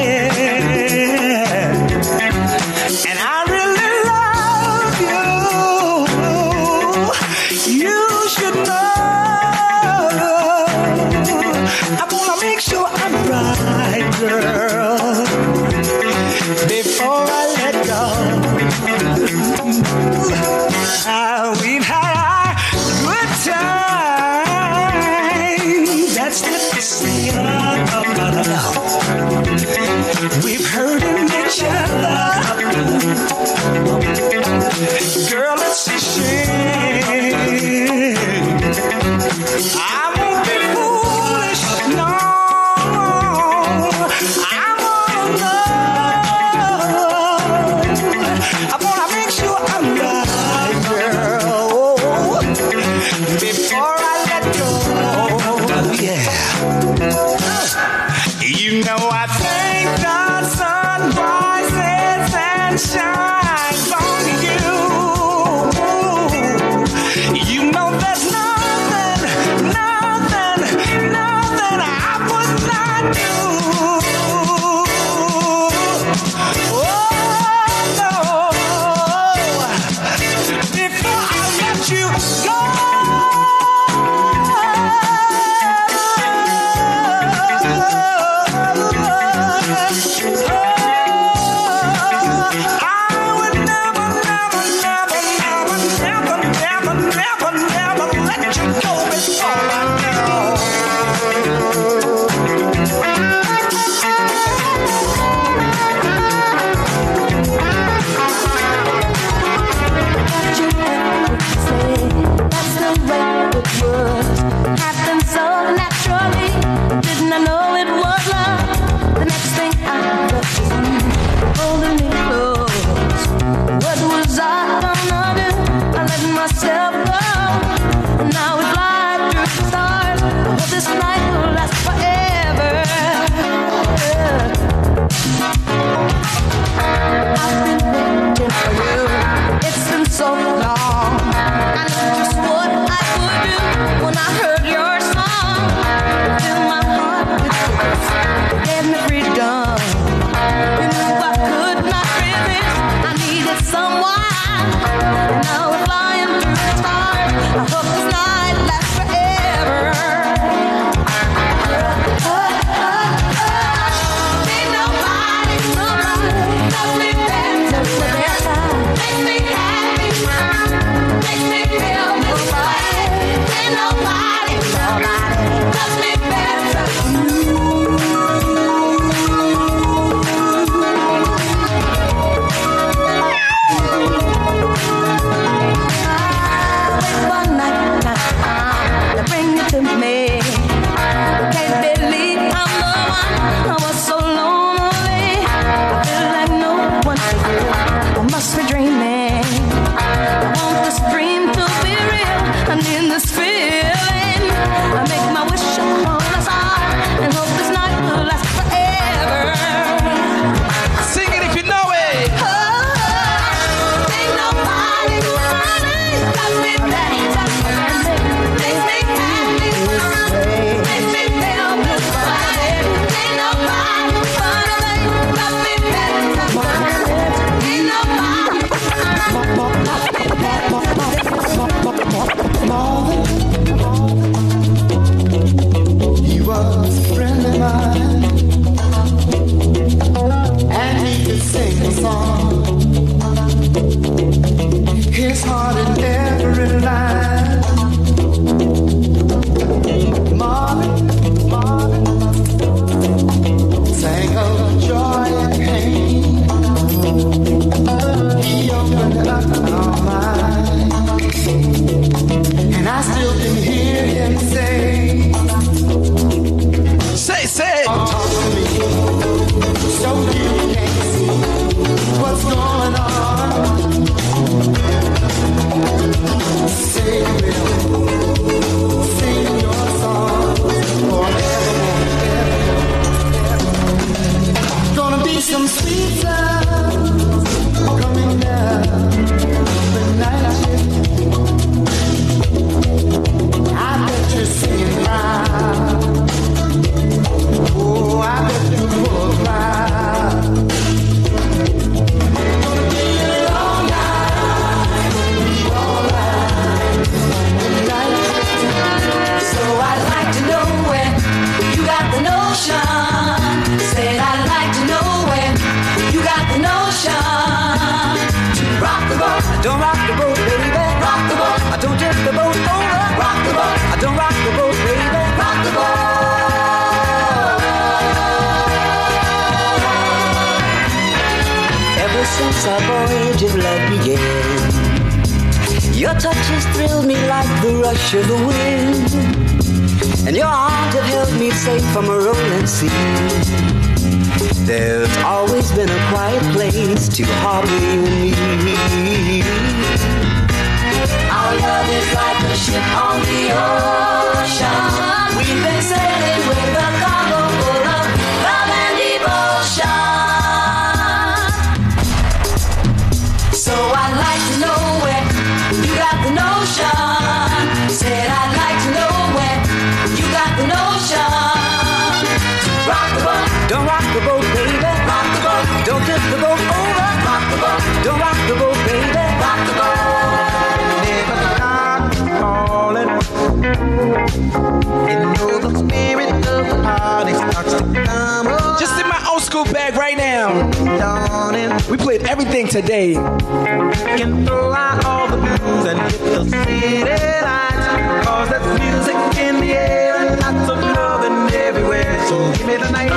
today. 392.73 393.12
Can 393.12 394.47
throw 394.47 394.73
out 394.73 395.05
all 395.05 395.28
the 395.28 395.36
blues 395.36 395.85
and 395.85 396.01
hit 396.01 396.20
the 396.20 396.43
city 396.43 397.05
lights. 397.05 397.86
Cause 398.27 398.49
that's 398.49 398.66
music 398.81 399.15
in 399.44 399.61
the 399.61 399.74
air 399.74 400.16
and 400.16 400.40
lots 400.40 400.70
of 400.70 400.78
loving 400.78 401.55
everywhere. 401.55 402.19
So 402.28 402.51
give 402.53 402.66
me 402.66 402.77
the 402.78 402.90
night. 402.90 403.12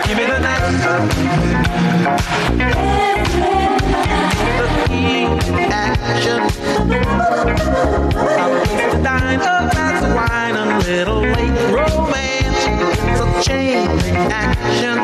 Give 0.00 0.16
me 0.16 0.24
the 0.24 0.38
night. 0.38 0.62
The 4.58 4.66
key 4.88 5.26
action. 5.70 6.40
I'll 8.38 8.64
glass 9.70 10.02
of 10.02 10.12
wine, 10.14 10.56
a 10.56 10.78
little 10.78 11.20
late 11.20 11.58
romance. 11.70 12.62
It's 13.04 13.20
a 13.20 13.22
chain 13.42 13.88
reaction. 13.98 14.96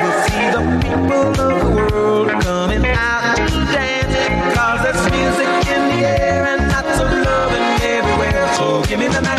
You'll 0.00 0.18
see 0.26 0.46
the 0.50 0.62
people 0.82 1.12
of 1.12 1.36
the 1.36 1.50
world 1.74 2.28
coming 2.42 2.84
out 2.84 3.36
to 3.36 3.58
there's 4.82 5.10
music 5.10 5.48
in 5.68 5.82
the 5.88 6.00
air 6.06 6.44
and 6.46 6.60
lots 6.68 6.98
of 7.00 7.08
loving 7.12 7.68
everywhere. 7.82 8.48
So 8.54 8.82
give 8.84 8.98
me 8.98 9.06
the 9.08 9.20
night 9.20 9.38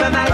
the 0.00 0.08
night. 0.08 0.30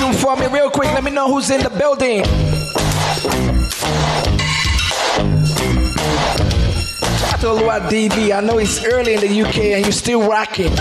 room 0.00 0.12
for 0.12 0.36
me 0.36 0.46
real 0.46 0.70
quick. 0.70 0.92
Let 0.92 1.04
me 1.04 1.10
know 1.10 1.28
who's 1.28 1.50
in 1.50 1.62
the 1.62 1.70
building. 1.70 2.24
Shout 7.18 7.40
to 7.40 7.52
Lua 7.52 7.80
DB. 7.80 8.36
I 8.36 8.40
know 8.40 8.58
it's 8.58 8.84
early 8.84 9.14
in 9.14 9.20
the 9.20 9.42
UK 9.42 9.58
and 9.76 9.84
you're 9.84 9.92
still 9.92 10.28
rocking. 10.28 10.72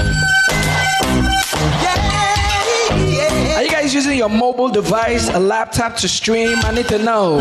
Are 3.56 3.64
you 3.64 3.70
guys 3.70 3.94
using 3.94 4.18
your 4.18 4.30
mobile 4.30 4.70
device, 4.70 5.30
a 5.30 5.40
laptop 5.40 5.98
to 5.98 6.08
stream? 6.08 6.58
I 6.64 6.72
need 6.72 6.88
to 6.88 7.00
know. 7.00 7.40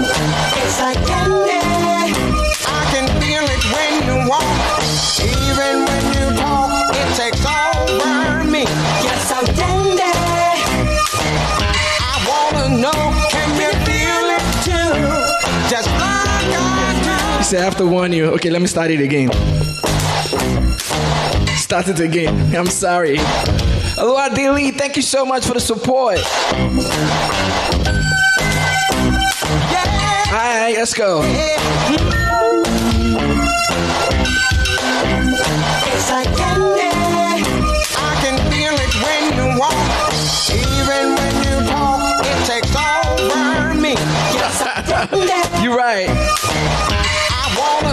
Said, 17.48 17.60
I 17.62 17.64
have 17.64 17.76
to 17.78 17.86
warn 17.86 18.12
you. 18.12 18.26
Okay, 18.34 18.50
let 18.50 18.60
me 18.60 18.66
start 18.66 18.90
it 18.90 19.00
again. 19.00 19.32
Start 21.56 21.88
it 21.88 21.98
again. 21.98 22.54
I'm 22.54 22.66
sorry. 22.66 23.16
Aloha 23.96 24.28
Daily, 24.34 24.70
thank 24.70 24.96
you 24.96 25.02
so 25.02 25.24
much 25.24 25.46
for 25.46 25.54
the 25.54 25.60
support. 25.60 26.18
Alright, 30.28 30.76
let's 30.76 30.92
go. 30.92 31.22
It's 35.88 36.10
like 36.10 36.28
candy. 36.36 36.92
I 37.96 38.12
can 38.20 38.36
feel 38.52 38.74
it 38.76 38.92
when 39.00 39.22
you 39.38 39.46
walk, 39.58 40.12
even 40.52 41.14
when 41.16 41.34
you 41.48 41.56
talk. 41.66 42.26
It 42.26 42.44
takes 42.44 42.76
over 42.76 43.72
me. 43.72 43.94
Yes. 44.36 45.62
You're 45.62 45.76
right. 45.78 46.87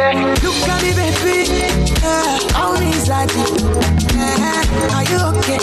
baby. 0.00 0.24
Look 0.44 0.68
at 0.68 0.80
me, 0.82 0.90
baby. 0.96 1.36
Uh, 2.02 2.58
all 2.60 2.76
these. 2.80 3.08
Uh, 3.10 3.26
are 4.96 5.04
you 5.10 5.18
okay? 5.32 5.60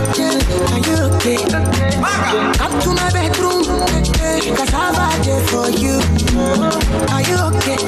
Okay. 0.00 0.36
Are 0.72 0.82
you 0.84 0.96
okay? 1.08 1.40
Come 2.60 2.74
to 2.84 2.90
my 2.92 3.08
bedroom. 3.12 3.64
Cause 3.64 4.72
I've 4.74 4.96
had 5.00 5.26
it 5.26 5.42
for 5.48 5.68
you. 5.70 5.96
Are 7.14 7.24
you 7.24 7.36
okay? 7.56 7.80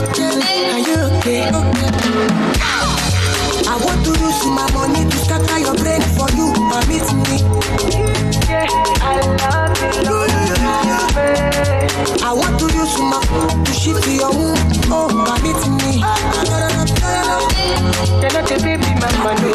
Okay. 0.00 0.32
Are 0.74 0.82
you 0.88 0.96
okay? 1.18 1.40
Okay. 1.58 1.90
I 3.66 3.74
want 3.84 4.00
to 4.06 4.12
use 4.26 4.42
my 4.46 4.66
money 4.74 5.02
to 5.10 5.16
scatter 5.18 5.58
your 5.58 5.74
brain 5.74 6.02
for 6.16 6.28
you. 6.38 6.46
Permit 6.70 7.08
me. 7.26 7.36
Yeah, 8.48 8.66
I 9.02 9.12
love 9.42 9.74
you. 10.06 10.20
I 12.22 12.32
want 12.32 12.58
to 12.60 12.66
use 12.66 12.96
my 12.98 13.69
phone 13.84 14.00
to 14.02 14.10
your 14.12 14.30
womb. 14.30 14.56
Oh, 14.92 15.08
permit 15.26 15.60
me. 15.82 15.92
You're 18.20 18.32
not 18.32 18.50
a 18.50 18.56
baby, 18.62 18.90
mama, 19.00 19.32
no. 19.40 19.50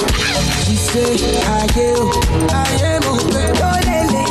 She 0.65 0.75
say, 0.75 1.15
aye, 1.45 1.93
oh, 1.95 2.09
aye, 2.51 2.99
oh, 3.03 3.07
oh, 3.07 3.79
lele, 3.85 4.23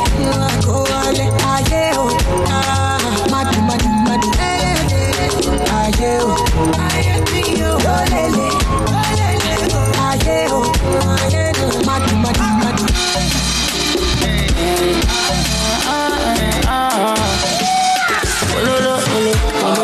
oh, 0.67 0.85
ale, 1.05 1.25
aye, 1.43 1.91
oh, 1.95 2.17
ah, 2.47 3.27
madu, 3.31 3.59
madu, 3.61 3.89
madu, 4.05 4.29
eh, 4.39 4.43
eh, 4.91 5.31
aye, 5.71 6.19
oh, 6.21 6.35
aye, 6.79 7.13
oh, 7.63 7.79
lele, 8.11 8.47
oh, 8.87 9.03
lele, 9.15 9.57
aye, 9.99 10.47
oh, 10.49 10.63
aye, 11.21 11.51
oh, 11.55 11.71
madu, 11.85 12.13
madu, 12.17 12.45
madu. 12.59 12.85
Ah, 16.67 17.15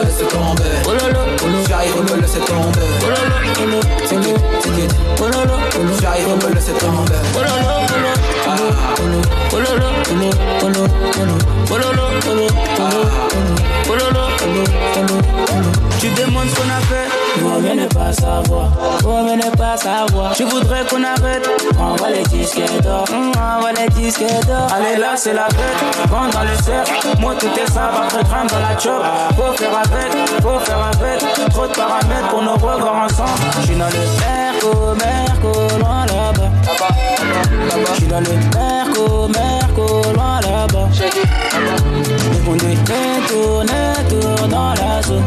laisse 0.03 0.27
tomber. 0.29 0.63
J'arrive, 1.67 1.93
oh 1.97 2.03
là, 2.09 2.15
laisse 2.21 2.37
tomber. 2.45 2.85
J'arrive, 6.01 6.27
oh 6.27 6.37
là, 6.41 6.53
laisse 6.53 6.71
tomber. 6.79 7.15
Tu 15.99 16.07
demandes 16.09 16.49
ce 16.49 16.55
qu'on 16.55 16.69
a 16.69 16.81
fait 16.81 17.20
vous 17.37 17.59
venez 17.59 17.87
pas 17.87 18.11
savoir, 18.13 18.69
vous 19.03 19.27
venez 19.27 19.51
pas 19.57 19.77
savoir. 19.77 20.33
Je 20.33 20.43
voudrais 20.43 20.85
qu'on 20.85 21.03
arrête, 21.03 21.49
va 22.01 22.09
les 22.09 22.23
disquettes 22.23 22.81
d'or, 22.81 23.05
on 23.13 23.61
va 23.61 23.71
les 23.71 23.87
disquettes 23.89 24.47
d'or. 24.47 24.67
Allez 24.73 24.97
là, 24.99 25.15
c'est 25.15 25.33
la 25.33 25.45
fête, 25.45 26.09
quand 26.09 26.29
dans 26.29 26.43
le 26.43 26.55
cercle, 26.63 27.07
moi 27.19 27.33
tout 27.39 27.47
est 27.47 27.71
ça, 27.71 27.91
après 28.03 28.23
crème 28.23 28.47
dans 28.47 28.59
la 28.59 28.77
chop. 28.79 29.03
Faut 29.35 29.53
faire 29.57 29.77
avec, 29.77 30.41
faut 30.41 30.59
faire 30.59 30.91
avec, 30.93 31.49
trop 31.49 31.67
de 31.67 31.73
paramètres 31.73 32.27
pour 32.29 32.41
nous 32.41 32.53
revoir 32.53 33.05
ensemble. 33.05 33.29
Je 33.59 33.65
suis 33.67 33.75
dans 33.75 33.85
le 33.85 34.01
Merco, 34.19 34.95
Merco, 34.95 35.77
loin 35.79 36.05
là-bas 36.05 36.51
là-bas. 37.31 37.95
Dans 38.09 38.19
le 38.19 38.35
Merco, 38.55 39.27
Merco, 39.27 39.87
loin 40.13 40.39
là-bas. 40.41 40.89
Le 42.31 42.45
condé 42.45 42.77
tourne, 43.27 43.67
tourne 44.09 44.49
dans 44.49 44.73
la 44.73 45.01
zone. 45.01 45.23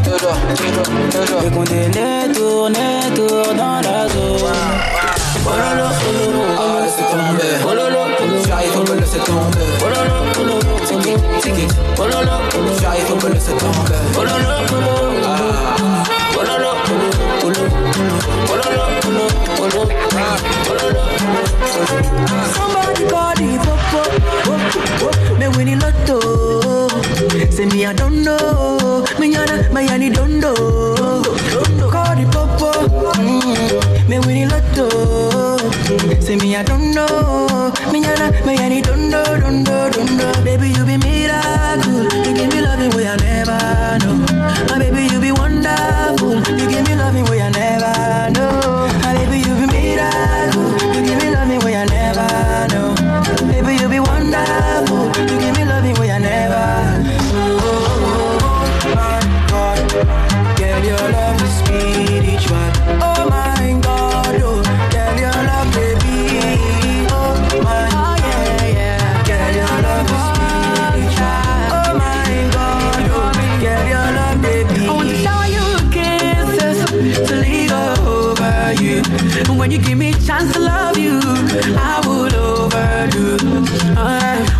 Tourne, 2.35 2.75
tourne 3.15 3.57
dans 3.57 3.81
la 3.81 4.09
zone. 4.09 4.95
Oh 5.47 5.51
oh. 7.71 8.04
Tiki 10.87 11.15
tiki. 11.43 11.65
Somebody 22.55 23.09
call 23.09 23.35
the 23.35 23.47
up, 23.61 23.95
up, 23.95 24.63
up, 25.03 25.57
Me 25.57 25.75
lotto. 25.77 26.19
Say 27.51 27.67
me 27.67 27.87
I 27.87 27.93
don't 27.93 28.23
know. 28.23 29.05
Me 29.19 29.33
yana, 29.35 29.73
me 29.73 29.87
yani 29.89 30.15
don't 30.15 30.41
know. 30.41 30.55
Call 31.91 32.15
the 32.15 32.25
up, 32.37 32.63
up, 32.63 33.19
Me 34.09 34.19
the 34.19 34.47
lotto. 34.47 36.21
Say 36.21 36.37
me 36.37 36.57
I 36.57 36.63
don't 36.63 36.95
know. 36.95 37.44
Me 37.93 38.01
llena, 38.01 38.94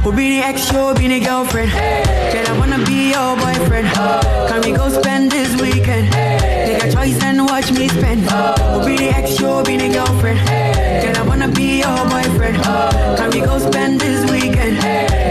We'll 0.05 0.15
be 0.15 0.37
the 0.37 0.45
ex, 0.45 0.71
you'll 0.71 0.93
be 0.93 1.09
the 1.09 1.19
girlfriend. 1.21 1.73
Girl, 1.73 2.47
I 2.47 2.59
wanna 2.59 2.85
be 2.85 3.13
your 3.13 3.37
boyfriend. 3.41 3.89
Can 4.49 4.61
we 4.61 4.73
go 4.77 4.91
spend 4.91 5.33
this 5.33 5.59
weekend? 5.59 6.13
Take 6.13 6.85
a 6.85 6.93
choice 6.93 7.23
and 7.23 7.47
watch 7.47 7.73
me 7.73 7.89
spend. 7.89 8.27
We'll 8.27 8.85
be 8.85 8.99
the 8.99 9.09
ex, 9.17 9.41
you'll 9.41 9.63
be 9.65 9.79
the 9.79 9.89
girlfriend. 9.89 10.41
Girl, 10.45 11.17
I 11.17 11.23
wanna 11.27 11.49
be 11.49 11.81
your 11.81 11.97
boyfriend. 12.13 12.63
Can 13.17 13.31
we 13.31 13.41
go 13.41 13.59
spend 13.59 13.99
this 13.99 14.31
weekend? 14.31 14.77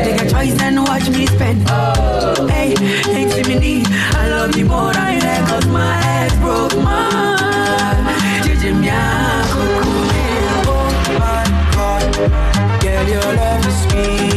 Take 0.05 0.19
a 0.19 0.27
choice 0.27 0.59
and 0.59 0.79
watch 0.79 1.07
me 1.07 1.27
spend. 1.27 1.69
Hey, 2.49 2.73
thanks 3.13 3.35
to 3.35 3.43
I 4.17 4.27
love 4.27 4.57
you 4.57 4.65
more 4.65 4.91
than 4.91 5.13
you 5.21 5.47
cause 5.49 5.67
my 5.67 5.93
ex 6.17 6.35
broke 6.37 6.75
my. 6.81 8.01
Jijim 8.41 8.83
ya, 8.83 9.01
oh 10.65 10.89
my 11.21 11.45
God, 11.75 12.81
girl, 12.81 13.07
your 13.07 13.35
love 13.35 13.67
is 13.67 13.77
sweet. 13.83 14.32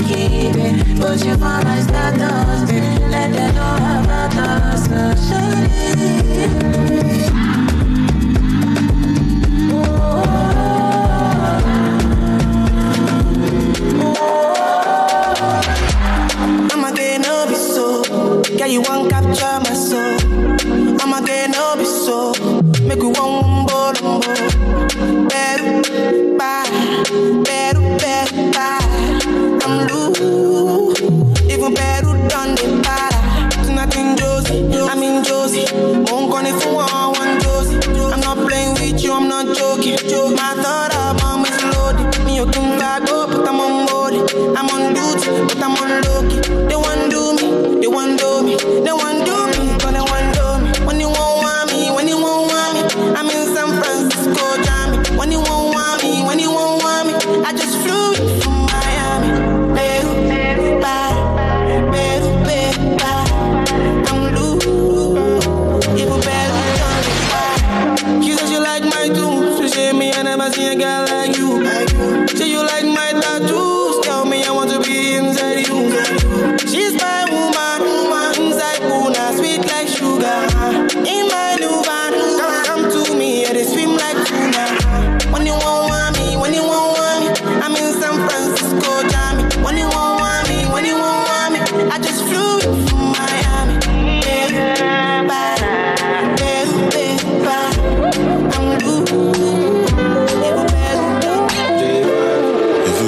keep 0.00 0.56
it. 0.56 1.00
But 1.00 1.24
you 1.24 1.34
for 1.34 1.58
my 1.64 1.80
status, 1.80 2.70
babe. 2.70 3.10
Let 3.10 3.32
them 3.32 3.54
know 3.54 3.76
about 3.76 4.36
us. 4.36 5.28
So. 5.28 5.73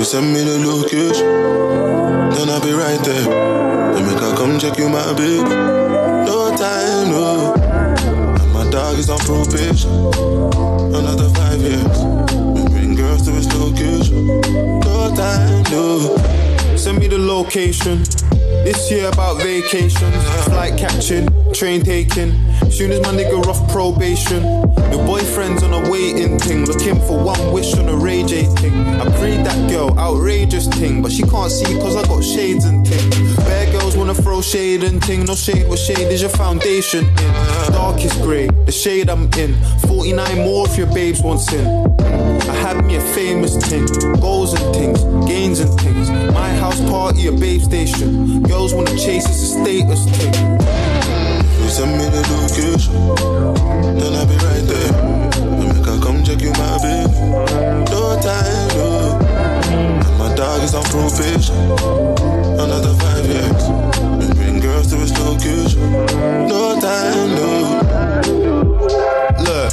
send 0.07 0.33
me 0.33 0.41
the 0.41 0.57
location, 0.59 1.26
then 2.31 2.49
I'll 2.49 2.62
be 2.62 2.70
right 2.73 3.02
there. 3.02 3.25
Then 3.93 4.07
make 4.07 4.20
her 4.20 4.36
come 4.36 4.57
check 4.57 4.78
you, 4.78 4.89
my 4.89 5.12
babe. 5.15 5.43
No 5.43 6.55
time, 6.57 7.10
no. 7.10 7.52
And 8.41 8.52
my 8.52 8.70
dog 8.70 8.99
is 8.99 9.10
on 9.10 9.18
probation, 9.18 9.91
another 10.94 11.28
five 11.31 11.60
years. 11.60 11.99
We 12.55 12.62
bring 12.68 12.94
girls 12.94 13.23
to 13.26 13.33
his 13.33 13.52
location, 13.55 14.26
no 14.86 15.12
time, 15.17 15.65
no. 15.73 16.17
Send 16.76 17.01
me 17.01 17.09
the 17.09 17.18
location. 17.18 18.05
This 18.67 18.91
year 18.91 19.09
about 19.09 19.36
vacations, 19.36 20.45
flight 20.47 20.77
catching, 20.77 21.28
train 21.53 21.83
taking. 21.83 22.33
Soon 22.69 22.91
as 22.91 23.01
my 23.01 23.12
nigga 23.12 23.41
off 23.47 23.70
probation. 23.70 24.43
Your 24.91 25.07
boyfriend's 25.07 25.62
on 25.62 25.73
a 25.73 25.89
waiting 25.89 26.36
thing, 26.36 26.65
looking 26.65 26.99
for 27.07 27.17
one 27.17 27.53
wish 27.53 27.78
on 27.78 27.89
a 27.89 27.95
rage 27.95 28.31
J 28.31 28.43
thing. 28.57 28.75
I 28.75 29.05
prayed 29.20 29.47
that 29.47 29.70
girl, 29.70 29.97
outrageous 29.97 30.67
thing, 30.67 31.01
but 31.01 31.12
she 31.12 31.23
can't 31.23 31.53
see 31.53 31.78
cause 31.78 31.95
I 31.95 32.03
got 32.09 32.25
shades 32.25 32.65
and 32.65 32.85
things. 32.85 33.36
Bear 33.36 33.70
girl 33.70 33.86
wanna 33.97 34.15
throw 34.15 34.42
shade 34.42 34.84
and 34.84 35.02
thing, 35.02 35.25
no 35.25 35.34
shade, 35.34 35.66
what 35.68 35.78
shade 35.78 36.12
is 36.12 36.20
your 36.20 36.31
foundation 36.31 37.05
in? 37.05 37.73
Dark 37.73 38.05
is 38.05 38.12
grey, 38.18 38.49
the 38.66 38.73
shade 38.73 39.08
I'm 39.08 39.33
in. 39.34 39.55
49 39.89 40.39
more 40.39 40.66
if 40.68 40.76
your 40.76 40.86
babes 40.92 41.23
want 41.23 41.41
sin. 41.41 41.66
I 42.00 42.55
had 42.55 42.84
me 42.84 42.97
a 42.97 43.00
famous 43.15 43.57
thing, 43.68 43.86
goals 44.20 44.52
and 44.55 44.75
things, 44.75 45.02
gains 45.26 45.60
and 45.60 45.81
things. 45.81 46.10
My 46.33 46.50
house 46.57 46.81
party, 46.91 47.26
a 47.28 47.33
babe 47.33 47.62
station. 47.62 48.42
Girls 48.42 48.75
wanna 48.75 48.97
chase, 48.97 49.25
it's 49.25 49.42
a 49.42 49.62
status 49.62 50.05
thing. 50.16 50.34
You 51.62 51.68
send 51.68 51.92
me 51.97 52.05
the 52.05 52.23
location, 52.36 52.94
then 53.99 54.12
I'll 54.12 54.26
be 54.26 54.36
right 54.44 54.66
there. 54.73 54.92
You 55.60 55.73
make 55.73 55.86
her 55.86 55.99
come 56.00 56.23
check 56.23 56.41
you, 56.41 56.52
my 56.52 56.78
baby. 56.83 57.18
No 57.91 58.20
time, 58.20 58.68
no. 58.76 59.18
And 60.07 60.18
my 60.18 60.34
dog 60.34 60.62
is 60.62 60.75
on 60.75 60.84
probation. 60.84 61.57
Another 62.58 62.94
five 62.94 63.26
years. 63.26 63.86
To 65.07 65.36
his. 65.41 65.76
No 65.76 66.81
time, 66.81 67.35
no. 67.36 67.51
Look, 69.44 69.73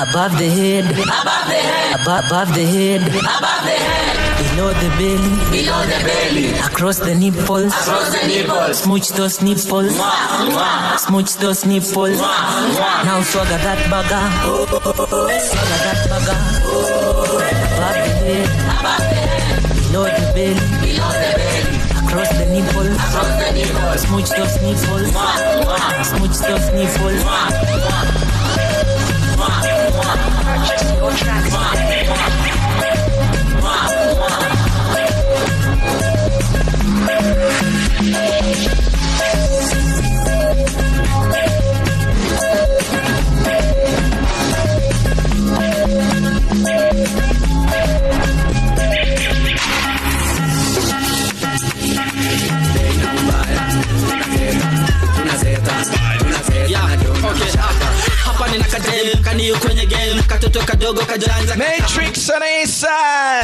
Above 0.01 0.37
the 0.39 0.49
head, 0.49 0.85
above 0.85 1.45
the 1.45 1.61
head, 1.61 2.01
above, 2.01 2.25
above 2.25 2.49
the 2.55 2.65
head, 2.65 3.01
above 3.05 3.61
the 3.61 3.77
head, 3.77 4.17
below 4.41 4.73
the 4.81 4.89
belly, 4.97 5.33
below 5.53 5.81
the 5.85 5.99
belly, 6.03 6.49
across 6.57 6.97
the 6.99 7.13
nipples, 7.13 7.71
across 7.71 8.09
the 8.09 8.27
nipples, 8.27 8.79
smooch 8.81 9.09
those 9.09 9.41
nipples, 9.43 9.93
mwah, 9.93 10.49
mwah. 10.49 10.97
smooch 10.97 11.35
those 11.37 11.65
nipples. 11.65 12.17
Mwah, 12.17 12.73
mwah. 12.73 13.05
Now 13.05 13.21
swagger 13.21 13.61
that 13.61 13.77
bugger, 13.93 14.25
swagger 15.37 15.79
that 15.85 15.99
bugger, 16.09 16.39
above 17.61 17.97
the 18.01 18.11
head, 18.25 18.49
above 18.73 19.05
the 19.05 19.21
head, 19.21 19.61
below 19.77 20.05
the 20.09 20.25
belly, 20.33 20.65
below 20.81 21.11
the 21.13 21.29
belly. 21.37 21.77
Across 22.01 22.29
the 22.39 22.45
nipples, 22.49 22.95
across 22.97 23.31
the 23.37 23.47
nipples, 23.53 24.01
smooch 24.01 24.29
those 24.33 24.55
nipples, 24.65 25.07
mwah, 25.13 25.61
mwah. 25.61 26.03
smooch 26.09 26.35
those 26.41 26.67
nipples. 26.73 27.21
Purchase 30.61 30.95
your 30.99 31.11
tracks 31.11 32.60
kadem 58.79 59.55
kwenye 59.55 59.85
game. 59.85 60.23
Katoto 60.27 60.59
kadogo 60.59 61.01
kajanza 61.05 61.55
Matrix 61.55 62.31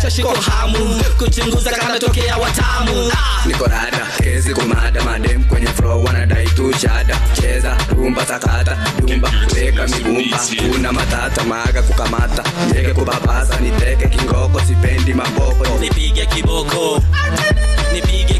shashiko 0.02 0.34
hamu. 0.34 1.02
Kuchunguza 1.18 1.72
kanatokea 1.72 2.38
watamu. 2.38 3.12
Niko 3.46 3.66
rada 3.66 4.08
kezi 4.24 4.54
kumada 4.54 5.04
madem 5.04 5.44
kwenye 5.44 5.68
flow 5.68 6.04
wanadai 6.04 6.48
tu 6.48 6.74
shada. 6.82 7.18
Cheza 7.42 7.78
rumba 7.98 8.26
sakata 8.26 8.78
dumba. 9.06 9.32
Weka 9.56 9.88
migumba 9.88 10.40
kuna 10.72 10.92
matata 10.92 11.44
maga 11.44 11.82
kukamata. 11.82 12.44
Ndege 12.70 12.94
kubabasa 12.94 13.60
niteke 13.60 14.08
kingoko 14.08 14.62
sipendi 14.68 15.14
maboko. 15.14 15.66
Nipige 15.80 16.26
kiboko. 16.26 17.04
Nipige 17.94 18.37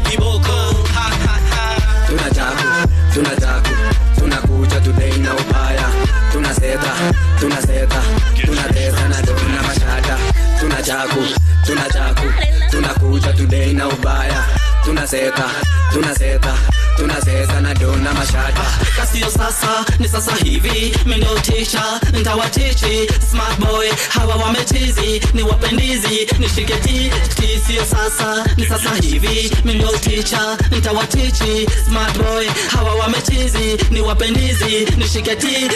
chaku 10.88 11.20
tuna 11.66 11.84
chaku 11.90 12.26
tunakuja 12.70 13.32
today 13.32 13.72
na 13.74 13.88
ubaya. 13.88 14.44
Tunaseka 14.84 15.44
tunaseka 15.92 16.54
tunaseka 16.96 17.60
na 17.60 17.74
dona 17.74 18.12
mashada 18.14 18.64
kasio 18.96 19.30
sasa 19.30 19.84
ni 19.98 20.08
sasa 20.08 20.32
hivi 20.44 20.96
mindotisha 21.06 21.82
ntawatichi 22.20 23.08
smart 23.30 23.58
boy 23.60 23.88
hawa 24.08 24.34
wametizi 24.36 25.20
ni 25.34 25.42
wapendizi. 25.42 26.28
Nishike 26.38 26.76
ti 26.76 27.10
kisio 27.34 27.84
sasa 27.84 28.44
ni 28.56 28.66
sasa 28.66 28.90
hivi 29.00 29.52
mindoticha 29.64 30.56
ntawatichi 30.78 31.68
smart 31.88 32.18
boy 32.18 32.46
hawa 32.76 32.94
wametizi 32.94 33.78
ni 33.90 34.00
wapendizi. 34.00 34.88
Nishike 34.96 35.36
ti 35.36 35.68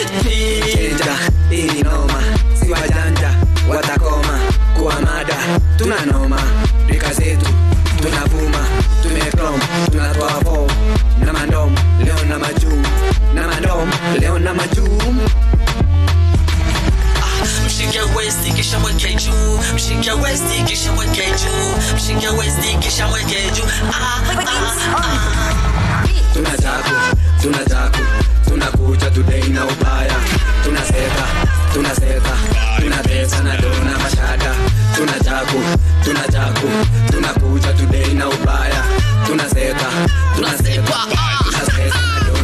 ti 1.49 1.83
noma 1.83 2.23
si 2.59 2.71
wajanja 2.71 3.35
watakoma 3.69 4.39
kuwa 4.83 5.01
mada. 5.01 5.35
Tuna 5.77 6.05
noma 6.05 6.39
rika 6.87 7.13
zetu 7.13 7.45
tunavuma 8.01 8.67
tumeprom 9.03 9.59
tunatoa 9.91 10.29
fo. 10.43 10.67
Na 11.25 11.33
mandom 11.33 11.75
leo 12.05 12.25
na 12.29 12.39
majuu. 12.39 12.81
Na 13.33 13.47
mandom 13.47 13.89
leo 14.19 14.39
na 14.39 14.53
majuu. 14.53 15.01
Mshike 17.65 17.99
westi 18.15 18.51
kisha 18.51 18.79
mweke 18.79 19.13
juu. 19.13 19.59
Mshike 19.75 20.11
westi 20.11 20.63
kisha 20.65 20.91
mweke 20.91 21.25
juu. 21.25 21.95
Mshike 21.95 22.27
westi 22.27 22.77
kisha 22.79 23.07
mweke 23.07 23.51
juu. 23.55 23.63
Ah, 23.93 24.21
ah, 24.37 24.97
ah. 24.97 25.93
tunakuja 28.47 29.11
today 29.11 29.43
na 29.49 29.65
ubaya. 29.65 30.15
Tunaseta 30.63 31.25
tunaseta 31.73 32.37
tunatesa 32.79 33.43
na 33.43 33.57
dona 33.57 33.97
mashaka. 33.99 34.55
Tunajaku 34.95 35.63
tunajaku 36.03 36.67
tunakuja 37.11 37.73
today 37.73 38.13
na 38.13 38.29
ubaya. 38.29 38.83
Tunaseka 39.27 39.85
tunaseka. 40.35 40.93
Tunaseka 41.43 41.99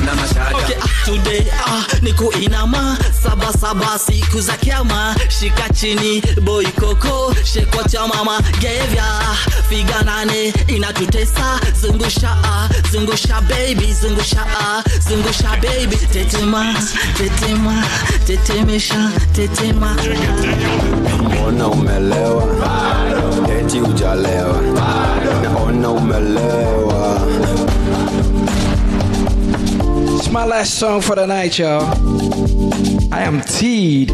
na 0.05 0.11
ah, 0.11 1.05
today 1.05 1.45
ah, 1.65 1.85
ni 2.01 2.13
kuinama. 2.13 2.97
Saba 3.23 3.53
saba 3.53 3.99
siku 3.99 4.41
za 4.41 4.57
kiama. 4.57 5.15
Shika 5.39 5.69
chini 5.73 6.21
boy 6.41 6.65
koko. 6.65 7.33
Shekwa 7.43 7.83
cha 7.89 8.07
mama 8.07 8.41
gevya. 8.59 9.05
Figa 9.69 10.01
nane 10.03 10.53
inatutesa. 10.67 11.59
Zungusha 11.81 12.29
ah, 12.43 12.69
zungusha 12.91 13.41
baby 13.41 13.93
zungusha 13.93 14.45
ah, 14.61 14.83
zungusha 15.09 15.49
baby. 15.61 15.95
Tetema 16.13 16.75
tetema 17.17 17.83
tetemesha 18.27 19.11
tetema. 19.33 19.95
Naona 21.29 21.67
umelewa? 21.67 22.43
Eti 23.59 23.81
ujalewa 23.81 24.61
naona 25.43 25.89
umelewa? 25.89 27.19
It's 30.17 30.31
my 30.31 30.43
last 30.45 30.73
song 30.79 31.01
for 31.01 31.15
the 31.15 31.25
night, 31.25 31.57
y'all. 31.59 31.85
I 33.11 33.21
am 33.23 33.41
teed. 33.41 34.11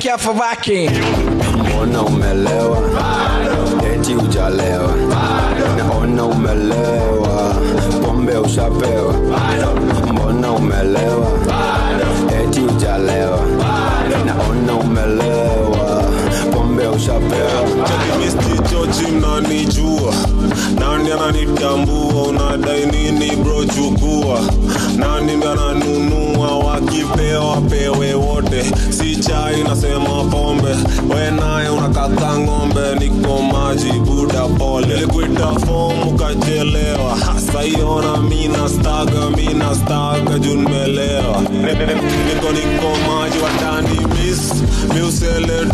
Thank 0.00 0.08
y'all 0.08 0.32
for 0.32 0.32
rocking. 0.40 0.90
naona 1.68 2.02
umelewa 2.02 2.78
eti 3.94 4.14
ujalewa. 4.14 4.94
Naona 5.76 6.24
umelewa 6.24 7.54
pombe 8.04 8.36
ushapewa. 8.38 9.14
Mbona 10.12 10.52
umelewa 10.52 11.26
eti 12.42 12.60
ujalewa. 12.60 13.40
Naona 14.26 14.74
umelewa 14.74 15.29
ushapewa 17.00 17.86
pochi 18.70 19.06
mnanijua 19.12 20.14
nani 20.78 21.10
ananitambua? 21.12 22.22
Unadai 22.28 22.86
nini 22.86 23.36
bro 23.36 23.64
nani 24.96 25.36
ananunua? 25.46 26.58
Wakipewa 26.58 27.60
pewe 27.60 28.14
wote. 28.14 28.64
Si 28.90 29.16
chai 29.16 29.62
nasema 29.64 30.24
pombe. 30.30 30.76
Wenaye 31.14 31.68
unakata 31.68 32.38
ng'ombe 32.38 32.94
niko 32.98 33.42
maji 33.42 33.92
buda 33.92 34.40
pole. 34.58 34.96
Likuita 35.00 35.46
fomu 35.66 36.12
kachelewa 36.18 37.16
hasa 37.16 37.62
minastaga 37.62 38.20
mina 38.20 38.68
staga 38.68 39.30
mina 39.36 39.74
staga 39.74 40.38
juu 40.38 40.54
nimelewa. 40.54 41.40
Niko 41.42 42.52
niko 42.52 42.88
maji 43.08 43.38
watani 43.38 44.06
miss. 44.06 44.52
Miusele 44.94 45.64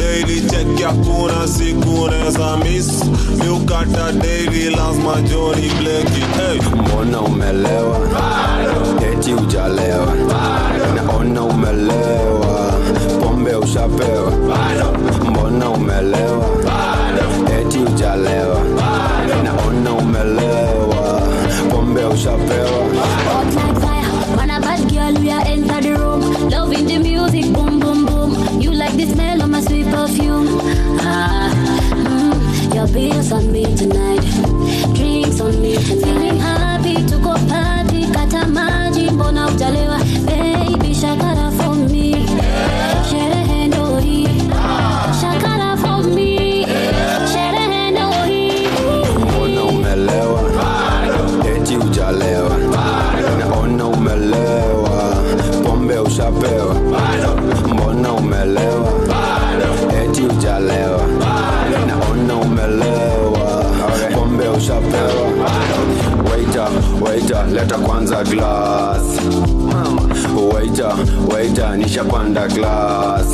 hakuna 1.16 1.48
siku 1.48 2.08
neza 2.10 2.56
miss 2.56 3.04
miukata 3.44 4.12
daily 4.12 4.70
lazima 4.70 5.20
joni 5.22 5.70
bleki 5.80 6.20
hey. 6.20 6.60
mbona 6.80 7.20
umelewa 7.20 7.98
eti 9.12 9.34
ujalewa 9.34 10.14
naona 10.94 11.42
umelewa 11.42 12.72
pombe 13.22 13.54
ushapewa 13.54 14.32
mbona 15.30 15.70
umelewa 15.70 16.44
eti 17.60 17.78
ujalewa 17.78 18.60
naona 19.44 19.92
umelewa 19.92 21.22
pombe 21.70 22.04
ushapewa 22.04 22.86
Hot 23.26 23.54
like 23.54 23.80
fire, 23.80 24.36
man 24.36 24.50
a 24.50 24.60
bad 24.60 24.88
girl, 24.90 25.22
we 25.22 25.30
are 25.30 25.46
enter 25.46 25.80
the 25.80 25.94
room. 25.94 26.20
Loving 26.50 26.86
the 26.86 26.98
music, 26.98 27.52
boom 27.52 27.78
boom 27.80 28.06
boom. 28.06 28.60
You 28.60 28.70
like 28.72 28.94
the 28.96 29.06
smell 29.06 29.42
of 29.42 29.50
my 29.50 29.55
sweet 29.55 29.55
perfume. 30.16 30.58
Ah, 31.00 31.50
mm, 31.94 32.74
your 32.74 32.86
bills 32.88 33.32
on 33.32 33.50
me 33.52 33.64
tonight, 33.76 34.22
drinks 34.94 35.40
on 35.40 35.60
me 35.60 35.74
tonight. 35.76 36.04
Feeling 36.04 36.38
happy 36.38 36.94
to 37.06 37.18
go 37.18 37.34
party, 37.48 38.06
kata 38.12 38.46
maji, 38.46 39.10
mbona 39.10 39.46
ujalewa? 39.48 39.98
Baby, 40.26 40.94
shakara 40.94 41.35
leta 67.56 67.78
kwanza 67.78 68.24
glass. 68.24 69.02
Waita 70.52 70.96
waita 71.32 71.76
nishapanda 71.76 72.48
glass 72.48 73.26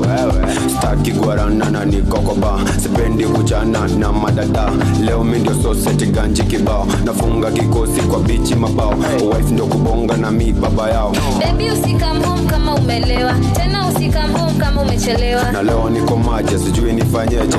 wewe 0.00 0.54
staki 0.78 1.10
guarana 1.12 1.70
na 1.70 1.84
nikokoba. 1.84 2.58
Sipendi 2.82 3.24
kuchana 3.24 3.88
na 3.98 4.12
madada. 4.12 4.70
Leo 5.04 5.24
mi 5.24 5.38
ndio 5.38 5.54
soseti 5.62 6.06
ganji 6.06 6.42
kibao. 6.42 6.86
Nafunga 7.04 7.50
kikosi 7.50 8.00
kwa 8.00 8.18
bichi 8.20 8.54
mabao. 8.54 8.94
Wife 9.36 9.52
ndio 9.52 9.66
kubonga 9.66 10.16
na 10.16 10.30
mi 10.30 10.52
baba 10.52 10.90
yao. 10.90 11.12
Baby 11.40 11.70
usikam 11.70 12.22
home 12.22 12.46
kama 12.46 12.74
umelewa. 12.74 13.32
Tena 13.56 13.88
usikam 13.88 14.32
home 14.32 14.52
kama 14.58 14.82
umechelewa. 14.82 15.52
Na 15.52 15.62
leo 15.62 15.90
niko 15.90 16.16
maje 16.16 16.58
sijui 16.58 16.92
nifanyeje. 16.92 17.56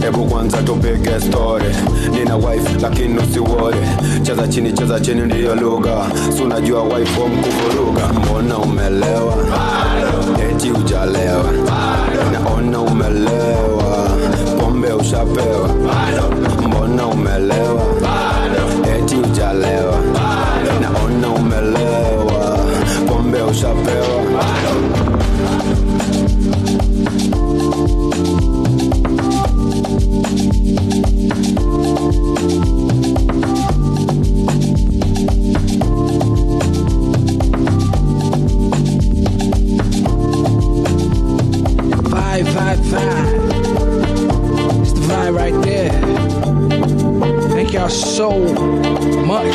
Hebu 0.00 0.24
kwanza 0.24 0.56
tupige 0.62 1.20
story. 1.20 1.64
Nina 2.12 2.36
wife 2.36 2.70
lakini 2.82 3.18
usiwore 3.18 3.76
cheza 4.22 4.48
chini 4.48 4.72
cheza 4.72 5.00
chini 5.00 5.20
ndiyo 5.20 5.54
lugha. 5.54 6.06
Si 6.36 6.42
unajua 6.42 6.82
wife 6.82 7.20
mkuvuruga? 7.26 8.08
Mbona 8.08 8.58
umelewa? 8.58 9.34
Eti 10.50 10.70
ujalewa 10.70 11.44
naona 12.78 12.90
umelewa? 12.92 14.08
Pombe 14.60 14.92
ushapewa. 14.92 15.68
Mbona 16.66 17.06
umelewa? 17.06 17.82
Eti 18.98 19.16
ujalewa 19.16 19.94
naona 20.80 21.28
umelewa. 21.30 22.58
Pombe 23.08 23.42
ushapewa 23.42 24.17
Y'all 47.88 47.96
so 47.96 48.38
much. 49.24 49.54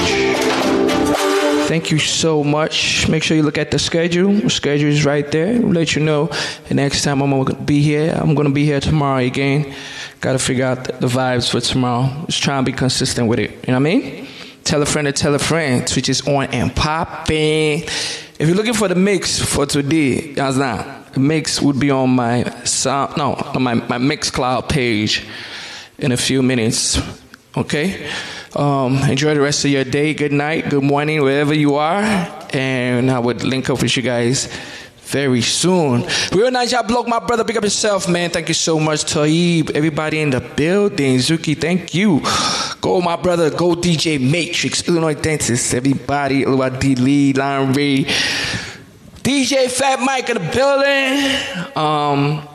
Thank 1.67 1.91
you 1.91 1.99
so 1.99 2.43
much. 2.43 3.07
Make 3.07 3.21
sure 3.21 3.37
you 3.37 3.43
look 3.43 3.59
at 3.59 3.69
the 3.69 3.77
schedule. 3.77 4.33
The 4.33 4.49
schedule 4.49 4.89
is 4.89 5.05
right 5.05 5.31
there. 5.31 5.61
We'll 5.61 5.73
let 5.73 5.95
you 5.95 6.01
know 6.01 6.31
the 6.67 6.73
next 6.73 7.03
time 7.03 7.21
I'm 7.21 7.29
gonna 7.29 7.53
be 7.53 7.83
here. 7.83 8.11
I'm 8.19 8.33
gonna 8.33 8.49
be 8.49 8.65
here 8.65 8.79
tomorrow 8.79 9.19
again. 9.19 9.71
Gotta 10.19 10.39
figure 10.39 10.65
out 10.65 10.83
the, 10.85 11.05
vibes 11.05 11.51
for 11.51 11.61
tomorrow. 11.61 12.25
Just 12.25 12.41
try 12.41 12.57
and 12.57 12.65
be 12.65 12.71
consistent 12.71 13.27
with 13.27 13.37
it. 13.37 13.51
You 13.51 13.73
know 13.73 13.73
what 13.73 13.75
I 13.75 13.79
mean? 13.79 14.27
Tell 14.63 14.81
a 14.81 14.87
friend 14.87 15.05
to 15.05 15.11
tell 15.11 15.35
a 15.35 15.39
friend. 15.39 15.85
Twitch 15.85 16.09
is 16.09 16.27
on 16.27 16.45
and 16.45 16.75
popping. 16.75 17.83
If 17.83 18.47
you're 18.47 18.55
looking 18.55 18.73
for 18.73 18.87
the 18.87 18.95
mix 18.95 19.39
for 19.39 19.67
today, 19.67 20.33
guys, 20.33 20.57
now 20.57 21.03
the 21.13 21.19
mix 21.19 21.61
would 21.61 21.79
be 21.79 21.91
on 21.91 22.09
my 22.09 22.49
sound, 22.63 23.15
no, 23.15 23.35
on 23.35 23.61
my 23.61 23.75
my 23.75 23.99
Mixcloud 23.99 24.69
page 24.69 25.23
in 25.99 26.11
a 26.11 26.17
few 26.17 26.41
minutes. 26.41 26.99
Okay. 27.55 28.09
Um, 28.55 28.97
enjoy 28.97 29.35
the 29.35 29.41
rest 29.41 29.63
of 29.63 29.69
your 29.69 29.83
day. 29.83 30.15
Good 30.15 30.31
night, 30.31 30.71
good 30.71 30.83
morning, 30.83 31.21
wherever 31.21 31.53
you 31.53 31.75
are, 31.75 32.01
and 32.51 33.11
I 33.11 33.19
would 33.19 33.43
link 33.43 33.69
up 33.69 33.81
with 33.81 33.95
you 33.95 34.01
guys 34.01 34.47
very 35.01 35.41
soon. 35.41 36.03
Real 36.31 36.49
nice 36.49 36.71
job, 36.71 36.87
bloke, 36.87 37.07
my 37.07 37.19
brother. 37.19 37.43
Pick 37.43 37.57
up 37.57 37.63
yourself, 37.63 38.09
man. 38.09 38.31
Thank 38.31 38.47
you 38.47 38.55
so 38.55 38.79
much, 38.79 39.05
Taib. 39.05 39.69
Everybody 39.69 40.21
in 40.21 40.31
the 40.31 40.39
building, 40.41 41.17
Zuki. 41.17 41.55
Thank 41.55 41.93
you. 41.93 42.21
Go, 42.81 43.01
my 43.01 43.17
brother. 43.17 43.51
Go, 43.51 43.75
DJ 43.75 44.19
Matrix, 44.19 44.87
Illinois 44.87 45.13
Dentist. 45.13 45.75
Everybody, 45.75 46.45
Luadi 46.45 46.99
Lee, 46.99 47.33
Lion 47.33 47.71
Ray, 47.73 48.05
DJ 49.21 49.69
Fat 49.69 49.99
Mike 49.99 50.29
in 50.29 50.37
the 50.37 50.49
building. 50.51 51.75
Um, 51.75 52.47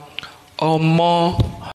Omo. 0.59 1.58